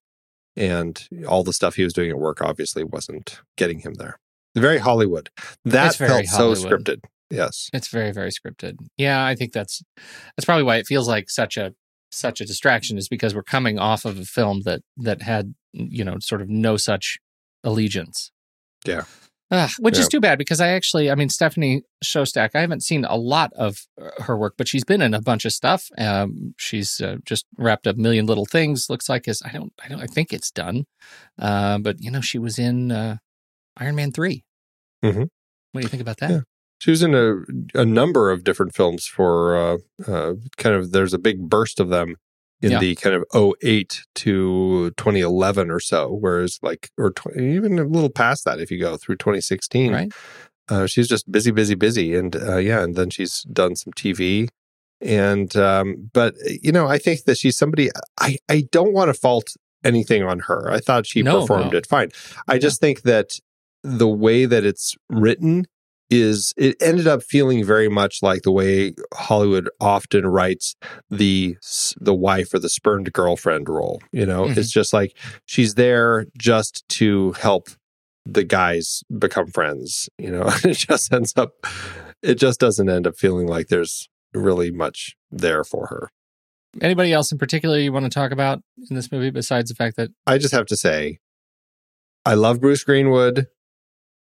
and 0.56 1.08
all 1.28 1.44
the 1.44 1.54
stuff 1.54 1.76
he 1.76 1.84
was 1.84 1.94
doing 1.94 2.10
at 2.10 2.20
work 2.20 2.42
obviously 2.42 2.84
wasn't 2.84 3.42
getting 3.58 3.80
him 3.80 3.96
there. 3.96 4.20
The 4.56 4.62
very 4.62 4.80
Hollywood. 4.80 5.30
That 5.66 5.96
very 5.96 6.26
felt 6.26 6.58
so 6.58 6.68
scripted. 6.68 7.02
Yes. 7.30 7.70
It's 7.74 7.90
very 7.90 8.12
very 8.12 8.32
scripted. 8.32 8.78
Yeah, 8.98 9.24
I 9.24 9.36
think 9.36 9.54
that's 9.54 9.82
that's 10.36 10.46
probably 10.46 10.64
why 10.64 10.78
it 10.78 10.88
feels 10.88 11.08
like 11.08 11.30
such 11.30 11.58
a 11.58 11.74
such 12.12 12.42
a 12.42 12.46
distraction 12.46 12.98
is 12.98 13.08
because 13.08 13.36
we're 13.36 13.44
coming 13.44 13.78
off 13.78 14.06
of 14.06 14.18
a 14.18 14.26
film 14.26 14.62
that 14.62 14.82
that 14.98 15.22
had 15.22 15.54
you 15.74 16.04
know 16.04 16.18
sort 16.20 16.42
of 16.42 16.50
no 16.50 16.78
such 16.78 17.20
allegiance. 17.64 18.32
Yeah. 18.86 19.04
Ah, 19.52 19.72
which 19.80 19.98
is 19.98 20.08
too 20.08 20.20
bad 20.20 20.38
because 20.38 20.62
I 20.62 20.68
actually, 20.70 21.10
I 21.10 21.16
mean, 21.16 21.30
Stephanie 21.30 21.82
Szostak, 22.06 22.52
I 22.54 22.62
haven't 22.62 22.84
seen 22.84 23.04
a 23.04 23.16
lot 23.16 23.52
of 23.54 23.88
uh, 24.00 24.12
her 24.20 24.38
work, 24.38 24.54
but 24.60 24.68
she's 24.68 24.84
been 24.84 25.02
in 25.02 25.16
a 25.16 25.22
bunch 25.22 25.44
of 25.44 25.52
stuff. 25.52 25.90
Um, 25.98 26.54
she's 26.58 27.02
uh, 27.02 27.16
just 27.26 27.48
wrapped 27.58 27.88
up 27.88 27.98
Million 27.98 28.28
Little 28.28 28.46
Things. 28.46 28.92
Looks 28.92 29.10
like 29.10 29.28
is 29.28 29.42
I 29.44 29.52
don't, 29.52 29.74
I 29.84 29.88
don't, 29.88 30.02
I 30.02 30.06
think 30.06 30.34
it's 30.34 30.52
done. 30.52 30.86
Uh, 31.40 31.80
but 31.80 31.96
you 32.00 32.12
know, 32.12 32.22
she 32.22 32.38
was 32.38 32.60
in 32.60 32.92
uh, 32.92 33.18
Iron 33.78 33.96
Man 33.96 34.12
3 34.12 34.44
mm-hmm. 35.04 35.20
What 35.20 35.30
do 35.74 35.80
you 35.82 35.90
think 35.90 36.02
about 36.02 36.18
that? 36.18 36.30
Yeah. 36.30 36.40
She 36.80 36.90
was 36.92 37.04
in 37.04 37.14
a, 37.14 37.36
a 37.80 37.86
number 37.86 38.32
of 38.32 38.44
different 38.44 38.74
films 38.74 39.06
for 39.06 39.56
uh, 39.56 39.78
uh, 40.08 40.34
kind 40.58 40.76
of, 40.76 40.92
there's 40.92 41.14
a 41.14 41.20
big 41.20 41.50
burst 41.50 41.80
of 41.80 41.90
them 41.90 42.16
in 42.62 42.72
Yeah. 42.72 42.80
the 42.80 42.96
kind 42.96 43.16
of 43.16 43.26
08 43.62 44.02
to 44.16 44.92
2011 44.92 45.70
or 45.72 45.80
so, 45.80 46.10
whereas 46.14 46.58
like, 46.62 46.90
or 46.98 47.12
tw- 47.12 47.36
even 47.38 47.78
a 47.80 47.84
little 47.84 48.10
past 48.10 48.46
that 48.46 48.60
if 48.60 48.72
you 48.72 48.80
go 48.80 48.98
through 48.98 49.18
2016. 49.18 49.92
Right. 49.94 50.12
Uh, 50.70 50.86
she's 50.88 51.08
just 51.08 51.30
busy, 51.32 51.52
busy, 51.52 51.76
busy. 51.76 52.16
And 52.16 52.36
uh, 52.36 52.58
yeah, 52.58 52.82
and 52.84 52.96
then 52.96 53.10
she's 53.10 53.42
done 53.44 53.76
some 53.76 53.92
TV. 53.94 54.48
And, 55.02 55.56
um, 55.56 56.10
but, 56.14 56.36
you 56.62 56.72
know, 56.72 56.88
I 56.88 56.98
think 56.98 57.24
that 57.24 57.38
she's 57.38 57.58
somebody, 57.58 57.90
I, 58.20 58.38
I 58.50 58.64
don't 58.72 58.94
want 58.94 59.08
to 59.10 59.14
fault 59.14 59.54
anything 59.84 60.24
on 60.24 60.40
her. 60.40 60.70
I 60.72 60.80
thought 60.80 61.08
she 61.08 61.24
No, 61.24 61.42
performed 61.42 61.72
no. 61.72 61.78
it 61.78 61.88
fine. 61.88 62.10
I 62.48 62.58
just 62.58 62.80
think 62.82 63.02
that 63.04 63.40
the 63.84 64.08
way 64.10 64.46
that 64.46 64.66
it's 64.66 64.96
written 65.10 65.66
is 66.10 66.54
it 66.58 66.76
ended 66.82 67.08
up 67.08 67.22
feeling 67.22 67.64
very 67.64 67.88
much 67.90 68.24
like 68.24 68.42
the 68.42 68.52
way 68.52 68.94
Hollywood 69.14 69.70
often 69.80 70.26
writes 70.26 70.76
the 71.10 71.56
the 72.00 72.14
wife 72.16 72.54
or 72.54 72.60
the 72.60 72.70
spurned 72.70 73.12
girlfriend 73.14 73.70
role. 73.70 74.02
You 74.12 74.26
know, 74.26 74.46
Mhm. 74.46 74.58
it's 74.58 74.72
just 74.72 74.92
like 74.94 75.16
she's 75.46 75.76
there 75.76 76.26
just 76.38 76.88
to 76.90 77.34
help 77.34 77.70
the 78.26 78.44
guys 78.44 79.04
become 79.18 79.48
friends. 79.48 80.10
You 80.18 80.32
know, 80.32 80.50
it 80.64 80.78
just 80.78 81.14
ends 81.14 81.34
up 81.38 81.52
it 82.24 82.36
just 82.36 82.60
doesn't 82.60 82.90
end 82.90 83.06
up 83.08 83.16
feeling 83.16 83.48
like 83.48 83.68
there's 83.68 84.10
really 84.34 84.72
much 84.72 85.16
there 85.32 85.64
for 85.64 85.88
her. 85.88 86.10
Anybody 86.82 87.14
else 87.14 87.32
in 87.32 87.38
particular 87.38 87.78
you 87.80 87.92
want 87.94 88.06
to 88.06 88.10
talk 88.12 88.32
about 88.32 88.62
in 88.90 88.96
this 88.96 89.12
movie 89.12 89.30
besides 89.32 89.70
the 89.70 89.76
fact 89.76 89.96
that 89.98 90.10
I 90.28 90.38
just 90.38 90.54
have 90.54 90.66
to 90.68 90.78
say, 90.78 91.20
I 92.26 92.34
love 92.36 92.60
Bruce 92.62 92.84
Greenwood. 92.84 93.48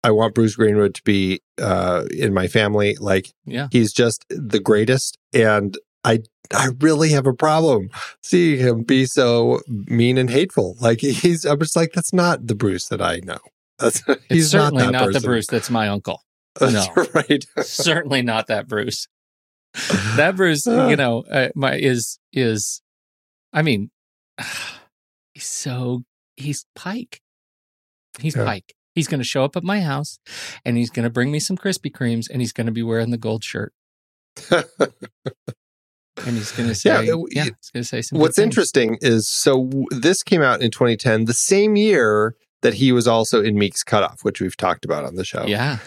I 0.04 0.10
want 0.12 0.34
Bruce 0.34 0.54
Greenwood 0.56 0.94
to 0.94 1.02
be 1.02 1.40
uh, 1.60 2.04
in 2.10 2.32
my 2.34 2.46
family. 2.48 2.96
Like, 3.00 3.32
Yeah. 3.44 3.68
he's 3.72 3.92
just 3.92 4.24
the 4.30 4.60
greatest, 4.60 5.18
and 5.32 5.76
I 6.04 6.20
I 6.54 6.68
really 6.80 7.10
have 7.10 7.26
a 7.26 7.32
problem 7.32 7.90
seeing 8.22 8.58
him 8.60 8.82
be 8.84 9.04
so 9.06 9.60
mean 9.66 10.16
and 10.16 10.30
hateful. 10.30 10.76
Like 10.80 11.00
he's, 11.00 11.44
I'm 11.44 11.58
just 11.58 11.74
like, 11.74 11.92
that's 11.92 12.12
not 12.12 12.46
the 12.46 12.54
Bruce 12.54 12.86
that 12.88 13.02
I 13.02 13.20
know. 13.24 13.38
That's 13.80 14.02
he's 14.28 14.50
certainly 14.50 14.84
not, 14.84 14.92
not, 14.92 15.12
the. 15.12 15.20
Bruce 15.20 15.46
that's 15.48 15.70
my 15.70 15.88
uncle. 15.88 16.22
That's 16.60 16.72
No. 16.96 17.06
right. 17.14 17.44
certainly 17.60 18.22
not 18.22 18.46
that 18.46 18.66
Bruce. 18.68 19.08
That 20.16 20.36
Bruce, 20.36 20.66
Ah. 20.66 20.88
you 20.88 20.96
know, 20.96 21.24
uh, 21.30 21.48
my 21.54 21.74
is 21.74 22.18
is, 22.32 22.80
I 23.52 23.60
mean, 23.62 23.90
he's 25.34 25.44
so 25.46 26.02
he's 26.36 26.64
Pike. 26.74 27.20
He's 28.20 28.36
Yeah. 28.36 28.44
Pike. 28.44 28.74
He's 28.96 29.06
going 29.06 29.20
to 29.20 29.24
show 29.24 29.44
up 29.44 29.56
at 29.56 29.62
my 29.62 29.82
house, 29.82 30.18
and 30.64 30.76
he's 30.76 30.90
going 30.90 31.04
to 31.04 31.10
bring 31.10 31.30
me 31.30 31.38
some 31.38 31.56
Krispy 31.56 31.92
Kremes, 31.92 32.28
and 32.28 32.42
he's 32.42 32.52
going 32.52 32.66
to 32.66 32.72
be 32.72 32.82
wearing 32.82 33.10
the 33.10 33.18
gold 33.18 33.44
shirt, 33.44 33.72
and 34.50 34.66
he's 36.24 36.50
going 36.52 36.68
to 36.68 36.74
say, 36.74 37.06
Yeah, 37.06 37.22
yeah, 37.30 37.44
he's 37.44 37.70
going 37.70 37.82
to 37.82 37.84
say 37.84 38.02
some. 38.02 38.18
What's 38.18 38.38
interesting 38.38 38.98
is 39.00 39.28
so 39.28 39.70
this 39.90 40.22
came 40.22 40.42
out 40.42 40.62
in 40.62 40.70
2010, 40.70 41.26
the 41.26 41.34
same 41.34 41.76
year 41.76 42.34
that 42.62 42.74
he 42.74 42.90
was 42.90 43.06
also 43.06 43.42
in 43.42 43.58
Meek's 43.58 43.84
Cutoff, 43.84 44.24
which 44.24 44.40
we've 44.40 44.56
talked 44.56 44.84
about 44.84 45.04
on 45.04 45.14
the 45.14 45.24
show. 45.24 45.44
Yeah, 45.46 45.78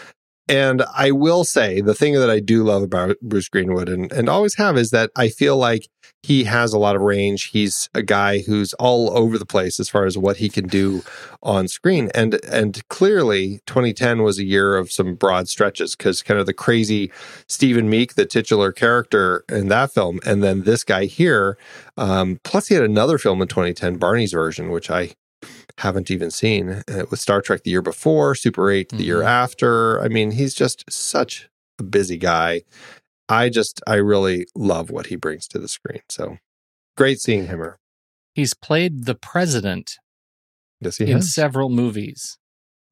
And 0.48 0.82
I 0.96 1.10
will 1.10 1.44
say 1.44 1.80
the 1.80 1.94
thing 1.94 2.14
that 2.14 2.30
I 2.30 2.40
do 2.40 2.64
love 2.64 2.82
about 2.82 3.16
Bruce 3.22 3.48
Greenwood 3.48 3.88
and, 3.88 4.10
and 4.12 4.28
always 4.28 4.56
have 4.56 4.76
is 4.76 4.90
that 4.90 5.10
I 5.16 5.28
feel 5.28 5.56
like 5.56 5.88
he 6.22 6.44
has 6.44 6.72
a 6.72 6.78
lot 6.78 6.96
of 6.96 7.02
range. 7.02 7.50
He's 7.50 7.88
a 7.94 8.02
guy 8.02 8.40
who's 8.40 8.74
all 8.74 9.16
over 9.16 9.38
the 9.38 9.46
place 9.46 9.80
as 9.80 9.88
far 9.88 10.04
as 10.04 10.18
what 10.18 10.36
he 10.36 10.48
can 10.48 10.66
do 10.66 11.02
on 11.42 11.66
screen. 11.66 12.10
And 12.14 12.38
and 12.44 12.86
clearly 12.88 13.60
2010 13.66 14.22
was 14.22 14.38
a 14.38 14.44
year 14.44 14.76
of 14.76 14.92
some 14.92 15.14
broad 15.14 15.48
stretches 15.48 15.96
because 15.96 16.22
kind 16.22 16.38
of 16.38 16.46
the 16.46 16.52
crazy 16.52 17.10
Stephen 17.48 17.88
Meek, 17.88 18.14
the 18.14 18.26
titular 18.26 18.70
character 18.70 19.44
in 19.48 19.68
that 19.68 19.92
film, 19.92 20.20
and 20.24 20.42
then 20.42 20.62
this 20.62 20.84
guy 20.84 21.06
here. 21.06 21.56
Um, 21.96 22.38
plus 22.44 22.68
he 22.68 22.74
had 22.74 22.84
another 22.84 23.18
film 23.18 23.40
in 23.40 23.48
2010, 23.48 23.96
Barney's 23.96 24.32
version, 24.32 24.70
which 24.70 24.90
I 24.90 25.14
haven't 25.78 26.10
even 26.10 26.30
seen 26.30 26.82
uh, 26.88 27.04
with 27.10 27.20
Star 27.20 27.40
Trek 27.40 27.62
the 27.62 27.70
year 27.70 27.82
before, 27.82 28.34
Super 28.34 28.70
8 28.70 28.90
the 28.90 28.96
mm-hmm. 28.96 29.04
year 29.04 29.22
after. 29.22 30.02
I 30.02 30.08
mean, 30.08 30.32
he's 30.32 30.54
just 30.54 30.84
such 30.90 31.48
a 31.78 31.82
busy 31.82 32.18
guy. 32.18 32.62
I 33.30 33.48
just, 33.48 33.80
I 33.86 33.94
really 33.94 34.46
love 34.54 34.90
what 34.90 35.06
he 35.06 35.16
brings 35.16 35.46
to 35.48 35.58
the 35.58 35.68
screen. 35.68 36.00
So 36.08 36.38
great 36.96 37.20
seeing 37.20 37.46
him. 37.46 37.76
He's 38.34 38.54
played 38.54 39.04
the 39.06 39.14
president 39.14 39.98
yes, 40.80 40.96
he 40.96 41.04
in 41.04 41.18
has. 41.18 41.32
several 41.32 41.68
movies. 41.68 42.36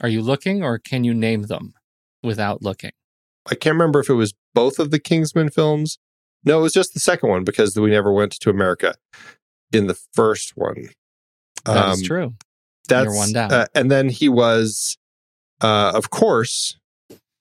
Are 0.01 0.09
you 0.09 0.23
looking 0.23 0.63
or 0.63 0.79
can 0.79 1.05
you 1.05 1.13
name 1.13 1.43
them 1.43 1.75
without 2.23 2.63
looking? 2.63 2.93
I 3.51 3.57
can't 3.57 3.75
remember 3.75 4.01
if 4.01 4.09
it 4.09 4.15
was 4.15 4.33
both 4.55 4.79
of 4.79 4.91
the 4.91 5.01
Kingsman 5.01 5.51
films. 5.51 5.99
No, 6.45 6.61
it 6.61 6.63
was 6.63 6.73
just 6.73 6.95
the 6.95 7.01
second 7.01 7.31
one 7.31 7.45
because 7.45 7.77
we 7.77 7.91
never 7.91 8.13
went 8.13 8.33
to 8.33 8.51
America 8.51 8.95
in 9.73 9.89
the 9.89 9.99
first 10.15 10.53
one. 10.57 10.91
That's 11.65 11.99
um, 11.99 12.05
true. 12.05 12.35
That's 12.89 13.15
one 13.15 13.33
down. 13.33 13.53
Uh, 13.53 13.67
and 13.75 13.91
then 13.91 14.09
he 14.09 14.29
was, 14.29 14.97
uh, 15.61 15.93
of 15.95 16.11
course, 16.11 16.78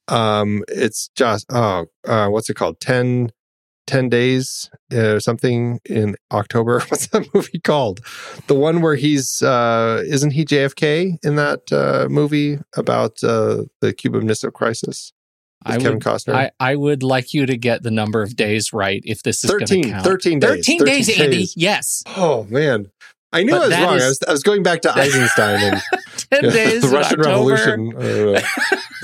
um, 0.07 0.63
it's 0.67 1.09
just 1.15 1.45
oh, 1.51 1.85
uh, 2.07 2.27
what's 2.27 2.49
it 2.49 2.55
called? 2.55 2.79
10, 2.79 3.31
10 3.87 4.09
days 4.09 4.69
uh, 4.93 5.15
or 5.15 5.19
something 5.19 5.79
in 5.85 6.15
October. 6.31 6.79
What's 6.89 7.07
that 7.07 7.27
movie 7.33 7.59
called? 7.59 8.01
The 8.47 8.55
one 8.55 8.81
where 8.81 8.95
he's 8.95 9.41
uh, 9.41 10.03
isn't 10.05 10.31
he 10.31 10.45
JFK 10.45 11.23
in 11.23 11.35
that 11.35 11.71
uh, 11.71 12.07
movie 12.09 12.59
about 12.75 13.23
uh, 13.23 13.63
the 13.81 13.93
Cuban 13.93 14.25
Missile 14.25 14.51
Crisis? 14.51 15.13
I 15.65 15.77
Kevin 15.77 15.93
would, 15.93 16.03
Costner. 16.03 16.33
I, 16.33 16.51
I, 16.59 16.75
would 16.75 17.03
like 17.03 17.33
you 17.33 17.45
to 17.45 17.57
get 17.57 17.83
the 17.83 17.91
number 17.91 18.21
of 18.21 18.35
days 18.35 18.71
right 18.71 19.01
if 19.03 19.23
this 19.23 19.43
is 19.43 19.49
13, 19.49 19.89
count. 19.89 20.03
13 20.03 20.39
days. 20.39 20.49
13, 20.49 20.79
13 20.79 20.85
days, 20.85 21.19
Andy. 21.19 21.47
Yes. 21.55 22.03
Oh, 22.15 22.45
man. 22.49 22.91
I 23.37 23.43
knew 23.43 23.51
but 23.51 23.61
I 23.61 23.67
was 23.67 23.77
wrong. 23.79 23.95
Is, 23.95 24.03
I, 24.03 24.07
was, 24.07 24.23
I 24.27 24.31
was 24.31 24.43
going 24.43 24.63
back 24.63 24.81
to 24.81 24.91
Eisenstein 24.97 25.73
and 25.73 25.81
10 26.31 26.41
you 26.41 26.41
know, 26.41 26.53
days 26.53 26.81
the 26.81 26.89
Russian 26.89 27.19
October. 27.19 27.53
Revolution. 27.53 28.43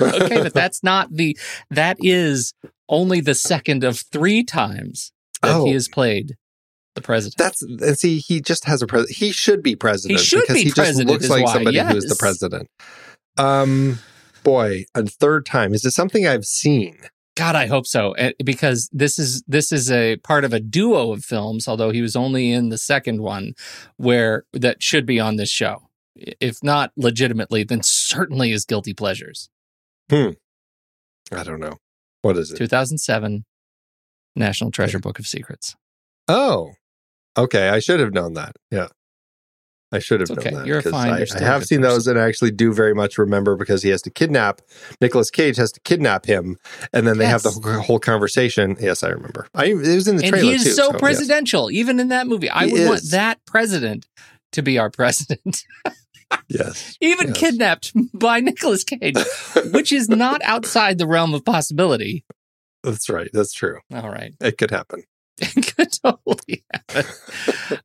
okay, 0.00 0.42
but 0.42 0.52
that's 0.52 0.82
not 0.82 1.08
the 1.12 1.38
that 1.70 1.96
is 2.00 2.52
only 2.88 3.20
the 3.20 3.34
second 3.34 3.84
of 3.84 4.00
three 4.12 4.42
times 4.42 5.12
that 5.42 5.54
oh. 5.54 5.64
he 5.66 5.72
has 5.72 5.88
played 5.88 6.36
the 6.94 7.00
president. 7.00 7.36
That's 7.38 7.62
and 7.62 7.98
see, 7.98 8.18
he 8.18 8.40
just 8.40 8.64
has 8.64 8.82
a 8.82 8.86
president. 8.86 9.16
He 9.16 9.30
should 9.30 9.62
be 9.62 9.76
president. 9.76 10.18
He 10.18 10.24
should 10.24 10.40
because 10.42 10.56
be 10.56 10.64
he 10.64 10.72
president. 10.72 11.10
Just 11.10 11.22
looks 11.22 11.30
like 11.30 11.46
why. 11.46 11.52
somebody 11.52 11.76
yes. 11.76 11.92
who's 11.92 12.04
the 12.06 12.16
president. 12.16 12.68
Um, 13.36 13.98
boy, 14.42 14.84
a 14.94 15.04
third 15.04 15.46
time. 15.46 15.74
Is 15.74 15.84
it 15.84 15.92
something 15.92 16.26
I've 16.26 16.44
seen? 16.44 16.98
God, 17.36 17.56
I 17.56 17.66
hope 17.66 17.86
so, 17.86 18.12
eh, 18.12 18.32
because 18.44 18.88
this 18.92 19.18
is 19.18 19.42
this 19.46 19.72
is 19.72 19.90
a 19.90 20.16
part 20.18 20.44
of 20.44 20.52
a 20.52 20.60
duo 20.60 21.12
of 21.12 21.24
films. 21.24 21.66
Although 21.66 21.90
he 21.90 22.00
was 22.00 22.14
only 22.14 22.52
in 22.52 22.68
the 22.68 22.78
second 22.78 23.22
one, 23.22 23.54
where 23.96 24.44
that 24.52 24.82
should 24.82 25.06
be 25.06 25.18
on 25.18 25.36
this 25.36 25.50
show. 25.50 25.88
If 26.16 26.62
not 26.62 26.92
legitimately, 26.96 27.64
then 27.64 27.80
certainly 27.82 28.52
is 28.52 28.64
guilty 28.64 28.94
pleasures. 28.94 29.50
Hmm. 30.08 30.30
I 31.32 31.42
don't 31.42 31.58
know. 31.58 31.78
What 32.22 32.36
is 32.36 32.52
it? 32.52 32.56
2007 32.56 33.44
National 34.36 34.70
Treasure 34.70 34.98
Book 35.00 35.18
of 35.18 35.26
Secrets. 35.26 35.74
Oh, 36.28 36.72
okay. 37.36 37.68
I 37.68 37.80
should 37.80 38.00
have 38.00 38.12
known 38.12 38.34
that. 38.34 38.56
Yeah. 38.70 38.88
I 39.94 40.00
should 40.00 40.20
have 40.20 40.30
okay. 40.32 40.50
known 40.50 40.60
that. 40.60 40.66
You're 40.66 40.82
fine. 40.82 41.12
I, 41.12 41.18
You're 41.18 41.26
I 41.36 41.44
have 41.44 41.64
seen 41.64 41.80
person. 41.80 41.82
those 41.82 42.06
and 42.08 42.18
I 42.18 42.26
actually 42.26 42.50
do 42.50 42.72
very 42.72 42.94
much 42.94 43.16
remember 43.16 43.54
because 43.56 43.84
he 43.84 43.90
has 43.90 44.02
to 44.02 44.10
kidnap 44.10 44.60
Nicolas 45.00 45.30
Cage 45.30 45.56
has 45.56 45.70
to 45.72 45.80
kidnap 45.80 46.26
him, 46.26 46.58
and 46.92 47.06
then 47.06 47.18
they 47.18 47.26
have 47.26 47.44
the 47.44 47.50
whole 47.86 48.00
conversation. 48.00 48.76
Yes, 48.80 49.04
I 49.04 49.08
remember. 49.08 49.46
I 49.54 49.66
it 49.66 49.74
was 49.74 50.08
in 50.08 50.16
the 50.16 50.24
and 50.24 50.32
trailer. 50.32 50.50
he 50.50 50.56
is 50.56 50.64
too, 50.64 50.70
so, 50.70 50.90
so 50.90 50.98
presidential, 50.98 51.70
yes. 51.70 51.78
even 51.78 52.00
in 52.00 52.08
that 52.08 52.26
movie. 52.26 52.50
I 52.50 52.66
he 52.66 52.72
would 52.72 52.80
is. 52.80 52.88
want 52.88 53.02
that 53.12 53.38
president 53.46 54.06
to 54.52 54.62
be 54.62 54.78
our 54.78 54.90
president. 54.90 55.62
yes, 56.48 56.96
even 57.00 57.28
yes. 57.28 57.38
kidnapped 57.38 57.92
by 58.18 58.40
Nicolas 58.40 58.82
Cage, 58.82 59.16
which 59.70 59.92
is 59.92 60.08
not 60.08 60.42
outside 60.42 60.98
the 60.98 61.06
realm 61.06 61.34
of 61.34 61.44
possibility. 61.44 62.24
That's 62.82 63.08
right. 63.08 63.30
That's 63.32 63.52
true. 63.52 63.78
All 63.94 64.10
right, 64.10 64.34
it 64.40 64.58
could 64.58 64.72
happen. 64.72 65.04
It 65.38 65.74
could 65.76 65.92
totally 65.92 66.64
happen. 66.72 67.12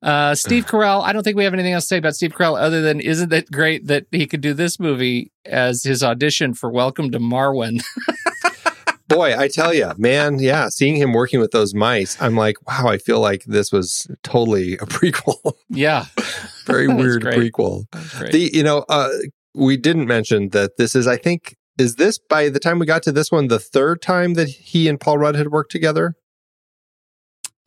Uh, 0.04 0.36
Steve 0.36 0.66
Carell. 0.66 1.04
I 1.04 1.14
don't 1.14 1.24
think 1.24 1.36
we 1.36 1.44
have 1.44 1.54
anything 1.54 1.74
else 1.74 1.86
to 1.86 1.88
say 1.88 1.98
about 1.98 2.16
Steve 2.16 2.34
Carell 2.34 2.60
other 2.60 2.82
than 2.82 3.00
isn't 3.00 3.34
it 3.34 3.52
great 3.52 3.88
that 3.88 4.06
he 4.12 4.28
could 4.28 4.42
do 4.42 4.54
this 4.54 4.80
movie 4.80 5.32
as 5.46 5.84
his 5.84 6.04
audition 6.04 6.54
for 6.54 6.70
Welcome 6.70 7.12
to 7.12 7.20
Marwen? 7.20 7.84
Boy, 9.08 9.36
I 9.36 9.48
tell 9.48 9.74
you, 9.74 9.92
man, 9.98 10.38
yeah, 10.38 10.70
seeing 10.70 10.96
him 10.96 11.14
working 11.14 11.40
with 11.40 11.50
those 11.50 11.74
mice, 11.74 12.16
I'm 12.22 12.36
like, 12.36 12.58
wow, 12.68 12.88
I 12.88 13.00
feel 13.00 13.20
like 13.20 13.44
this 13.46 13.72
was 13.72 14.08
totally 14.24 14.74
a 14.74 14.86
prequel. 14.86 15.54
Yeah, 15.72 16.06
very 16.66 16.88
weird 16.88 17.22
great. 17.24 17.54
prequel. 17.54 17.86
The 18.32 18.52
you 18.54 18.64
know, 18.64 18.86
uh, 18.90 19.10
we 19.56 19.78
didn't 19.78 20.08
mention 20.08 20.50
that 20.50 20.78
this 20.78 20.94
is, 20.96 21.08
I 21.08 21.18
think, 21.18 21.56
is 21.80 21.96
this 21.96 22.20
by 22.20 22.50
the 22.50 22.60
time 22.60 22.78
we 22.78 22.86
got 22.86 23.02
to 23.04 23.12
this 23.12 23.32
one 23.32 23.48
the 23.48 23.60
third 23.60 24.02
time 24.02 24.34
that 24.36 24.50
he 24.50 24.88
and 24.88 25.00
Paul 25.00 25.18
Rudd 25.18 25.36
had 25.36 25.50
worked 25.50 25.72
together? 25.72 26.16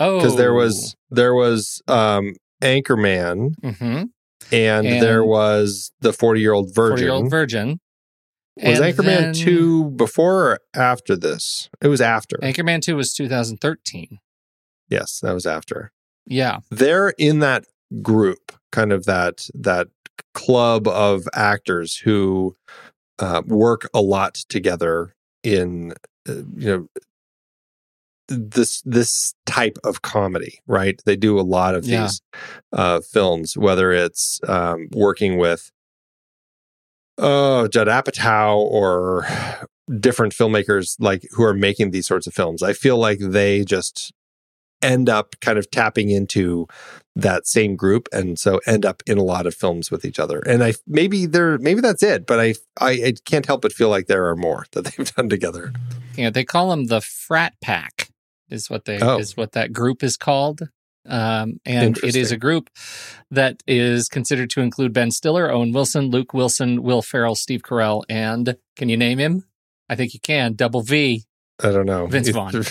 Oh, 0.03 0.19
because 0.19 0.37
there 0.37 0.53
was 0.53 0.97
there 1.11 1.33
was 1.35 1.81
um, 1.87 2.35
Anchorman, 2.61 3.55
mm-hmm. 3.63 3.85
and, 3.85 4.87
and, 4.87 5.03
there 5.03 5.25
was 5.25 5.93
the 6.01 6.13
forty 6.13 6.41
year 6.41 6.53
old 6.53 6.75
virgin. 6.75 6.91
Forty 6.91 7.03
year 7.05 7.13
old 7.13 7.31
virgin. 7.31 7.81
Was 8.57 8.81
and 8.81 8.95
Anchorman 8.95 9.05
then, 9.05 9.35
two 9.35 9.91
before 9.93 10.51
or 10.51 10.59
after 10.75 11.17
this? 11.17 11.71
It 11.81 11.89
was 11.89 12.01
after. 12.01 12.37
Anchorman 12.39 12.83
two 12.83 12.97
was 12.97 13.15
2013. 13.15 14.19
Yes, 14.89 15.21
that 15.21 15.33
was 15.33 15.47
after. 15.47 15.93
Yeah, 16.27 16.59
they're 16.71 17.15
in 17.17 17.39
that 17.39 17.65
group, 18.03 18.53
kind 18.73 18.93
of 18.93 19.05
that 19.05 19.49
that 19.55 19.89
club 20.35 20.89
of 20.89 21.29
actors 21.33 21.97
who 21.97 22.57
uh, 23.19 23.43
work 23.47 23.89
a 23.95 24.01
lot 24.01 24.35
together 24.35 25.15
in 25.43 25.93
uh, 26.29 26.35
you 26.57 26.69
know 26.69 26.87
this 28.33 28.83
this 28.83 29.35
type 29.47 29.79
of 29.85 30.03
comedy, 30.03 30.61
right? 30.67 31.01
They 31.05 31.17
do 31.17 31.39
a 31.39 31.43
lot 31.43 31.75
of 31.75 31.85
yeah. 31.85 32.03
these 32.03 32.23
uh, 32.73 33.01
films, 33.01 33.57
whether 33.57 33.93
it's 33.93 34.41
um, 34.49 34.89
working 34.93 35.39
with 35.39 35.71
oh 37.19 37.69
Judd 37.69 37.89
Apatow 37.89 38.57
or 38.57 39.27
different 40.01 40.33
filmmakers 40.33 40.97
like 40.99 41.27
who 41.33 41.43
are 41.45 41.55
making 41.55 41.91
these 41.91 42.07
sorts 42.07 42.27
of 42.27 42.35
films. 42.35 42.63
I 42.63 42.73
feel 42.73 42.99
like 42.99 43.19
they 43.21 43.65
just 43.65 44.13
end 44.83 45.09
up 45.09 45.37
kind 45.41 45.59
of 45.59 45.71
tapping 45.71 46.11
into 46.11 46.67
that 47.15 47.47
same 47.47 47.77
group 47.77 48.09
and 48.13 48.39
so 48.39 48.61
end 48.67 48.85
up 48.85 49.03
in 49.07 49.19
a 49.19 49.23
lot 49.23 49.47
of 49.47 49.55
films 49.55 49.91
with 49.91 50.05
each 50.05 50.19
other 50.19 50.41
and 50.41 50.65
i 50.65 50.73
maybe 50.87 51.27
there 51.27 51.59
maybe 51.59 51.81
that's 51.81 52.03
it 52.03 52.27
but 52.27 52.41
I, 52.41 52.55
I 52.81 52.91
i 52.91 53.15
can't 53.25 53.47
help 53.47 53.63
but 53.63 53.73
feel 53.73 53.91
like 53.91 54.07
there 54.07 54.27
are 54.29 54.37
more 54.37 54.67
that 54.73 54.85
they've 54.97 55.15
done 55.15 55.29
together 55.29 55.73
yeah 56.17 56.31
they 56.31 56.45
call 56.45 56.71
them 56.71 56.87
the 56.87 57.01
frat 57.01 57.55
pack 57.61 58.09
is 58.53 58.71
what 58.71 58.85
they 58.85 58.99
oh. 59.01 59.19
is 59.19 59.37
what 59.37 59.53
that 59.53 59.73
group 59.73 60.03
is 60.03 60.17
called 60.17 60.69
um, 61.09 61.59
and 61.67 61.99
it 61.99 62.15
is 62.15 62.31
a 62.31 62.37
group 62.37 62.71
that 63.29 63.61
is 63.67 64.09
considered 64.09 64.51
to 64.51 64.61
include 64.61 64.93
ben 64.93 65.11
stiller 65.11 65.51
owen 65.51 65.73
wilson 65.73 66.11
luke 66.11 66.33
wilson 66.33 66.83
will 66.83 67.03
ferrell 67.03 67.35
steve 67.35 67.63
carell 67.63 68.03
and 68.09 68.57
can 68.77 68.89
you 68.89 68.97
name 68.97 69.19
him 69.19 69.45
i 69.89 69.97
think 69.97 70.15
you 70.15 70.21
can 70.21 70.55
double 70.55 70.83
v 70.83 71.25
i 71.63 71.71
don't 71.71 71.87
know 71.87 72.07
vince 72.07 72.29
vaughn 72.29 72.63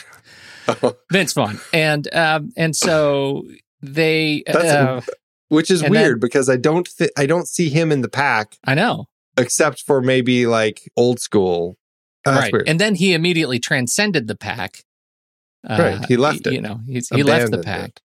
Vince 1.11 1.34
Vaughn, 1.34 1.59
and 1.73 2.13
um, 2.13 2.51
and 2.55 2.75
so 2.75 3.43
they, 3.82 4.43
uh, 4.47 5.01
which 5.49 5.71
is 5.71 5.82
weird 5.82 6.15
then, 6.15 6.19
because 6.19 6.49
I 6.49 6.57
don't 6.57 6.88
th- 6.97 7.11
I 7.17 7.25
don't 7.25 7.47
see 7.47 7.69
him 7.69 7.91
in 7.91 8.01
the 8.01 8.09
pack. 8.09 8.57
I 8.63 8.75
know, 8.75 9.07
except 9.38 9.82
for 9.82 10.01
maybe 10.01 10.45
like 10.45 10.89
old 10.95 11.19
school, 11.19 11.77
oh, 12.25 12.32
right? 12.32 12.53
Weird. 12.53 12.69
And 12.69 12.79
then 12.79 12.95
he 12.95 13.13
immediately 13.13 13.59
transcended 13.59 14.27
the 14.27 14.36
pack. 14.36 14.84
Uh, 15.68 15.78
right, 15.80 16.05
he 16.05 16.18
left 16.18 16.47
it. 16.47 16.53
You 16.53 16.62
know, 16.62 16.80
he 16.86 17.24
left 17.24 17.51
the 17.51 17.59
pack. 17.59 17.89
It. 17.89 18.01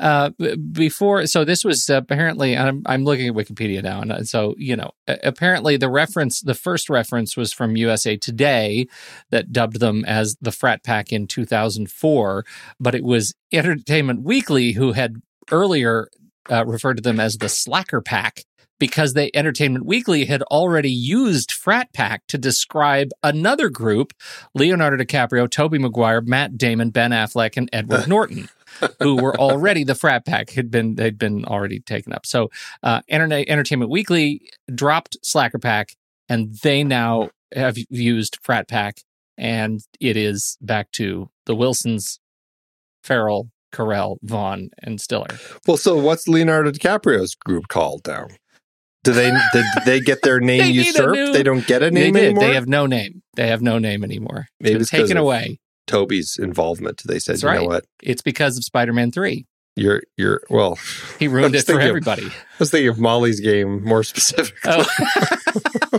Uh, 0.00 0.30
before, 0.70 1.26
so 1.26 1.44
this 1.44 1.64
was 1.64 1.88
apparently, 1.88 2.56
I'm, 2.56 2.82
I'm 2.86 3.04
looking 3.04 3.28
at 3.28 3.34
Wikipedia 3.34 3.82
now, 3.82 4.00
and 4.00 4.28
so 4.28 4.54
you 4.56 4.76
know, 4.76 4.92
apparently 5.08 5.76
the 5.76 5.90
reference, 5.90 6.40
the 6.40 6.54
first 6.54 6.88
reference 6.88 7.36
was 7.36 7.52
from 7.52 7.76
USA 7.76 8.16
Today 8.16 8.86
that 9.30 9.52
dubbed 9.52 9.80
them 9.80 10.04
as 10.04 10.36
the 10.40 10.52
Frat 10.52 10.84
Pack 10.84 11.12
in 11.12 11.26
2004, 11.26 12.44
but 12.78 12.94
it 12.94 13.02
was 13.02 13.34
Entertainment 13.52 14.22
Weekly 14.22 14.72
who 14.72 14.92
had 14.92 15.16
earlier 15.50 16.08
uh, 16.50 16.64
referred 16.64 16.98
to 16.98 17.02
them 17.02 17.18
as 17.18 17.38
the 17.38 17.48
Slacker 17.48 18.00
Pack 18.00 18.44
because 18.78 19.14
they 19.14 19.30
Entertainment 19.34 19.86
Weekly 19.86 20.24
had 20.24 20.42
already 20.42 20.90
used 20.90 21.52
Frat 21.52 21.92
Pack 21.92 22.26
to 22.28 22.38
describe 22.38 23.10
another 23.22 23.68
group: 23.68 24.12
Leonardo 24.54 25.02
DiCaprio, 25.02 25.50
Tobey 25.50 25.78
Maguire, 25.78 26.20
Matt 26.20 26.56
Damon, 26.58 26.90
Ben 26.90 27.10
Affleck, 27.10 27.56
and 27.56 27.68
Edward 27.72 28.08
Norton. 28.08 28.48
who 29.00 29.16
were 29.16 29.36
already 29.40 29.82
the 29.82 29.94
frat 29.94 30.24
pack 30.24 30.50
had 30.50 30.70
been 30.70 30.94
they'd 30.94 31.18
been 31.18 31.44
already 31.46 31.80
taken 31.80 32.12
up. 32.12 32.26
So 32.26 32.50
uh, 32.82 33.00
Internet 33.08 33.48
Entertainment 33.48 33.90
Weekly 33.90 34.42
dropped 34.72 35.16
Slacker 35.22 35.58
Pack, 35.58 35.96
and 36.28 36.54
they 36.62 36.84
now 36.84 37.30
have 37.54 37.76
used 37.90 38.38
Frat 38.42 38.68
Pack, 38.68 38.98
and 39.36 39.80
it 40.00 40.16
is 40.16 40.58
back 40.60 40.92
to 40.92 41.30
the 41.46 41.56
Wilsons, 41.56 42.20
Ferrell, 43.02 43.50
Carell, 43.72 44.18
Vaughn, 44.22 44.70
and 44.82 45.00
Stiller. 45.00 45.38
Well, 45.66 45.76
so 45.76 45.96
what's 45.96 46.28
Leonardo 46.28 46.70
DiCaprio's 46.70 47.34
group 47.34 47.68
called 47.68 48.06
now? 48.06 48.28
Do 49.08 49.14
they 49.14 49.30
did 49.54 49.64
they 49.86 50.00
get 50.00 50.20
their 50.22 50.38
name 50.38 50.60
They 50.60 50.68
usurped? 50.70 51.14
new- 51.14 51.32
they 51.32 51.42
don't 51.42 51.66
get 51.66 51.82
a 51.82 51.86
They 51.86 51.90
name 52.02 52.12
did. 52.14 52.24
anymore. 52.24 52.44
They 52.44 52.54
have 52.54 52.68
no 52.68 52.84
name. 52.86 53.22
They 53.36 53.46
have 53.48 53.62
no 53.62 53.78
name 53.78 54.04
anymore. 54.04 54.48
Maybe 54.60 54.74
it's 54.74 54.82
it's 54.82 54.90
been 54.90 55.00
'cause 55.00 55.08
taken 55.08 55.16
of- 55.18 55.24
away. 55.24 55.60
Tobey's 55.86 56.36
involvement. 56.38 57.02
They 57.06 57.18
said, 57.18 57.36
That's 57.36 57.42
you 57.44 57.52
know 57.54 57.64
what? 57.64 57.84
It's 58.02 58.20
because 58.20 58.58
of 58.58 58.64
Spider-Man 58.64 59.10
Three. 59.12 59.46
You're 59.76 60.02
you're 60.18 60.42
well. 60.50 60.78
He 61.18 61.28
ruined 61.28 61.54
it 61.54 61.60
for 61.60 61.66
thinking 61.72 61.82
of- 61.84 61.88
everybody. 61.88 62.26
I 62.26 62.32
was 62.58 62.70
thinking 62.70 62.88
of 62.88 62.98
Molly's 62.98 63.40
game 63.40 63.82
more 63.84 64.02
specifically. 64.04 64.60
Oh. 64.66 64.84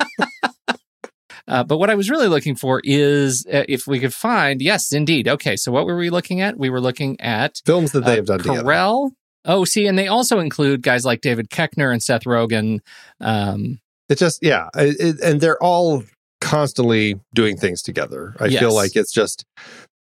Uh, 1.48 1.64
but 1.64 1.80
what 1.80 1.90
I 1.90 1.96
was 1.96 2.12
really 2.12 2.28
looking 2.28 2.56
for 2.56 2.80
is 2.84 3.44
uh, 3.52 3.64
if 3.68 3.88
we 3.88 4.00
could 4.00 4.14
find, 4.14 4.62
yes, 4.62 4.92
indeed. 4.94 5.28
Okay, 5.28 5.56
so 5.56 5.72
what 5.72 5.88
were 5.88 5.98
we 5.98 6.12
looking 6.12 6.42
at? 6.42 6.60
We 6.60 6.70
were 6.70 6.80
looking 6.80 7.20
at 7.20 7.60
Films 7.66 7.92
that 7.94 8.06
they 8.06 8.12
uh, 8.12 8.16
have 8.18 8.26
done 8.28 8.38
together. 8.38 8.64
Oh, 9.52 9.66
see, 9.66 9.88
and 9.88 9.98
they 9.98 10.08
also 10.08 10.38
include 10.40 10.84
guys 10.84 11.06
like 11.06 11.22
David 11.22 11.50
Koechner 11.50 11.92
and 11.92 12.04
Seth 12.04 12.24
Rogen. 12.26 12.80
Um, 13.20 13.80
It's 14.08 14.20
just 14.20 14.40
yeah, 14.44 14.70
it, 14.76 15.20
and 15.22 15.42
they're 15.42 15.62
all 15.64 16.04
constantly 16.40 17.20
doing 17.34 17.58
things 17.58 17.82
together. 17.82 18.36
I 18.40 18.46
Yes. 18.46 18.60
feel 18.62 18.74
like 18.76 18.96
it's 18.96 19.12
just 19.12 19.46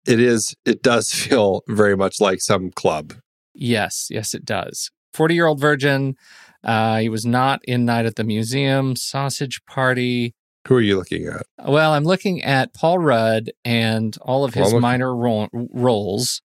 it 0.06 0.20
is 0.20 0.56
it 0.66 0.82
does 0.84 1.10
feel 1.22 1.64
very 1.68 1.98
much 1.98 2.22
like 2.22 2.40
some 2.42 2.72
club. 2.72 3.14
yes, 3.54 4.08
yes, 4.10 4.34
it 4.34 4.46
does. 4.46 4.90
Forty-year-old 5.14 5.60
virgin. 5.60 6.16
Uh, 6.64 7.00
he 7.00 7.10
was 7.10 7.26
not 7.26 7.60
in 7.66 7.86
Night 7.86 8.06
at 8.06 8.16
the 8.18 8.24
Museum, 8.24 8.96
Sausage 8.96 9.60
Party. 9.66 10.34
Who 10.68 10.76
are 10.76 10.82
you 10.82 10.96
looking 10.98 11.26
at? 11.26 11.42
Well, 11.68 11.94
I'm 11.94 12.04
looking 12.04 12.44
at 12.44 12.72
Paul 12.76 13.00
Rudd 13.00 13.50
and 13.66 14.16
all 14.22 14.44
of 14.46 14.54
his 14.54 14.72
I'm 14.72 14.80
minor 14.82 15.16
ro- 15.16 15.50
roles 15.54 16.42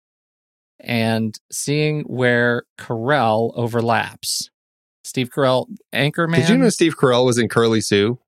and 0.80 1.38
seeing 1.50 2.02
where 2.02 2.64
Carell 2.78 3.52
overlaps. 3.56 4.50
Steve 5.04 5.30
Carell, 5.30 5.66
Anchorman. 5.92 6.36
Did 6.36 6.48
you 6.48 6.58
know 6.58 6.68
Steve 6.68 6.96
Carell 6.96 7.24
was 7.24 7.38
in 7.38 7.48
Curly 7.48 7.80
Sue? 7.80 8.18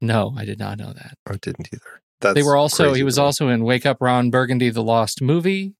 No, 0.00 0.32
I 0.36 0.44
did 0.44 0.58
not 0.58 0.78
know 0.78 0.92
that. 0.92 1.14
I 1.26 1.36
didn't 1.36 1.68
either. 1.72 2.00
That's 2.20 2.34
they 2.34 2.42
were 2.42 2.56
also, 2.56 2.92
he 2.94 3.02
was 3.02 3.18
also 3.18 3.48
in 3.48 3.64
Wake 3.64 3.84
Up 3.86 3.98
Ron 4.00 4.30
Burgundy, 4.30 4.70
the 4.70 4.82
Lost 4.82 5.20
Movie. 5.22 5.74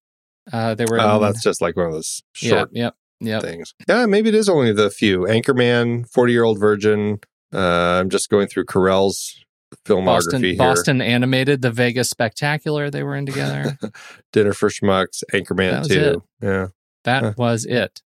Uh, 0.52 0.74
they 0.74 0.84
were 0.86 1.00
Oh, 1.00 1.16
in, 1.16 1.22
that's 1.22 1.42
just 1.42 1.60
like 1.60 1.76
one 1.76 1.86
of 1.86 1.92
those 1.92 2.22
short 2.32 2.70
yeah, 2.72 2.84
yep, 2.84 2.94
yep. 3.20 3.42
things. 3.42 3.74
Yeah, 3.86 4.06
maybe 4.06 4.30
it 4.30 4.34
is 4.34 4.48
only 4.48 4.72
the 4.72 4.90
few. 4.90 5.20
Anchorman, 5.20 6.08
40 6.10 6.32
year 6.32 6.44
old 6.44 6.58
virgin. 6.58 7.20
Uh, 7.52 7.98
I'm 8.00 8.10
just 8.10 8.30
going 8.30 8.48
through 8.48 8.64
Carell's 8.64 9.44
filmography 9.86 10.04
Boston, 10.04 10.42
here. 10.42 10.56
Boston 10.56 11.00
animated, 11.02 11.62
the 11.62 11.70
Vegas 11.70 12.10
Spectacular. 12.10 12.90
They 12.90 13.02
were 13.02 13.16
in 13.16 13.26
together. 13.26 13.78
Dinner 14.32 14.52
for 14.52 14.68
Schmucks, 14.68 15.22
Anchorman 15.32 15.78
was 15.80 15.88
2. 15.88 16.22
Yeah. 16.42 16.66
that 17.04 17.22
Huh. 17.22 17.32
was 17.36 17.64
it. 17.64 18.02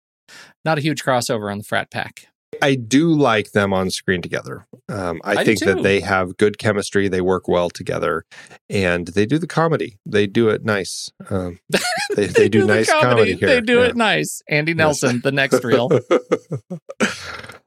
Not 0.64 0.78
a 0.78 0.80
huge 0.80 1.02
crossover 1.04 1.50
on 1.50 1.58
the 1.58 1.64
Frat 1.64 1.90
Pack. 1.90 2.26
I 2.62 2.76
do 2.76 3.12
like 3.12 3.50
them 3.50 3.72
on 3.72 3.90
screen 3.90 4.22
together. 4.22 4.66
Um, 4.88 5.20
I, 5.24 5.38
I 5.38 5.44
think 5.44 5.58
that 5.60 5.82
they 5.82 5.98
have 6.00 6.36
good 6.36 6.56
chemistry. 6.56 7.08
They 7.08 7.20
work 7.20 7.48
well 7.48 7.68
together, 7.68 8.24
and 8.70 9.08
they 9.08 9.26
do 9.26 9.38
the 9.38 9.48
comedy. 9.48 9.98
They 10.06 10.28
do 10.28 10.50
it 10.50 10.64
nice. 10.64 11.10
Um, 11.30 11.58
they, 12.14 12.26
they, 12.26 12.48
do, 12.48 12.60
the 12.60 12.66
nice 12.74 12.88
comedy. 12.90 13.34
here. 13.34 13.48
They 13.48 13.60
do 13.60 13.80
Yeah. 13.80 13.86
it 13.86 13.96
nice. 13.96 14.40
Andy 14.48 14.72
Nelson, 14.72 15.20
the 15.24 15.32
next 15.32 15.64
reel. 15.64 15.88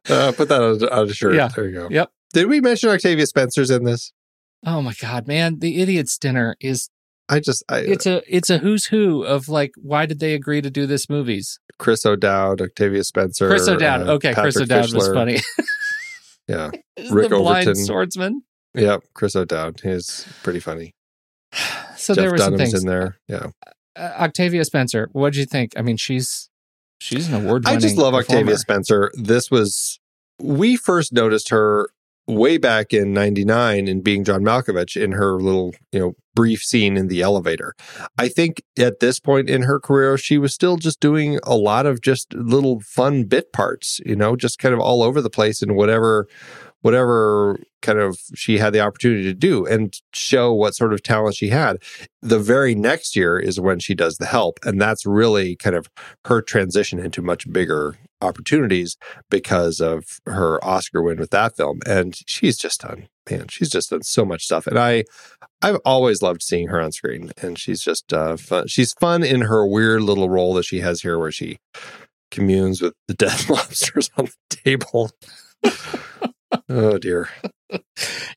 uh, 0.09 0.31
put 0.31 0.47
that 0.47 0.61
on, 0.61 0.81
on 0.89 1.09
a 1.09 1.13
shirt. 1.13 1.35
Yeah. 1.35 1.49
There 1.49 1.67
you 1.67 1.73
go. 1.73 1.87
Yep. 1.91 2.09
Did 2.33 2.47
we 2.47 2.61
mention 2.61 2.89
Octavia 2.89 3.25
Spencer's 3.25 3.69
in 3.69 3.83
this? 3.83 4.11
Oh 4.65 4.81
my 4.81 4.93
god, 4.99 5.27
man! 5.27 5.59
The 5.59 5.81
Idiot's 5.81 6.17
Dinner 6.17 6.55
is 6.59 6.89
I 7.29 7.39
just, 7.39 7.63
I, 7.69 7.79
it's 7.79 8.05
a 8.05 8.21
it's 8.27 8.49
a 8.49 8.57
who's 8.59 8.85
who 8.85 9.23
of 9.23 9.49
like 9.49 9.71
why 9.77 10.05
did 10.05 10.19
they 10.19 10.33
agree 10.33 10.61
to 10.61 10.69
do 10.69 10.85
this 10.85 11.09
movies? 11.09 11.59
Chris 11.77 12.05
O'Dowd, 12.05 12.61
Octavia 12.61 13.03
Spencer. 13.03 13.49
Chris 13.49 13.67
O'Dowd. 13.67 14.07
uh, 14.07 14.13
okay, 14.13 14.33
Chris 14.33 14.55
Patrick 14.55 14.71
O'Dowd 14.71 14.93
was 14.93 15.07
funny. 15.09 15.39
Yeah. 16.47 16.71
Rick 17.11 17.29
the 17.29 17.37
blind 17.37 17.67
Overton. 17.67 17.75
swordsman. 17.85 18.41
Yep. 18.73 19.03
Chris 19.13 19.35
O'Dowd. 19.35 19.81
He's 19.83 20.27
pretty 20.43 20.59
funny. 20.59 20.93
So 21.97 22.13
Jeff 22.13 22.21
there 22.21 22.31
were 22.31 22.37
some 22.37 22.57
things. 22.57 22.75
in 22.75 22.87
there. 22.87 23.17
Yeah. 23.27 23.47
Uh, 23.95 24.11
Octavia 24.19 24.63
Spencer. 24.63 25.09
What 25.13 25.33
did 25.33 25.39
you 25.39 25.45
think? 25.47 25.73
I 25.75 25.81
mean, 25.81 25.97
she's 25.97 26.47
she's 27.01 27.27
an 27.27 27.33
award. 27.33 27.65
Winner. 27.65 27.75
I 27.75 27.79
just 27.79 27.97
love 27.97 28.13
Octavia 28.13 28.55
Spencer. 28.55 29.11
This 29.15 29.49
was 29.49 29.99
we 30.39 30.75
first 30.77 31.11
noticed 31.11 31.49
her 31.49 31.89
way 32.27 32.57
back 32.57 32.93
in 32.93 33.13
99 33.13 33.87
in 33.87 34.01
being 34.01 34.23
John 34.23 34.41
Malkovich 34.41 35.01
in 35.01 35.13
her 35.13 35.39
little, 35.39 35.73
you 35.91 35.99
know, 35.99 36.13
brief 36.35 36.61
scene 36.61 36.97
in 36.97 37.07
the 37.07 37.21
elevator. 37.21 37.73
I 38.17 38.27
think 38.27 38.61
at 38.77 38.99
this 38.99 39.19
point 39.19 39.49
in 39.49 39.63
her 39.63 39.79
career 39.79 40.17
she 40.17 40.37
was 40.37 40.53
still 40.53 40.77
just 40.77 40.99
doing 40.99 41.39
a 41.43 41.55
lot 41.55 41.85
of 41.85 42.01
just 42.01 42.33
little 42.33 42.79
fun 42.81 43.23
bit 43.23 43.51
parts, 43.53 43.99
you 44.05 44.15
know, 44.15 44.35
just 44.35 44.59
kind 44.59 44.73
of 44.73 44.79
all 44.79 45.01
over 45.01 45.21
the 45.21 45.29
place 45.29 45.61
in 45.61 45.75
whatever 45.75 46.27
whatever 46.81 47.59
kind 47.81 47.97
of 47.97 48.19
she 48.35 48.59
had 48.59 48.71
the 48.71 48.79
opportunity 48.79 49.23
to 49.23 49.33
do 49.33 49.65
and 49.65 49.99
show 50.13 50.53
what 50.53 50.75
sort 50.75 50.93
of 50.93 51.01
talent 51.01 51.35
she 51.35 51.49
had. 51.49 51.77
The 52.21 52.39
very 52.39 52.75
next 52.75 53.15
year 53.15 53.39
is 53.39 53.59
when 53.59 53.79
she 53.79 53.95
does 53.95 54.17
the 54.17 54.27
help 54.27 54.59
and 54.63 54.79
that's 54.79 55.05
really 55.05 55.55
kind 55.55 55.75
of 55.75 55.89
her 56.25 56.41
transition 56.41 56.99
into 56.99 57.21
much 57.21 57.51
bigger 57.51 57.95
opportunities 58.21 58.97
because 59.29 59.79
of 59.79 60.19
her 60.25 60.63
Oscar 60.63 61.01
win 61.01 61.19
with 61.19 61.31
that 61.31 61.55
film. 61.55 61.79
And 61.85 62.15
she's 62.27 62.57
just 62.57 62.81
done, 62.81 63.07
man, 63.29 63.47
she's 63.49 63.69
just 63.69 63.89
done 63.89 64.03
so 64.03 64.25
much 64.25 64.45
stuff. 64.45 64.67
And 64.67 64.77
I, 64.77 65.03
I've 65.61 65.79
always 65.85 66.21
loved 66.21 66.41
seeing 66.41 66.67
her 66.67 66.81
on 66.81 66.91
screen. 66.91 67.31
And 67.41 67.57
she's 67.57 67.81
just 67.81 68.13
uh, 68.13 68.37
fun. 68.37 68.67
She's 68.67 68.93
fun 68.93 69.23
in 69.23 69.41
her 69.41 69.65
weird 69.65 70.01
little 70.01 70.29
role 70.29 70.53
that 70.55 70.65
she 70.65 70.79
has 70.79 71.01
here, 71.01 71.17
where 71.17 71.31
she 71.31 71.57
communes 72.31 72.81
with 72.81 72.93
the 73.07 73.13
dead 73.15 73.49
lobsters 73.49 74.09
on 74.17 74.25
the 74.25 74.57
table. 74.63 75.11
oh 76.69 76.97
dear. 76.97 77.29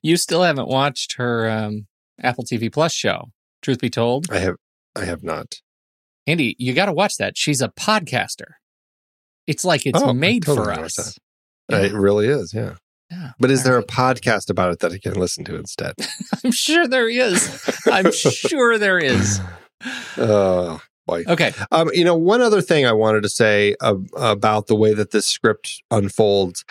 You 0.01 0.17
still 0.17 0.43
haven't 0.43 0.67
watched 0.67 1.15
her 1.17 1.49
um, 1.49 1.87
Apple 2.21 2.43
TV 2.43 2.71
Plus 2.71 2.93
show. 2.93 3.29
Truth 3.61 3.79
be 3.79 3.89
told, 3.89 4.29
I 4.31 4.39
have, 4.39 4.55
I 4.95 5.05
have 5.05 5.23
not. 5.23 5.61
Andy, 6.27 6.55
you 6.57 6.73
got 6.73 6.87
to 6.87 6.93
watch 6.93 7.17
that. 7.17 7.37
She's 7.37 7.61
a 7.61 7.69
podcaster. 7.69 8.53
It's 9.47 9.63
like 9.65 9.85
it's 9.85 10.01
Oh, 10.01 10.13
made 10.13 10.43
totally 10.43 10.65
for 10.65 10.69
wanna 10.71 10.81
watch 10.83 10.99
us. 10.99 11.17
It 11.69 11.93
really 11.93 12.27
is. 12.27 12.53
Yeah. 12.53 12.75
Yeah. 13.09 13.31
But 13.39 13.51
is 13.51 13.63
there 13.63 13.77
a 13.77 13.83
podcast 13.83 14.49
about 14.49 14.71
it 14.71 14.79
that 14.79 14.91
I 14.93 14.97
can 14.97 15.13
listen 15.13 15.43
to 15.45 15.55
instead? 15.55 15.93
I'm 16.43 16.51
sure 16.51 16.87
there 16.87 17.09
is. 17.09 17.69
I'm 17.89 18.11
sure 18.11 18.77
there 18.77 18.99
is. 18.99 19.39
Oh, 20.17 20.79
boy. 21.07 21.23
Okay. 21.27 21.53
Um, 21.71 21.89
you 21.93 22.03
know, 22.03 22.15
one 22.15 22.41
other 22.41 22.61
thing 22.61 22.85
I 22.85 22.91
wanted 22.93 23.23
to 23.23 23.29
say 23.29 23.75
ab- 23.81 24.07
about 24.15 24.67
the 24.67 24.75
way 24.75 24.93
that 24.93 25.09
this 25.09 25.25
script 25.25 25.81
unfolds, 25.89 26.63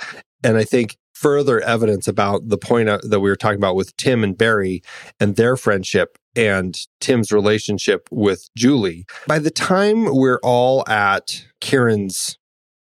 and 0.45 0.57
I 0.57 0.63
think 0.63 0.97
further 1.13 1.61
evidence 1.61 2.07
about 2.07 2.49
the 2.49 2.57
point 2.57 2.89
uh, 2.89 3.01
that 3.03 3.19
we 3.21 3.29
were 3.29 3.35
talking 3.37 3.59
about 3.59 3.75
with 3.75 3.97
Tim 3.97 4.23
and 4.23 4.39
Barry 4.39 4.83
and 5.19 5.35
their 5.37 5.57
friendship 5.57 6.17
and 6.37 6.79
Tim's 7.01 7.33
relationship 7.33 8.09
with 8.13 8.49
Julie. 8.57 9.05
By 9.27 9.41
the 9.41 9.51
time 9.51 10.15
we're 10.15 10.41
all 10.45 10.89
at 10.89 11.45
Kieran's 11.61 12.39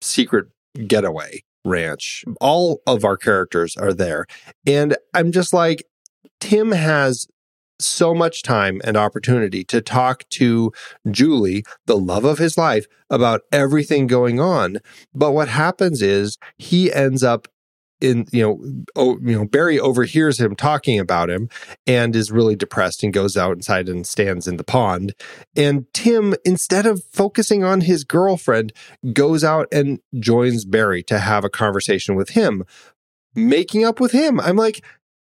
secret 0.02 0.48
getaway 0.86 1.42
ranch, 1.64 2.24
all 2.40 2.82
of 2.86 3.04
our 3.04 3.16
characters 3.16 3.76
are 3.76 3.92
there. 3.92 4.26
And 4.66 4.96
I'm 5.14 5.32
just 5.32 5.52
like, 5.52 5.84
Tim 6.40 6.72
has 6.72 7.26
so 7.80 8.14
much 8.14 8.42
time 8.42 8.80
and 8.84 8.96
opportunity 8.96 9.64
to 9.64 9.80
talk 9.80 10.28
to 10.30 10.72
Julie, 11.10 11.64
the 11.86 11.98
love 11.98 12.24
of 12.24 12.38
his 12.38 12.56
life, 12.56 12.86
about 13.10 13.42
everything 13.50 14.06
going 14.06 14.40
on. 14.40 14.78
But 15.14 15.32
what 15.32 15.48
happens 15.48 16.00
is 16.00 16.38
he 16.58 16.92
ends 16.92 17.22
up 17.22 17.48
in, 18.02 18.26
you 18.32 18.42
know, 18.42 18.84
oh, 18.96 19.18
you 19.22 19.38
know, 19.38 19.46
Barry 19.46 19.78
overhears 19.78 20.40
him 20.40 20.56
talking 20.56 20.98
about 20.98 21.30
him 21.30 21.48
and 21.86 22.14
is 22.14 22.32
really 22.32 22.56
depressed 22.56 23.02
and 23.02 23.12
goes 23.12 23.36
out 23.36 23.56
inside 23.56 23.88
and 23.88 24.06
stands 24.06 24.48
in 24.48 24.56
the 24.56 24.64
pond. 24.64 25.14
And 25.56 25.86
Tim, 25.94 26.34
instead 26.44 26.84
of 26.84 27.04
focusing 27.12 27.64
on 27.64 27.82
his 27.82 28.04
girlfriend, 28.04 28.72
goes 29.12 29.44
out 29.44 29.68
and 29.72 30.00
joins 30.18 30.64
Barry 30.64 31.02
to 31.04 31.18
have 31.18 31.44
a 31.44 31.50
conversation 31.50 32.16
with 32.16 32.30
him, 32.30 32.64
making 33.34 33.84
up 33.84 34.00
with 34.00 34.12
him. 34.12 34.40
I'm 34.40 34.56
like, 34.56 34.84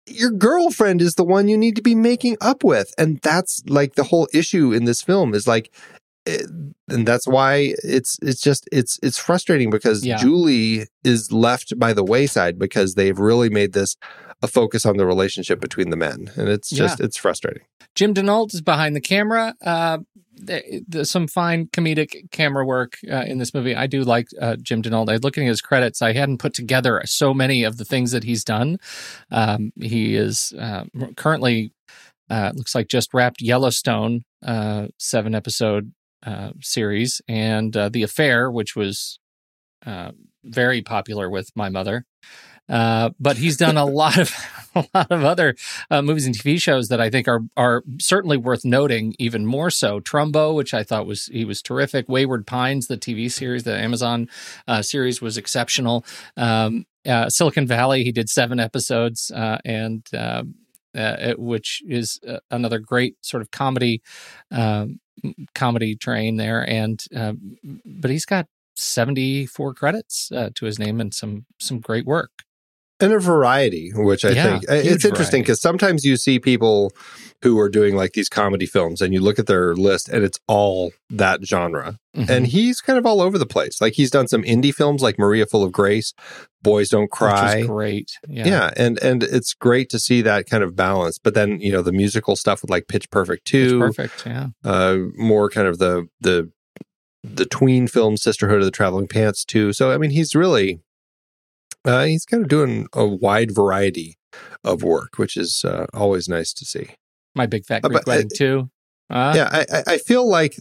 your 0.06 0.30
girlfriend 0.30 1.02
is 1.02 1.14
the 1.14 1.24
one 1.24 1.48
you 1.48 1.56
need 1.56 1.76
to 1.76 1.82
be 1.82 1.94
making 1.94 2.36
up 2.40 2.64
with. 2.64 2.92
And 2.98 3.18
that's 3.20 3.62
like 3.66 3.94
the 3.94 4.04
whole 4.04 4.28
issue 4.32 4.72
in 4.72 4.84
this 4.84 5.02
film 5.02 5.34
is 5.34 5.46
like, 5.46 5.72
and 6.88 7.06
that's 7.06 7.26
why 7.26 7.74
it's 7.84 8.18
it's 8.22 8.40
just 8.40 8.68
it's 8.72 8.98
it's 9.02 9.18
frustrating 9.18 9.70
because 9.70 10.04
Yeah. 10.04 10.16
Julie 10.16 10.86
is 11.04 11.32
left 11.32 11.78
by 11.78 11.92
the 11.92 12.04
wayside 12.04 12.58
because 12.58 12.94
they've 12.94 13.18
really 13.18 13.50
made 13.50 13.72
this 13.72 13.96
a 14.42 14.46
focus 14.46 14.86
on 14.86 14.96
the 14.96 15.06
relationship 15.06 15.60
between 15.60 15.90
the 15.90 15.96
men, 15.96 16.30
and 16.36 16.48
it's 16.48 16.70
just 16.70 17.00
it's 17.00 17.16
frustrating. 17.16 17.62
Jim 17.94 18.14
Denault 18.14 18.54
is 18.54 18.60
behind 18.60 18.94
the 18.94 19.00
camera. 19.00 19.54
Uh, 19.64 19.98
some 21.02 21.26
fine 21.26 21.66
comedic 21.66 22.30
camera 22.30 22.64
work 22.64 22.96
uh, 23.10 23.24
in 23.26 23.38
this 23.38 23.52
movie. 23.52 23.74
I 23.74 23.88
do 23.88 24.02
like 24.04 24.28
uh, 24.40 24.54
Jim 24.62 24.82
Denault. 24.82 25.10
I 25.10 25.16
looking 25.16 25.46
at 25.46 25.48
his 25.48 25.60
credits. 25.60 26.00
I 26.00 26.12
hadn't 26.12 26.38
put 26.38 26.54
together 26.54 27.02
so 27.04 27.34
many 27.34 27.64
of 27.64 27.76
the 27.76 27.84
things 27.84 28.12
that 28.12 28.22
he's 28.22 28.44
done. 28.44 28.78
Um, 29.32 29.72
he 29.80 30.14
is 30.14 30.52
uh, 30.58 30.84
currently 31.16 31.72
uh, 32.30 32.52
looks 32.54 32.74
like 32.74 32.88
just 32.88 33.12
wrapped 33.12 33.40
Yellowstone 33.40 34.22
uh, 34.46 34.88
seven 34.98 35.34
episode 35.34 35.92
uh, 36.24 36.50
series 36.60 37.20
and 37.28 37.76
uh, 37.76 37.88
The 37.88 38.02
Affair, 38.02 38.50
which 38.50 38.74
was 38.74 39.18
uh, 39.86 40.12
very 40.44 40.82
popular 40.82 41.30
with 41.30 41.50
my 41.54 41.68
mother. 41.68 42.04
Uh, 42.68 43.10
but 43.18 43.38
he's 43.38 43.56
done 43.56 43.78
a 43.78 43.84
lot 43.86 44.18
of 44.18 44.30
a 44.74 44.84
lot 44.94 45.10
of 45.10 45.24
other 45.24 45.54
uh, 45.90 46.02
movies 46.02 46.26
and 46.26 46.36
TV 46.36 46.60
shows 46.60 46.88
that 46.88 47.00
I 47.00 47.08
think 47.08 47.26
are 47.26 47.40
are 47.56 47.82
certainly 47.98 48.36
worth 48.36 48.64
noting. 48.64 49.14
Even 49.18 49.46
more 49.46 49.70
so, 49.70 50.00
Trumbo, 50.00 50.54
which 50.54 50.74
I 50.74 50.82
thought 50.82 51.06
was 51.06 51.26
he 51.26 51.46
was 51.46 51.62
terrific. 51.62 52.08
Wayward 52.08 52.46
Pines, 52.46 52.88
the 52.88 52.98
TV 52.98 53.30
series, 53.30 53.62
the 53.62 53.74
Amazon 53.74 54.28
series, 54.82 55.22
was 55.22 55.38
exceptional. 55.38 56.04
Um, 56.36 56.84
Silicon 57.28 57.66
Valley, 57.66 58.04
he 58.04 58.12
did 58.12 58.28
seven 58.28 58.60
episodes, 58.60 59.30
and 59.34 60.04
uh, 60.97 61.34
which 61.39 61.82
is 61.86 62.20
uh, 62.28 62.39
another 62.51 62.78
great 62.78 63.16
sort 63.22 63.43
of 63.43 63.51
comedy 63.51 64.03
um, 64.51 65.01
comedy 65.55 65.97
train 65.97 66.36
there. 66.36 66.68
And 66.68 67.03
uh, 67.14 67.34
but 67.84 68.11
he's 68.11 68.26
got 68.26 68.47
seventy 68.76 69.47
four 69.47 69.74
credits 69.74 70.30
uh, 70.32 70.51
to 70.55 70.66
his 70.66 70.78
name 70.78 71.01
and 71.01 71.12
some 71.14 71.47
some 71.61 71.80
great 71.80 72.07
work. 72.07 72.45
And 73.01 73.12
a 73.12 73.18
variety, 73.18 73.90
which 73.94 74.24
I 74.24 74.30
Yeah, 74.30 74.44
think 74.59 74.70
uh, 74.70 74.74
it's 74.74 75.05
interesting 75.05 75.42
because 75.42 75.61
sometimes 75.61 76.05
you 76.05 76.16
see 76.16 76.38
people 76.38 76.92
who 77.42 77.57
are 77.61 77.68
doing 77.68 77.94
like 77.94 78.12
these 78.14 78.28
comedy 78.28 78.66
films, 78.66 79.01
and 79.01 79.14
you 79.14 79.20
look 79.20 79.38
at 79.38 79.46
their 79.46 79.74
list, 79.76 80.09
and 80.09 80.24
it's 80.24 80.38
all 80.49 80.92
that 81.09 81.44
genre. 81.46 81.96
Mhm. 82.16 82.28
And 82.28 82.46
he's 82.49 82.80
kind 82.80 82.99
of 82.99 83.07
all 83.07 83.20
over 83.20 83.38
the 83.38 83.46
place. 83.46 83.80
Like 83.80 83.92
he's 83.94 84.11
done 84.11 84.26
some 84.26 84.42
indie 84.42 84.74
films, 84.74 85.03
like 85.03 85.20
Maria 85.20 85.46
Full 85.46 85.62
of 85.62 85.70
Grace, 85.70 86.12
Boys 86.62 86.88
Don't 86.88 87.03
Which 87.03 87.11
Cry. 87.12 87.62
great. 87.64 88.11
Yeah. 88.28 88.46
Yeah. 88.49 88.70
and 88.76 88.99
and 89.01 89.22
it's 89.22 89.55
great 89.55 89.88
to 89.90 90.01
see 90.01 90.20
that 90.22 90.46
kind 90.51 90.64
of 90.64 90.74
balance. 90.74 91.18
But 91.22 91.34
then 91.34 91.61
you 91.61 91.70
know 91.70 91.82
the 91.82 91.92
musical 91.92 92.34
stuff 92.34 92.62
with 92.62 92.70
like 92.70 92.88
Pitch 92.88 93.09
Perfect 93.11 93.44
two, 93.46 93.78
perfect. 93.78 94.26
Yeah. 94.26 94.49
uh, 94.64 94.96
more 95.16 95.49
kind 95.49 95.68
of 95.68 95.78
the 95.78 96.09
the 96.20 96.51
the 97.22 97.46
tween 97.46 97.86
film 97.86 98.16
Sisterhood 98.16 98.59
of 98.59 98.64
the 98.64 98.70
Traveling 98.72 99.07
Pants 99.07 99.44
too. 99.44 99.72
So 99.72 99.92
I 99.92 99.99
mean, 99.99 100.11
he's 100.11 100.34
really 100.34 100.80
uh, 101.84 102.04
he's 102.04 102.24
kind 102.24 102.42
of 102.42 102.48
doing 102.48 102.86
a 102.92 103.06
wide 103.06 103.54
variety 103.54 104.16
of 104.64 104.82
work, 104.82 105.16
which 105.18 105.36
is 105.36 105.64
uh, 105.64 105.86
always 105.94 106.28
nice 106.28 106.52
to 106.54 106.64
see. 106.64 106.90
My 107.34 107.46
Big 107.46 107.64
Fat 107.64 107.84
Uh, 107.84 107.88
Greek 107.88 108.04
but, 108.04 108.10
uh, 108.10 108.14
Wedding 108.16 108.30
too. 108.34 108.70
Uh, 109.10 109.32
yeah, 109.36 109.48
I, 109.50 109.82
I- 109.94 109.98
feel 109.98 110.28
like 110.28 110.56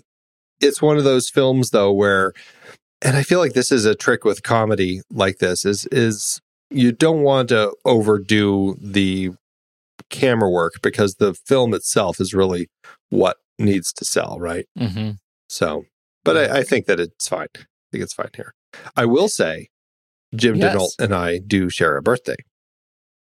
it's 0.61 0.81
one 0.81 0.97
of 0.97 1.03
those 1.03 1.29
films 1.29 1.71
though 1.71 1.91
where, 1.91 2.33
and 3.01 3.17
I 3.17 3.23
feel 3.23 3.39
like 3.39 3.53
this 3.53 3.71
is 3.71 3.85
a 3.85 3.93
trick 3.95 4.23
with 4.23 4.41
comedy 4.43 5.01
like 5.11 5.37
this 5.39 5.65
is 5.65 5.85
is 5.91 6.39
you 6.69 6.91
don't 6.91 7.21
want 7.21 7.49
to 7.49 7.73
overdo 7.85 8.75
the 8.81 9.31
camera 10.09 10.49
work 10.49 10.73
because 10.81 11.15
the 11.15 11.33
film 11.33 11.73
itself 11.73 12.19
is 12.19 12.33
really 12.33 12.67
what 13.09 13.37
needs 13.59 13.91
to 13.93 14.05
sell, 14.05 14.37
right? 14.39 14.65
hmm 14.77 15.11
So, 15.49 15.85
but 16.23 16.37
I, 16.37 16.59
I 16.59 16.63
think 16.63 16.85
that 16.87 16.99
it's 16.99 17.27
fine. 17.27 17.47
I 17.55 17.61
think 17.91 18.03
it's 18.03 18.13
fine 18.13 18.29
here. 18.35 18.53
I 18.95 19.05
will 19.05 19.29
say, 19.29 19.69
Jim 20.35 20.55
Yes. 20.55 20.75
Denault 20.75 20.99
and 20.99 21.13
I 21.15 21.39
do 21.39 21.69
share 21.69 21.97
a 21.97 22.01
birthday, 22.01 22.35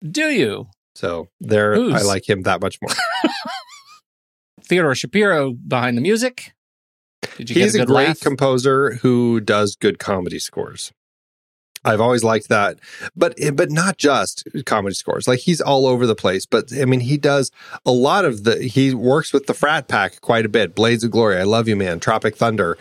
Do 0.07 0.29
you? 0.29 0.67
so 0.95 1.27
there 1.39 1.73
I 1.75 2.01
like 2.01 2.27
him 2.29 2.41
that 2.43 2.61
much 2.61 2.77
more. 2.81 2.91
Theodore 4.63 4.95
Shapiro 4.95 5.53
behind 5.53 5.97
the 5.97 6.01
music. 6.01 6.53
Did 7.37 7.49
you 7.49 7.61
He's 7.63 7.73
get 7.73 7.81
a, 7.81 7.83
a 7.83 7.85
great 7.85 8.07
laugh? 8.09 8.19
composer 8.19 8.95
who 8.95 9.39
does 9.39 9.75
good 9.75 9.99
comedy 9.99 10.39
scores. 10.39 10.91
I've 11.85 12.01
always 12.01 12.25
liked 12.25 12.49
that, 12.49 12.77
but 13.15 13.33
eh, 13.39 13.51
but 13.51 13.71
not 13.71 13.97
just 13.97 14.45
comedy 14.65 14.93
scores. 14.95 15.29
Like 15.29 15.39
he's 15.39 15.61
all 15.61 15.85
over 15.87 16.05
the 16.05 16.15
place. 16.15 16.45
But 16.45 16.73
I 16.73 16.83
mean, 16.83 16.99
he 16.99 17.17
does 17.17 17.51
a 17.85 17.91
lot 17.91 18.25
of 18.25 18.43
the. 18.43 18.61
He 18.63 18.93
works 18.93 19.31
with 19.31 19.47
the 19.47 19.53
Frat 19.53 19.87
Pack 19.87 20.19
quite 20.19 20.45
a 20.45 20.49
bit. 20.49 20.75
Blades 20.75 21.05
of 21.05 21.11
Glory, 21.11 21.37
I 21.37 21.43
Love 21.43 21.69
You 21.69 21.77
Man, 21.77 22.01
Tropic 22.01 22.35
Thunder. 22.35 22.77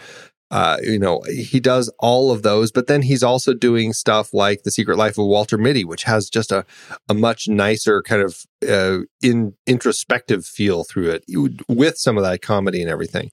Uh, 0.51 0.79
you 0.83 0.99
know, 0.99 1.23
he 1.29 1.61
does 1.61 1.93
all 1.99 2.31
of 2.31 2.43
those. 2.43 2.73
But 2.73 2.87
then 2.87 3.03
he's 3.03 3.23
also 3.23 3.55
doing 3.55 3.93
stuff 3.93 4.33
like 4.33 4.63
The 4.63 4.71
Secret 4.71 4.97
Life 4.97 5.19
of 5.19 5.27
Walter 5.27 5.59
Mitty, 5.59 5.85
which 5.85 6.05
has 6.05 6.29
just 6.29 6.51
a 6.53 6.65
a 7.09 7.15
much 7.15 7.49
nicer 7.49 8.03
kind 8.03 8.23
of 8.23 8.45
uh, 8.69 9.01
in 9.23 9.55
introspective 9.67 10.47
feel 10.47 10.85
through 10.85 11.11
it, 11.11 11.25
with 11.69 11.99
some 11.99 12.17
of 12.17 12.25
that 12.25 12.43
comedy 12.43 12.81
and 12.81 12.91
everything. 12.91 13.31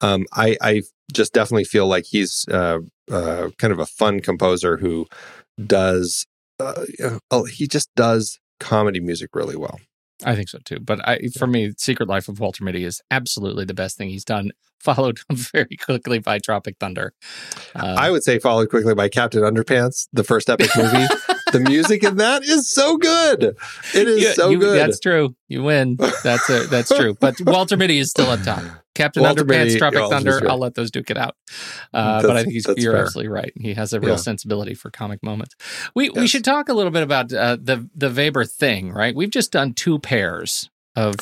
Um, 0.00 0.26
I, 0.32 0.56
I 0.60 0.82
just 1.12 1.32
definitely 1.32 1.64
feel 1.64 1.86
like 1.86 2.04
he's 2.04 2.46
uh, 2.50 2.80
uh, 3.10 3.50
kind 3.58 3.72
of 3.72 3.78
a 3.78 3.86
fun 3.86 4.20
composer 4.20 4.76
who 4.76 5.06
does. 5.64 6.26
Uh, 6.58 6.84
oh, 7.30 7.44
he 7.44 7.66
just 7.66 7.94
does 7.94 8.38
comedy 8.58 9.00
music 9.00 9.34
really 9.34 9.56
well. 9.56 9.78
I 10.24 10.34
think 10.34 10.48
so 10.48 10.58
too. 10.64 10.80
But 10.80 11.06
I, 11.06 11.18
for 11.38 11.46
me, 11.46 11.72
Secret 11.76 12.08
Life 12.08 12.28
of 12.28 12.40
Walter 12.40 12.64
Mitty 12.64 12.84
is 12.84 13.02
absolutely 13.10 13.64
the 13.64 13.74
best 13.74 13.96
thing 13.98 14.08
he's 14.08 14.24
done. 14.24 14.52
Followed 14.78 15.18
very 15.32 15.76
quickly 15.82 16.18
by 16.18 16.38
Tropic 16.38 16.76
Thunder. 16.78 17.12
Uh, 17.74 17.96
I 17.98 18.10
would 18.10 18.22
say 18.22 18.38
followed 18.38 18.68
quickly 18.68 18.94
by 18.94 19.08
Captain 19.08 19.42
Underpants, 19.42 20.06
the 20.12 20.22
first 20.22 20.48
epic 20.50 20.70
movie. 20.76 21.06
the 21.52 21.60
music 21.60 22.04
in 22.04 22.18
that 22.18 22.44
is 22.44 22.70
so 22.70 22.96
good. 22.96 23.56
It 23.94 24.06
is 24.06 24.34
so 24.34 24.50
you- 24.50 24.58
good. 24.58 24.78
That's 24.78 25.00
true. 25.00 25.34
You 25.48 25.62
win. 25.62 25.96
That's 26.22 26.48
a, 26.50 26.66
that's 26.66 26.94
true. 26.94 27.14
But 27.18 27.40
Walter 27.40 27.76
Mitty 27.76 27.98
is 27.98 28.10
still 28.10 28.30
up 28.30 28.42
top. 28.42 28.62
Captain 28.96 29.22
Underpants, 29.22 29.78
Tropic 29.78 30.00
yeah, 30.00 30.08
Thunder. 30.08 30.38
right. 30.38 30.50
I'll 30.50 30.58
let 30.58 30.74
those 30.74 30.90
duke 30.90 31.10
it 31.10 31.16
out. 31.16 31.36
Uh, 31.94 32.22
but 32.22 32.36
I 32.36 32.42
think 32.42 32.54
he's, 32.54 32.66
you're 32.76 32.92
fair. 32.94 33.02
absolutely 33.02 33.28
right. 33.28 33.52
He 33.54 33.74
has 33.74 33.92
a 33.92 34.00
real 34.00 34.10
Yeah. 34.10 34.16
sensibility 34.16 34.74
for 34.74 34.90
comic 34.90 35.22
moments. 35.22 35.54
We 35.94 36.10
we 36.10 36.26
should 36.26 36.44
talk 36.44 36.68
a 36.68 36.72
little 36.74 36.90
bit 36.92 37.02
about 37.02 37.32
uh, 37.32 37.56
the 37.60 37.88
the 37.94 38.08
Veber 38.10 38.44
thing, 38.44 38.90
right? 38.92 39.14
We've 39.14 39.30
just 39.30 39.52
done 39.52 39.74
two 39.74 39.98
pairs 39.98 40.68
of 40.96 41.14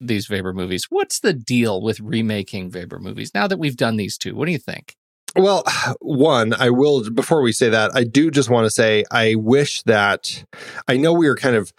these 0.00 0.26
Veber 0.26 0.52
movies. 0.52 0.86
What's 0.90 1.20
the 1.20 1.32
deal 1.32 1.80
with 1.80 2.00
remaking 2.00 2.70
Veber 2.70 2.98
movies 2.98 3.30
now 3.34 3.46
that 3.46 3.58
we've 3.58 3.76
done 3.76 3.96
these 3.96 4.18
two? 4.18 4.34
What 4.34 4.46
do 4.46 4.52
you 4.52 4.58
think? 4.58 4.96
Well, 5.36 5.64
one, 6.00 6.52
I 6.54 6.70
will, 6.70 7.10
before 7.10 7.42
we 7.42 7.50
say 7.52 7.68
that, 7.70 7.90
I 7.92 8.04
do 8.04 8.30
just 8.30 8.48
want 8.48 8.66
to 8.66 8.70
say 8.70 9.04
I 9.10 9.34
wish 9.34 9.82
that 9.82 10.44
I 10.86 10.96
know 10.96 11.12
we 11.12 11.26
are 11.26 11.34
kind 11.34 11.56
of 11.56 11.72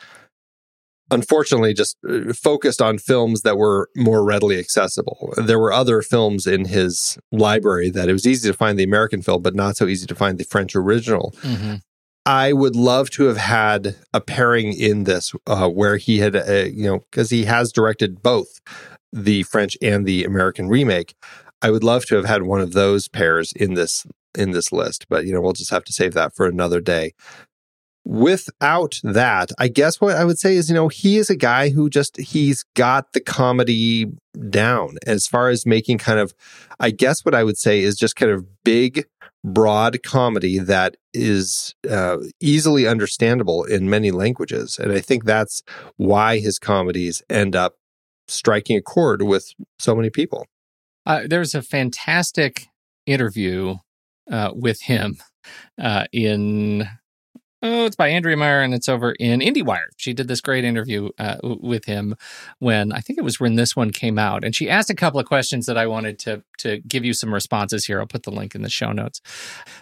unfortunately 1.11 1.73
just 1.73 1.97
uh, 2.07 2.33
focused 2.33 2.81
on 2.81 2.97
films 2.97 3.41
that 3.41 3.57
were 3.57 3.89
more 3.95 4.23
readily 4.23 4.59
accessible. 4.59 5.33
There 5.37 5.59
were 5.59 5.73
other 5.73 6.01
films 6.01 6.47
in 6.47 6.65
his 6.65 7.17
library 7.31 7.89
that 7.91 8.09
it 8.09 8.13
was 8.13 8.25
easy 8.25 8.49
to 8.49 8.57
find 8.57 8.77
the 8.77 8.83
American 8.83 9.21
film, 9.21 9.41
but 9.41 9.55
not 9.55 9.77
so 9.77 9.87
easy 9.87 10.07
to 10.07 10.15
find 10.15 10.37
the 10.37 10.45
French 10.45 10.75
original. 10.75 11.33
Mm-hmm. 11.41 11.75
I 12.25 12.53
would 12.53 12.75
love 12.75 13.11
to 13.11 13.25
have 13.25 13.37
had 13.37 13.95
a 14.11 14.19
pairing 14.19 14.73
in 14.73 15.03
this 15.03 15.31
uh, 15.45 15.69
where 15.69 15.97
he 15.97 16.19
had, 16.19 16.35
uh, 16.35 16.65
you 16.73 16.85
know, 16.85 16.99
because 17.11 17.29
he 17.29 17.45
has 17.45 17.71
directed 17.71 18.23
both 18.23 18.59
the 19.13 19.43
French 19.43 19.77
and 19.81 20.05
the 20.05 20.23
American 20.23 20.67
remake. 20.67 21.13
I 21.61 21.69
would 21.69 21.83
love 21.83 22.05
to 22.07 22.15
have 22.15 22.25
had 22.25 22.43
one 22.43 22.61
of 22.61 22.73
those 22.73 23.07
pairs 23.07 23.53
in 23.53 23.75
this 23.75 24.05
in 24.37 24.51
this 24.51 24.71
list, 24.71 25.05
but 25.07 25.25
you 25.25 25.33
know, 25.33 25.39
we'll 25.39 25.53
just 25.53 25.71
have 25.71 25.85
to 25.85 25.93
save 25.93 26.13
that 26.13 26.35
for 26.35 26.45
another 26.45 26.81
day. 26.81 27.13
Without 28.05 28.99
that, 29.03 29.51
I 29.57 29.67
guess 29.67 29.99
what 29.99 30.15
I 30.15 30.25
would 30.25 30.37
say 30.37 30.55
is, 30.55 30.69
you 30.69 30.75
know, 30.75 30.89
he 30.89 31.17
is 31.17 31.31
a 31.31 31.35
guy 31.35 31.69
who 31.69 31.89
just 31.89 32.17
he's 32.17 32.63
got 32.75 33.13
the 33.13 33.19
comedy 33.19 34.05
down 34.49 34.97
as 35.07 35.25
far 35.25 35.49
as 35.49 35.65
making 35.65 35.97
kind 35.97 36.19
of 36.19 36.35
I 36.79 36.91
guess 36.91 37.25
what 37.25 37.33
I 37.33 37.43
would 37.43 37.57
say 37.57 37.81
is 37.81 37.95
just 37.95 38.15
kind 38.15 38.31
of 38.31 38.45
big 38.63 39.05
broad 39.43 40.03
comedy 40.03 40.59
that 40.59 40.97
is 41.13 41.73
uh, 41.89 42.17
easily 42.39 42.87
understandable 42.87 43.63
in 43.63 43.89
many 43.89 44.11
languages. 44.11 44.77
And 44.77 44.91
I 44.91 44.99
think 44.99 45.23
that's 45.23 45.63
why 45.97 46.39
his 46.39 46.59
comedies 46.59 47.23
end 47.29 47.55
up 47.55 47.75
striking 48.27 48.77
a 48.77 48.81
chord 48.81 49.23
with 49.23 49.51
so 49.79 49.95
many 49.95 50.09
people. 50.09 50.45
Uh, 51.05 51.21
there's 51.27 51.55
a 51.55 51.61
fantastic 51.61 52.67
interview 53.05 53.77
uh, 54.31 54.51
with 54.53 54.81
him 54.81 55.17
uh, 55.81 56.05
in. 56.11 56.87
Oh, 57.67 57.85
it's 57.87 57.95
by 57.95 58.09
Andrea 58.09 58.37
Meyer 58.37 58.61
and 58.61 58.75
it's 58.75 58.87
over 58.87 59.13
in 59.13 59.39
IndieWire. 59.39 59.87
She 59.97 60.13
did 60.13 60.27
this 60.27 60.39
great 60.39 60.63
interview 60.63 61.09
uh, 61.17 61.37
with 61.41 61.85
him 61.85 62.15
when 62.59 62.91
I 62.91 62.99
think 62.99 63.17
it 63.17 63.23
was 63.23 63.39
when 63.39 63.55
this 63.55 63.75
one 63.75 63.89
came 63.89 64.19
out, 64.19 64.43
and 64.43 64.53
she 64.53 64.69
asked 64.69 64.91
a 64.91 64.95
couple 64.95 65.19
of 65.19 65.25
questions 65.25 65.65
that 65.65 65.75
I 65.75 65.87
wanted 65.87 66.19
to 66.19 66.43
to 66.59 66.79
give 66.81 67.03
you 67.03 67.15
some 67.15 67.33
responses 67.33 67.85
here. 67.85 67.99
I'll 67.99 68.05
put 68.05 68.21
the 68.21 68.29
link 68.29 68.53
in 68.53 68.61
the 68.61 68.69
show 68.69 68.91
notes. 68.91 69.19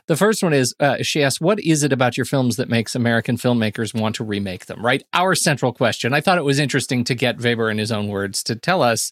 The 0.08 0.16
first 0.16 0.42
one 0.42 0.54
is 0.54 0.74
uh, 0.80 1.00
she 1.02 1.22
asked, 1.22 1.42
"What 1.42 1.60
is 1.60 1.84
it 1.84 1.92
about 1.92 2.16
your 2.16 2.26
films 2.26 2.56
that 2.56 2.70
makes 2.70 2.96
American 2.96 3.36
filmmakers 3.36 3.94
want 3.94 4.16
to 4.16 4.24
remake 4.24 4.68
them?" 4.68 4.84
Right, 4.84 5.04
our 5.12 5.36
central 5.36 5.74
question. 5.74 6.14
I 6.14 6.22
thought 6.22 6.38
it 6.38 6.46
was 6.46 6.60
interesting 6.60 7.04
to 7.04 7.16
get 7.16 7.38
Veber 7.38 7.70
in 7.70 7.80
his 7.80 7.92
own 7.92 8.08
words 8.08 8.44
to 8.44 8.56
tell 8.56 8.82
us 8.82 9.12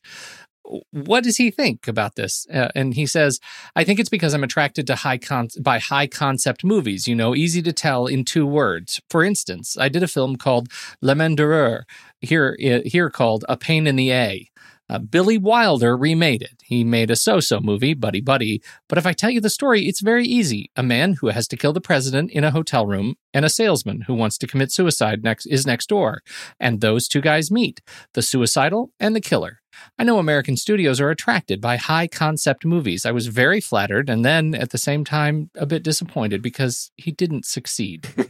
what 0.91 1.23
does 1.23 1.37
he 1.37 1.51
think 1.51 1.87
about 1.87 2.15
this? 2.15 2.47
Uh, 2.53 2.69
and 2.75 2.93
he 2.93 3.05
says, 3.05 3.39
I 3.75 3.83
think 3.83 3.99
it's 3.99 4.09
because 4.09 4.33
I'm 4.33 4.43
attracted 4.43 4.87
to 4.87 4.95
high 4.95 5.17
con- 5.17 5.49
by 5.59 5.79
high 5.79 6.07
concept 6.07 6.63
movies, 6.63 7.07
you 7.07 7.15
know, 7.15 7.35
easy 7.35 7.61
to 7.63 7.73
tell 7.73 8.07
in 8.07 8.25
two 8.25 8.45
words. 8.45 9.01
For 9.09 9.23
instance, 9.23 9.77
I 9.77 9.89
did 9.89 10.03
a 10.03 10.07
film 10.07 10.35
called 10.35 10.69
L'Emmerdeur, 11.01 11.83
here, 12.21 12.57
uh, 12.63 12.87
here 12.87 13.09
called 13.09 13.43
A 13.49 13.57
Pain 13.57 13.87
in 13.87 13.95
the 13.95 14.11
A. 14.11 14.47
Uh, 14.91 14.99
Billy 14.99 15.37
Wilder 15.37 15.95
remade 15.95 16.41
it. 16.41 16.61
He 16.65 16.83
made 16.83 17.09
a 17.09 17.15
so 17.15 17.39
so 17.39 17.61
movie, 17.61 17.93
Buddy 17.93 18.19
Buddy. 18.19 18.61
But 18.89 18.97
if 18.97 19.05
I 19.05 19.13
tell 19.13 19.29
you 19.29 19.39
the 19.39 19.49
story, 19.49 19.87
it's 19.87 20.01
very 20.01 20.27
easy. 20.27 20.69
A 20.75 20.83
man 20.83 21.13
who 21.13 21.29
has 21.29 21.47
to 21.47 21.55
kill 21.55 21.71
the 21.71 21.79
president 21.79 22.29
in 22.31 22.43
a 22.43 22.51
hotel 22.51 22.85
room 22.85 23.15
and 23.33 23.45
a 23.45 23.49
salesman 23.49 24.01
who 24.01 24.13
wants 24.13 24.37
to 24.39 24.47
commit 24.47 24.69
suicide 24.69 25.23
next 25.23 25.45
is 25.45 25.65
next 25.65 25.87
door. 25.87 26.23
And 26.59 26.81
those 26.81 27.07
two 27.07 27.21
guys 27.21 27.49
meet 27.49 27.81
the 28.15 28.21
suicidal 28.21 28.91
and 28.99 29.15
the 29.15 29.21
killer. 29.21 29.61
I 29.97 30.03
know 30.03 30.19
American 30.19 30.57
studios 30.57 30.99
are 30.99 31.09
attracted 31.09 31.61
by 31.61 31.77
high 31.77 32.07
concept 32.07 32.65
movies. 32.65 33.05
I 33.05 33.11
was 33.11 33.27
very 33.27 33.61
flattered 33.61 34.09
and 34.09 34.25
then 34.25 34.53
at 34.53 34.71
the 34.71 34.77
same 34.77 35.05
time 35.05 35.49
a 35.55 35.65
bit 35.65 35.83
disappointed 35.83 36.41
because 36.41 36.91
he 36.97 37.13
didn't 37.13 37.45
succeed. 37.45 38.09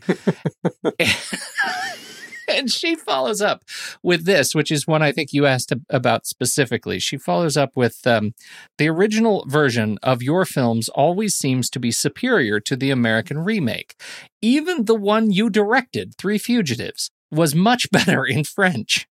and 2.47 2.71
she 2.71 2.95
follows 2.95 3.41
up 3.41 3.63
with 4.03 4.25
this, 4.25 4.55
which 4.55 4.71
is 4.71 4.87
one 4.87 5.01
I 5.01 5.11
think 5.11 5.33
you 5.33 5.45
asked 5.45 5.73
about 5.89 6.25
specifically. 6.25 6.99
She 6.99 7.17
follows 7.17 7.57
up 7.57 7.75
with 7.75 8.05
um, 8.05 8.33
the 8.77 8.89
original 8.89 9.45
version 9.47 9.97
of 10.03 10.21
your 10.21 10.45
films 10.45 10.89
always 10.89 11.35
seems 11.35 11.69
to 11.71 11.79
be 11.79 11.91
superior 11.91 12.59
to 12.61 12.75
the 12.75 12.91
American 12.91 13.39
remake. 13.39 13.95
Even 14.41 14.85
the 14.85 14.95
one 14.95 15.31
you 15.31 15.49
directed, 15.49 16.15
Three 16.17 16.37
Fugitives, 16.37 17.11
was 17.31 17.55
much 17.55 17.89
better 17.91 18.25
in 18.25 18.43
French. 18.43 19.07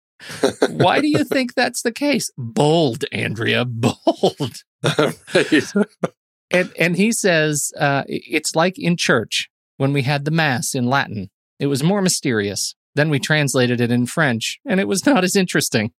Why 0.68 1.00
do 1.00 1.08
you 1.08 1.24
think 1.24 1.54
that's 1.54 1.80
the 1.80 1.92
case? 1.92 2.30
Bold, 2.36 3.04
Andrea, 3.10 3.64
bold. 3.64 4.64
and 6.50 6.72
and 6.78 6.96
he 6.96 7.10
says 7.10 7.72
uh, 7.78 8.04
it's 8.06 8.54
like 8.54 8.78
in 8.78 8.98
church 8.98 9.48
when 9.78 9.94
we 9.94 10.02
had 10.02 10.26
the 10.26 10.30
mass 10.30 10.74
in 10.74 10.86
Latin. 10.86 11.30
It 11.58 11.66
was 11.66 11.82
more 11.82 12.02
mysterious. 12.02 12.74
Then 12.94 13.10
we 13.10 13.18
translated 13.18 13.80
it 13.80 13.90
in 13.90 14.06
French, 14.06 14.58
and 14.66 14.80
it 14.80 14.88
was 14.88 15.06
not 15.06 15.24
as 15.24 15.36
interesting. 15.36 15.92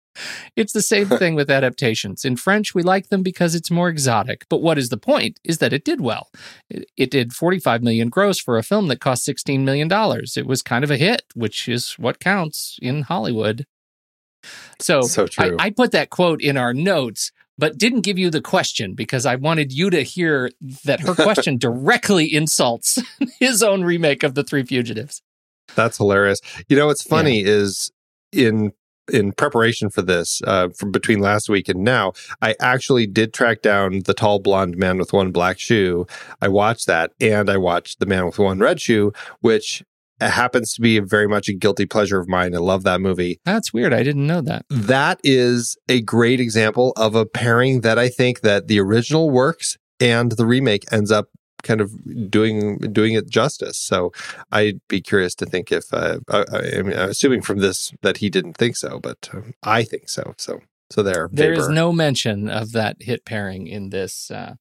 It's 0.56 0.72
the 0.72 0.82
same 0.82 1.06
thing 1.18 1.34
with 1.34 1.50
adaptations. 1.50 2.24
In 2.24 2.36
French, 2.36 2.74
we 2.74 2.82
like 2.82 3.08
them 3.08 3.22
because 3.22 3.54
it's 3.54 3.70
more 3.70 3.88
exotic. 3.88 4.46
But 4.48 4.62
what 4.62 4.78
is 4.78 4.88
the 4.88 4.96
point 4.96 5.38
is 5.44 5.58
that 5.58 5.72
it 5.72 5.84
did 5.84 6.00
well. 6.00 6.30
It 6.96 7.10
did 7.10 7.32
45 7.32 7.82
million 7.82 8.08
gross 8.08 8.38
for 8.38 8.58
a 8.58 8.62
film 8.62 8.88
that 8.88 9.00
cost 9.00 9.24
16 9.24 9.64
million 9.64 9.88
dollars. 9.88 10.36
It 10.36 10.46
was 10.46 10.62
kind 10.62 10.84
of 10.84 10.90
a 10.90 10.96
hit, 10.96 11.22
which 11.34 11.68
is 11.68 11.92
what 11.92 12.20
counts 12.20 12.78
in 12.82 13.02
Hollywood. 13.02 13.66
So, 14.80 15.02
so 15.02 15.26
I, 15.38 15.52
I 15.58 15.70
put 15.70 15.92
that 15.92 16.10
quote 16.10 16.40
in 16.40 16.56
our 16.56 16.72
notes, 16.72 17.30
but 17.58 17.76
didn't 17.76 18.00
give 18.00 18.18
you 18.18 18.30
the 18.30 18.40
question 18.40 18.94
because 18.94 19.26
I 19.26 19.36
wanted 19.36 19.70
you 19.70 19.90
to 19.90 20.02
hear 20.02 20.50
that 20.84 21.00
her 21.00 21.14
question 21.14 21.58
directly 21.58 22.32
insults 22.32 22.98
his 23.38 23.62
own 23.62 23.84
remake 23.84 24.22
of 24.22 24.34
The 24.34 24.42
Three 24.42 24.64
Fugitives. 24.64 25.20
That's 25.74 25.98
hilarious. 25.98 26.40
You 26.68 26.76
know, 26.76 26.86
what's 26.86 27.02
funny 27.02 27.40
yeah. 27.40 27.48
is 27.48 27.90
in 28.32 28.72
in 29.12 29.32
preparation 29.32 29.90
for 29.90 30.02
this, 30.02 30.40
uh, 30.46 30.68
from 30.68 30.92
between 30.92 31.18
last 31.18 31.48
week 31.48 31.68
and 31.68 31.82
now, 31.82 32.12
I 32.40 32.54
actually 32.60 33.06
did 33.06 33.34
track 33.34 33.60
down 33.60 34.02
the 34.04 34.14
tall 34.14 34.38
blonde 34.38 34.76
man 34.76 34.98
with 34.98 35.12
one 35.12 35.32
black 35.32 35.58
shoe. 35.58 36.06
I 36.40 36.48
watched 36.48 36.86
that, 36.86 37.10
and 37.20 37.50
I 37.50 37.56
watched 37.56 37.98
the 37.98 38.06
man 38.06 38.26
with 38.26 38.38
one 38.38 38.60
red 38.60 38.80
shoe, 38.80 39.12
which 39.40 39.82
happens 40.20 40.72
to 40.74 40.80
be 40.80 40.98
very 41.00 41.26
much 41.26 41.48
a 41.48 41.54
guilty 41.54 41.86
pleasure 41.86 42.20
of 42.20 42.28
mine. 42.28 42.54
I 42.54 42.58
love 42.58 42.84
that 42.84 43.00
movie. 43.00 43.40
That's 43.44 43.72
weird. 43.72 43.94
I 43.94 44.02
didn't 44.02 44.26
know 44.26 44.42
that. 44.42 44.66
That 44.68 45.18
is 45.24 45.76
a 45.88 46.02
great 46.02 46.40
example 46.40 46.92
of 46.96 47.14
a 47.14 47.26
pairing 47.26 47.80
that 47.80 47.98
I 47.98 48.08
think 48.08 48.40
that 48.42 48.68
the 48.68 48.80
original 48.80 49.30
works 49.30 49.78
and 49.98 50.32
the 50.32 50.46
remake 50.46 50.84
ends 50.92 51.10
up 51.10 51.28
kind 51.62 51.80
of 51.80 52.30
doing 52.30 52.78
doing 52.78 53.14
it 53.14 53.28
justice. 53.28 53.78
So 53.78 54.12
I'd 54.52 54.80
be 54.88 55.00
curious 55.00 55.34
to 55.36 55.46
think 55.46 55.72
if 55.72 55.92
uh, 55.92 56.18
I, 56.28 56.44
I 56.52 56.82
mean, 56.82 56.92
assuming 56.92 57.42
from 57.42 57.58
this 57.58 57.92
that 58.02 58.18
he 58.18 58.30
didn't 58.30 58.54
think 58.54 58.76
so, 58.76 58.98
but 58.98 59.28
um, 59.32 59.54
I 59.62 59.84
think 59.84 60.08
so. 60.08 60.34
So 60.38 60.60
so 60.90 61.02
there. 61.02 61.28
There 61.32 61.52
is 61.52 61.68
no 61.68 61.92
mention 61.92 62.48
of 62.48 62.72
that 62.72 62.96
hit 63.00 63.24
pairing 63.24 63.66
in 63.66 63.90
this 63.90 64.30
uh, 64.30 64.54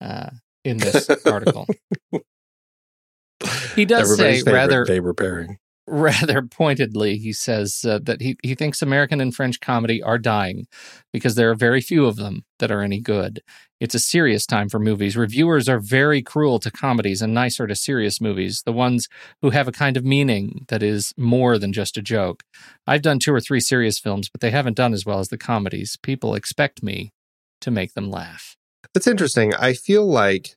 uh, 0.00 0.30
in 0.64 0.78
this 0.78 1.10
article. 1.26 1.66
he 3.74 3.84
does 3.84 4.16
say 4.16 4.42
rather 4.42 4.84
Veber 4.84 5.14
pairing 5.14 5.58
rather 5.88 6.42
pointedly, 6.42 7.18
he 7.18 7.32
says 7.32 7.84
uh, 7.86 7.98
that 8.02 8.20
he, 8.20 8.36
he 8.42 8.54
thinks 8.54 8.82
American 8.82 9.20
and 9.20 9.34
French 9.34 9.60
comedy 9.60 10.02
are 10.02 10.18
dying 10.18 10.66
because 11.12 11.34
there 11.34 11.50
are 11.50 11.54
very 11.54 11.80
few 11.80 12.06
of 12.06 12.16
them 12.16 12.44
that 12.58 12.70
are 12.70 12.82
any 12.82 13.00
good. 13.00 13.40
It's 13.80 13.94
a 13.94 14.00
serious 14.00 14.44
time 14.44 14.68
for 14.68 14.78
movies. 14.78 15.16
Reviewers 15.16 15.68
are 15.68 15.78
very 15.78 16.20
cruel 16.22 16.58
to 16.60 16.70
comedies 16.70 17.22
and 17.22 17.32
nicer 17.32 17.66
to 17.66 17.74
serious 17.74 18.20
movies, 18.20 18.62
the 18.64 18.72
ones 18.72 19.08
who 19.40 19.50
have 19.50 19.68
a 19.68 19.72
kind 19.72 19.96
of 19.96 20.04
meaning 20.04 20.64
that 20.68 20.82
is 20.82 21.12
more 21.16 21.58
than 21.58 21.72
just 21.72 21.96
a 21.96 22.02
joke. 22.02 22.42
I've 22.86 23.02
done 23.02 23.18
two 23.18 23.32
or 23.32 23.40
three 23.40 23.60
serious 23.60 23.98
films, 23.98 24.28
but 24.28 24.40
they 24.40 24.50
haven't 24.50 24.76
done 24.76 24.92
as 24.92 25.06
well 25.06 25.20
as 25.20 25.28
the 25.28 25.38
comedies. 25.38 25.96
People 26.02 26.34
expect 26.34 26.82
me 26.82 27.12
to 27.60 27.70
make 27.70 27.94
them 27.94 28.10
laugh. 28.10 28.56
That's 28.94 29.06
interesting. 29.06 29.54
I 29.54 29.74
feel 29.74 30.06
like 30.06 30.56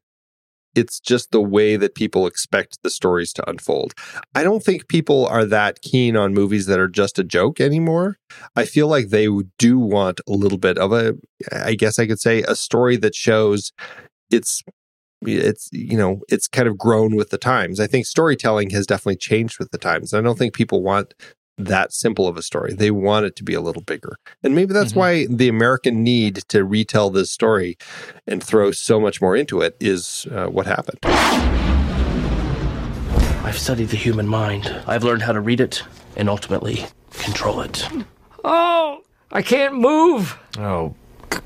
it's 0.76 1.00
just 1.00 1.32
the 1.32 1.42
way 1.42 1.76
that 1.76 1.96
people 1.96 2.28
expect 2.28 2.80
the 2.84 2.90
stories 2.90 3.34
to 3.34 3.50
unfold. 3.50 3.94
I 4.36 4.44
don't 4.44 4.64
think 4.64 4.88
people 4.88 5.28
are 5.28 5.46
that 5.46 5.82
keen 5.82 6.16
on 6.16 6.34
movies 6.34 6.66
that 6.68 6.80
are 6.80 6.88
just 6.88 7.20
a 7.20 7.24
joke 7.24 7.60
anymore. 7.60 8.18
I 8.56 8.66
feel 8.66 8.88
like 8.88 9.10
they 9.10 9.28
do 9.58 9.80
want 9.80 10.22
a 10.28 10.32
little 10.32 10.58
bit 10.58 10.78
of 10.78 10.92
a, 10.94 11.16
I 11.52 11.76
guess 11.76 12.00
I 12.00 12.08
could 12.08 12.20
say, 12.20 12.44
a 12.44 12.56
story 12.56 12.98
that 12.98 13.16
shows 13.16 13.72
it's 14.30 14.64
it's 15.24 15.70
you 15.72 15.98
know 15.98 16.22
it's 16.30 16.48
kind 16.48 16.68
of 16.68 16.78
grown 16.78 17.16
with 17.16 17.30
the 17.30 17.38
times 17.38 17.80
i 17.80 17.86
think 17.86 18.08
storytelling 18.08 18.72
has 18.72 18.88
definitely 18.88 19.16
changed 19.16 19.60
with 19.60 19.70
the 19.70 19.78
times 19.78 20.16
i 20.16 20.22
don't 20.22 20.40
think 20.40 20.52
people 20.54 20.82
want 20.82 21.14
that 21.68 21.94
simple 21.94 22.28
of 22.28 22.38
a 22.38 22.42
story. 22.42 22.74
They 22.74 22.92
want 22.92 23.26
it 23.26 23.36
to 23.38 23.44
be 23.44 23.54
a 23.54 23.62
little 23.62 23.82
bigger. 23.82 24.18
And 24.44 24.56
maybe 24.56 24.74
that's 24.74 24.92
mm-hmm. 24.92 25.00
why 25.00 25.28
the 25.28 25.48
American 25.48 26.04
need 26.04 26.38
to 26.50 26.64
retell 26.64 27.10
this 27.10 27.32
story 27.32 27.78
and 28.28 28.44
throw 28.44 28.72
so 28.72 29.00
much 29.00 29.22
more 29.22 29.36
into 29.36 29.62
it 29.62 29.76
is 29.80 30.28
uh, 30.32 30.48
what 30.48 30.66
happened. 30.66 31.00
I've 33.44 33.58
studied 33.58 33.90
the 33.90 33.98
human 33.98 34.28
mind. 34.28 34.74
I've 34.88 35.04
learned 35.04 35.24
how 35.24 35.34
to 35.34 35.42
read 35.42 35.60
it 35.60 35.84
and 36.16 36.30
ultimately 36.30 36.86
control 37.12 37.62
it. 37.62 37.88
Oh, 38.44 39.02
I 39.32 39.42
can't 39.42 39.76
move. 39.76 40.38
Oh, 40.58 40.96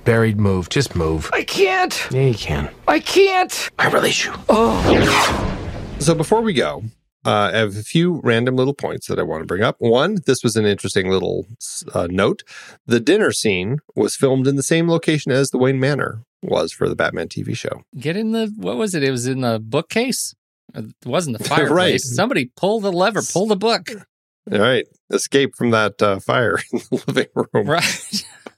buried 0.03 0.39
move. 0.39 0.70
Just 0.70 0.95
move. 0.95 1.30
I 1.34 1.43
can't. 1.43 2.07
Yeah, 2.11 2.28
you 2.28 2.36
can. 2.36 2.70
I 2.88 2.99
can't. 2.99 3.70
I 3.80 3.89
release 3.89 4.26
you. 4.26 4.34
Oh. 4.49 5.51
So 5.99 6.13
before 6.13 6.41
we 6.41 6.53
go, 6.53 6.84
uh, 7.26 7.51
I 7.53 7.57
have 7.57 7.76
a 7.76 7.84
few 7.84 8.21
random 8.23 8.55
little 8.55 8.73
points 8.73 9.07
that 9.07 9.19
I 9.19 9.23
want 9.23 9.41
to 9.41 9.47
bring 9.47 9.63
up. 9.63 9.76
One, 9.80 10.17
this 10.26 10.43
was 10.43 10.55
an 10.55 10.65
interesting 10.65 11.09
little 11.09 11.47
uh, 11.93 12.07
note. 12.09 12.43
The 12.86 12.99
dinner 12.99 13.32
scene 13.32 13.80
was 13.95 14.15
filmed 14.15 14.47
in 14.47 14.55
the 14.55 14.63
same 14.63 14.89
location 14.89 15.32
as 15.32 15.49
the 15.49 15.57
Wayne 15.57 15.80
Manor 15.80 16.23
was 16.43 16.71
for 16.71 16.88
the 16.88 16.95
Batman 16.95 17.28
TV 17.28 17.57
show. 17.57 17.84
Get 17.97 18.15
in 18.15 18.32
the, 18.32 18.53
what 18.57 18.78
was 18.78 18.93
it? 18.93 19.03
It 19.03 19.11
was 19.11 19.26
in 19.28 19.41
the 19.41 19.59
bookcase? 19.59 20.36
It 20.76 20.93
wasn't 21.05 21.38
the 21.38 21.43
fireplace. 21.49 21.71
right. 21.71 22.01
Somebody 22.01 22.51
pull 22.55 22.80
the 22.80 22.91
lever, 22.91 23.21
pull 23.21 23.47
the 23.47 23.55
book. 23.55 23.89
All 24.51 24.59
right. 24.59 24.86
Escape 25.11 25.55
from 25.55 25.71
that 25.71 25.99
uh, 26.01 26.19
fire 26.19 26.59
in 26.71 26.80
the 26.91 27.03
living 27.07 27.28
room. 27.53 27.67
Right. 27.67 28.26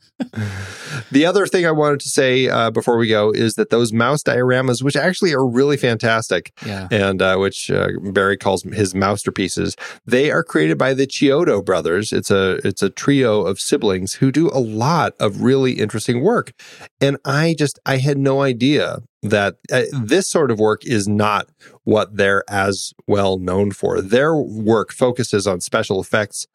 the 1.11 1.25
other 1.25 1.45
thing 1.45 1.65
I 1.65 1.71
wanted 1.71 1.99
to 2.01 2.09
say 2.09 2.47
uh, 2.47 2.71
before 2.71 2.97
we 2.97 3.07
go 3.07 3.31
is 3.31 3.55
that 3.55 3.69
those 3.69 3.93
mouse 3.93 4.23
dioramas, 4.23 4.81
which 4.81 4.95
actually 4.95 5.33
are 5.33 5.45
really 5.45 5.77
fantastic, 5.77 6.51
yeah. 6.65 6.87
and 6.91 7.21
uh, 7.21 7.37
which 7.37 7.69
uh, 7.69 7.89
Barry 8.11 8.37
calls 8.37 8.63
his 8.63 8.95
masterpieces, 8.95 9.75
they 10.05 10.31
are 10.31 10.43
created 10.43 10.77
by 10.77 10.93
the 10.93 11.05
Chiodo 11.05 11.63
brothers. 11.63 12.11
It's 12.11 12.31
a 12.31 12.59
it's 12.67 12.81
a 12.81 12.89
trio 12.89 13.45
of 13.45 13.59
siblings 13.59 14.15
who 14.15 14.31
do 14.31 14.49
a 14.49 14.59
lot 14.59 15.13
of 15.19 15.41
really 15.41 15.73
interesting 15.73 16.21
work, 16.21 16.53
and 16.99 17.17
I 17.23 17.55
just 17.57 17.79
I 17.85 17.97
had 17.97 18.17
no 18.17 18.41
idea 18.41 18.99
that 19.23 19.55
uh, 19.71 19.83
this 19.91 20.29
sort 20.29 20.51
of 20.51 20.59
work 20.59 20.85
is 20.85 21.07
not 21.07 21.49
what 21.83 22.17
they're 22.17 22.43
as 22.49 22.93
well 23.07 23.39
known 23.39 23.71
for. 23.71 24.01
Their 24.01 24.35
work 24.35 24.91
focuses 24.91 25.47
on 25.47 25.61
special 25.61 25.99
effects, 25.99 26.45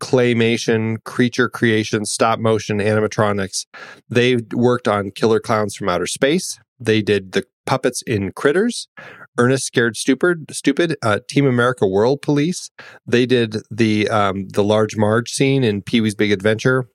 claymation, 0.00 1.02
creature 1.04 1.48
creation, 1.48 2.04
stop 2.04 2.38
motion, 2.38 2.78
animatronics. 2.78 3.66
They 4.08 4.36
worked 4.52 4.86
on 4.86 5.10
Killer 5.10 5.40
Clowns 5.40 5.74
from 5.74 5.88
Outer 5.88 6.06
Space. 6.06 6.58
They 6.78 7.02
did 7.02 7.32
the 7.32 7.44
puppets 7.66 8.02
in 8.02 8.32
Critters. 8.32 8.88
Ernest 9.38 9.64
Scared 9.64 9.96
Stupid, 9.96 10.46
Stupid, 10.50 10.96
uh, 11.02 11.20
Team 11.28 11.46
America 11.46 11.86
World 11.86 12.20
Police. 12.20 12.70
They 13.06 13.26
did 13.26 13.56
the 13.70 14.08
um, 14.08 14.48
the 14.48 14.64
Large 14.64 14.96
Marge 14.96 15.30
scene 15.30 15.64
in 15.64 15.82
Pee 15.82 16.00
Wee's 16.00 16.14
Big 16.14 16.32
Adventure. 16.32 16.88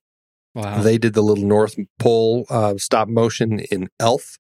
Wow. 0.54 0.82
They 0.82 0.98
did 0.98 1.14
the 1.14 1.22
little 1.22 1.46
North 1.46 1.76
Pole 1.98 2.46
uh, 2.50 2.76
stop 2.78 3.08
motion 3.08 3.60
in 3.72 3.90
Elf. 4.00 4.38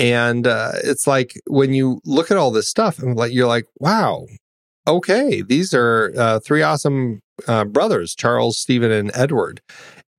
And 0.00 0.46
uh, 0.46 0.72
it's 0.82 1.06
like 1.06 1.34
when 1.46 1.74
you 1.74 2.00
look 2.06 2.30
at 2.30 2.38
all 2.38 2.50
this 2.50 2.68
stuff, 2.68 2.98
and 2.98 3.16
like 3.16 3.34
you're 3.34 3.46
like, 3.46 3.66
wow, 3.78 4.24
okay, 4.88 5.42
these 5.42 5.74
are 5.74 6.14
uh, 6.16 6.40
three 6.40 6.62
awesome 6.62 7.20
uh, 7.46 7.66
brothers, 7.66 8.14
Charles, 8.14 8.58
Stephen, 8.58 8.90
and 8.90 9.10
Edward. 9.14 9.60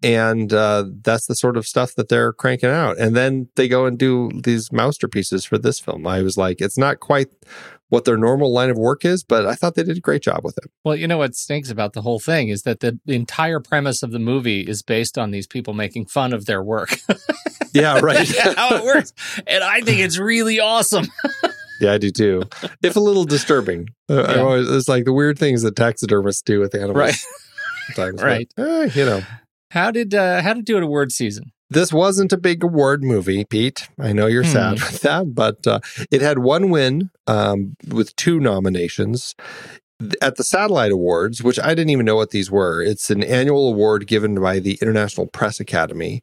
And 0.04 0.52
uh, 0.52 0.86
that's 1.02 1.28
the 1.28 1.36
sort 1.36 1.58
of 1.58 1.68
stuff 1.68 1.96
that 1.96 2.10
they're 2.10 2.34
cranking 2.34 2.70
out. 2.70 2.98
And 2.98 3.16
then 3.16 3.50
they 3.56 3.68
go 3.68 3.86
and 3.86 3.98
do 3.98 4.32
these 4.44 4.72
masterpieces 4.72 5.46
for 5.46 5.58
this 5.58 5.80
film. 5.80 6.08
I 6.08 6.22
was 6.22 6.38
like, 6.38 6.62
it's 6.62 6.78
not 6.78 7.00
quite 7.00 7.28
what 7.90 8.06
their 8.06 8.18
normal 8.18 8.54
line 8.54 8.70
of 8.70 8.78
work 8.78 9.04
is, 9.04 9.22
but 9.24 9.46
I 9.46 9.54
thought 9.54 9.76
they 9.76 9.84
did 9.84 9.98
a 9.98 10.02
great 10.02 10.22
job 10.22 10.46
with 10.46 10.58
it. 10.58 10.72
Well, 10.86 10.96
you 10.96 11.08
know 11.08 11.18
what 11.18 11.36
stinks 11.36 11.70
about 11.70 11.92
the 11.92 12.02
whole 12.02 12.20
thing 12.20 12.48
is 12.48 12.64
that 12.64 12.80
the 12.80 12.98
entire 13.06 13.60
premise 13.60 14.02
of 14.02 14.12
the 14.12 14.20
movie 14.20 14.62
is 14.62 14.82
based 14.82 15.18
on 15.18 15.32
these 15.32 15.46
people 15.46 15.74
making 15.74 16.06
fun 16.06 16.32
of 16.32 16.46
their 16.46 16.64
work. 16.64 16.98
yeah, 17.74 18.00
right. 18.00 18.28
how 18.56 18.76
it 18.76 18.86
works. 18.86 19.14
And 19.46 19.62
I 19.62 19.82
think 19.82 20.00
it's 20.00 20.18
really 20.18 20.60
awesome. 20.60 21.08
Yeah, 21.82 21.94
I 21.94 21.98
do 21.98 22.12
too. 22.12 22.44
If 22.84 22.96
a 22.96 23.00
little 23.00 23.24
disturbing. 23.24 23.88
Uh, 24.08 24.22
yeah. 24.30 24.42
always, 24.42 24.70
it's 24.70 24.88
like 24.88 25.04
the 25.04 25.14
weird 25.14 25.40
things 25.40 25.64
that 25.64 25.76
taxidermists 25.76 26.44
do 26.44 26.60
with 26.60 26.76
animals. 26.76 26.96
Right. 26.96 27.16
Sometimes, 27.88 28.22
right. 28.22 28.54
But, 28.56 28.64
eh, 28.64 28.90
you 28.94 29.04
know. 29.04 29.24
How 29.72 29.90
did 29.90 30.14
uh, 30.14 30.42
how 30.42 30.54
did 30.54 30.66
do 30.66 30.78
it 30.78 30.84
award 30.84 31.12
season? 31.12 31.52
This 31.70 31.94
wasn't 31.94 32.34
a 32.34 32.38
big 32.38 32.62
award 32.62 33.02
movie, 33.02 33.46
Pete. 33.46 33.88
I 33.98 34.12
know 34.12 34.28
you're 34.28 34.44
hmm. 34.44 34.50
sad 34.50 34.72
with 34.82 35.02
that, 35.02 35.34
but 35.34 35.66
uh, 35.66 35.80
it 36.12 36.22
had 36.22 36.40
one 36.40 36.70
win 36.70 37.10
um, 37.28 37.78
with 37.88 38.16
two 38.18 38.40
nominations 38.42 39.34
at 40.22 40.36
the 40.36 40.44
Satellite 40.44 40.92
Awards, 40.92 41.42
which 41.42 41.60
I 41.60 41.70
didn't 41.70 41.92
even 41.92 42.06
know 42.06 42.18
what 42.18 42.32
these 42.32 42.52
were. 42.52 42.82
It's 42.82 43.10
an 43.10 43.24
annual 43.24 43.70
award 43.70 44.08
given 44.08 44.36
by 44.36 44.60
the 44.60 44.78
International 44.82 45.28
Press 45.28 45.60
Academy. 45.60 46.22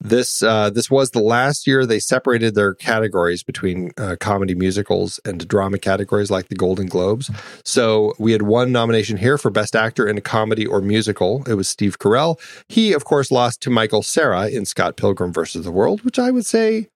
This 0.00 0.42
uh, 0.42 0.70
this 0.70 0.90
was 0.90 1.10
the 1.10 1.20
last 1.20 1.66
year 1.66 1.86
they 1.86 1.98
separated 1.98 2.54
their 2.54 2.74
categories 2.74 3.42
between 3.42 3.92
uh, 3.96 4.16
comedy 4.20 4.54
musicals 4.54 5.18
and 5.24 5.48
drama 5.48 5.78
categories 5.78 6.30
like 6.30 6.48
the 6.48 6.54
Golden 6.54 6.86
Globes. 6.86 7.30
So 7.64 8.12
we 8.18 8.32
had 8.32 8.42
one 8.42 8.72
nomination 8.72 9.16
here 9.16 9.38
for 9.38 9.50
Best 9.50 9.74
Actor 9.74 10.06
in 10.06 10.18
a 10.18 10.20
Comedy 10.20 10.66
or 10.66 10.82
Musical. 10.82 11.42
It 11.48 11.54
was 11.54 11.68
Steve 11.68 11.98
Carell. 11.98 12.38
He, 12.68 12.92
of 12.92 13.04
course, 13.04 13.30
lost 13.30 13.62
to 13.62 13.70
Michael 13.70 14.02
Cera 14.02 14.48
in 14.48 14.66
Scott 14.66 14.96
Pilgrim 14.96 15.32
versus 15.32 15.64
the 15.64 15.72
World, 15.72 16.04
which 16.04 16.18
I 16.18 16.30
would 16.30 16.46
say 16.46 16.88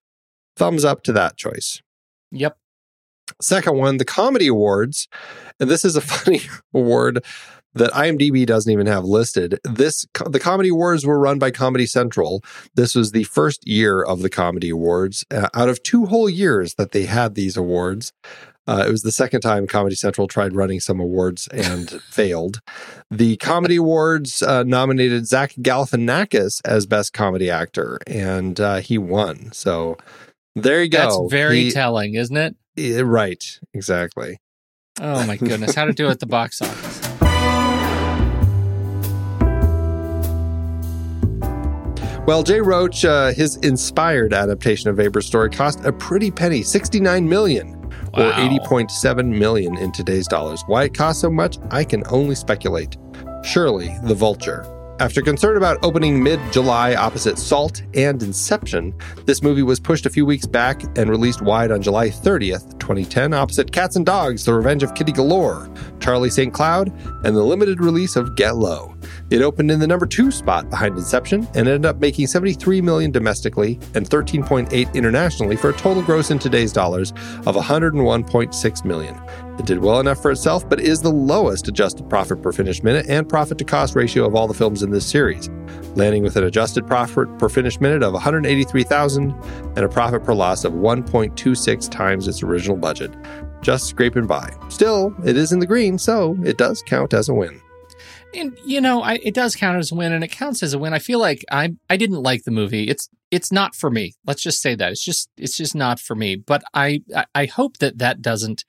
thumbs 0.55 0.85
up 0.85 1.01
to 1.03 1.13
that 1.13 1.37
choice. 1.37 1.81
Yep. 2.31 2.55
Second 3.41 3.77
one, 3.77 3.97
the 3.97 4.05
Comedy 4.05 4.47
Awards. 4.47 5.07
And 5.59 5.69
this 5.69 5.83
is 5.83 5.95
a 5.95 6.01
funny 6.01 6.41
award 6.73 7.23
that 7.73 7.91
IMDb 7.91 8.45
doesn't 8.45 8.71
even 8.71 8.87
have 8.87 9.03
listed. 9.03 9.59
This 9.63 10.05
the 10.25 10.39
Comedy 10.39 10.69
Awards 10.69 11.05
were 11.05 11.19
run 11.19 11.39
by 11.39 11.51
Comedy 11.51 11.85
Central. 11.85 12.43
This 12.75 12.95
was 12.95 13.11
the 13.11 13.23
first 13.23 13.67
year 13.67 14.01
of 14.01 14.21
the 14.21 14.29
Comedy 14.29 14.69
Awards 14.69 15.25
uh, 15.31 15.49
out 15.53 15.69
of 15.69 15.81
two 15.83 16.05
whole 16.05 16.29
years 16.29 16.75
that 16.75 16.91
they 16.91 17.05
had 17.05 17.35
these 17.35 17.57
awards. 17.57 18.13
Uh, 18.67 18.85
it 18.87 18.91
was 18.91 19.01
the 19.01 19.11
second 19.11 19.41
time 19.41 19.65
Comedy 19.65 19.95
Central 19.95 20.27
tried 20.27 20.53
running 20.53 20.79
some 20.79 20.99
awards 20.99 21.47
and 21.47 21.89
failed. 22.09 22.61
The 23.09 23.37
Comedy 23.37 23.77
Awards 23.77 24.41
uh, 24.41 24.63
nominated 24.63 25.27
Zach 25.27 25.53
Galifianakis 25.55 26.61
as 26.63 26.85
Best 26.85 27.11
Comedy 27.13 27.49
Actor, 27.49 27.99
and 28.05 28.59
uh, 28.59 28.77
he 28.77 28.97
won. 28.97 29.51
So 29.51 29.97
there 30.55 30.83
you 30.83 30.89
go. 30.89 30.99
That's 30.99 31.31
very 31.31 31.63
he, 31.63 31.71
telling, 31.71 32.13
isn't 32.13 32.37
it? 32.37 32.55
right, 33.03 33.59
exactly. 33.73 34.37
Oh 34.99 35.25
my 35.25 35.37
goodness, 35.37 35.73
how 35.73 35.85
to 35.85 35.93
do 35.93 36.07
it 36.07 36.11
at 36.11 36.19
the 36.19 36.27
box 36.27 36.61
office. 36.61 37.10
Well, 42.31 42.43
Jay 42.43 42.61
Roach, 42.61 43.03
uh, 43.03 43.33
his 43.33 43.57
inspired 43.57 44.33
adaptation 44.33 44.89
of 44.89 44.95
Veber's 44.95 45.25
story 45.25 45.49
cost 45.49 45.83
a 45.83 45.91
pretty 45.91 46.31
penny, 46.31 46.63
69 46.63 47.27
million 47.27 47.77
wow. 48.13 48.29
or 48.29 48.31
80.7 48.31 49.37
million 49.37 49.77
in 49.77 49.91
today's 49.91 50.29
dollars. 50.29 50.63
Why 50.65 50.85
it 50.85 50.93
cost 50.93 51.19
so 51.19 51.29
much, 51.29 51.57
I 51.71 51.83
can 51.83 52.05
only 52.09 52.35
speculate. 52.35 52.95
Surely 53.43 53.93
the 54.03 54.15
vulture. 54.15 54.65
After 55.01 55.21
concern 55.21 55.57
about 55.57 55.83
opening 55.83 56.23
mid 56.23 56.39
July 56.53 56.95
opposite 56.95 57.37
Salt 57.37 57.83
and 57.95 58.23
Inception, 58.23 58.93
this 59.25 59.43
movie 59.43 59.63
was 59.63 59.81
pushed 59.81 60.05
a 60.05 60.09
few 60.09 60.25
weeks 60.25 60.45
back 60.45 60.83
and 60.97 61.09
released 61.09 61.41
wide 61.41 61.69
on 61.69 61.81
July 61.81 62.07
30th, 62.07 62.79
2010, 62.79 63.33
opposite 63.33 63.73
Cats 63.73 63.97
and 63.97 64.05
Dogs, 64.05 64.45
The 64.45 64.53
Revenge 64.53 64.83
of 64.83 64.95
Kitty 64.95 65.11
Galore, 65.11 65.69
Charlie 65.99 66.29
St. 66.29 66.53
Cloud, 66.53 66.93
and 67.25 67.35
the 67.35 67.43
limited 67.43 67.81
release 67.81 68.15
of 68.15 68.37
Get 68.37 68.55
Low. 68.55 68.90
It 69.31 69.41
opened 69.41 69.71
in 69.71 69.79
the 69.79 69.87
number 69.87 70.05
two 70.05 70.29
spot 70.29 70.69
behind 70.69 70.97
Inception 70.97 71.47
and 71.55 71.65
ended 71.65 71.85
up 71.85 72.01
making 72.01 72.27
73 72.27 72.81
million 72.81 73.11
domestically 73.11 73.79
and 73.95 74.05
13.8 74.05 74.93
internationally 74.93 75.55
for 75.55 75.69
a 75.69 75.73
total 75.73 76.03
gross 76.03 76.31
in 76.31 76.37
today's 76.37 76.73
dollars 76.73 77.11
of 77.45 77.55
101.6 77.55 78.85
million. 78.85 79.17
It 79.57 79.65
did 79.65 79.79
well 79.79 80.01
enough 80.01 80.21
for 80.21 80.31
itself, 80.31 80.67
but 80.67 80.81
is 80.81 81.01
the 81.01 81.13
lowest 81.13 81.69
adjusted 81.69 82.09
profit 82.09 82.41
per 82.41 82.51
finished 82.51 82.83
minute 82.83 83.05
and 83.07 83.27
profit 83.27 83.57
to 83.59 83.63
cost 83.63 83.95
ratio 83.95 84.25
of 84.25 84.35
all 84.35 84.49
the 84.49 84.53
films 84.53 84.83
in 84.83 84.91
this 84.91 85.05
series, 85.05 85.49
landing 85.95 86.23
with 86.23 86.35
an 86.35 86.43
adjusted 86.43 86.85
profit 86.85 87.29
per 87.39 87.47
finished 87.47 87.79
minute 87.79 88.03
of 88.03 88.11
183,000 88.11 89.31
and 89.77 89.79
a 89.79 89.87
profit 89.87 90.25
per 90.25 90.33
loss 90.33 90.65
of 90.65 90.73
1.26 90.73 91.89
times 91.89 92.27
its 92.27 92.43
original 92.43 92.75
budget. 92.75 93.15
Just 93.61 93.85
scraping 93.85 94.27
by. 94.27 94.53
Still, 94.67 95.15
it 95.23 95.37
is 95.37 95.53
in 95.53 95.59
the 95.59 95.67
green, 95.67 95.97
so 95.97 96.37
it 96.43 96.57
does 96.57 96.83
count 96.85 97.13
as 97.13 97.29
a 97.29 97.33
win. 97.33 97.60
And 98.33 98.57
you 98.63 98.81
know, 98.81 99.01
I, 99.01 99.15
it 99.15 99.33
does 99.33 99.55
count 99.55 99.77
as 99.77 99.91
a 99.91 99.95
win, 99.95 100.13
and 100.13 100.23
it 100.23 100.31
counts 100.31 100.63
as 100.63 100.73
a 100.73 100.79
win. 100.79 100.93
I 100.93 100.99
feel 100.99 101.19
like 101.19 101.43
I 101.51 101.75
I 101.89 101.97
didn't 101.97 102.21
like 102.21 102.43
the 102.43 102.51
movie. 102.51 102.87
It's 102.87 103.09
it's 103.29 103.51
not 103.51 103.75
for 103.75 103.89
me. 103.89 104.13
Let's 104.25 104.41
just 104.41 104.61
say 104.61 104.75
that 104.75 104.91
it's 104.91 105.03
just 105.03 105.29
it's 105.37 105.57
just 105.57 105.75
not 105.75 105.99
for 105.99 106.15
me. 106.15 106.35
But 106.35 106.63
I 106.73 107.01
I 107.35 107.45
hope 107.45 107.77
that 107.77 107.97
that 107.97 108.21
doesn't, 108.21 108.65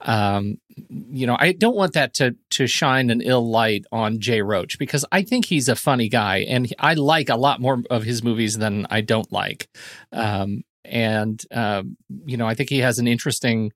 um, 0.00 0.58
you 0.76 1.26
know, 1.26 1.36
I 1.38 1.52
don't 1.52 1.76
want 1.76 1.94
that 1.94 2.14
to 2.14 2.36
to 2.50 2.66
shine 2.66 3.10
an 3.10 3.20
ill 3.20 3.48
light 3.48 3.84
on 3.92 4.20
Jay 4.20 4.42
Roach 4.42 4.78
because 4.78 5.04
I 5.12 5.22
think 5.22 5.46
he's 5.46 5.68
a 5.68 5.76
funny 5.76 6.08
guy, 6.08 6.38
and 6.38 6.72
I 6.78 6.94
like 6.94 7.28
a 7.28 7.36
lot 7.36 7.60
more 7.60 7.82
of 7.90 8.04
his 8.04 8.22
movies 8.22 8.58
than 8.58 8.86
I 8.90 9.00
don't 9.00 9.30
like. 9.32 9.68
Um, 10.12 10.62
and 10.84 11.42
um, 11.50 11.96
you 12.24 12.36
know, 12.36 12.46
I 12.46 12.54
think 12.54 12.70
he 12.70 12.78
has 12.78 12.98
an 12.98 13.06
interesting 13.06 13.72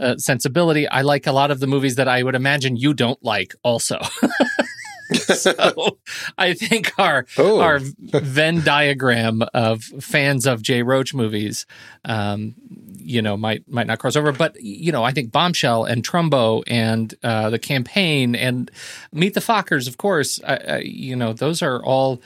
uh, 0.00 0.16
sensibility. 0.16 0.88
I 0.88 1.02
like 1.02 1.26
a 1.26 1.32
lot 1.32 1.50
of 1.50 1.60
the 1.60 1.66
movies 1.66 1.96
that 1.96 2.08
I 2.08 2.22
would 2.22 2.34
imagine 2.34 2.76
you 2.76 2.94
don't 2.94 3.22
like, 3.24 3.54
also. 3.62 3.98
so 5.14 5.98
I 6.36 6.54
think 6.54 6.98
our 6.98 7.26
oh. 7.38 7.60
our 7.60 7.78
Venn 7.98 8.62
diagram 8.62 9.42
of 9.54 9.82
fans 9.82 10.46
of 10.46 10.62
Jay 10.62 10.82
Roach 10.82 11.14
movies, 11.14 11.66
um, 12.04 12.54
you 12.96 13.22
know, 13.22 13.36
might 13.36 13.66
might 13.68 13.86
not 13.86 13.98
cross 13.98 14.16
over. 14.16 14.32
But 14.32 14.56
you 14.60 14.92
know, 14.92 15.04
I 15.04 15.12
think 15.12 15.32
Bombshell 15.32 15.84
and 15.84 16.06
Trumbo 16.06 16.62
and 16.66 17.14
uh, 17.22 17.50
the 17.50 17.58
campaign 17.58 18.34
and 18.34 18.70
Meet 19.12 19.34
the 19.34 19.40
Fockers, 19.40 19.88
of 19.88 19.96
course, 19.96 20.40
I, 20.46 20.56
I, 20.56 20.78
you 20.78 21.16
know, 21.16 21.32
those 21.32 21.62
are 21.62 21.82
all. 21.84 22.20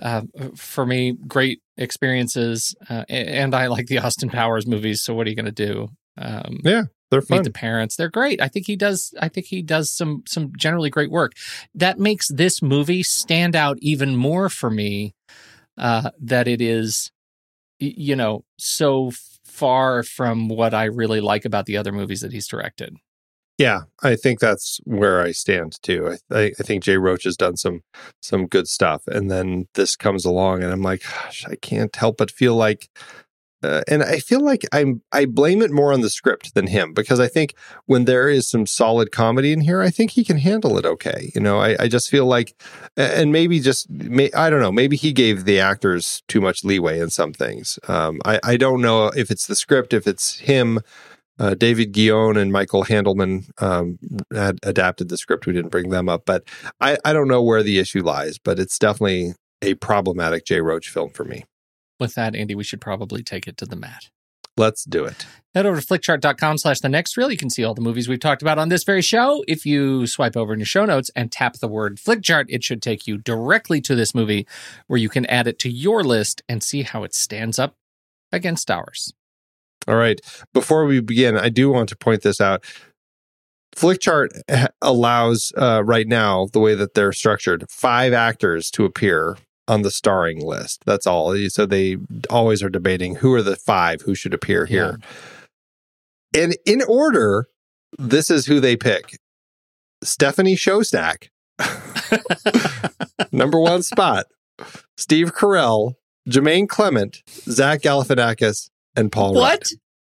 Uh, 0.00 0.22
for 0.54 0.86
me, 0.86 1.16
great 1.26 1.60
experiences, 1.76 2.72
uh, 2.88 3.02
and 3.08 3.52
I 3.52 3.66
like 3.66 3.88
the 3.88 3.98
Austin 3.98 4.28
Powers 4.30 4.64
movies. 4.64 5.02
So 5.02 5.12
what 5.12 5.26
are 5.26 5.30
you 5.30 5.34
going 5.34 5.46
to 5.46 5.50
do? 5.50 5.88
Um, 6.16 6.60
yeah, 6.62 6.84
they're 7.10 7.22
fun. 7.22 7.38
Meet 7.38 7.44
the 7.44 7.50
parents. 7.50 7.96
They're 7.96 8.10
great. 8.10 8.40
I 8.40 8.48
think 8.48 8.66
he 8.66 8.76
does. 8.76 9.14
I 9.20 9.28
think 9.28 9.46
he 9.46 9.62
does 9.62 9.90
some 9.90 10.22
some 10.26 10.52
generally 10.56 10.90
great 10.90 11.10
work. 11.10 11.32
That 11.74 11.98
makes 11.98 12.28
this 12.28 12.62
movie 12.62 13.02
stand 13.02 13.56
out 13.56 13.78
even 13.80 14.16
more 14.16 14.48
for 14.48 14.70
me. 14.70 15.14
Uh, 15.76 16.10
that 16.20 16.48
it 16.48 16.60
is, 16.60 17.12
you 17.78 18.16
know, 18.16 18.44
so 18.58 19.12
far 19.44 20.02
from 20.02 20.48
what 20.48 20.74
I 20.74 20.84
really 20.84 21.20
like 21.20 21.44
about 21.44 21.66
the 21.66 21.76
other 21.76 21.92
movies 21.92 22.20
that 22.20 22.32
he's 22.32 22.48
directed. 22.48 22.96
Yeah, 23.58 23.82
I 24.04 24.14
think 24.14 24.38
that's 24.38 24.80
where 24.84 25.20
I 25.20 25.32
stand 25.32 25.82
too. 25.82 26.16
I, 26.30 26.52
I, 26.58 26.62
think 26.62 26.84
Jay 26.84 26.96
Roach 26.96 27.24
has 27.24 27.36
done 27.36 27.56
some 27.56 27.80
some 28.22 28.46
good 28.46 28.68
stuff, 28.68 29.02
and 29.08 29.28
then 29.28 29.66
this 29.74 29.96
comes 29.96 30.24
along, 30.24 30.62
and 30.62 30.72
I'm 30.72 30.82
like, 30.82 31.02
gosh, 31.02 31.44
I 31.48 31.56
can't 31.56 31.94
help 31.96 32.18
but 32.18 32.30
feel 32.30 32.54
like 32.54 32.88
uh, 33.62 33.82
and 33.88 34.02
I 34.02 34.20
feel 34.20 34.40
like 34.40 34.64
I'm 34.72 35.02
I 35.12 35.24
blame 35.24 35.62
it 35.62 35.72
more 35.72 35.92
on 35.92 36.00
the 36.00 36.10
script 36.10 36.54
than 36.54 36.68
him 36.68 36.92
because 36.94 37.18
I 37.18 37.26
think 37.26 37.54
when 37.86 38.04
there 38.04 38.28
is 38.28 38.48
some 38.48 38.66
solid 38.66 39.10
comedy 39.10 39.52
in 39.52 39.60
here, 39.60 39.82
I 39.82 39.90
think 39.90 40.12
he 40.12 40.24
can 40.24 40.38
handle 40.38 40.78
it 40.78 40.86
okay. 40.86 41.32
You 41.34 41.40
know, 41.40 41.58
I, 41.58 41.76
I 41.80 41.88
just 41.88 42.08
feel 42.08 42.26
like, 42.26 42.54
and 42.96 43.32
maybe 43.32 43.58
just 43.58 43.90
may, 43.90 44.30
I 44.32 44.48
don't 44.48 44.60
know, 44.60 44.70
maybe 44.70 44.96
he 44.96 45.12
gave 45.12 45.44
the 45.44 45.58
actors 45.58 46.22
too 46.28 46.40
much 46.40 46.62
leeway 46.62 47.00
in 47.00 47.10
some 47.10 47.32
things. 47.32 47.78
Um, 47.88 48.20
I 48.24 48.38
I 48.44 48.56
don't 48.56 48.80
know 48.80 49.06
if 49.08 49.30
it's 49.30 49.46
the 49.46 49.56
script, 49.56 49.92
if 49.92 50.06
it's 50.06 50.38
him. 50.38 50.80
Uh, 51.40 51.54
David 51.54 51.92
Guion 51.92 52.36
and 52.36 52.50
Michael 52.50 52.84
Handelman 52.84 53.48
um, 53.62 53.96
had 54.34 54.58
adapted 54.64 55.08
the 55.08 55.16
script. 55.16 55.46
We 55.46 55.52
didn't 55.52 55.70
bring 55.70 55.90
them 55.90 56.08
up, 56.08 56.24
but 56.26 56.42
I, 56.80 56.98
I 57.04 57.12
don't 57.12 57.28
know 57.28 57.44
where 57.44 57.62
the 57.62 57.78
issue 57.78 58.02
lies, 58.02 58.38
but 58.38 58.58
it's 58.58 58.76
definitely 58.76 59.34
a 59.62 59.74
problematic 59.74 60.44
Jay 60.44 60.60
Roach 60.60 60.88
film 60.88 61.10
for 61.10 61.24
me 61.24 61.44
with 61.98 62.14
that, 62.14 62.34
Andy, 62.34 62.54
we 62.54 62.64
should 62.64 62.80
probably 62.80 63.22
take 63.22 63.46
it 63.46 63.56
to 63.58 63.66
the 63.66 63.76
mat. 63.76 64.10
Let's 64.58 64.84
do 64.84 65.04
it. 65.04 65.24
Head 65.54 65.66
over 65.66 65.80
to 65.80 65.86
flickchart.com 65.86 66.58
slash 66.58 66.80
the 66.80 66.88
next 66.88 67.16
reel. 67.16 67.30
You 67.30 67.36
can 67.36 67.48
see 67.48 67.62
all 67.62 67.74
the 67.74 67.80
movies 67.80 68.08
we've 68.08 68.18
talked 68.18 68.42
about 68.42 68.58
on 68.58 68.68
this 68.68 68.82
very 68.82 69.02
show. 69.02 69.44
If 69.46 69.64
you 69.64 70.06
swipe 70.06 70.36
over 70.36 70.52
in 70.52 70.58
your 70.58 70.66
show 70.66 70.84
notes 70.84 71.10
and 71.14 71.30
tap 71.30 71.54
the 71.54 71.68
word 71.68 71.96
flickchart, 71.96 72.46
it 72.48 72.64
should 72.64 72.82
take 72.82 73.06
you 73.06 73.18
directly 73.18 73.80
to 73.82 73.94
this 73.94 74.14
movie 74.14 74.46
where 74.88 74.98
you 74.98 75.08
can 75.08 75.26
add 75.26 75.46
it 75.46 75.60
to 75.60 75.70
your 75.70 76.02
list 76.02 76.42
and 76.48 76.62
see 76.62 76.82
how 76.82 77.04
it 77.04 77.14
stands 77.14 77.58
up 77.58 77.76
against 78.32 78.70
ours. 78.70 79.14
All 79.86 79.96
right. 79.96 80.20
Before 80.52 80.84
we 80.84 81.00
begin, 81.00 81.38
I 81.38 81.50
do 81.50 81.70
want 81.70 81.88
to 81.90 81.96
point 81.96 82.22
this 82.22 82.40
out. 82.40 82.64
Flickchart 83.76 84.28
allows 84.82 85.52
uh, 85.56 85.82
right 85.84 86.08
now 86.08 86.48
the 86.52 86.60
way 86.60 86.74
that 86.74 86.94
they're 86.94 87.12
structured 87.12 87.64
five 87.70 88.12
actors 88.12 88.70
to 88.72 88.84
appear 88.84 89.36
on 89.68 89.82
the 89.82 89.90
starring 89.90 90.44
list. 90.44 90.82
That's 90.86 91.06
all. 91.06 91.36
So 91.48 91.66
they 91.66 91.98
always 92.30 92.62
are 92.62 92.70
debating 92.70 93.16
who 93.16 93.32
are 93.34 93.42
the 93.42 93.56
five 93.56 94.00
who 94.02 94.14
should 94.14 94.34
appear 94.34 94.66
here. 94.66 94.98
And 96.34 96.56
in 96.66 96.82
order, 96.88 97.46
this 97.98 98.30
is 98.30 98.46
who 98.46 98.60
they 98.60 98.76
pick 98.76 99.18
Stephanie 100.02 100.56
Szostak, 100.56 101.28
number 103.32 103.60
one 103.60 103.82
spot, 103.82 104.26
Steve 104.96 105.34
Carell, 105.34 105.94
Jemaine 106.28 106.66
Clement, 106.66 107.22
Zach 107.28 107.82
Galifianakis, 107.82 108.70
and 108.96 109.10
Paul 109.12 109.34
Rudd. 109.34 109.40
what? 109.40 109.50
Rudd. 109.50 109.66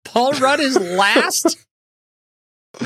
Paul 0.05 0.31
Rudd 0.33 0.59
is 0.59 0.77
last? 0.77 1.57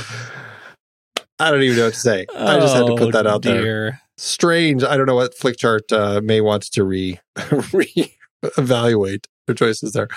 I 1.40 1.52
don't 1.52 1.62
even 1.64 1.78
know 1.78 1.86
what 1.86 1.94
to 1.94 2.00
say. 2.00 2.26
I 2.36 2.60
just 2.60 2.76
had 2.76 2.86
to 2.86 2.96
put 2.96 3.10
oh, 3.10 3.12
that 3.12 3.26
Oh, 3.26 3.32
out 3.32 3.42
there. 3.44 4.02
Strange. 4.20 4.84
I 4.84 4.98
don't 4.98 5.06
know 5.06 5.16
what 5.16 5.34
Flickchart 5.34 5.92
uh, 5.92 6.20
may 6.22 6.42
want 6.42 6.64
to 6.74 6.84
re 6.84 7.20
re 7.74 8.14
evaluate 8.58 9.28
their 9.48 9.56
choices 9.56 9.94
there. 9.94 10.10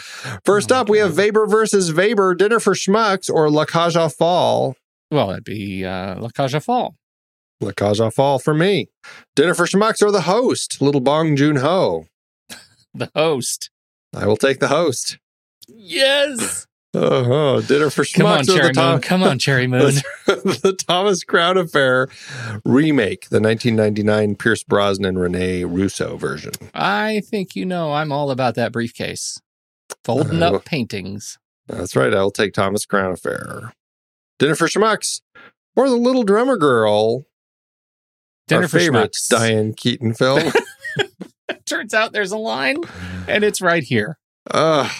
First 0.44 0.72
Oh, 0.72 0.76
up, 0.76 0.88
we 0.88 0.98
have 0.98 1.14
Veber 1.14 1.46
versus 1.46 1.90
Veber, 1.90 2.36
Dinner 2.36 2.58
for 2.58 2.74
Schmucks, 2.74 3.32
or 3.32 3.48
La 3.48 3.64
aux 3.74 4.08
Fall. 4.08 4.74
Well, 5.10 5.30
it'd 5.30 5.44
be 5.44 5.84
uh, 5.84 6.18
La 6.20 6.30
aux 6.36 6.60
Fall. 6.60 6.96
La 7.60 7.70
aux 7.80 8.10
Fall 8.10 8.38
for 8.40 8.54
me. 8.54 8.88
Dinner 9.36 9.54
for 9.54 9.66
Schmucks 9.66 10.02
or 10.02 10.10
the 10.10 10.22
host, 10.22 10.80
Little 10.82 11.00
Bong 11.00 11.36
Joon 11.36 11.56
Ho. 11.56 12.06
The 12.94 13.10
host. 13.14 13.70
I 14.14 14.26
will 14.26 14.36
take 14.36 14.58
the 14.58 14.68
host. 14.68 15.18
Yes. 15.66 16.66
Oh, 16.94 17.62
Dinner 17.62 17.88
for 17.88 18.02
Schmucks 18.04 18.14
Come 18.16 18.26
on, 18.26 18.44
Cherry 18.44 18.66
the 18.68 18.72
Tom- 18.74 18.92
Moon. 18.92 19.00
Come 19.00 19.22
on, 19.22 19.38
Cherry 19.38 19.66
Moon. 19.66 19.94
the, 20.26 20.60
the 20.62 20.72
Thomas 20.74 21.24
Crown 21.24 21.56
Affair 21.56 22.08
remake, 22.66 23.30
the 23.30 23.40
1999 23.40 24.36
Pierce 24.36 24.62
Brosnan 24.62 25.06
and 25.06 25.20
Rene 25.20 25.64
Russo 25.64 26.16
version. 26.18 26.52
I 26.74 27.22
think 27.24 27.56
you 27.56 27.64
know 27.64 27.92
I'm 27.94 28.12
all 28.12 28.30
about 28.30 28.56
that 28.56 28.72
briefcase. 28.72 29.40
Folding 30.04 30.42
Oh. 30.42 30.56
up 30.56 30.64
paintings. 30.66 31.38
That's 31.66 31.96
right. 31.96 32.12
I 32.12 32.20
will 32.22 32.30
take 32.30 32.52
Thomas 32.52 32.84
Crown 32.84 33.12
Affair. 33.12 33.72
Dinner 34.38 34.54
for 34.54 34.66
Schmucks 34.66 35.20
or 35.76 35.88
the 35.88 35.96
Little 35.96 36.24
Drummer 36.24 36.58
Girl. 36.58 37.24
Dinner 38.48 38.62
our 38.62 38.68
for 38.68 38.78
favorite 38.78 39.12
Schmucks. 39.12 39.28
Diane 39.28 39.72
Keaton 39.72 40.12
film. 40.12 40.52
Turns 41.66 41.94
out 41.94 42.12
there's 42.12 42.32
a 42.32 42.36
line, 42.36 42.76
and 43.28 43.44
it's 43.44 43.60
right 43.62 43.82
here. 43.84 44.18
uh, 44.50 44.90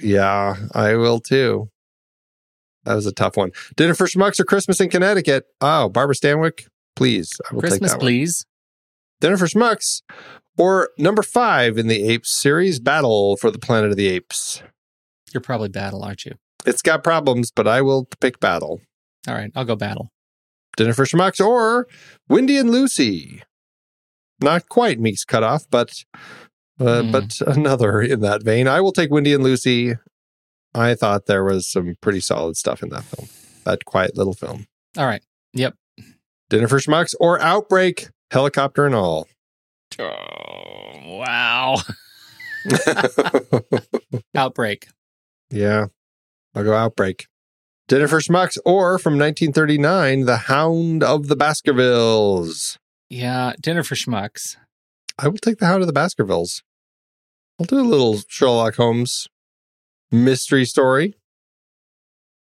yeah, 0.00 0.56
I 0.72 0.94
will 0.94 1.20
too. 1.20 1.70
That 2.84 2.94
was 2.94 3.06
a 3.06 3.12
tough 3.12 3.36
one. 3.36 3.50
Dinner 3.76 3.94
for 3.94 4.06
Schmucks 4.06 4.38
or 4.38 4.44
Christmas 4.44 4.80
in 4.80 4.88
Connecticut. 4.90 5.44
Oh, 5.60 5.88
Barbara 5.88 6.14
Stanwyck, 6.14 6.68
please. 6.94 7.32
I 7.50 7.54
will 7.54 7.62
take 7.62 7.70
Christmas, 7.70 7.90
that 7.92 7.98
one. 7.98 8.06
please. 8.06 8.46
Dinner 9.20 9.36
for 9.36 9.46
Schmucks 9.46 10.02
or 10.56 10.90
number 10.96 11.22
five 11.22 11.78
in 11.78 11.88
the 11.88 12.08
Apes 12.08 12.30
series, 12.30 12.78
Battle 12.78 13.36
for 13.36 13.50
the 13.50 13.58
Planet 13.58 13.90
of 13.90 13.96
the 13.96 14.06
Apes. 14.08 14.62
You're 15.32 15.40
probably 15.40 15.68
battle, 15.68 16.02
aren't 16.02 16.24
you? 16.24 16.32
It's 16.64 16.82
got 16.82 17.02
problems, 17.04 17.50
but 17.50 17.66
I 17.66 17.82
will 17.82 18.06
pick 18.20 18.40
Battle. 18.40 18.80
All 19.28 19.34
right, 19.34 19.50
I'll 19.54 19.64
go 19.64 19.76
battle. 19.76 20.10
Dinner 20.76 20.92
for 20.92 21.04
Schmucks 21.04 21.44
or 21.44 21.88
Wendy 22.28 22.56
and 22.56 22.70
Lucy. 22.70 23.42
Not 24.40 24.68
quite 24.68 25.00
Meek's 25.00 25.24
cutoff, 25.24 25.64
but 25.70 26.04
uh, 26.80 27.02
Hmm. 27.02 27.10
but 27.10 27.40
another 27.46 28.00
in 28.02 28.20
that 28.20 28.42
vein. 28.42 28.68
I 28.68 28.80
will 28.80 28.92
take 28.92 29.10
Wendy 29.10 29.32
and 29.32 29.42
Lucy. 29.44 29.94
I 30.74 30.94
thought 30.94 31.26
there 31.26 31.44
was 31.44 31.66
some 31.70 31.94
pretty 32.00 32.20
solid 32.20 32.56
stuff 32.56 32.82
in 32.82 32.90
that 32.90 33.04
film. 33.04 33.28
That 33.64 33.84
quiet 33.84 34.16
little 34.16 34.34
film. 34.34 34.66
All 34.98 35.06
right. 35.06 35.22
Yep. 35.54 35.74
Dinner 36.50 36.68
for 36.68 36.78
Schmucks 36.78 37.14
or 37.18 37.40
Outbreak, 37.40 38.08
helicopter 38.30 38.84
and 38.86 38.94
all. 38.94 39.26
Oh, 39.98 40.04
wow. 41.18 41.76
Outbreak. 44.34 44.88
yeah, 45.50 45.86
I'll 46.54 46.64
go 46.64 46.74
Outbreak. 46.74 47.26
Dinner 47.88 48.08
for 48.08 48.18
Schmucks 48.20 48.58
or 48.64 48.98
from 48.98 49.14
1939, 49.14 50.24
The 50.26 50.36
Hound 50.36 51.02
of 51.04 51.28
the 51.28 51.36
Baskervilles. 51.36 52.78
Yeah, 53.08 53.52
dinner 53.60 53.84
for 53.84 53.94
schmucks. 53.94 54.56
I 55.18 55.28
will 55.28 55.38
take 55.38 55.58
The 55.58 55.66
Hound 55.66 55.82
of 55.82 55.86
the 55.86 55.92
Baskervilles. 55.92 56.62
I'll 57.58 57.66
do 57.66 57.80
a 57.80 57.82
little 57.82 58.18
Sherlock 58.28 58.74
Holmes 58.76 59.28
mystery 60.10 60.64
story, 60.64 61.14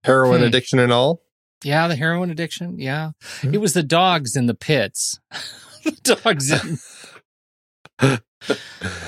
heroin 0.04 0.40
Hmm. 0.40 0.46
addiction 0.46 0.78
and 0.78 0.92
all. 0.92 1.20
Yeah, 1.64 1.88
the 1.88 1.96
heroin 1.96 2.30
addiction. 2.30 2.78
Yeah. 2.78 3.10
Hmm. 3.40 3.54
It 3.54 3.60
was 3.60 3.72
the 3.74 3.82
dogs 3.82 4.36
in 4.36 4.46
the 4.46 4.54
pits. 4.54 5.18
the 5.84 6.16
dogs 6.22 6.50
in. 6.50 6.78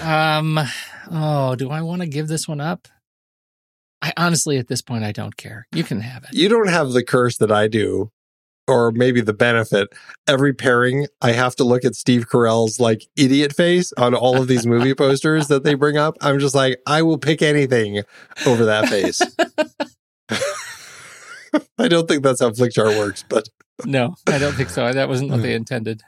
um, 0.03 0.59
oh, 1.11 1.55
do 1.57 1.70
I 1.70 1.82
want 1.82 2.03
to 2.03 2.09
give 2.09 2.28
this 2.28 2.46
one 2.49 2.61
up? 2.61 2.88
I 4.01 4.12
honestly, 4.16 4.59
at 4.59 4.68
this 4.68 4.80
point, 4.82 5.05
I 5.05 5.12
don't 5.12 5.36
care. 5.36 5.66
You 5.72 5.84
can 5.84 6.01
have 6.01 6.24
it. 6.24 6.30
You 6.32 6.49
don't 6.49 6.68
have 6.68 6.92
the 6.92 7.03
curse 7.05 7.36
that 7.38 7.51
I 7.51 7.66
do, 7.68 8.11
or 8.69 8.93
maybe 8.93 9.21
the 9.21 9.33
benefit. 9.33 9.89
Every 10.27 10.53
pairing, 10.53 11.07
I 11.23 11.33
have 11.33 11.57
to 11.57 11.64
look 11.64 11.85
at 11.85 11.95
Steve 11.95 12.29
Carell's 12.29 12.79
like 12.79 13.07
idiot 13.16 13.55
face 13.55 13.93
on 13.97 14.14
all 14.14 14.41
of 14.41 14.47
these 14.49 14.66
movie 14.66 14.95
posters 14.97 15.49
that 15.49 15.64
they 15.64 15.75
bring 15.75 15.97
up. 15.97 16.16
I'm 16.21 16.39
just 16.39 16.55
like, 16.55 16.79
I 16.87 17.03
will 17.03 17.19
pick 17.19 17.43
anything 17.43 18.03
over 18.47 18.66
that 18.66 18.89
face. 18.89 19.21
I 21.79 21.89
don't 21.89 22.07
think 22.07 22.23
that's 22.23 22.41
how 22.41 22.51
Flickchart 22.51 22.99
works, 22.99 23.25
but 23.29 23.49
No, 23.85 24.14
I 24.27 24.39
don't 24.39 24.53
think 24.53 24.69
so. 24.71 24.93
That 24.93 25.09
wasn't 25.09 25.31
what 25.31 25.43
they 25.43 25.55
intended. 25.55 26.03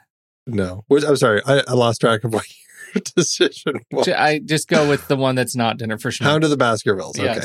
no. 0.45 0.83
Which, 0.87 1.03
I'm 1.03 1.15
sorry, 1.17 1.41
I, 1.45 1.63
I 1.67 1.73
lost 1.73 2.01
track 2.01 2.23
of 2.23 2.33
what 2.33 2.45
your 2.93 3.01
decision 3.15 3.79
was. 3.91 4.07
I 4.07 4.39
just 4.39 4.67
go 4.67 4.87
with 4.87 5.07
the 5.07 5.15
one 5.15 5.35
that's 5.35 5.55
not 5.55 5.77
dinner 5.77 5.97
for 5.97 6.11
sure 6.11 6.27
Hound 6.27 6.43
of 6.43 6.49
the 6.51 6.57
Baskervilles. 6.57 7.19
Okay. 7.19 7.39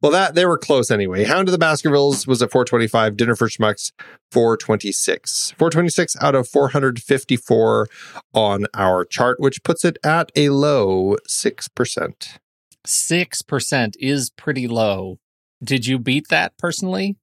Well, 0.00 0.12
that 0.12 0.34
they 0.34 0.46
were 0.46 0.58
close 0.58 0.90
anyway. 0.90 1.24
Hound 1.24 1.48
of 1.48 1.52
the 1.52 1.58
Baskervilles 1.58 2.26
was 2.26 2.42
at 2.42 2.50
425. 2.50 3.16
Dinner 3.16 3.36
for 3.36 3.48
Schmucks 3.48 3.92
426. 4.30 5.52
426 5.58 6.16
out 6.20 6.34
of 6.34 6.48
454 6.48 7.88
on 8.34 8.66
our 8.74 9.04
chart, 9.04 9.40
which 9.40 9.62
puts 9.62 9.84
it 9.84 9.98
at 10.04 10.30
a 10.36 10.50
low 10.50 11.16
six 11.26 11.68
percent. 11.68 12.38
Six 12.84 13.42
percent 13.42 13.96
is 14.00 14.30
pretty 14.30 14.68
low. 14.68 15.18
Did 15.62 15.86
you 15.86 15.98
beat 15.98 16.28
that 16.28 16.56
personally? 16.58 17.16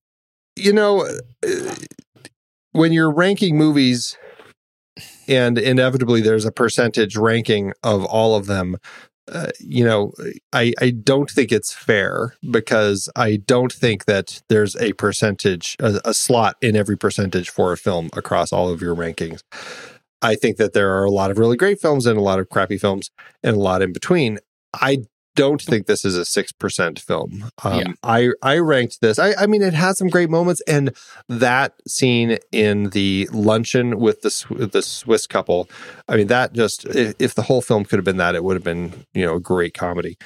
You 0.56 0.74
know, 0.74 1.08
uh, 1.46 1.76
when 2.72 2.94
you're 2.94 3.14
ranking 3.14 3.58
movies, 3.58 4.18
and 5.28 5.58
inevitably 5.58 6.22
there's 6.22 6.46
a 6.46 6.52
percentage 6.52 7.16
ranking 7.16 7.74
of 7.84 8.04
all 8.06 8.36
of 8.36 8.48
them. 8.48 8.78
Uh, 9.32 9.52
you 9.60 9.84
know, 9.84 10.14
I, 10.54 10.74
I 10.80 10.90
don't 10.90 11.30
think 11.30 11.52
it's 11.52 11.74
fair 11.74 12.36
because 12.50 13.10
I 13.16 13.38
don't 13.38 13.72
think 13.72 14.06
that 14.06 14.42
there's 14.50 14.76
a 14.78 14.94
percentage, 14.94 15.76
a, 15.80 16.02
a 16.06 16.14
slot 16.14 16.56
in 16.62 16.76
every 16.76 16.98
percentage 16.98 17.50
for 17.50 17.72
a 17.72 17.78
film 17.78 18.10
across 18.14 18.52
all 18.52 18.70
of 18.70 18.82
your 18.82 18.96
rankings. 18.96 19.42
I 20.22 20.36
think 20.36 20.58
that 20.58 20.74
there 20.74 20.92
are 20.98 21.06
a 21.06 21.12
lot 21.12 21.32
of 21.32 21.38
really 21.38 21.58
great 21.58 21.80
films 21.80 22.06
and 22.06 22.18
a 22.18 22.22
lot 22.22 22.40
of 22.40 22.50
crappy 22.50 22.78
films 22.78 23.12
and 23.44 23.56
a 23.56 23.60
lot 23.60 23.82
in 23.82 23.94
between. 23.94 24.40
I 24.74 25.04
don't 25.40 25.62
think 25.62 25.88
this 25.88 26.04
is 26.04 26.18
a 26.18 26.22
6% 26.22 27.00
film. 27.00 27.52
Um, 27.64 27.80
Yeah. 27.80 27.88
I, 28.04 28.30
I 28.42 28.58
ranked 28.58 29.00
this. 29.02 29.18
I, 29.18 29.34
I 29.36 29.48
mean, 29.48 29.62
it 29.62 29.74
has 29.74 29.98
some 29.98 30.10
great 30.10 30.30
moments. 30.30 30.62
And 30.68 30.96
that 31.28 31.76
scene 31.88 32.38
in 32.52 32.90
the 32.90 33.30
luncheon 33.32 34.00
with 34.00 34.22
the, 34.22 34.68
the 34.72 34.82
Swiss 34.82 35.28
couple, 35.28 35.70
I 36.08 36.18
mean, 36.18 36.28
that 36.28 36.54
just, 36.54 36.86
if, 36.86 37.16
if 37.20 37.36
the 37.36 37.44
whole 37.44 37.62
film 37.62 37.86
could 37.86 37.98
have 37.98 38.06
been 38.06 38.18
that, 38.18 38.36
it 38.36 38.44
would 38.44 38.56
have 38.56 38.64
been, 38.64 39.06
you 39.14 39.26
know, 39.26 39.36
a 39.36 39.40
great 39.40 39.74
comedy. 39.74 40.18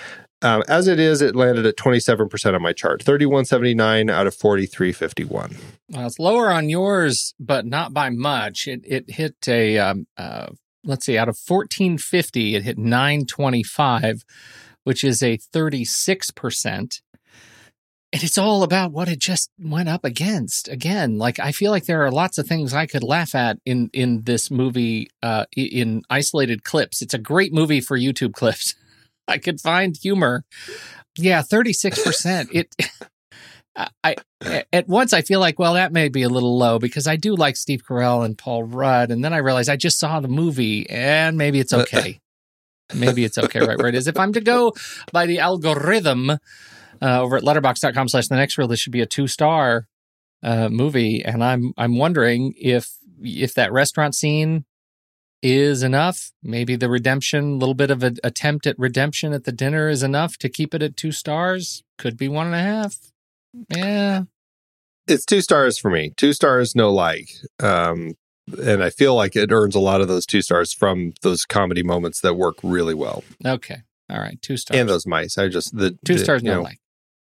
Um, 0.42 0.62
as 0.68 0.90
it 0.90 1.00
is, 1.00 1.22
it 1.22 1.38
landed 1.38 1.66
at 1.66 1.78
27% 1.78 2.54
on 2.54 2.62
my 2.62 2.74
chart, 2.74 3.02
3179 3.02 4.10
out 4.10 4.28
of 4.28 4.36
4351. 4.36 5.56
Well, 5.90 6.08
it's 6.08 6.20
lower 6.20 6.52
on 6.52 6.68
yours, 6.68 7.34
but 7.40 7.66
not 7.66 7.94
by 7.94 8.10
much. 8.10 8.68
It 8.68 8.82
it 8.84 9.10
hit 9.10 9.36
a 9.48 9.78
um, 9.78 10.06
uh, 10.18 10.48
let's 10.84 11.06
see, 11.06 11.18
out 11.18 11.30
of 11.30 11.38
fourteen 11.38 11.98
fifty, 11.98 12.56
it 12.56 12.64
hit 12.64 12.78
nine 12.78 13.26
twenty 13.26 13.64
five, 13.64 14.24
which 14.84 15.04
is 15.04 15.22
a 15.24 15.38
thirty 15.38 15.86
six 15.86 16.32
percent. 16.32 17.02
And 18.12 18.24
it's 18.24 18.38
all 18.38 18.62
about 18.62 18.92
what 18.92 19.10
it 19.10 19.18
just 19.18 19.50
went 19.60 19.90
up 19.90 20.06
against. 20.06 20.68
Again, 20.68 21.18
like 21.18 21.40
I 21.40 21.52
feel 21.52 21.72
like 21.72 21.86
there 21.86 22.06
are 22.06 22.12
lots 22.12 22.38
of 22.38 22.46
things 22.46 22.72
I 22.74 22.86
could 22.86 23.04
laugh 23.04 23.34
at 23.34 23.58
in 23.66 23.90
in 23.92 24.22
this 24.24 24.52
movie, 24.52 25.10
uh, 25.24 25.46
in 25.56 26.04
isolated 26.10 26.64
clips. 26.64 27.02
It's 27.02 27.16
a 27.16 27.20
great 27.20 27.54
movie 27.54 27.82
for 27.82 27.98
YouTube 27.98 28.34
clips. 28.36 28.76
I 29.28 29.38
could 29.38 29.60
find 29.60 29.98
humor. 29.98 30.46
Yeah, 31.18 31.42
thirty 31.42 31.74
six 31.74 32.04
percent. 32.04 32.50
It. 32.54 32.76
I, 33.76 33.88
I 34.04 34.66
at 34.72 34.88
once 34.88 35.14
I 35.14 35.22
feel 35.22 35.40
like, 35.40 35.58
well, 35.58 35.74
that 35.74 35.92
may 35.92 36.10
be 36.10 36.22
a 36.22 36.30
little 36.30 36.58
low 36.58 36.78
because 36.78 37.08
I 37.08 37.16
do 37.16 37.36
like 37.36 37.56
Steve 37.56 37.82
Carell 37.84 38.24
and 38.24 38.38
Paul 38.38 38.64
Rudd, 38.64 39.10
and 39.10 39.24
then 39.24 39.34
I 39.34 39.38
realize 39.38 39.70
I 39.70 39.78
just 39.78 39.98
saw 39.98 40.20
the 40.20 40.28
movie, 40.28 40.88
and 40.90 41.38
maybe 41.38 41.60
it's 41.60 41.74
okay. 41.74 42.20
Maybe 42.96 43.24
it's 43.24 43.38
okay 43.38 43.60
right 43.60 43.78
where 43.78 43.88
it 43.88 43.96
is. 43.96 44.08
If 44.08 44.18
I'm 44.18 44.34
to 44.34 44.42
go 44.42 44.74
by 45.12 45.26
the 45.26 45.40
algorithm 45.40 46.30
uh, 46.30 46.38
over 47.02 47.38
at 47.38 47.44
letterboxd.com 47.44 48.10
slash 48.10 48.28
the 48.28 48.36
next 48.36 48.58
reel, 48.58 48.68
this 48.68 48.80
should 48.80 48.94
be 48.94 49.02
a 49.02 49.06
two 49.06 49.28
star 49.28 49.88
uh, 50.42 50.70
movie, 50.70 51.24
and 51.24 51.44
I'm 51.44 51.74
I'm 51.78 51.98
wondering 51.98 52.54
if 52.58 52.92
if 53.22 53.54
that 53.56 53.72
restaurant 53.72 54.16
scene 54.16 54.66
is 55.42 55.84
enough. 55.84 56.32
Maybe 56.42 56.76
the 56.76 56.90
redemption, 56.90 57.60
little 57.60 57.76
bit 57.76 57.92
of 57.92 58.02
an 58.02 58.18
attempt 58.24 58.66
at 58.66 58.80
redemption 58.80 59.34
at 59.34 59.44
the 59.44 59.52
dinner 59.52 59.90
is 59.90 60.02
enough 60.02 60.38
to 60.38 60.50
keep 60.50 60.74
it 60.74 60.82
at 60.82 60.98
two 60.98 61.12
stars. 61.12 61.84
Could 61.98 62.18
be 62.18 62.30
one 62.30 62.48
and 62.48 62.56
a 62.56 62.60
half. 62.60 62.96
Yeah. 63.70 64.24
It's 65.06 65.26
two 65.26 65.42
stars 65.42 65.78
for 65.78 65.92
me. 65.92 66.14
Two 66.16 66.32
stars, 66.32 66.76
no 66.76 66.92
like. 66.92 67.30
Um, 67.62 68.14
and 68.48 68.84
I 68.84 68.90
feel 68.90 69.16
like 69.16 69.36
it 69.36 69.52
earns 69.52 69.76
a 69.76 69.80
lot 69.80 70.02
of 70.02 70.08
those 70.08 70.26
two 70.26 70.42
stars 70.42 70.74
from 70.74 71.14
those 71.22 71.46
comedy 71.46 71.84
moments 71.84 72.22
that 72.22 72.36
work 72.36 72.56
really 72.64 72.94
well. 72.94 73.24
Okay. 73.46 73.78
All 74.10 74.20
right. 74.20 74.42
Two 74.42 74.58
stars. 74.58 74.80
And 74.80 74.90
those 74.90 75.06
mice. 75.06 75.38
I 75.38 75.48
just 75.48 75.76
the 75.76 75.98
two 76.06 76.16
the, 76.16 76.20
stars, 76.24 76.44
no 76.44 76.56
know, 76.56 76.62
like. 76.62 76.80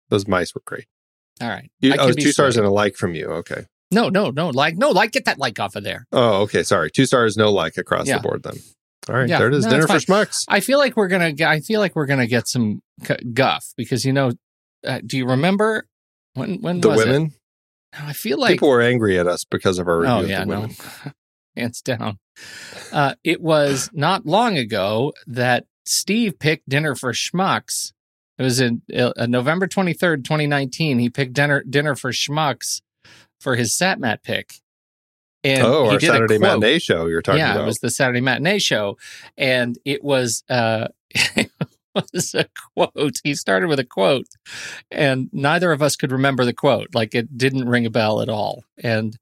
Those 0.10 0.27
mice 0.27 0.53
were 0.56 0.61
great. 0.65 0.85
All 1.39 1.48
right. 1.49 1.72
You, 1.80 1.93
oh, 1.98 2.11
two 2.11 2.31
stars 2.31 2.57
and 2.57 2.65
a 2.65 2.69
like 2.69 2.95
from 2.95 3.15
you. 3.15 3.27
Okay. 3.27 3.65
No, 3.91 4.10
no, 4.10 4.30
no. 4.30 4.49
Like, 4.49 4.77
no, 4.77 4.89
like, 4.89 5.11
get 5.11 5.26
that 5.26 5.38
like 5.38 5.60
off 5.60 5.76
of 5.76 5.84
there. 5.84 6.07
Oh, 6.11 6.41
okay. 6.43 6.64
Sorry. 6.64 6.89
Two 6.89 7.06
stars, 7.06 7.38
no 7.38 7.52
like 7.52 7.77
across 7.77 8.07
Yeah. 8.07 8.18
the 8.18 8.23
board 8.23 8.43
then. 8.43 8.56
All 9.10 9.15
right. 9.15 9.27
Yeah. 9.27 9.39
There 9.39 9.48
it 9.48 9.53
is. 9.53 9.65
No, 9.65 9.72
Dinner 9.72 9.88
for 9.88 9.93
schmucks. 9.93 10.45
I 10.48 10.60
feel 10.60 10.77
like 10.80 10.95
we're 10.95 11.07
gonna. 11.07 11.34
I 11.45 11.60
feel 11.60 11.80
like 11.80 11.95
we're 11.95 12.06
gonna 12.06 12.27
get 12.27 12.48
some 12.48 12.81
guff 13.34 13.73
because 13.77 14.06
you 14.06 14.14
know. 14.14 14.31
Uh, 14.85 14.99
do 15.06 15.18
you 15.18 15.27
remember 15.27 15.88
when? 16.34 16.61
When 16.61 16.81
The 16.81 16.89
was 16.89 17.02
it? 17.06 17.31
Women. 17.93 18.09
I 18.09 18.13
feel 18.13 18.39
like 18.39 18.51
People 18.53 18.69
were 18.69 18.81
angry 18.81 19.19
at 19.19 19.27
us 19.27 19.43
because 19.43 19.80
of 19.80 19.88
our 19.88 19.99
review 19.99 20.13
Oh 20.13 20.19
of 20.22 20.30
yeah, 20.30 20.45
the 20.45 20.45
no, 20.45 20.69
hands 21.55 21.81
down. 21.81 22.19
Uh, 22.91 23.15
it 23.23 23.41
was 23.41 23.89
not 23.93 24.26
long 24.26 24.57
ago 24.57 25.13
that 25.27 25.65
Steve 25.85 26.39
picked 26.39 26.69
dinner 26.69 26.95
for 26.95 27.13
schmucks. 27.13 27.93
It 28.38 28.43
was 28.43 28.59
in 28.59 28.81
uh, 28.95 29.27
November 29.27 29.68
twenty 29.68 29.93
third, 29.93 30.26
twenty 30.26 30.47
nineteen. 30.47 30.99
He 30.99 31.09
picked 31.09 31.34
dinner 31.34 31.63
dinner 31.63 31.95
for 31.95 32.11
schmucks 32.11 32.81
for 33.39 33.55
his 33.55 33.72
Satmat 33.77 34.23
pick. 34.23 34.53
And 35.43 35.63
oh, 35.63 35.85
he 35.85 35.93
our 35.95 35.99
Saturday 35.99 36.38
matinee 36.38 36.77
show 36.77 37.07
you're 37.07 37.23
talking 37.23 37.39
yeah, 37.39 37.53
about. 37.53 37.63
it 37.63 37.65
was 37.65 37.80
the 37.80 37.89
Saturday 37.89 38.22
matinee 38.22 38.59
show, 38.59 38.97
and 39.38 39.77
it 39.85 40.03
was 40.03 40.43
uh, 40.49 40.89
it 41.09 41.51
was 42.13 42.34
a 42.34 42.45
quote. 42.76 43.15
He 43.23 43.35
started 43.35 43.68
with 43.68 43.80
a 43.80 43.85
quote, 43.85 44.27
and 44.89 45.30
neither 45.31 45.72
of 45.72 45.81
us 45.81 45.95
could 45.95 46.11
remember 46.11 46.45
the 46.45 46.53
quote. 46.53 46.89
Like 46.93 47.15
it 47.15 47.38
didn't 47.38 47.68
ring 47.68 47.85
a 47.85 47.89
bell 47.89 48.22
at 48.22 48.30
all. 48.30 48.63
And 48.84 49.18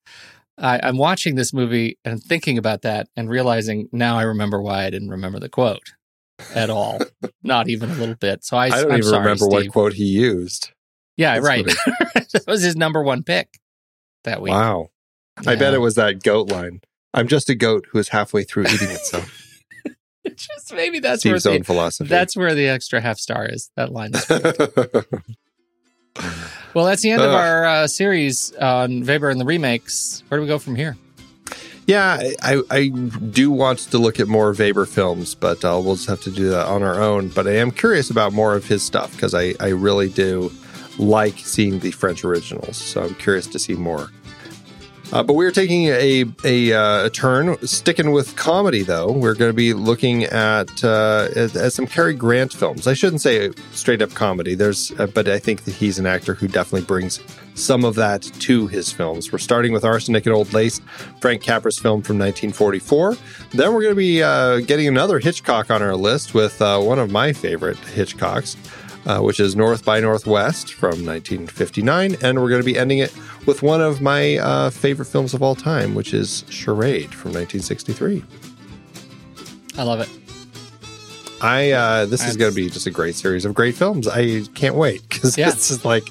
I, 0.57 0.79
I'm 0.83 0.97
watching 0.97 1.35
this 1.35 1.53
movie 1.53 1.97
and 2.03 2.21
thinking 2.21 2.57
about 2.57 2.81
that, 2.83 3.07
and 3.15 3.29
realizing 3.29 3.89
now 3.91 4.17
I 4.17 4.23
remember 4.23 4.61
why 4.61 4.85
I 4.85 4.89
didn't 4.89 5.09
remember 5.09 5.39
the 5.39 5.49
quote 5.49 5.93
at 6.55 6.69
all, 6.69 6.99
not 7.43 7.69
even 7.69 7.89
a 7.89 7.95
little 7.95 8.15
bit. 8.15 8.43
So 8.43 8.57
I, 8.57 8.65
I 8.65 8.69
don't 8.69 8.91
I'm 8.91 8.97
even 8.99 9.03
sorry, 9.03 9.19
remember 9.19 9.47
what 9.47 9.69
quote 9.71 9.93
he 9.93 10.05
used. 10.05 10.71
Yeah, 11.17 11.35
That's 11.35 11.47
right. 11.47 11.65
that 12.15 12.43
was 12.47 12.61
his 12.61 12.75
number 12.75 13.03
one 13.03 13.23
pick 13.23 13.59
that 14.23 14.41
week. 14.41 14.53
Wow. 14.53 14.91
I 15.45 15.55
bet 15.55 15.73
it 15.73 15.79
was 15.79 15.95
that 15.95 16.23
goat 16.23 16.49
line. 16.49 16.81
I'm 17.13 17.27
just 17.27 17.49
a 17.49 17.55
goat 17.55 17.87
who 17.91 17.99
is 17.99 18.09
halfway 18.09 18.43
through 18.43 18.67
eating 18.67 18.89
itself. 18.89 19.38
Just 20.37 20.73
maybe 20.73 20.99
that's 20.99 21.21
Steve's 21.21 21.45
where 21.45 21.53
own 21.53 21.59
the, 21.59 21.65
philosophy. 21.65 22.09
that's 22.09 22.35
where 22.35 22.53
the 22.55 22.67
extra 22.67 23.01
half 23.01 23.17
star 23.19 23.45
is. 23.45 23.71
That 23.75 23.91
line 23.91 24.11
is 24.13 24.25
Well, 26.73 26.85
that's 26.85 27.01
the 27.01 27.11
end 27.11 27.21
of 27.21 27.31
our 27.31 27.65
uh, 27.65 27.87
series 27.87 28.53
on 28.55 29.03
Veber 29.03 29.29
and 29.29 29.39
the 29.39 29.45
remakes. 29.45 30.23
Where 30.27 30.37
do 30.37 30.41
we 30.43 30.47
go 30.47 30.59
from 30.59 30.75
here? 30.75 30.97
yeah, 31.87 32.21
I, 32.43 32.61
I 32.69 32.87
do 32.89 33.49
want 33.49 33.79
to 33.79 33.97
look 33.97 34.19
at 34.19 34.27
more 34.27 34.53
Veber 34.53 34.85
films, 34.85 35.33
but 35.33 35.65
uh, 35.65 35.81
we'll 35.83 35.95
just 35.95 36.07
have 36.07 36.21
to 36.21 36.31
do 36.31 36.49
that 36.49 36.67
on 36.67 36.83
our 36.83 37.01
own. 37.01 37.29
But 37.29 37.47
I 37.47 37.55
am 37.55 37.71
curious 37.71 38.11
about 38.11 38.31
more 38.31 38.55
of 38.55 38.67
his 38.67 38.83
stuff 38.83 39.11
because 39.13 39.33
I, 39.33 39.55
I 39.59 39.69
really 39.69 40.07
do 40.09 40.51
like 40.99 41.39
seeing 41.39 41.79
the 41.79 41.89
French 41.89 42.23
originals. 42.23 42.77
So 42.77 43.01
I'm 43.01 43.15
curious 43.15 43.47
to 43.47 43.57
see 43.57 43.73
more. 43.73 44.11
Uh, 45.11 45.23
but 45.23 45.33
we're 45.33 45.51
taking 45.51 45.85
a 45.87 46.23
a, 46.43 46.71
uh, 46.71 47.05
a 47.05 47.09
turn, 47.09 47.57
sticking 47.65 48.11
with 48.11 48.35
comedy 48.35 48.83
though. 48.83 49.11
We're 49.11 49.33
going 49.33 49.49
to 49.49 49.55
be 49.55 49.73
looking 49.73 50.25
at, 50.25 50.83
uh, 50.83 51.29
at 51.35 51.55
at 51.55 51.73
some 51.73 51.87
Cary 51.87 52.13
Grant 52.13 52.53
films. 52.53 52.85
I 52.85 52.93
shouldn't 52.93 53.21
say 53.21 53.51
straight 53.71 54.03
up 54.03 54.13
comedy. 54.13 54.53
There's, 54.53 54.91
uh, 54.99 55.07
but 55.07 55.27
I 55.27 55.39
think 55.39 55.63
that 55.63 55.73
he's 55.73 55.97
an 55.97 56.05
actor 56.05 56.35
who 56.35 56.47
definitely 56.47 56.85
brings 56.85 57.19
some 57.55 57.83
of 57.83 57.95
that 57.95 58.21
to 58.21 58.67
his 58.67 58.91
films. 58.91 59.31
We're 59.31 59.39
starting 59.39 59.73
with 59.73 59.83
Arsenic 59.83 60.25
and 60.27 60.35
Old 60.35 60.53
Lace, 60.53 60.79
Frank 61.19 61.41
Capra's 61.41 61.79
film 61.79 62.01
from 62.01 62.17
1944. 62.19 63.17
Then 63.51 63.73
we're 63.73 63.81
going 63.81 63.93
to 63.93 63.95
be 63.95 64.21
uh, 64.21 64.59
getting 64.59 64.87
another 64.87 65.19
Hitchcock 65.19 65.71
on 65.71 65.81
our 65.81 65.95
list 65.95 66.33
with 66.33 66.61
uh, 66.61 66.79
one 66.79 66.99
of 66.99 67.11
my 67.11 67.33
favorite 67.33 67.77
Hitchcocks. 67.77 68.55
Uh, 69.05 69.19
which 69.21 69.39
is 69.39 69.55
North 69.55 69.85
by 69.85 69.99
Northwest 69.99 70.73
from 70.73 70.89
1959. 71.05 72.17
And 72.21 72.39
we're 72.39 72.49
going 72.49 72.61
to 72.61 72.65
be 72.65 72.77
ending 72.77 72.99
it 72.99 73.15
with 73.47 73.63
one 73.63 73.81
of 73.81 74.01
my 74.01 74.37
uh, 74.37 74.69
favorite 74.69 75.05
films 75.05 75.33
of 75.33 75.41
all 75.41 75.55
time, 75.55 75.95
which 75.95 76.13
is 76.13 76.43
Charade 76.49 77.13
from 77.15 77.31
1963. 77.33 78.23
I 79.77 79.83
love 79.83 80.01
it. 80.01 80.09
I 81.41 81.71
uh, 81.71 82.05
this 82.05 82.27
is 82.27 82.35
going 82.35 82.51
to 82.51 82.55
be 82.55 82.69
just 82.69 82.85
a 82.87 82.91
great 82.91 83.15
series 83.15 83.45
of 83.45 83.53
great 83.53 83.73
films. 83.75 84.07
I 84.07 84.41
can't 84.53 84.75
wait 84.75 85.07
because 85.07 85.37
Yeah. 85.37 85.49
this 85.51 85.71
is 85.71 85.85
like, 85.85 86.03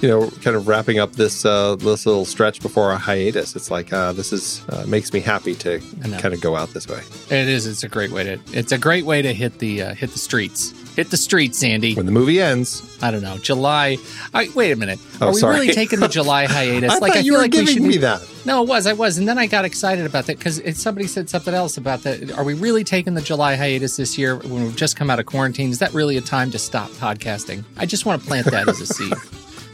you 0.00 0.08
know, 0.08 0.30
kind 0.42 0.54
of 0.54 0.68
wrapping 0.68 1.00
up 1.00 1.12
this 1.12 1.44
uh, 1.44 1.74
this 1.76 2.06
little 2.06 2.24
stretch 2.24 2.62
before 2.62 2.92
a 2.92 2.96
hiatus. 2.98 3.56
It's 3.56 3.70
like 3.72 3.92
uh, 3.92 4.12
this 4.12 4.32
is 4.32 4.64
uh, 4.68 4.84
makes 4.86 5.12
me 5.12 5.18
happy 5.18 5.56
to 5.56 5.80
kind 6.20 6.32
of 6.32 6.40
go 6.40 6.54
out 6.54 6.68
this 6.70 6.86
way. 6.86 7.00
It 7.30 7.48
is. 7.48 7.66
It's 7.66 7.82
a 7.82 7.88
great 7.88 8.12
way 8.12 8.22
to. 8.22 8.38
It's 8.52 8.70
a 8.70 8.78
great 8.78 9.04
way 9.04 9.20
to 9.22 9.34
hit 9.34 9.58
the 9.58 9.82
uh, 9.82 9.94
hit 9.94 10.10
the 10.12 10.18
streets. 10.20 10.72
Hit 10.96 11.10
the 11.10 11.16
streets, 11.16 11.58
Sandy. 11.58 11.94
When 11.94 12.04
the 12.04 12.12
movie 12.12 12.38
ends, 12.40 12.82
I 13.02 13.10
don't 13.10 13.22
know. 13.22 13.38
July. 13.38 13.96
I, 14.34 14.48
wait 14.54 14.72
a 14.72 14.76
minute. 14.76 14.98
Oh, 15.22 15.28
Are 15.28 15.32
we 15.32 15.38
sorry. 15.40 15.54
really 15.60 15.72
taking 15.72 16.00
the 16.00 16.08
July 16.08 16.44
hiatus? 16.50 16.90
I 16.92 16.98
like 16.98 17.12
thought 17.12 17.16
I 17.16 17.20
you 17.20 17.32
feel 17.32 17.34
were 17.34 17.38
like 17.38 17.52
we 17.52 17.58
giving 17.60 17.74
should 17.74 17.82
me 17.82 17.88
be- 17.90 17.96
that. 17.98 18.20
No, 18.44 18.62
it 18.62 18.68
was. 18.68 18.86
I 18.86 18.92
was, 18.92 19.16
and 19.16 19.26
then 19.26 19.38
I 19.38 19.46
got 19.46 19.64
excited 19.64 20.04
about 20.04 20.26
that 20.26 20.36
because 20.36 20.60
somebody 20.76 21.06
said 21.06 21.30
something 21.30 21.54
else 21.54 21.78
about 21.78 22.02
that. 22.02 22.32
Are 22.32 22.44
we 22.44 22.52
really 22.54 22.84
taking 22.84 23.14
the 23.14 23.22
July 23.22 23.56
hiatus 23.56 23.96
this 23.96 24.18
year 24.18 24.36
when 24.36 24.64
we've 24.64 24.76
just 24.76 24.96
come 24.96 25.08
out 25.08 25.18
of 25.18 25.24
quarantine? 25.26 25.70
Is 25.70 25.78
that 25.78 25.94
really 25.94 26.16
a 26.18 26.20
time 26.20 26.50
to 26.50 26.58
stop 26.58 26.90
podcasting? 26.90 27.64
I 27.78 27.86
just 27.86 28.04
want 28.04 28.20
to 28.20 28.28
plant 28.28 28.46
that 28.50 28.68
as 28.68 28.80
a 28.80 28.86
seed. 28.86 29.12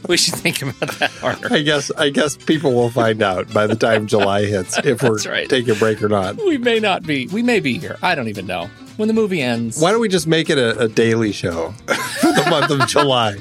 We 0.09 0.17
should 0.17 0.35
think 0.37 0.63
about 0.63 0.97
that 1.01 1.11
harder. 1.11 1.53
I 1.53 1.61
guess 1.61 1.91
I 1.91 2.11
guess 2.11 2.37
people 2.37 2.73
will 2.73 2.89
find 2.89 3.21
out 3.21 3.53
by 3.53 3.67
the 3.67 3.75
time 3.75 4.07
July 4.07 4.45
hits 4.47 4.79
if 4.79 5.03
we're 5.03 5.17
right. 5.29 5.51
taking 5.51 5.73
a 5.73 5.75
break 5.75 6.01
or 6.01 6.09
not. 6.09 6.37
We 6.37 6.57
may 6.57 6.79
not 6.79 7.03
be. 7.03 7.27
We 7.27 7.43
may 7.43 7.59
be 7.59 7.79
here. 7.79 7.99
I 8.01 8.15
don't 8.15 8.29
even 8.29 8.47
know 8.47 8.71
when 8.99 9.09
the 9.09 9.15
movie 9.15 9.41
ends. 9.41 9.81
Why 9.81 9.93
don't 9.93 10.01
we 10.01 10.09
just 10.09 10.27
make 10.27 10.51
it 10.51 10.59
a, 10.59 10.79
a 10.81 10.89
daily 10.89 11.33
show 11.33 11.71
for 12.21 12.33
the 12.33 12.45
month 12.51 12.71
of 12.71 12.87
July? 12.87 13.37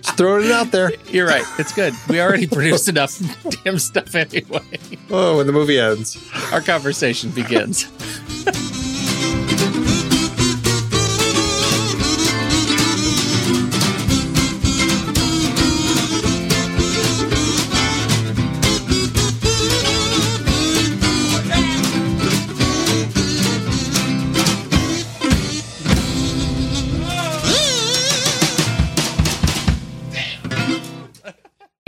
Just 0.00 0.16
throwing 0.16 0.46
it 0.46 0.50
out 0.50 0.72
there. 0.72 0.92
You're 1.10 1.26
right. 1.28 1.44
It's 1.58 1.72
good. 1.72 1.94
We 2.08 2.20
already 2.20 2.46
produced 2.48 2.88
enough 2.88 3.20
damn 3.64 3.78
stuff 3.78 4.14
anyway. 4.14 4.60
Oh, 5.10 5.36
when 5.36 5.46
the 5.46 5.52
movie 5.52 5.78
ends. 5.78 6.18
Our 6.52 6.60
conversation 6.60 7.30
begins. 7.30 7.84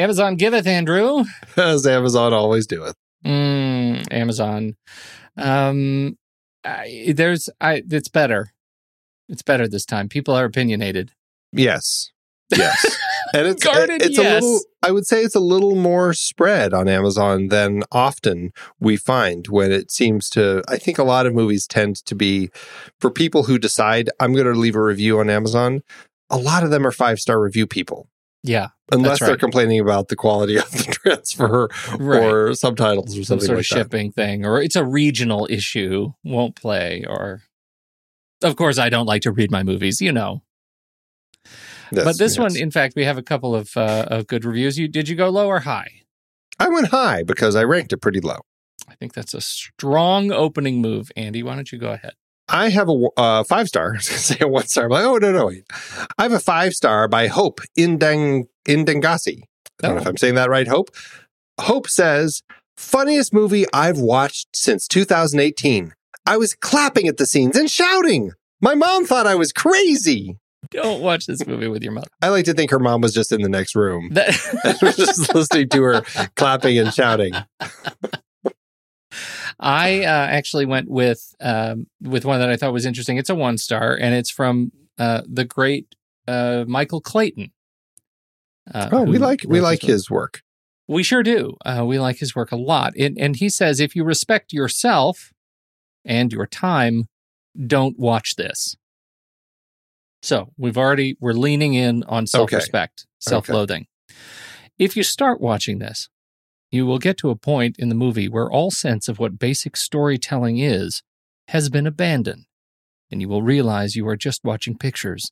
Amazon 0.05 0.37
giveth, 0.37 0.67
Andrew. 0.67 1.25
As 1.57 1.87
Amazon 1.87 2.35
always 2.35 2.67
doeth. 2.67 2.95
Mm, 3.25 4.07
Amazon. 4.13 4.77
Um, 5.39 6.19
I, 6.63 7.15
there's, 7.17 7.49
I. 7.59 7.83
It's 7.91 8.11
better. 8.11 8.53
It's 9.31 9.41
better 9.41 9.67
this 9.67 9.87
time. 9.87 10.11
People 10.11 10.35
are 10.35 10.45
opinionated. 10.45 11.13
Yes. 11.53 12.13
Yes. 12.55 12.99
And 13.33 13.49
it's 13.49 13.65
Guarded 13.65 14.01
it's 14.01 14.17
yes. 14.17 14.43
a 14.43 14.47
little 14.47 14.61
I 14.81 14.93
would 14.93 15.09
say 15.09 15.23
it's 15.23 15.35
a 15.35 15.41
little 15.41 15.75
more 15.75 16.15
spread 16.15 16.73
on 16.73 16.87
Amazon 16.87 17.49
than 17.49 17.83
often 17.91 18.53
we 18.79 18.97
find 18.97 19.49
when 19.49 19.73
it 19.73 19.91
seems 19.91 20.31
to 20.31 20.63
I 20.69 20.77
think 20.77 20.99
a 20.99 21.03
lot 21.03 21.27
of 21.27 21.35
movies 21.35 21.67
tend 21.67 21.97
to 22.05 22.15
be 22.15 22.51
for 23.01 23.11
people 23.11 23.45
who 23.45 23.59
decide 23.59 24.09
I'm 24.21 24.35
going 24.35 24.47
to 24.47 24.53
leave 24.53 24.77
a 24.77 24.83
review 24.83 25.19
on 25.19 25.31
Amazon, 25.31 25.83
a 26.31 26.37
lot 26.37 26.63
of 26.63 26.71
them 26.71 26.87
are 26.87 26.93
five-star 26.93 27.41
review 27.41 27.67
people. 27.67 28.07
Yeah, 28.47 28.69
Unless 28.93 29.21
they're 29.21 29.39
complaining 29.39 29.81
about 29.81 30.09
the 30.09 30.17
quality 30.17 30.57
of 30.59 30.71
the 30.71 30.83
transfer 31.03 31.69
Right. 31.99 32.23
or 32.23 32.55
subtitles 32.55 33.13
or 33.17 33.25
some 33.25 33.41
something 33.41 33.47
sort 33.47 33.57
like 33.57 33.63
of 33.63 33.67
shipping 33.67 34.13
thing, 34.13 34.45
or 34.45 34.61
it's 34.61 34.77
a 34.77 34.85
regional 34.85 35.47
issue. 35.51 36.13
Won't 36.23 36.55
play, 36.55 37.05
or 37.09 37.41
of 38.43 38.55
course, 38.57 38.77
I 38.79 38.91
don't 38.91 39.07
like 39.07 39.23
to 39.23 39.33
read 39.33 39.51
my 39.51 39.63
movies. 39.63 40.03
You 40.03 40.13
know. 40.13 40.43
that. 41.91 42.05
but 42.05 42.19
this 42.19 42.37
Yes, 42.37 42.39
one, 42.39 42.57
in 42.57 42.71
fact, 42.71 42.95
we 42.97 43.05
have 43.05 43.17
a 43.17 43.23
couple 43.23 43.55
of 43.55 43.71
uh, 43.77 44.05
of 44.09 44.27
good 44.27 44.45
reviews. 44.45 44.79
You 44.79 44.89
did 44.89 45.09
you 45.09 45.17
go 45.17 45.31
low 45.31 45.47
or 45.49 45.61
high? 45.61 46.03
I 46.59 46.69
went 46.69 46.89
high 46.89 47.23
because 47.23 47.57
I 47.57 47.65
ranked 47.65 47.95
it 47.95 48.03
pretty 48.03 48.21
low. 48.21 48.41
I 48.87 48.95
think 48.95 49.15
that's 49.15 49.33
a 49.33 49.41
strong 49.41 50.31
opening 50.31 50.83
move, 50.83 51.11
Andy. 51.17 51.43
Why 51.43 51.55
don't 51.55 51.73
you 51.73 51.79
go 51.79 51.93
ahead? 51.93 52.13
I 52.49 52.69
have 52.71 52.89
a 52.89 53.09
uh, 53.17 53.45
five 53.45 53.69
star. 53.69 53.91
I 53.93 53.97
was 53.97 54.09
going 54.09 54.17
to 54.17 54.23
say 54.25 54.37
a 54.41 54.49
one 54.49 54.67
star. 54.67 54.85
I'm 54.85 54.91
like, 54.91 55.05
oh, 55.05 55.17
no, 55.19 55.33
no, 55.33 55.47
wait. 55.47 55.65
I 56.19 56.23
have 56.25 56.33
a 56.33 56.41
five 56.41 56.75
star 56.75 57.09
by 57.09 57.27
Hope 57.29 57.61
Indeng, 57.79 58.45
Indengasi. 58.67 59.43
I 59.83 59.87
don't 59.89 59.97
know 59.97 60.01
if 60.03 60.07
Oh. 60.07 60.11
I'm 60.11 60.17
saying 60.17 60.35
that 60.37 60.51
right, 60.51 60.69
Hope. 60.69 60.91
Hope 61.61 61.89
says, 61.89 62.43
Funniest 62.77 63.33
movie 63.33 63.65
I've 63.73 63.99
watched 63.99 64.49
since 64.57 64.89
2018. 64.89 65.93
I 66.27 66.37
was 66.37 66.55
clapping 66.55 67.07
at 67.07 67.19
the 67.19 67.27
scenes 67.27 67.57
and 67.57 67.71
shouting. 67.71 68.33
My 68.61 68.75
mom 68.75 69.05
thought 69.07 69.27
I 69.27 69.35
was 69.37 69.53
crazy. 69.53 70.37
Don't 70.71 71.03
watch 71.03 71.27
this 71.27 71.47
movie 71.47 71.69
with 71.69 71.83
your 71.85 71.93
mom. 71.93 72.05
I 72.23 72.31
like 72.31 72.47
to 72.47 72.55
think 72.55 72.71
her 72.73 72.79
mom 72.81 73.01
was 73.03 73.13
just 73.15 73.31
in 73.31 73.43
the 73.43 73.49
next 73.49 73.77
room. 73.77 74.09
That- 74.13 74.79
was 74.83 74.97
just 74.97 75.33
listening 75.35 75.69
to 75.69 75.83
her 75.83 76.01
clapping 76.37 76.79
and 76.79 76.93
shouting. 76.93 77.35
I 79.61 80.05
uh, 80.05 80.09
actually 80.09 80.67
went 80.67 80.89
with 80.91 81.35
um, 81.41 81.87
with 82.01 82.25
one 82.25 82.41
that 82.41 82.51
I 82.51 82.57
thought 82.57 82.73
was 82.73 82.87
interesting. 82.87 83.17
It's 83.17 83.31
a 83.31 83.35
one 83.35 83.59
star, 83.59 83.95
and 83.95 84.15
it's 84.15 84.31
from 84.31 84.73
uh, 84.99 85.23
the 85.27 85.45
great 85.45 85.95
uh, 86.27 86.65
Michael 86.67 87.01
Clayton. 87.01 87.53
Uh, 88.73 88.89
Oh, 88.93 89.03
we 89.03 89.19
like 89.19 89.43
we 89.47 89.61
like 89.61 89.83
his 89.83 90.11
work. 90.11 90.43
We 90.87 91.03
sure 91.03 91.23
do. 91.23 91.57
Uh, 91.65 91.85
we 91.87 91.99
like 91.99 92.19
his 92.19 92.35
work 92.37 92.53
a 92.53 92.57
lot. 92.57 92.93
And, 92.99 93.19
and 93.19 93.37
he 93.37 93.49
says 93.49 93.81
if 93.81 93.97
you 93.97 94.05
respect 94.05 94.53
yourself 94.53 95.33
and 96.05 96.31
your 96.33 96.47
time, 96.47 97.09
don't 97.67 97.99
watch 97.99 98.37
this. 98.37 98.77
So 100.23 100.51
we've 100.59 100.77
already, 100.77 101.17
we're 101.21 101.33
leaning 101.33 101.75
in 101.75 102.03
on 102.05 102.27
self 102.27 102.51
respect, 102.59 103.07
self 103.19 103.49
loathing. 103.49 103.87
If 104.79 104.97
you 104.97 105.03
start 105.03 105.41
watching 105.41 105.79
this, 105.79 106.09
you 106.75 106.87
will 106.87 106.99
get 106.99 107.17
to 107.19 107.31
a 107.31 107.37
point 107.37 107.77
in 107.79 107.89
the 107.89 107.95
movie 107.95 108.29
where 108.29 108.51
all 108.51 108.71
sense 108.71 109.09
of 109.09 109.19
what 109.19 109.39
basic 109.39 109.77
storytelling 109.77 110.59
is 110.59 111.03
has 111.49 111.69
been 111.69 111.87
abandoned, 111.87 112.47
and 113.11 113.21
you 113.21 113.29
will 113.29 113.43
realize 113.43 113.97
you 113.97 114.09
are 114.09 114.17
just 114.17 114.45
watching 114.45 114.77
pictures 114.77 115.31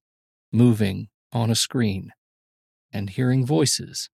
moving 0.52 1.08
on 1.32 1.50
a 1.50 1.54
screen 1.54 2.12
and 2.92 3.10
hearing 3.10 3.46
voices 3.46 4.08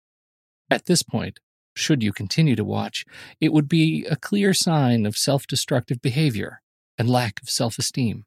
at 0.70 0.86
this 0.86 1.02
point, 1.02 1.40
should 1.74 2.02
you 2.02 2.12
continue 2.12 2.56
to 2.56 2.64
watch, 2.64 3.05
it 3.40 3.52
would 3.52 3.68
be 3.68 4.05
a 4.10 4.16
clear 4.16 4.52
sign 4.52 5.06
of 5.06 5.16
self 5.16 5.46
destructive 5.46 6.02
behavior 6.02 6.60
and 6.98 7.09
lack 7.09 7.40
of 7.42 7.48
self 7.48 7.78
esteem. 7.78 8.24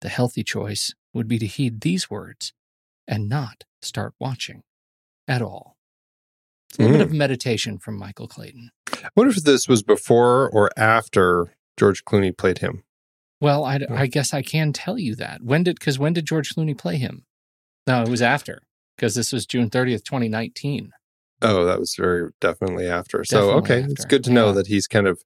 The 0.00 0.08
healthy 0.08 0.42
choice 0.42 0.94
would 1.12 1.28
be 1.28 1.38
to 1.38 1.46
heed 1.46 1.80
these 1.80 2.10
words 2.10 2.52
and 3.06 3.28
not 3.28 3.64
start 3.82 4.14
watching 4.20 4.62
at 5.28 5.42
all. 5.42 5.75
It's 6.76 6.84
a 6.84 6.92
little 6.92 7.06
bit 7.06 7.06
of 7.06 7.16
meditation 7.16 7.78
from 7.78 7.96
Michael 7.96 8.28
Clayton. 8.28 8.70
I 8.92 9.08
wonder 9.16 9.30
if 9.30 9.42
this 9.44 9.66
was 9.66 9.82
before 9.82 10.50
or 10.50 10.70
after 10.76 11.54
George 11.78 12.04
Clooney 12.04 12.36
played 12.36 12.58
him. 12.58 12.82
Well, 13.40 13.64
I, 13.64 13.80
I 13.90 14.06
guess 14.06 14.34
I 14.34 14.42
can 14.42 14.74
tell 14.74 14.98
you 14.98 15.14
that. 15.14 15.42
When 15.42 15.62
did, 15.62 15.78
because 15.78 15.98
when 15.98 16.12
did 16.12 16.26
George 16.26 16.54
Clooney 16.54 16.76
play 16.76 16.96
him? 16.96 17.24
No, 17.86 18.02
it 18.02 18.10
was 18.10 18.20
after, 18.20 18.60
because 18.94 19.14
this 19.14 19.32
was 19.32 19.46
June 19.46 19.70
30th, 19.70 20.04
2019. 20.04 20.92
Oh, 21.40 21.64
that 21.64 21.78
was 21.78 21.94
very 21.98 22.30
definitely 22.42 22.86
after. 22.86 23.24
so 23.24 23.36
Definitely 23.36 23.58
okay, 23.60 23.80
after, 23.80 23.92
it's 23.92 24.04
good 24.04 24.24
to 24.24 24.32
know 24.32 24.48
yeah. 24.48 24.52
that 24.52 24.66
he's 24.66 24.86
kind 24.86 25.06
of 25.06 25.22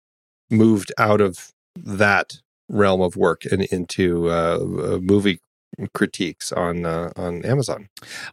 moved 0.50 0.92
out 0.98 1.20
of 1.20 1.50
that 1.76 2.34
realm 2.68 3.00
of 3.00 3.16
work 3.16 3.44
and 3.44 3.62
into 3.62 4.30
uh, 4.30 4.58
uh, 4.60 4.98
movie 5.00 5.40
critiques 5.94 6.52
on 6.52 6.86
uh, 6.86 7.10
on 7.16 7.44
Amazon. 7.44 7.88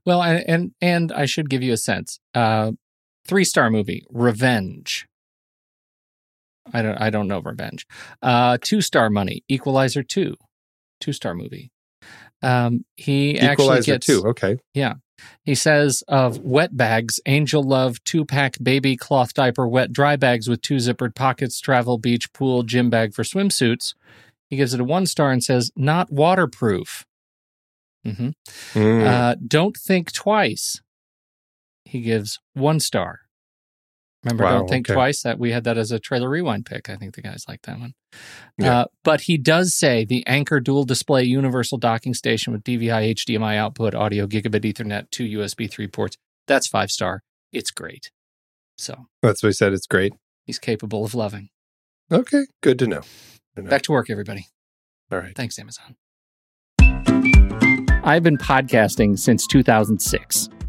Well, 0.06 0.22
and 0.22 0.44
and, 0.48 0.72
and 0.82 1.12
I 1.12 1.26
should 1.26 1.50
give 1.50 1.64
you 1.64 1.74
a 1.74 1.78
sense. 1.78 2.20
Uh, 2.34 2.74
Three 3.28 3.44
star 3.44 3.70
movie, 3.70 4.06
Revenge. 4.10 5.06
I 6.74 6.82
don't 6.82 6.98
I 6.98 7.10
don't 7.10 7.28
know 7.28 7.40
Revenge. 7.40 7.86
Uh, 8.22 8.58
two 8.62 8.82
star 8.82 9.10
money, 9.10 9.44
Equalizer 9.48 10.04
two, 10.04 10.36
two 11.00 11.14
star 11.14 11.34
movie. 11.34 11.72
Um, 12.42 12.86
he 12.96 13.40
actually 13.40 13.54
Equalizer 13.54 13.92
gets 13.94 14.06
two. 14.06 14.24
Okay, 14.28 14.58
yeah. 14.74 14.96
He 15.44 15.56
says 15.56 16.04
of 16.08 16.40
wet 16.40 16.78
bags, 16.78 17.20
Angel 17.26 17.64
Love, 17.64 18.04
two 18.04 18.24
pack 18.24 18.58
baby 18.62 18.96
cloth 18.96 19.34
diaper, 19.34 19.68
wet 19.68 19.92
dry 19.92 20.16
bags 20.16 20.48
with 20.48 20.62
two 20.62 20.76
zippered 20.76 21.16
pockets, 21.16 21.60
travel 21.60 21.98
beach, 21.98 22.32
pool, 22.34 22.62
gym 22.64 22.90
bag 22.90 23.16
for 23.16 23.24
swimsuits. 23.24 23.96
He 24.50 24.58
gives 24.58 24.74
it 24.74 24.80
a 24.80 24.84
one 24.84 25.08
star 25.08 25.32
and 25.32 25.44
says, 25.44 25.72
not 25.76 26.12
waterproof. 26.12 27.04
hmm 28.06 28.30
Mm. 28.74 29.06
Uh, 29.08 29.36
don't 29.46 29.76
think 29.76 30.12
twice. 30.14 30.82
He 31.88 32.02
gives 32.02 32.40
one 32.54 32.80
star. 32.80 33.20
Remember, 34.24 34.44
Wow, 34.46 34.58
don't 34.60 34.68
think 34.70 34.88
okay. 34.90 34.94
twice. 34.96 35.22
That 35.22 35.40
we 35.40 35.52
had 35.52 35.64
that 35.66 35.78
as 35.78 35.92
a 35.92 36.00
trailer 36.00 36.30
rewind 36.30 36.66
pick. 36.66 36.90
I 36.90 36.96
think 36.98 37.16
the 37.16 37.22
guys 37.22 37.46
like 37.48 37.62
that 37.64 37.80
one. 37.80 37.94
Yeah. 38.58 38.80
Uh, 38.80 38.86
but 39.04 39.22
he 39.22 39.38
does 39.38 39.74
say 39.76 40.06
the 40.06 40.26
Anker 40.28 40.60
dual 40.60 40.84
display 40.86 41.24
universal 41.24 41.78
docking 41.78 42.14
station 42.14 42.52
with 42.52 42.64
DVI 42.64 43.14
HDMI 43.16 43.56
output, 43.58 43.94
audio, 43.96 44.26
gigabit 44.28 44.66
Ethernet, 44.66 45.10
two 45.12 45.24
USB 45.26 45.70
three 45.70 45.88
ports. 45.88 46.18
That's 46.48 46.68
five 46.68 46.90
star. 46.90 47.24
It's 47.54 47.72
great. 47.72 48.12
So 48.78 49.06
that's 49.22 49.42
what 49.44 49.50
he 49.50 49.54
said. 49.54 49.74
It's 49.74 49.88
great. 49.88 50.14
he's 50.46 50.60
capable 50.60 51.06
of 51.06 51.14
loving. 51.16 51.50
Okay, 52.12 52.46
good 52.62 52.80
to 52.80 52.88
know. 52.88 53.02
Good 53.56 53.58
to 53.58 53.62
know. 53.64 53.70
Back 53.70 53.84
to 53.84 53.92
work, 53.92 54.10
everybody. 54.10 54.48
All 55.12 55.20
right. 55.20 55.36
Thanks, 55.36 55.58
Amazon. 55.60 55.96
I've 58.04 58.24
been 58.24 58.38
podcasting 58.38 59.20
since 59.20 59.46
2006. 59.48 60.50